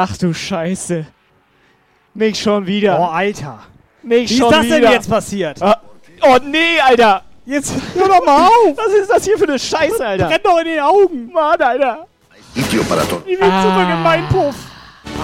Ach 0.01 0.17
du 0.17 0.33
Scheiße. 0.33 1.07
Nicht 2.15 2.41
schon 2.41 2.65
wieder. 2.67 3.01
Oh, 3.01 3.07
Alter. 3.07 3.59
Nicht 4.05 4.31
Wie 4.31 4.35
ist 4.35 4.39
schon 4.39 4.51
das 4.53 4.63
wieder. 4.65 4.81
denn 4.81 4.93
jetzt 4.93 5.11
passiert? 5.11 5.61
Ah, 5.61 5.81
Oh 6.23 6.37
nee, 6.45 6.79
Alter. 6.89 7.23
Jetzt 7.45 7.73
hör 7.97 8.07
doch 8.07 8.25
mal 8.25 8.47
auf. 8.47 8.77
Was 8.77 8.93
ist 8.93 9.11
das 9.11 9.25
hier 9.25 9.37
für 9.37 9.49
eine 9.49 9.59
Scheiße, 9.59 10.07
Alter? 10.07 10.29
Brennt 10.29 10.47
doch 10.47 10.59
in 10.61 10.67
den 10.67 10.79
Augen. 10.81 11.33
Mann, 11.33 11.61
Alter. 11.61 12.07
Sitio 12.55 12.85
para 12.85 13.03
todos. 13.03 13.25
Ich 13.27 13.41
will 13.41 13.51
zurück 13.63 13.89
in 13.91 14.03
meinen 14.05 14.29
Puff. 14.29 14.55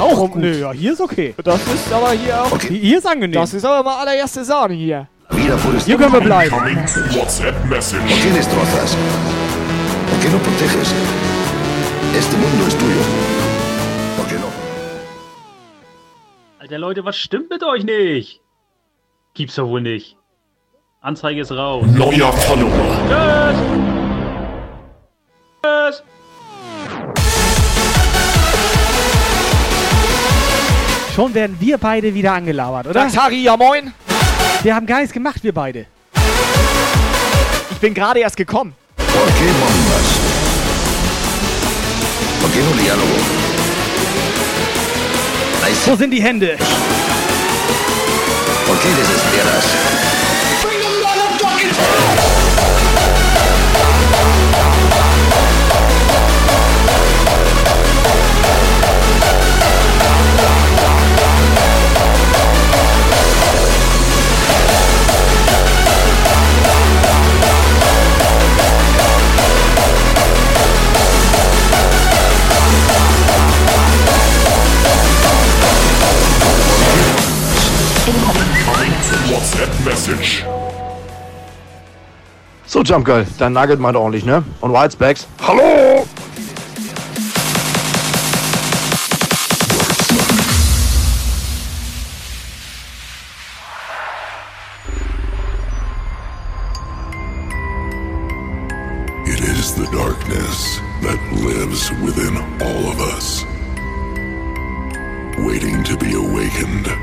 Auch 0.00 0.28
Komm, 0.28 0.40
nö, 0.40 0.58
ja, 0.58 0.72
hier 0.72 0.92
ist 0.92 1.00
okay. 1.00 1.34
Das 1.44 1.60
ist 1.68 1.92
aber 1.92 2.10
hier 2.10 2.42
auch. 2.42 2.58
Hier 2.60 2.70
hier 2.80 2.98
ist 2.98 3.06
angenehm. 3.06 3.40
Das 3.40 3.54
ist 3.54 3.64
aber 3.64 3.84
mal 3.84 4.00
allererste 4.00 4.44
Sahne 4.44 4.74
hier. 4.74 5.06
Por 5.28 5.38
Hier 5.84 5.96
können 5.96 6.12
wir 6.12 6.20
bleiben. 6.20 6.56
WhatsApp 6.56 7.54
message. 7.66 8.00
¿Por 8.02 8.18
qué 8.22 8.30
destrozas? 8.30 8.96
¿Por 10.10 10.18
qué 10.20 10.28
no 10.30 10.38
proteges? 10.38 10.92
Este 12.18 12.36
mundo 12.36 12.66
es 12.66 12.76
tuyo. 12.76 13.43
Alter 16.64 16.78
Leute, 16.78 17.04
was 17.04 17.18
stimmt 17.18 17.50
mit 17.50 17.62
euch 17.62 17.84
nicht? 17.84 18.40
Gibt's 19.34 19.56
doch 19.56 19.68
wohl 19.68 19.82
nicht. 19.82 20.16
Anzeige 21.02 21.42
ist 21.42 21.52
raus. 21.52 21.84
Neuer 21.88 22.32
Follower. 22.32 22.72
Tschüss! 23.06 23.56
Tschüss! 25.62 26.02
Schon 31.14 31.34
werden 31.34 31.54
wir 31.60 31.76
beide 31.76 32.14
wieder 32.14 32.32
angelabert, 32.32 32.86
oder? 32.86 33.12
Harry, 33.14 33.42
ja 33.42 33.58
moin. 33.58 33.92
Wir 34.62 34.74
haben 34.74 34.86
gar 34.86 35.00
nichts 35.00 35.12
gemacht, 35.12 35.44
wir 35.44 35.52
beide. 35.52 35.84
Ich 37.72 37.78
bin 37.78 37.92
gerade 37.92 38.20
erst 38.20 38.38
gekommen. 38.38 38.74
¿Por 38.96 39.04
qué 39.04 39.52
bombas? 39.60 40.24
Wo 45.86 45.96
sind 45.96 46.10
die 46.10 46.20
Hände? 46.20 46.56
¿Por 48.66 48.78
qué 48.80 48.88
desesperas? 48.88 49.64
WhatsApp 49.64 49.94
message. 49.94 50.03
So, 82.66 82.82
Jump 82.82 83.06
Girl, 83.06 83.24
dein 83.38 83.52
Nugget 83.52 83.78
meint 83.78 83.96
ordentlich, 83.96 84.24
ne? 84.24 84.42
Und 84.60 84.72
Whitespacks. 84.72 85.28
Hallo! 85.40 86.04
It 99.24 99.40
is 99.40 99.74
the 99.74 99.86
darkness 99.92 100.80
that 101.02 101.20
lives 101.32 101.90
within 102.02 102.36
all 102.60 102.90
of 102.90 103.00
us, 103.00 103.44
waiting 105.38 105.84
to 105.84 105.96
be 105.96 106.14
awakened 106.14 106.86
from 106.86 106.93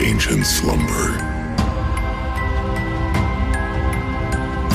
ancient 0.00 0.44
slumber. 0.44 1.14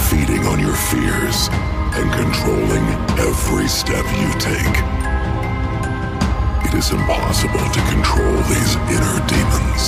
Feeding 0.07 0.47
on 0.47 0.59
your 0.59 0.75
fears 0.75 1.49
and 1.99 2.07
controlling 2.13 2.85
every 3.19 3.67
step 3.67 4.05
you 4.15 4.31
take. 4.39 4.77
It 6.63 6.73
is 6.79 6.91
impossible 6.91 7.67
to 7.75 7.81
control 7.91 8.35
these 8.47 8.75
inner 8.95 9.19
demons. 9.27 9.83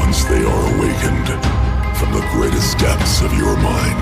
Once 0.00 0.24
they 0.24 0.42
are 0.48 0.64
awakened 0.74 1.28
from 1.98 2.10
the 2.16 2.26
greatest 2.32 2.78
depths 2.78 3.20
of 3.20 3.30
your 3.34 3.56
mind, 3.58 4.00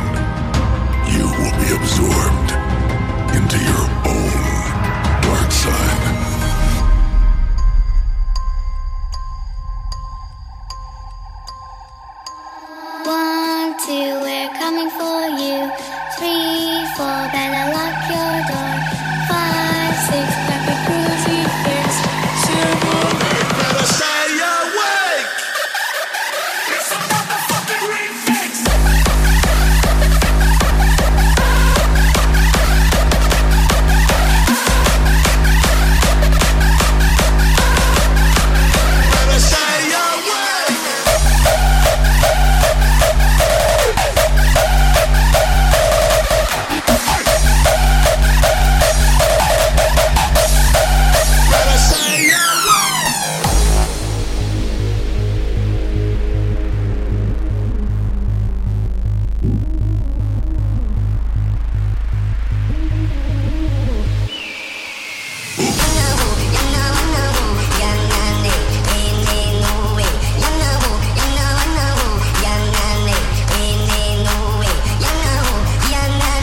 you 1.11 1.27
will 1.27 1.55
be 1.59 1.75
absorbed 1.75 2.51
into 3.35 3.59
your 3.59 3.87
own 4.07 4.39
dark 5.27 5.51
side. 5.51 5.98
Four, 16.99 17.07
better 17.07 17.71
lock 17.71 18.11
your 18.11 18.49
door. 18.49 18.68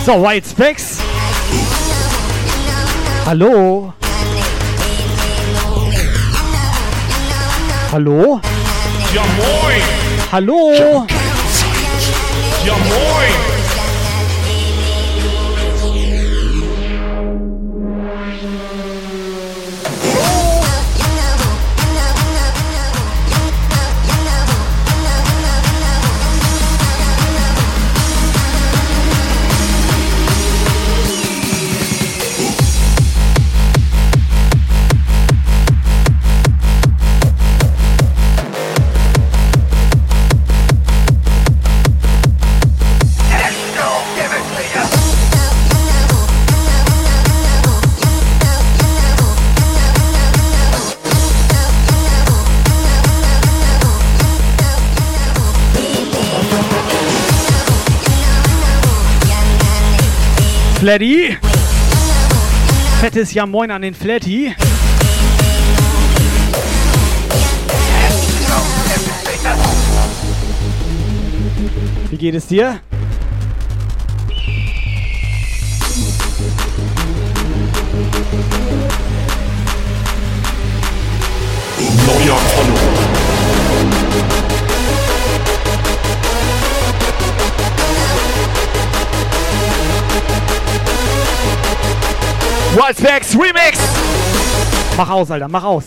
So, 0.05 0.21
White 0.21 0.45
Specs. 0.45 0.99
Hallo? 3.25 3.91
Hallo? 7.91 8.39
Ja 9.15 9.23
moin! 9.25 9.81
Hallo? 10.31 10.73
Ja 12.63 12.77
moin! 12.77 13.54
Flatty. 60.85 61.35
Fettes 63.01 63.33
Ja 63.33 63.47
Moin 63.47 63.71
an 63.71 63.81
den 63.81 63.95
Flatty. 63.95 64.53
Wie 72.11 72.17
geht 72.17 72.35
es 72.35 72.45
dir? 72.45 72.81
Wildspecs 92.75 93.33
Remix! 93.35 93.79
Mach 94.97 95.09
aus, 95.09 95.31
Alter, 95.31 95.47
mach 95.47 95.63
aus. 95.63 95.85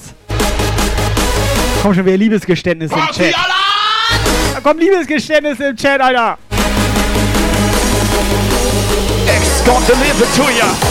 Komm 1.82 1.94
schon 1.94 2.06
wieder 2.06 2.16
Liebesgeständnisse 2.16 2.94
im 2.94 3.06
Chat. 3.12 3.34
Da 4.54 4.60
kommen 4.62 4.80
Liebesgeständnisse 4.80 5.68
im 5.68 5.76
Chat, 5.76 6.00
Alter. 6.00 6.38
Ex 9.26 9.64
got 9.66 9.86
delivered 9.86 10.34
to 10.34 10.48
ya! 10.48 10.87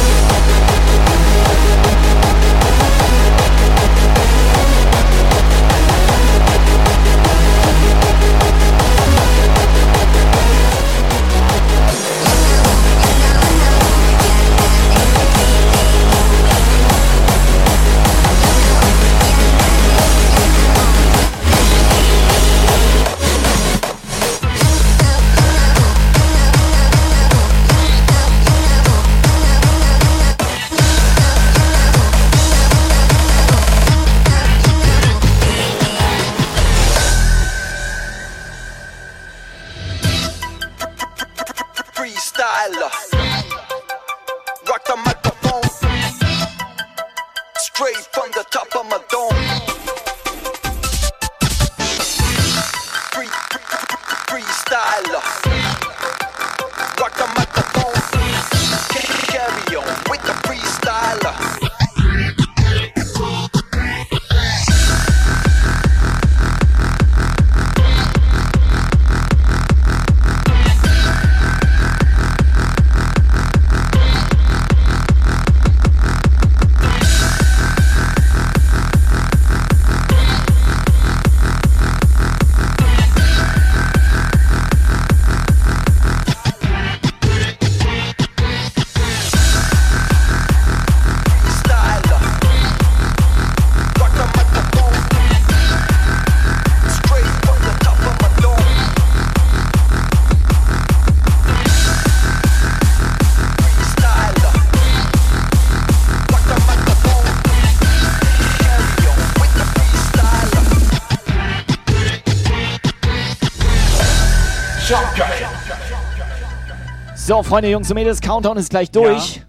So, 117.38 117.44
Freunde, 117.44 117.70
Jungs 117.70 117.88
und 117.92 117.94
Mädels, 117.94 118.20
Countdown 118.20 118.58
ist 118.58 118.72
gleich 118.72 118.90
durch. 118.90 119.44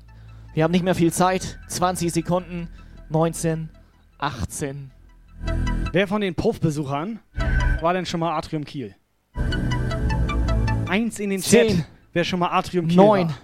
Wir 0.53 0.65
haben 0.65 0.73
nicht 0.73 0.85
mehr 0.85 0.95
viel 0.95 1.11
Zeit. 1.11 1.59
20 1.69 2.13
Sekunden. 2.13 2.69
19, 3.09 3.71
18. 4.19 4.91
Wer 5.93 6.07
von 6.07 6.21
den 6.21 6.35
Puffbesuchern 6.35 7.19
war 7.81 7.95
denn 7.95 8.05
schon 8.05 8.21
mal 8.21 8.37
Atrium 8.37 8.67
Kiel? 8.67 8.95
Eins 10.87 11.19
in 11.19 11.31
den 11.31 11.41
Chat. 11.41 11.69
Zehn, 11.71 11.85
Wer 12.13 12.25
schon 12.25 12.41
mal 12.41 12.51
Atrium 12.51 12.89
Kiel 12.89 12.99
9, 12.99 13.35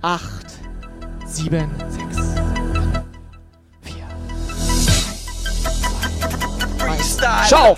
war. 0.00 0.14
8, 0.14 0.46
7, 1.26 1.70
6, 1.90 2.18
Freestyle. 6.78 7.46
Ciao! 7.46 7.76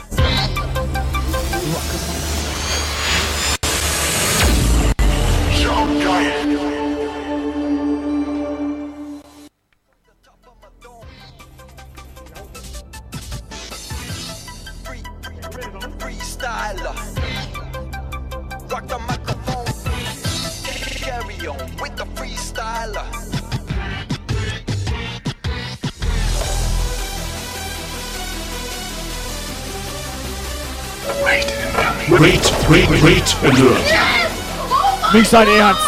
Nicht 35.33 35.47
sein 35.47 35.57
Ernst! 35.57 35.81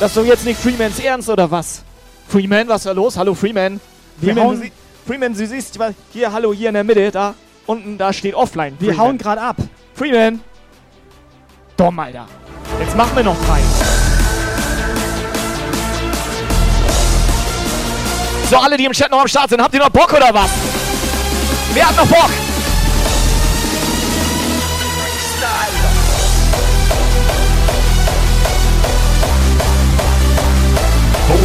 Das 0.00 0.10
ist 0.10 0.16
doch 0.16 0.24
jetzt 0.24 0.46
nicht 0.46 0.58
Freemans 0.58 0.98
Ernst 0.98 1.28
oder 1.28 1.50
was? 1.50 1.82
Freeman, 2.26 2.66
was 2.66 2.76
ist 2.80 2.86
da 2.86 2.92
los? 2.92 3.18
Hallo 3.18 3.34
Freeman. 3.34 3.78
Wir 4.16 4.32
Freeman, 4.32 4.48
hauen- 4.48 4.56
du, 4.56 4.62
sie 4.62 4.72
Freeman, 5.06 5.34
du 5.34 5.46
siehst, 5.46 5.78
hier, 6.14 6.32
hallo, 6.32 6.54
hier 6.54 6.68
in 6.68 6.74
der 6.74 6.84
Mitte, 6.84 7.10
da. 7.10 7.34
Unten, 7.66 7.98
da 7.98 8.10
steht 8.14 8.34
offline. 8.34 8.76
Wir 8.78 8.94
Freeman. 8.94 9.06
hauen 9.06 9.18
gerade 9.18 9.42
ab. 9.42 9.56
Freeman. 9.92 10.40
Dumm, 11.76 11.98
Alter. 11.98 12.26
Jetzt 12.80 12.96
machen 12.96 13.14
wir 13.14 13.24
noch 13.24 13.36
drei. 13.46 13.60
So, 18.48 18.56
alle, 18.56 18.78
die 18.78 18.86
im 18.86 18.92
Chat 18.92 19.10
noch 19.10 19.20
am 19.20 19.28
Start 19.28 19.50
sind, 19.50 19.60
habt 19.60 19.74
ihr 19.74 19.80
noch 19.80 19.90
Bock 19.90 20.10
oder 20.14 20.32
was? 20.32 20.48
Wer 21.74 21.86
hat 21.86 21.96
noch 21.96 22.06
Bock? 22.06 22.30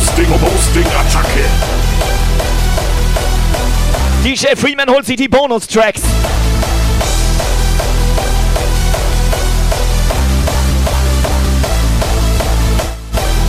Hosting, 0.03 0.29
Hosting, 0.29 0.85
Attacke. 0.85 1.45
DJ 4.21 4.55
Freeman 4.57 4.89
holt 4.89 5.05
sich 5.05 5.15
die 5.15 5.29
Bonus-Tracks. 5.29 6.01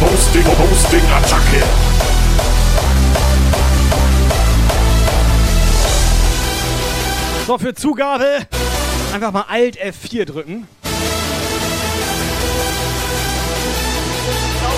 Hosting, 0.00 0.44
Hosting, 0.44 1.02
Attacke. 1.10 1.62
So, 7.49 7.58
für 7.58 7.74
Zugabe 7.74 8.47
einfach 9.12 9.33
mal 9.33 9.47
Alt 9.49 9.76
F4 9.76 10.24
drücken. 10.24 10.68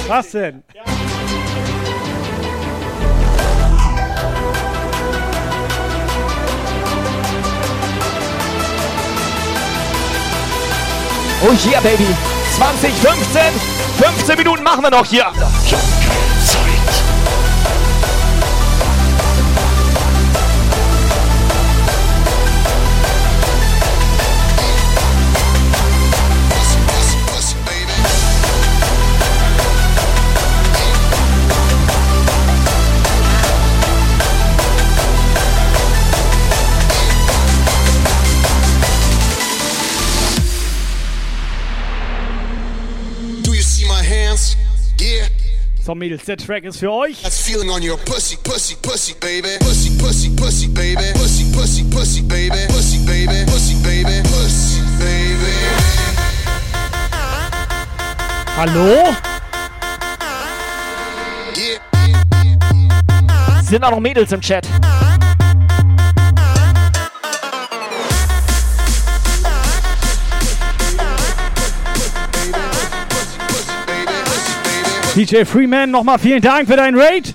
Was 0.09 0.31
denn? 0.31 0.63
Oh 11.43 11.53
yeah, 11.69 11.81
Baby. 11.81 12.07
2015 12.57 13.43
15 13.99 14.37
Minuten 14.39 14.63
machen 14.63 14.83
wir 14.83 14.91
noch 14.91 15.05
hier. 15.05 15.27
Hands? 44.37 44.57
Yeah. 45.01 45.29
So, 45.83 45.95
Mädels, 45.95 46.25
der 46.25 46.37
Track 46.37 46.65
ist 46.65 46.79
für 46.79 46.91
euch. 46.91 47.23
That's 47.23 47.41
feeling 47.41 47.71
on 47.71 47.83
your 47.83 47.97
pussy, 47.99 48.37
pussy, 48.43 48.75
pussy, 48.83 49.15
baby. 49.21 49.57
Pussy, 49.61 49.91
pussy, 49.99 50.31
pussy, 50.31 50.69
baby. 50.69 51.13
Pussy, 51.15 51.45
pussy, 51.53 51.85
pussy, 51.85 52.23
baby. 52.23 52.67
Pussy, 52.69 52.99
baby. 53.07 53.45
Pussy, 53.47 53.75
baby. 53.83 54.23
Pussy, 54.23 54.81
baby. 54.99 55.53
Hallo? 58.57 59.15
Sind 63.63 63.85
auch 63.85 63.91
noch 63.91 64.01
Mädels 64.01 64.33
im 64.33 64.41
Chat. 64.41 64.67
DJ 75.17 75.47
Freeman, 75.47 75.91
nochmal 75.91 76.19
vielen 76.19 76.43
Dank 76.43 76.69
für 76.69 76.77
deinen 76.77 77.01
Raid. 77.01 77.33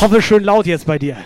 Hoffe 0.00 0.20
schön 0.20 0.42
laut 0.42 0.66
jetzt 0.66 0.84
bei 0.84 0.98
dir. 0.98 1.16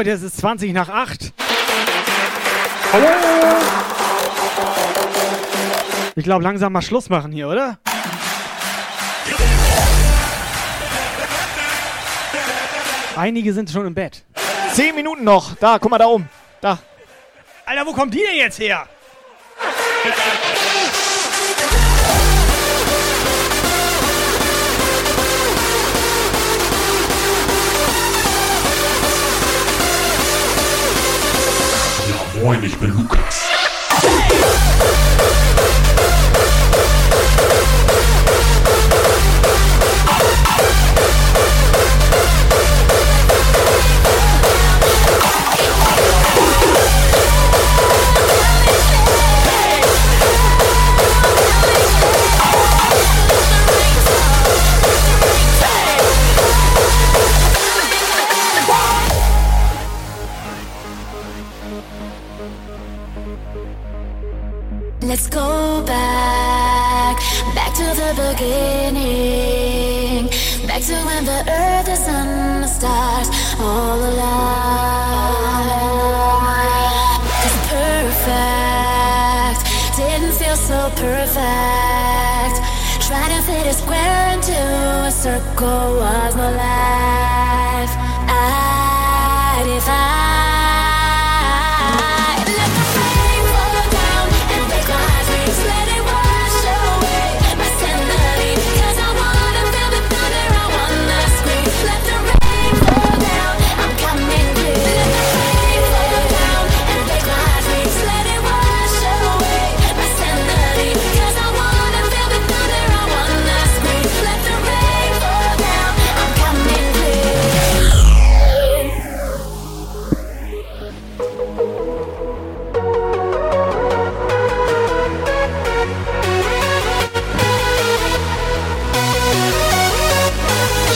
Leute, 0.00 0.12
es 0.12 0.22
ist 0.22 0.38
20 0.38 0.72
nach 0.72 0.88
8. 0.88 1.34
Ich 6.14 6.24
glaube, 6.24 6.42
langsam 6.42 6.72
mal 6.72 6.80
Schluss 6.80 7.10
machen 7.10 7.32
hier, 7.32 7.48
oder? 7.50 7.78
Einige 13.14 13.52
sind 13.52 13.68
schon 13.68 13.84
im 13.84 13.92
Bett. 13.94 14.24
10 14.72 14.94
Minuten 14.94 15.22
noch. 15.22 15.54
Da, 15.56 15.78
guck 15.78 15.90
mal 15.90 15.98
da 15.98 16.06
oben. 16.06 16.30
Da. 16.62 16.78
Alter, 17.66 17.84
wo 17.84 17.92
kommt 17.92 18.14
die 18.14 18.22
denn 18.26 18.36
jetzt 18.38 18.58
her? 18.58 18.88
Moin, 32.40 32.62
ich 32.62 32.76
bin 32.78 32.90
Lukas. 32.90 33.49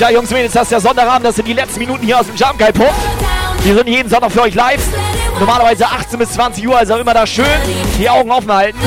Tja, 0.05 0.10
Jungs, 0.12 0.31
Mädels, 0.31 0.52
das 0.52 0.65
ist 0.65 0.73
der 0.73 0.81
Sonderabend. 0.81 1.24
Das 1.24 1.36
sind 1.36 1.49
die 1.49 1.55
letzten 1.55 1.78
Minuten 1.78 2.05
hier 2.05 2.20
aus 2.20 2.26
dem 2.26 2.36
Guy 2.36 2.73
Pub. 2.73 2.92
Wir 3.62 3.74
sind 3.74 3.89
jeden 3.89 4.10
Sonntag 4.10 4.31
für 4.33 4.42
euch 4.42 4.55
live. 4.55 4.86
Normalerweise 5.41 5.86
18 5.86 6.18
bis 6.18 6.33
20 6.33 6.68
Uhr, 6.68 6.76
also 6.76 6.97
immer 6.97 7.15
da 7.15 7.26
schön 7.26 7.47
die 7.99 8.10
Augen 8.10 8.31
offen 8.31 8.52
halten. 8.52 8.78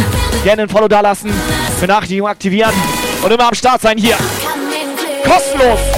Gerne 0.44 0.62
ein 0.62 0.70
Follow 0.70 0.88
da 0.88 1.00
lassen, 1.00 1.34
Benachrichtigung 1.82 2.28
aktivieren 2.28 2.72
und 3.24 3.32
immer 3.32 3.48
am 3.48 3.56
Start 3.56 3.82
sein 3.82 3.98
hier. 3.98 4.16
Kostenlos. 5.24 5.97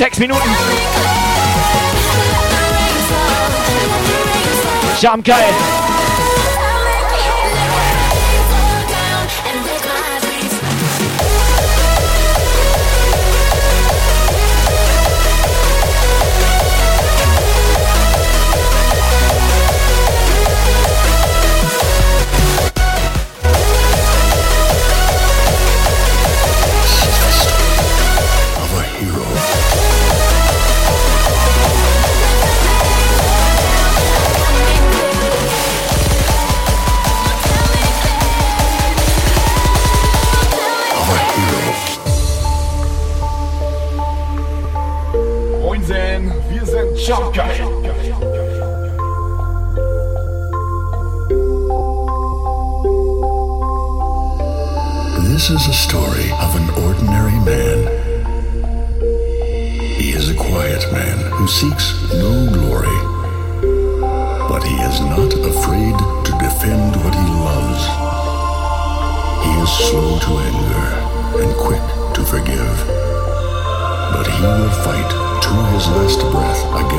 Sechs 0.00 0.18
Minuten. 0.18 0.48
Jump 4.98 5.22
geil. 5.26 5.52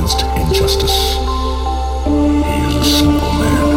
Against 0.02 0.22
injustice. 0.36 1.00
He 2.06 2.58
is 2.68 2.76
a 2.76 2.86
simple 2.86 3.34
man 3.38 3.68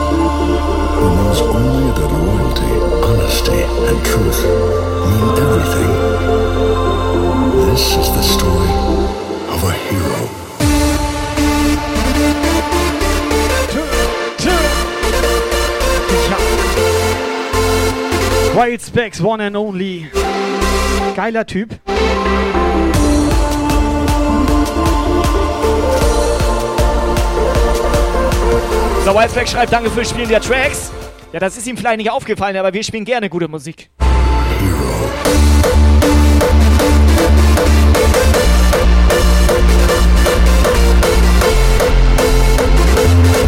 who 0.96 1.06
knows 1.16 1.40
only 1.42 1.90
that 1.92 2.10
loyalty, 2.10 2.72
honesty, 3.04 3.60
and 3.88 3.98
truth 4.06 4.40
mean 5.04 5.36
everything. 5.44 5.92
This 7.66 7.84
is 8.00 8.08
the 8.16 8.22
story 8.22 8.74
of 9.52 9.60
a 9.64 9.72
hero. 9.72 10.22
Wild 18.56 18.80
Specs, 18.80 19.20
one 19.20 19.40
and 19.42 19.56
only. 19.56 20.08
Geiler 21.14 21.44
Typ. 21.44 21.80
So, 29.04 29.14
Wildback 29.14 29.46
schreibt, 29.46 29.70
danke 29.70 29.90
fürs 29.90 30.08
Spielen 30.08 30.30
der 30.30 30.40
Tracks. 30.40 30.90
Ja, 31.30 31.38
das 31.38 31.58
ist 31.58 31.66
ihm 31.66 31.76
vielleicht 31.76 31.98
nicht 31.98 32.10
aufgefallen, 32.10 32.56
aber 32.56 32.72
wir 32.72 32.82
spielen 32.82 33.04
gerne 33.04 33.28
gute 33.28 33.48
Musik. 33.48 33.90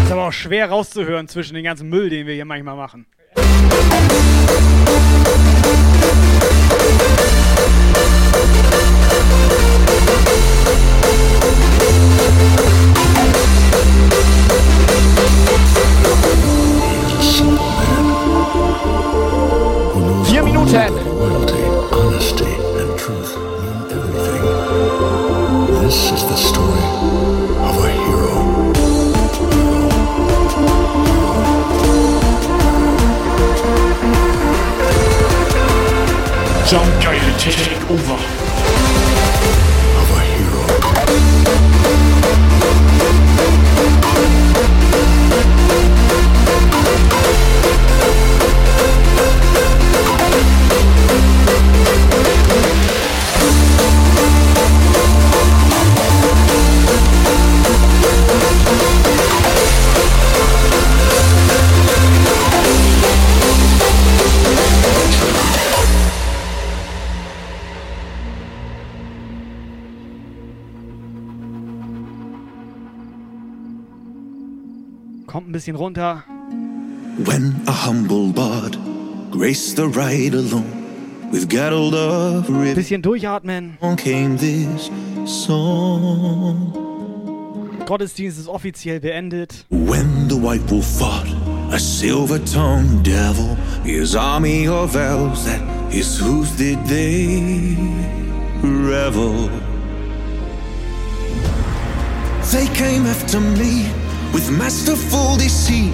Ist 0.05 0.13
aber 0.13 0.27
auch 0.27 0.33
schwer 0.33 0.69
rauszuhören 0.69 1.27
zwischen 1.27 1.55
den 1.55 1.65
ganzen 1.65 1.89
Müll, 1.89 2.11
den 2.11 2.27
wir 2.27 2.35
hier 2.35 2.45
manchmal 2.45 2.77
machen. 2.77 3.07
Vier 20.25 20.43
Minuten. 20.43 20.93
Loyalty, 21.19 21.65
honesty, 21.93 22.53
and 22.81 22.99
truth 22.99 23.37
mean 23.61 23.81
everything. 23.91 24.43
This 25.83 26.11
is 26.13 26.23
the 26.27 26.37
story 26.37 26.85
of 27.69 27.77
a 27.85 27.91
hero. 27.91 28.35
Jump 36.67 36.91
Guy 37.03 37.19
Take 37.39 37.91
Over. 37.91 38.36
Bisschen 75.57 75.77
runter. 75.77 76.23
When 77.25 77.63
a 77.67 77.73
humble 77.73 78.31
bard 78.31 78.77
graced 79.31 79.77
the 79.77 79.89
ride 79.89 80.35
alone 80.35 81.31
with 81.33 81.49
Geralt 81.49 81.95
of 81.95 82.47
Rivia 82.49 82.75
Bisschen 82.75 83.01
durchatmen. 83.01 83.79
came 83.97 84.37
this 84.37 84.91
song. 85.25 86.73
Gottesdienst 87.87 88.39
ist 88.39 88.49
offiziell 88.49 89.01
beendet. 89.01 89.65
When 89.71 90.29
the 90.29 90.35
white 90.35 90.69
wolf 90.69 90.85
fought 90.99 91.27
a 91.73 91.79
silver-tongued 91.79 93.03
devil, 93.03 93.57
his 93.83 94.15
army 94.15 94.69
of 94.69 94.95
elves 94.95 95.45
that 95.47 95.63
his 95.91 96.19
hooves 96.21 96.55
did 96.59 96.79
they 96.87 97.77
revel. 98.63 99.49
They 102.53 102.67
came 102.75 103.07
after 103.07 103.41
me 103.41 104.06
with 104.33 104.51
masterful 104.51 105.37
deceit, 105.37 105.93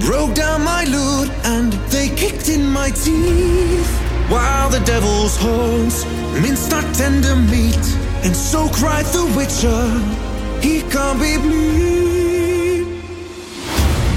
broke 0.00 0.34
down 0.34 0.62
my 0.64 0.84
lute 0.84 1.30
and 1.44 1.72
they 1.90 2.08
kicked 2.10 2.48
in 2.48 2.66
my 2.72 2.90
teeth. 2.90 3.90
While 4.28 4.68
the 4.70 4.80
devil's 4.80 5.36
horns 5.36 6.04
minced 6.42 6.72
our 6.72 6.82
tender 6.92 7.34
meat, 7.36 7.78
and 8.24 8.34
so 8.36 8.68
cried 8.68 9.06
the 9.06 9.24
witcher, 9.36 9.88
he 10.60 10.82
can't 10.90 11.18
be 11.18 11.38
bleed. 11.38 12.86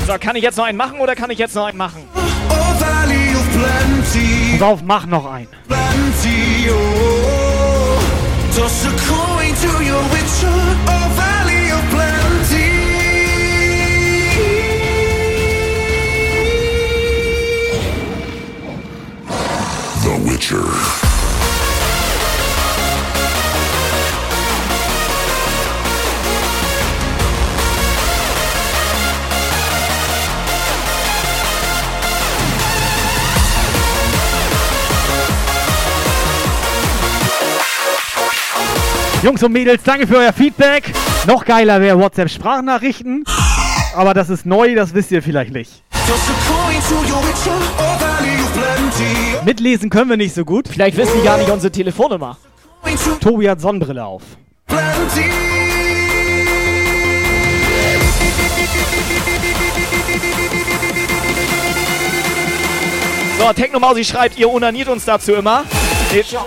So, 0.08 0.18
kann 0.20 0.36
ich 0.36 0.44
jetzt 0.44 0.58
noch 0.58 0.66
einen 0.66 0.78
machen 0.78 1.00
oder 1.00 1.16
kann 1.16 1.30
ich 1.30 1.38
jetzt 1.38 1.56
noch 1.56 1.66
einen 1.68 1.78
machen? 1.78 2.04
Oh, 2.16 2.80
Valley 2.80 3.36
of 3.36 3.48
Plenty, 3.52 4.58
Pass 4.58 4.62
auf, 4.62 4.82
mach 4.84 5.06
noch 5.06 5.26
einen. 5.32 5.48
plenty, 5.68 6.70
oh. 6.70 8.00
Toss 8.56 8.86
a 8.86 8.90
coin 9.08 9.54
to 9.56 9.84
your 9.84 10.04
witcher, 10.12 10.76
oh, 10.88 11.10
Witcher. 20.52 20.66
Jungs 39.24 39.44
und 39.44 39.52
Mädels, 39.52 39.84
danke 39.84 40.08
für 40.08 40.18
euer 40.18 40.34
Feedback. 40.34 40.92
Noch 41.28 41.46
geiler 41.46 41.80
wäre 41.80 42.00
WhatsApp-Sprachnachrichten. 42.00 43.24
Aber 43.96 44.14
das 44.14 44.30
ist 44.30 44.46
neu, 44.46 44.74
das 44.74 44.94
wisst 44.94 45.12
ihr 45.12 45.22
vielleicht 45.22 45.54
nicht. 45.54 45.84
Mitlesen 49.46 49.90
können 49.90 50.10
wir 50.10 50.18
nicht 50.18 50.36
so 50.36 50.46
gut. 50.46 50.68
Vielleicht 50.68 50.98
wissen 50.98 51.14
die 51.20 51.26
gar 51.26 51.38
nicht 51.38 51.50
unsere 51.50 51.72
Telefonnummer. 51.72 52.38
Tobi 53.20 53.50
hat 53.50 53.62
Sonnenbrille 53.62 54.06
auf. 54.06 54.24
So, 63.40 63.54
Technomausi 63.54 64.06
schreibt, 64.06 64.38
ihr 64.38 64.50
unaniert 64.52 64.88
uns 64.88 65.06
dazu 65.06 65.34
immer. 65.34 65.64
Ich, 66.14 66.38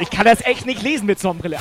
ich 0.00 0.10
kann 0.10 0.24
das 0.24 0.40
echt 0.44 0.66
nicht 0.66 0.82
lesen 0.82 1.06
mit 1.06 1.18
Sonnenbrille. 1.18 1.56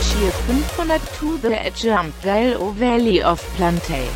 Cheer 0.00 0.32
500 0.46 1.00
to 1.18 1.38
the 1.42 1.56
Jump 1.74 2.12
Geil 2.22 2.56
O 2.56 2.72
Valley 2.78 3.24
of 3.24 3.40
Plantain. 3.56 4.08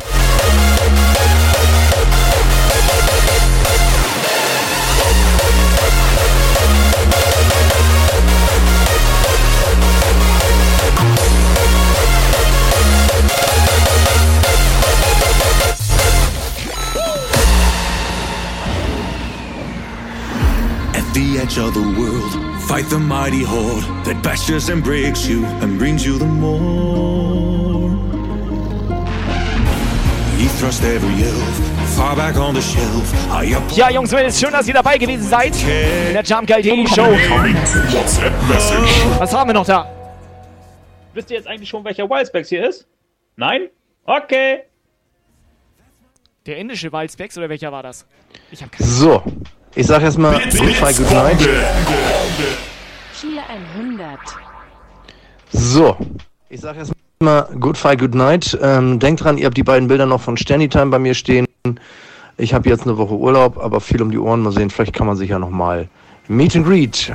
At 20.95 21.13
the 21.13 21.39
edge 21.39 21.57
of 21.57 21.73
the 21.73 21.81
world, 21.81 22.61
fight 22.63 22.85
the 22.89 22.99
mighty 22.99 23.43
horde 23.43 23.83
that 24.05 24.21
bashes 24.23 24.69
and 24.69 24.83
breaks 24.83 25.27
you 25.27 25.45
and 25.45 25.77
brings 25.77 26.05
you 26.05 26.17
the 26.17 26.25
more. 26.25 27.24
Ja, 33.75 33.91
Jungs 33.91 34.11
Mädels, 34.11 34.39
schön, 34.39 34.51
dass 34.51 34.67
ihr 34.67 34.73
dabei 34.73 34.97
gewesen 34.97 35.27
seid 35.27 35.55
in 35.61 36.13
der 36.13 36.23
Jump 36.23 36.47
Geil 36.47 36.63
Daily 36.63 36.87
Show. 36.87 37.05
Was 39.19 39.33
haben 39.33 39.49
wir 39.49 39.53
noch 39.53 39.65
da? 39.65 39.87
Wisst 41.13 41.29
ihr 41.29 41.37
jetzt 41.37 41.47
eigentlich 41.47 41.69
schon, 41.69 41.83
welcher 41.85 42.09
Wildspecs 42.09 42.49
hier 42.49 42.67
ist? 42.67 42.87
Nein? 43.35 43.69
Okay. 44.05 44.63
Der 46.47 46.57
indische 46.57 46.91
Wildspecs 46.91 47.37
oder 47.37 47.47
welcher 47.49 47.71
war 47.71 47.83
das? 47.83 48.07
Ich 48.49 48.63
hab 48.63 48.71
keine 48.71 48.89
So, 48.89 49.21
ich 49.75 49.85
sag 49.85 50.01
erstmal 50.01 50.33
Goodbye, 50.33 50.93
Good 50.93 51.11
Night. 51.11 51.47
100. 53.75 54.19
So, 55.51 55.95
ich 56.49 56.59
sag 56.59 56.75
erstmal 56.75 56.94
Goodbye, 57.19 57.95
Good 57.95 58.13
Night. 58.13 58.57
Ähm, 58.61 58.99
denkt 58.99 59.23
dran, 59.23 59.37
ihr 59.37 59.45
habt 59.45 59.55
die 59.55 59.63
beiden 59.63 59.87
Bilder 59.87 60.05
noch 60.05 60.21
von 60.21 60.35
Stanny 60.35 60.67
Time 60.67 60.87
bei 60.87 60.99
mir 60.99 61.13
stehen. 61.13 61.45
Ich 62.37 62.53
habe 62.53 62.67
jetzt 62.67 62.83
eine 62.83 62.97
Woche 62.97 63.13
Urlaub, 63.13 63.57
aber 63.57 63.79
viel 63.79 64.01
um 64.01 64.11
die 64.11 64.17
Ohren. 64.17 64.41
Mal 64.41 64.51
sehen, 64.51 64.69
vielleicht 64.69 64.93
kann 64.93 65.07
man 65.07 65.15
sich 65.15 65.29
ja 65.29 65.39
noch 65.39 65.49
mal 65.49 65.87
Meet 66.27 66.57
and 66.57 66.67
Greet. 66.67 67.13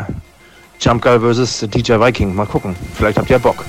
Jump 0.81 1.03
Guy 1.03 1.21
vs. 1.21 1.67
DJ 1.69 2.01
Viking. 2.01 2.35
Mal 2.35 2.47
gucken. 2.47 2.75
Vielleicht 2.95 3.19
habt 3.19 3.29
ihr 3.29 3.37
ja 3.37 3.43
Bock. 3.43 3.65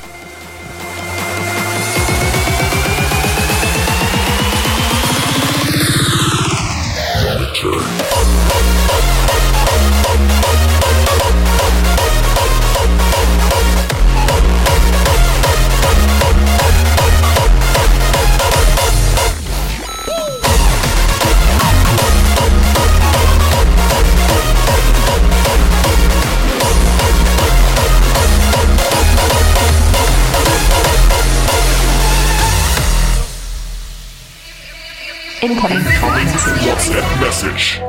Message. 37.20 37.82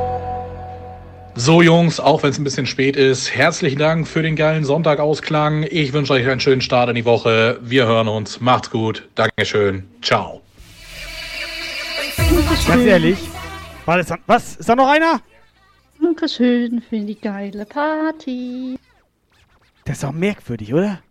So 1.35 1.61
Jungs, 1.61 1.99
auch 1.99 2.23
wenn 2.23 2.31
es 2.31 2.39
ein 2.39 2.43
bisschen 2.43 2.65
spät 2.65 2.95
ist, 2.95 3.35
herzlichen 3.35 3.77
Dank 3.77 4.07
für 4.07 4.23
den 4.23 4.35
geilen 4.35 4.63
Sonntagausklang. 4.63 5.63
Ich 5.69 5.93
wünsche 5.93 6.13
euch 6.13 6.27
einen 6.27 6.39
schönen 6.39 6.61
Start 6.61 6.89
in 6.89 6.95
die 6.95 7.05
Woche. 7.05 7.59
Wir 7.61 7.85
hören 7.85 8.07
uns. 8.07 8.41
Macht's 8.41 8.71
gut. 8.71 9.07
Dankeschön. 9.13 9.83
Ciao. 10.01 10.41
Ganz 12.67 12.85
ehrlich. 12.85 13.19
War 13.85 13.97
das, 13.97 14.11
was? 14.25 14.55
Ist 14.55 14.67
da 14.67 14.75
noch 14.75 14.89
einer? 14.89 15.21
Dankeschön 16.01 16.81
für 16.81 17.01
die 17.01 17.19
geile 17.19 17.67
Party. 17.67 18.79
Das 19.85 19.97
ist 19.97 20.03
doch 20.03 20.11
merkwürdig, 20.11 20.73
oder? 20.73 21.02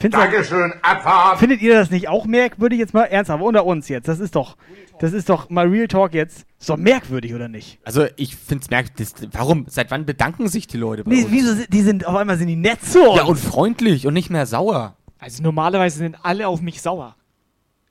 Findest 0.00 0.22
Dankeschön, 0.22 0.72
Abfahrt. 0.82 1.38
Findet 1.40 1.60
ihr 1.60 1.74
das 1.74 1.90
nicht 1.90 2.08
auch 2.08 2.24
merkwürdig? 2.24 2.78
Jetzt 2.78 2.94
mal 2.94 3.04
ernsthaft, 3.04 3.42
unter 3.42 3.64
uns 3.66 3.88
jetzt. 3.88 4.06
Das 4.06 4.20
ist 4.20 4.36
doch, 4.36 4.56
das 5.00 5.12
ist 5.12 5.28
doch 5.28 5.50
mal 5.50 5.66
Real 5.66 5.88
Talk 5.88 6.14
jetzt. 6.14 6.46
Ist 6.60 6.68
doch 6.68 6.76
merkwürdig, 6.76 7.34
oder 7.34 7.48
nicht? 7.48 7.78
Also 7.84 8.06
ich 8.16 8.36
find's 8.36 8.70
merkwürdig. 8.70 9.12
das- 9.14 9.28
Warum? 9.32 9.66
Seit 9.68 9.90
wann 9.90 10.06
bedanken 10.06 10.46
sich 10.48 10.68
die 10.68 10.76
Leute 10.76 11.02
bei 11.02 11.10
Nee, 11.10 11.22
uns? 11.24 11.32
wieso, 11.32 11.54
sind- 11.54 11.72
die 11.72 11.82
sind, 11.82 12.06
auf 12.06 12.14
einmal 12.14 12.36
sind 12.38 12.46
die 12.46 12.54
nett 12.56 12.78
so. 12.84 13.16
Ja, 13.16 13.24
und 13.24 13.36
freundlich 13.38 14.06
und 14.06 14.14
nicht 14.14 14.30
mehr 14.30 14.46
sauer. 14.46 14.94
Also 15.18 15.42
normalerweise 15.42 15.98
sind 15.98 16.16
alle 16.22 16.46
auf 16.46 16.60
mich 16.60 16.80
sauer. 16.80 17.16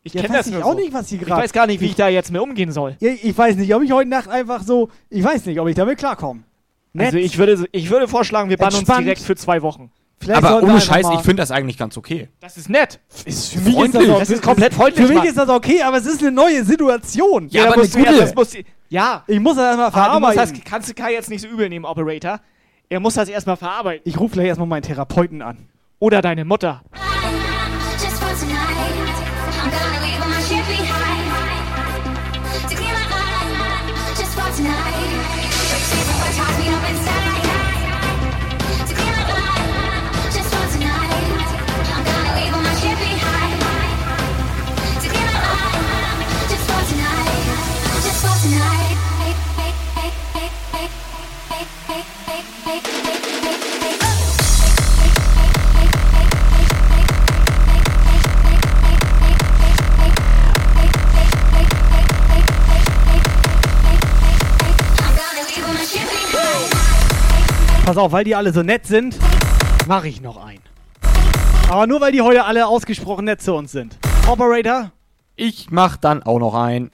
Ich 0.03 0.13
Ja, 0.13 0.21
kenne 0.21 0.35
weiß 0.35 0.45
das 0.45 0.47
ich 0.47 0.53
nur 0.53 0.63
auch 0.65 0.71
so. 0.71 0.77
nicht, 0.79 0.93
was 0.93 1.09
hier 1.09 1.19
Ich 1.19 1.27
gerade- 1.27 1.41
weiß 1.43 1.51
gar 1.51 1.67
nicht, 1.67 1.81
wie 1.81 1.85
Ich- 1.85 1.91
ich 1.91 1.97
da 1.97 2.07
jetzt 2.07 2.31
mit 2.31 2.39
umgehen 2.41 2.71
soll. 2.71 2.95
Ja, 3.01 3.11
ich 3.21 3.37
weiß 3.37 3.57
nicht, 3.57 3.75
ob 3.75 3.83
ich 3.83 3.91
heute 3.91 4.09
Nacht 4.09 4.29
einfach 4.29 4.63
so, 4.63 4.89
ich 5.09 5.25
weiß 5.25 5.45
nicht, 5.45 5.59
ob 5.59 5.67
ich 5.67 5.75
damit 5.75 5.97
klarkomme. 5.97 6.43
Nett. 6.93 7.07
Also 7.07 7.17
ich 7.17 7.37
würde, 7.37 7.65
ich 7.73 7.89
würde 7.89 8.07
vorschlagen, 8.07 8.49
wir 8.49 8.55
bannen 8.55 8.77
uns 8.77 8.87
direkt 8.87 9.21
für 9.21 9.35
zwei 9.35 9.61
Wochen. 9.61 9.91
Vielleicht 10.19 10.43
Aber 10.43 10.63
ohne 10.63 10.81
Scheiß, 10.81 11.05
ich 11.13 11.19
finde 11.21 11.35
das 11.41 11.51
eigentlich 11.51 11.77
ganz 11.77 11.95
okay. 11.95 12.29
Das 12.39 12.57
ist 12.57 12.69
nett. 12.69 12.99
Ist 13.25 13.53
für 13.53 13.59
mich 13.59 13.67
ist 13.67 13.73
Freundlich. 13.75 14.07
das, 14.07 14.15
auch, 14.15 14.19
Das 14.19 14.29
ist 14.31 14.41
komplett 14.41 14.73
freundlich, 14.73 15.05
Für 15.05 15.09
mich 15.13 15.17
Mann. 15.19 15.27
ist 15.27 15.37
das 15.37 15.49
okay, 15.49 15.81
aber 15.83 15.97
es 15.97 16.05
ist 16.07 16.21
eine 16.21 16.31
neue 16.31 16.63
Situation. 16.63 17.47
Ja, 17.49 17.63
aber 17.65 17.75
da 17.75 17.79
musst 17.81 17.95
eine 17.95 18.05
gute. 18.05 18.17
das 18.19 18.33
musst, 18.35 18.57
ja. 18.89 19.23
Ich 19.27 19.39
muss 19.39 19.55
das 19.57 19.65
erstmal 19.77 19.87
Ah, 19.87 20.13
du 20.13 20.19
musst 20.19 20.33
verarbeiten. 20.33 20.55
das, 20.55 20.63
kannst 20.71 20.89
du 20.89 20.93
Kai 20.95 21.13
jetzt 21.13 21.29
nicht 21.29 21.41
so 21.41 21.47
übel 21.47 21.69
nehmen, 21.69 21.85
Operator. 21.85 22.39
Er 22.89 22.99
muss 22.99 23.13
das 23.13 23.29
erstmal 23.29 23.57
verarbeiten. 23.57 24.01
Ich 24.05 24.19
rufe 24.19 24.33
gleich 24.33 24.47
erstmal 24.47 24.67
meinen 24.67 24.81
Therapeuten 24.83 25.41
an. 25.41 25.67
Oder 25.99 26.21
deine 26.21 26.45
Mutter. 26.45 26.81
Just 26.95 27.16
Pass 67.87 67.95
auf, 67.95 68.11
weil 68.11 68.25
die 68.25 68.35
alle 68.35 68.51
so 68.51 68.63
nett 68.63 68.85
sind, 68.85 69.15
mache 69.87 70.09
ich 70.09 70.19
noch 70.19 70.35
einen. 70.35 70.59
Aber 71.69 71.87
nur 71.87 72.01
weil 72.01 72.11
die 72.11 72.19
heute 72.19 72.43
alle 72.43 72.67
ausgesprochen 72.67 73.23
nett 73.23 73.41
zu 73.41 73.53
uns 73.53 73.71
sind. 73.71 73.95
Operator? 74.27 74.91
Ich 75.37 75.67
mach 75.69 75.95
dann 75.95 76.21
auch 76.21 76.37
noch 76.37 76.53
einen. 76.53 76.91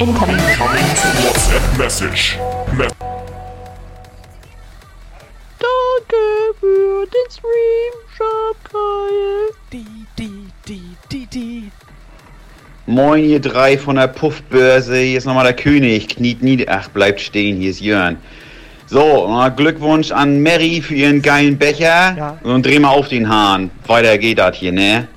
Incoming 0.00 0.36
WhatsApp 0.38 1.78
Message. 1.78 2.36
Me 2.76 2.88
Danke 5.60 6.16
für 6.58 7.06
den 7.06 7.30
Stream, 7.30 7.94
Schabkeil. 8.16 9.54
Die, 9.72 9.86
die, 10.18 10.48
die, 10.66 10.96
die, 11.12 11.26
die. 11.26 11.70
Moin, 12.86 13.24
ihr 13.24 13.40
drei 13.40 13.78
von 13.78 13.94
der 13.94 14.08
Puffbörse. 14.08 14.96
Hier 14.98 15.18
ist 15.18 15.26
nochmal 15.26 15.44
der 15.44 15.54
König. 15.54 16.08
Kniet 16.08 16.42
nieder. 16.42 16.64
Ach, 16.70 16.88
bleibt 16.88 17.20
stehen. 17.20 17.60
Hier 17.60 17.70
ist 17.70 17.80
Jörn. 17.80 18.18
So, 18.90 19.50
Glückwunsch 19.56 20.10
an 20.12 20.40
Mary 20.42 20.80
für 20.80 20.94
ihren 20.94 21.20
geilen 21.22 21.58
Becher. 21.58 22.14
Ja. 22.16 22.38
Und 22.42 22.64
dreh 22.64 22.78
mal 22.78 22.90
auf 22.90 23.08
den 23.08 23.28
Hahn. 23.28 23.70
Weiter 23.86 24.16
geht 24.18 24.38
das 24.38 24.56
hier, 24.56 24.72
ne? 24.72 25.08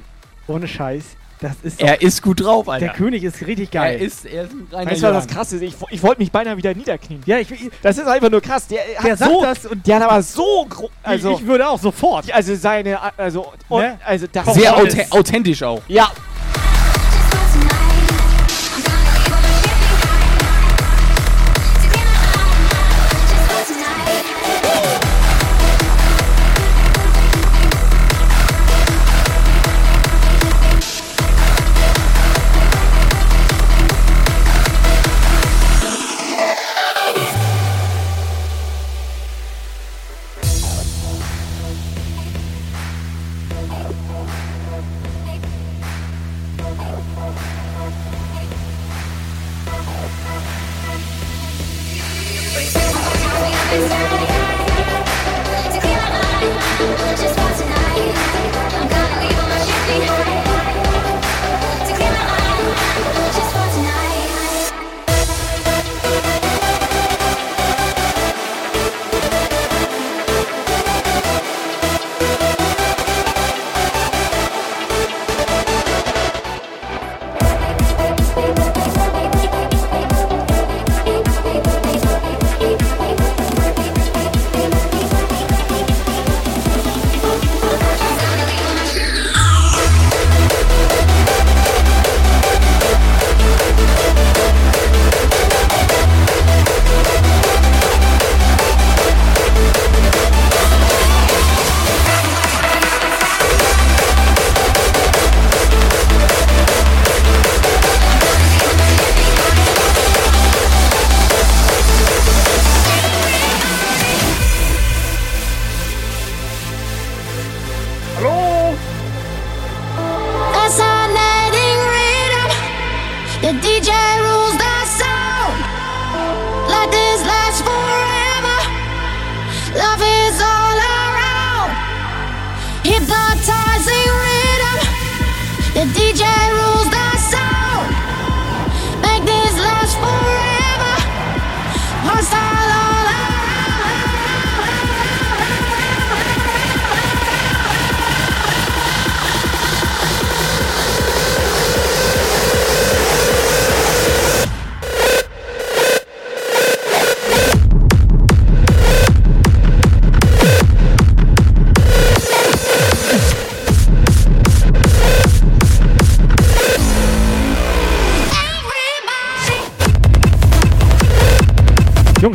Ohne 0.48 0.68
Scheiß. 0.68 1.04
Das 1.40 1.54
ist 1.64 1.82
Er 1.82 2.00
ist 2.04 2.22
gut 2.22 2.42
drauf, 2.42 2.70
Alter. 2.70 2.86
Der 2.86 2.94
König 2.94 3.24
ist 3.24 3.42
richtig 3.48 3.72
geil. 3.72 3.96
Er 4.00 4.06
ist, 4.06 4.26
er 4.26 4.44
ist 4.44 4.52
ein 4.52 4.68
reiner 4.72 4.92
Weißt 4.92 5.02
du, 5.02 5.08
was 5.08 5.26
das 5.26 5.36
krass 5.36 5.54
ist? 5.54 5.62
Ich, 5.64 5.74
ich 5.90 6.04
wollte 6.04 6.22
mich 6.22 6.32
beinahe 6.32 6.56
wieder 6.56 6.72
niederknien. 6.76 7.20
Ja, 7.26 7.40
ich, 7.40 7.48
Das 7.82 7.98
ist 7.98 8.06
einfach 8.06 8.30
nur 8.30 8.42
krass. 8.42 8.68
Der, 8.68 8.80
Der 9.02 9.14
hat 9.14 9.18
sagt 9.18 9.32
so, 9.32 9.42
das 9.42 9.66
und- 9.66 9.88
der 9.88 9.96
hat 9.96 10.04
aber 10.04 10.22
so 10.22 10.68
Also, 10.70 10.90
also 11.02 11.32
ich 11.42 11.48
würde 11.48 11.68
auch 11.68 11.80
sofort. 11.80 12.32
also 12.32 12.54
seine 12.56 13.00
also 13.18 13.54
und, 13.70 13.82
Ne? 13.82 13.98
also 14.06 14.28
das 14.32 14.54
Sehr 14.54 14.76
authentisch 15.10 15.64
auch. 15.64 15.82
Ja. 15.88 16.12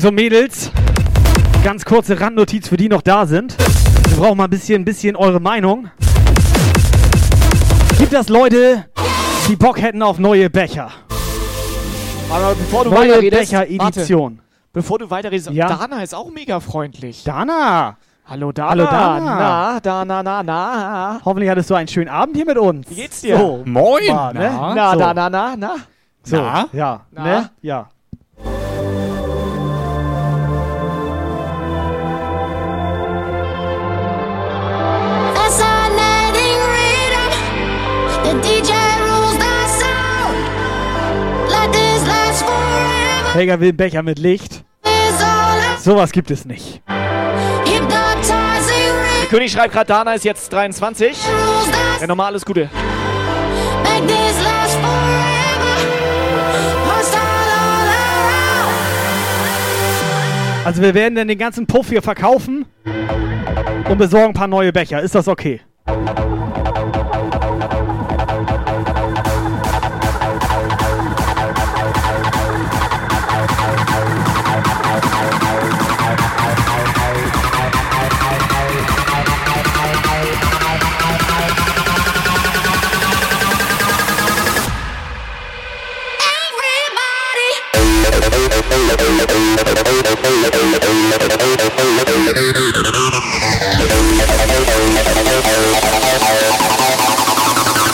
Jungs 0.07 0.13
und 0.13 0.15
Mädels, 0.15 0.71
ganz 1.65 1.85
kurze 1.85 2.21
Randnotiz 2.21 2.69
für 2.69 2.77
die 2.77 2.89
noch 2.89 3.03
da 3.03 3.27
sind. 3.27 3.57
Wir 4.11 4.19
brauchen 4.19 4.39
mal 4.39 4.45
ein 4.45 4.51
bisschen, 4.51 4.83
ein 4.83 4.85
bisschen 4.85 5.17
eure 5.17 5.41
Meinung. 5.41 5.91
Gibt 7.99 8.13
es 8.13 8.29
Leute, 8.29 8.85
die 9.49 9.57
Bock 9.57 9.81
hätten 9.83 10.05
auf 10.05 10.21
neue 10.21 10.49
Becher? 10.49 10.91
Aber 12.31 12.55
bevor 12.55 12.85
du 12.85 12.91
Neue 12.91 13.15
weiterredest, 13.15 13.51
Becher-Edition. 13.51 14.41
Bevor 14.73 15.01
du 15.01 15.11
weiterredest, 15.11 15.51
Ja. 15.51 15.67
Dana 15.77 16.01
ist 16.05 16.15
auch 16.15 16.31
mega 16.31 16.61
freundlich. 16.61 17.25
Dana! 17.25 17.97
Hallo 18.27 18.53
Dana. 18.53 18.71
Hallo 18.71 18.85
Dana. 18.85 19.35
Na, 19.35 19.81
Dana, 19.81 20.23
na, 20.23 20.43
na. 20.45 21.21
Hoffentlich 21.25 21.51
hattest 21.51 21.69
du 21.69 21.75
einen 21.75 21.89
schönen 21.89 22.11
Abend 22.11 22.37
hier 22.37 22.47
mit 22.47 22.59
uns. 22.59 22.89
Wie 22.89 22.95
geht's 22.95 23.23
dir? 23.23 23.39
So, 23.39 23.63
Moin, 23.65 24.07
mal, 24.07 24.33
ne? 24.33 24.53
na? 24.53 24.75
Na, 24.75 24.93
so. 24.93 24.99
Dana, 25.01 25.31
na, 25.31 25.57
na. 25.57 25.75
So, 26.23 26.37
Na? 26.37 26.69
ja, 26.73 27.01
Na? 27.11 27.25
ne? 27.25 27.51
Ja. 27.63 27.89
Helga 43.37 43.61
will 43.61 43.69
einen 43.69 43.77
Becher 43.77 44.03
mit 44.03 44.19
Licht. 44.19 44.65
Sowas 45.79 46.11
gibt 46.11 46.31
es 46.31 46.47
nicht. 46.47 46.81
Der. 46.89 49.29
König 49.29 49.53
schreibt 49.53 49.75
gerade, 49.75 49.87
Dana 49.87 50.15
ist 50.15 50.25
jetzt 50.25 50.51
23. 50.53 51.15
Ja, 52.01 52.07
nochmal 52.07 52.29
alles 52.29 52.47
Gute. 52.47 52.71
Also 60.65 60.81
wir 60.81 60.95
werden 60.95 61.17
dann 61.17 61.29
den 61.29 61.39
ganzen 61.39 61.67
Puff 61.67 61.91
hier 61.91 62.01
verkaufen 62.01 62.65
und 63.87 63.99
besorgen 63.99 64.29
ein 64.29 64.35
paar 64.35 64.49
neue 64.49 64.73
Becher. 64.73 65.03
Ist 65.03 65.15
das 65.15 65.29
okay? 65.29 65.61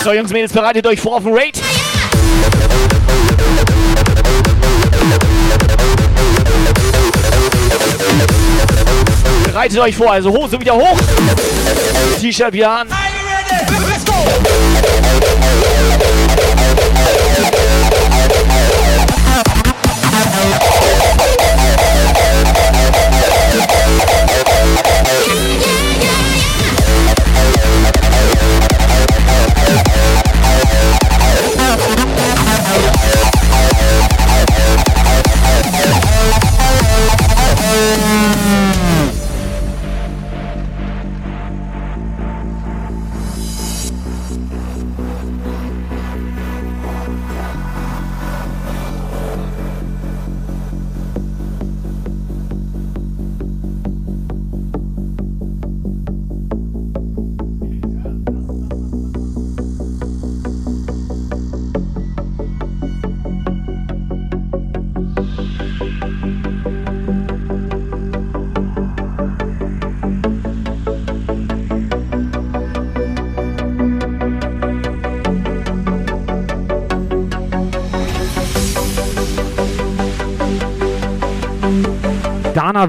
So, 0.03 0.12
Jungs, 0.12 0.33
Mädels, 0.33 0.53
bereitet 0.53 0.85
euch 0.87 1.01
vor 1.01 1.17
auf 1.17 1.23
den 1.23 1.33
Raid. 1.33 1.61
Bereitet 9.45 9.79
euch 9.79 9.97
vor, 9.97 10.11
also 10.11 10.33
Hose 10.33 10.61
wieder 10.61 10.75
hoch. 10.75 10.99
T-Shirt 12.21 12.53
wieder 12.53 12.71
an. 12.71 12.89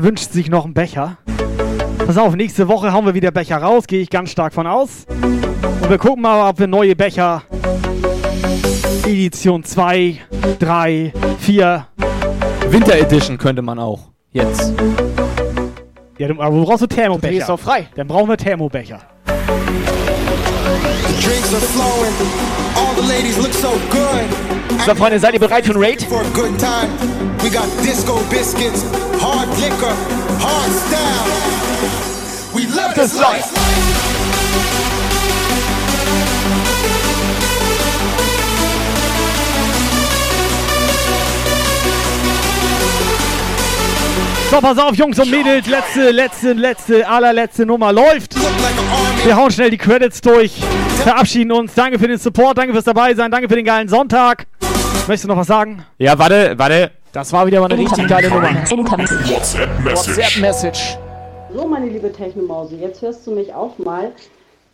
Wünscht 0.04 0.34
sich 0.34 0.50
noch 0.50 0.66
einen 0.66 0.74
Becher. 0.74 1.16
Pass 2.06 2.18
auf, 2.18 2.36
nächste 2.36 2.68
Woche 2.68 2.92
hauen 2.92 3.06
wir 3.06 3.14
wieder 3.14 3.32
Becher 3.32 3.60
raus, 3.60 3.88
gehe 3.88 4.02
ich 4.02 4.10
ganz 4.10 4.32
stark 4.32 4.54
von 4.54 4.68
aus. 4.68 5.06
Und 5.10 5.90
wir 5.90 5.98
gucken 5.98 6.24
mal, 6.24 6.50
ob 6.50 6.60
wir 6.60 6.68
neue 6.68 6.94
Becher 6.94 7.44
Edition 9.06 9.64
2, 9.64 10.20
3, 10.60 11.14
4. 11.40 11.88
Winter 12.68 12.98
Edition 12.98 13.38
könnte 13.38 13.62
man 13.62 13.80
auch. 13.80 14.10
Jetzt. 14.34 14.74
Ja, 16.18 16.28
du, 16.28 16.42
aber 16.42 16.54
du 16.54 16.66
brauchst 16.66 16.82
du 16.82 16.88
Thermobecher. 16.88 17.32
Der 17.32 17.40
ist 17.40 17.48
doch 17.48 17.60
frei. 17.62 17.88
Dann 17.96 18.06
brauchen 18.06 18.28
wir 18.28 18.36
Thermobecher. 18.36 19.00
The 19.26 19.34
drinks 21.26 21.54
are 21.54 21.62
flowing. 21.62 22.14
All 22.76 22.94
the 23.02 23.08
ladies 23.08 23.38
look 23.38 23.54
so 23.54 23.70
good. 23.90 24.53
So, 24.86 24.94
Freunde, 24.96 25.18
seid 25.18 25.34
ihr 25.34 25.40
bereit 25.40 25.66
für 25.66 25.72
einen 25.72 25.82
Raid? 25.82 26.04
For 26.04 26.20
a 26.20 26.30
good 26.34 26.60
time. 26.60 26.90
We 27.42 27.50
got 27.50 27.66
disco 27.84 28.20
biscuits, 28.30 28.84
hard 29.22 29.48
liquor, 29.62 29.94
hard 30.42 30.72
style. 30.74 31.30
We 32.54 32.66
love 32.76 32.94
this 32.94 33.18
life. 33.18 33.48
So, 44.52 44.60
pass 44.60 44.78
auf, 44.78 44.96
Jungs 44.96 45.18
und 45.18 45.32
Mädels. 45.32 45.66
Letzte, 45.68 46.12
letzte, 46.12 46.54
letzte, 46.54 47.08
allerletzte 47.08 47.66
Nummer 47.66 47.94
läuft. 47.94 48.36
Wir 49.24 49.38
hauen 49.38 49.50
schnell 49.50 49.70
die 49.70 49.78
Credits 49.78 50.20
durch. 50.20 50.62
Verabschieden 51.04 51.54
uns. 51.54 51.74
Danke 51.74 51.98
für 51.98 52.10
den 52.10 52.18
Support. 52.18 52.58
Danke 52.58 52.74
fürs 52.74 52.84
dabei 52.84 53.14
sein. 53.14 53.32
Danke 53.32 53.48
für 53.48 53.56
den 53.56 53.66
geilen 53.66 53.88
Sonntag. 53.88 54.46
Möchtest 55.08 55.26
du 55.26 55.28
noch 55.28 55.38
was 55.38 55.48
sagen? 55.48 55.84
Ja, 55.98 56.18
warte, 56.18 56.54
warte. 56.58 56.92
Das 57.12 57.32
war 57.34 57.46
wieder 57.46 57.60
mal 57.60 57.72
eine 57.72 57.80
richtig 57.80 58.08
geile 58.08 58.30
Nummer. 58.30 58.50
WhatsApp-Message. 59.84 60.98
So, 61.54 61.68
meine 61.68 61.88
liebe 61.88 62.12
Technomause, 62.12 62.76
jetzt 62.78 63.02
hörst 63.02 63.28
du 63.28 63.32
mich 63.32 63.54
auch 63.54 63.78
mal. 63.78 64.12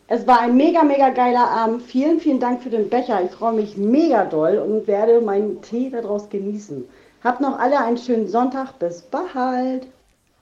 Es 0.07 0.25
war 0.25 0.39
ein 0.41 0.55
mega, 0.55 0.83
mega 0.83 1.09
geiler 1.09 1.49
Abend. 1.49 1.81
Vielen, 1.81 2.19
vielen 2.19 2.39
Dank 2.39 2.63
für 2.63 2.69
den 2.69 2.89
Becher. 2.89 3.21
Ich 3.23 3.31
freue 3.31 3.53
mich 3.53 3.75
mega 3.77 4.25
doll 4.25 4.57
und 4.57 4.87
werde 4.87 5.19
meinen 5.21 5.61
Tee 5.61 5.89
daraus 5.89 6.29
genießen. 6.29 6.85
Habt 7.23 7.41
noch 7.41 7.59
alle 7.59 7.79
einen 7.79 7.97
schönen 7.97 8.27
Sonntag. 8.27 8.79
Bis 8.79 9.01
bald. 9.01 9.87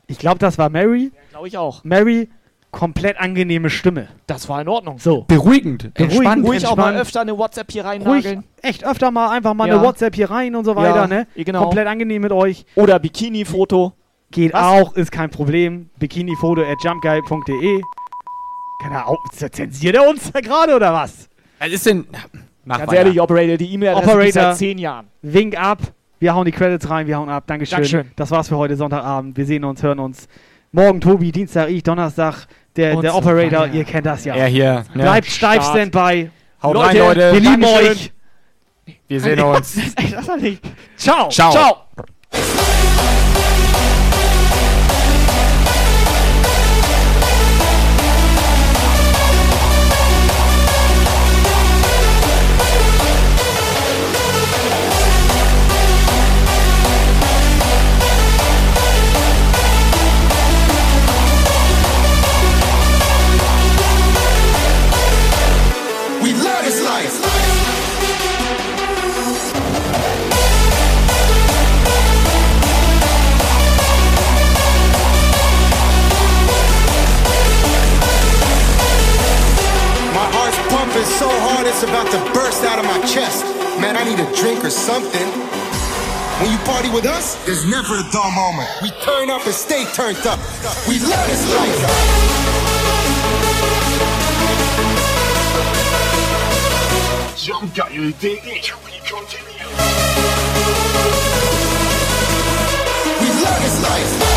Ich 0.08 0.20
glaube, 0.20 0.40
das 0.40 0.58
war 0.58 0.70
Mary. 0.70 1.12
Glaube 1.32 1.48
ich 1.48 1.58
auch. 1.58 1.84
Mary, 1.84 2.30
komplett 2.72 3.20
angenehme 3.20 3.70
Stimme. 3.70 4.08
Das 4.28 4.48
war 4.50 4.62
in 4.62 4.68
Ordnung. 4.68 5.00
So. 5.00 5.24
Beruhigend. 5.28 5.92
Entspannt, 5.96 6.46
Ruhig 6.46 6.66
auch 6.68 6.76
mal 6.76 6.88
entspannt. 6.90 6.98
öfter 7.02 7.22
eine 7.22 7.38
WhatsApp 7.38 7.72
hier 7.72 7.86
Ruhig, 7.86 8.06
reinnageln. 8.06 8.44
echt 8.62 8.86
öfter 8.86 9.10
mal 9.12 9.30
einfach 9.30 9.54
mal 9.54 9.68
Ja. 9.68 9.76
eine 9.76 9.84
WhatsApp 9.84 10.16
hier 10.16 10.30
rein 10.30 10.56
und 10.56 10.66
so 10.66 10.76
weiter, 10.76 10.96
Ja, 10.96 11.08
ne? 11.08 11.28
genau. 11.36 11.64
Komplett 11.64 11.88
angenehm 11.88 12.22
mit 12.22 12.32
euch. 12.32 12.66
Oder 12.76 13.00
Bikini-Foto. 13.00 13.94
Geht 14.32 14.54
Was? 14.54 14.62
auch, 14.64 14.94
ist 14.96 15.12
kein 15.12 15.30
Problem. 15.30 15.90
Bikinifoto 16.00 16.62
at 16.62 16.84
jumpguy.de. 16.84 17.82
Kann 18.84 18.92
er 18.92 19.08
auch, 19.08 19.18
zensiert 19.32 19.96
er 19.96 20.08
uns 20.08 20.32
da 20.32 20.42
gerade 20.42 20.76
oder 20.76 20.94
was? 20.94 21.30
Was 21.60 21.70
ist 21.70 21.86
denn. 21.86 22.06
Mach 22.66 22.80
Ganz 22.80 22.92
weiter. 22.92 23.00
ehrlich, 23.06 23.22
Operator, 23.22 23.56
die 23.58 23.74
E-Mail-Adresse 23.74 24.32
seit 24.34 24.58
zehn 24.58 24.78
Jahren. 24.78 25.08
Wink 25.22 25.58
ab. 25.58 25.80
Wir 26.20 26.36
hauen 26.36 26.46
die 26.46 26.52
Credits 26.52 26.90
rein, 26.90 27.08
wir 27.08 27.18
hauen 27.18 27.30
ab. 27.30 27.46
Dankeschön. 27.48 27.78
Dankeschön. 27.78 28.12
Das 28.18 28.30
war's 28.32 28.50
für 28.50 28.58
heute 28.58 28.76
Sonntagabend. 28.76 29.38
Wir 29.38 29.46
sehen 29.46 29.64
uns, 29.64 29.82
hören 29.82 30.00
uns. 30.00 30.28
Morgen 30.72 31.02
Tobi, 31.02 31.32
Dienstag 31.32 31.70
ich, 31.70 31.84
Donnerstag 31.84 32.48
der, 32.76 32.96
Und 32.96 33.04
der 33.04 33.12
so 33.12 33.18
Operator. 33.18 33.62
weiter. 33.62 33.74
ihr 33.74 33.84
kennt 33.84 34.06
das 34.06 34.26
ja. 34.26 34.36
Er 34.36 34.48
hier. 34.48 34.86
Ne? 34.94 35.04
Bleibt 35.04 35.28
steif 35.28 35.64
Start. 35.64 35.78
Standby. 35.92 36.30
Haut 36.62 36.74
Leute, 36.76 36.88
rein, 36.88 36.98
Leute. 36.98 37.34
Wir 37.34 37.40
lieben 37.40 37.62
Dankeschön. 37.62 37.92
euch. 37.92 38.12
Wir 39.08 39.22
sehen 39.22 39.40
uns. 39.42 39.76
Ciao. 40.98 41.30
Ciao. 41.30 41.52
Ciao. 41.52 41.88
It's 81.80 81.88
about 81.88 82.10
to 82.10 82.18
burst 82.34 82.64
out 82.64 82.80
of 82.80 82.86
my 82.86 83.00
chest. 83.06 83.46
Man, 83.80 83.96
I 83.96 84.04
need 84.04 84.20
a 84.20 84.26
drink 84.36 84.66
or 84.66 84.72
something. 84.72 85.28
When 86.42 86.50
you 86.52 86.58
party 86.66 86.90
with 86.90 87.06
us, 87.06 87.36
there's 87.46 87.70
never 87.70 87.94
a 87.94 88.04
dull 88.12 88.32
moment. 88.32 88.68
We 88.82 88.90
turn 89.06 89.30
up 89.30 89.46
and 89.46 89.54
stay 89.54 89.86
turned 89.94 90.18
up. 90.26 90.40
We 90.88 90.98
love 90.98 91.28
this 91.30 91.46
life. 91.54 91.78
Jump 97.38 97.76
got 97.76 97.94
you 97.94 98.12
dig 98.14 98.40
it. 98.44 98.72
We 98.84 98.94
continue. 99.06 99.70
We 103.22 103.28
love 103.44 103.62
this 103.62 103.84
life. 103.84 104.37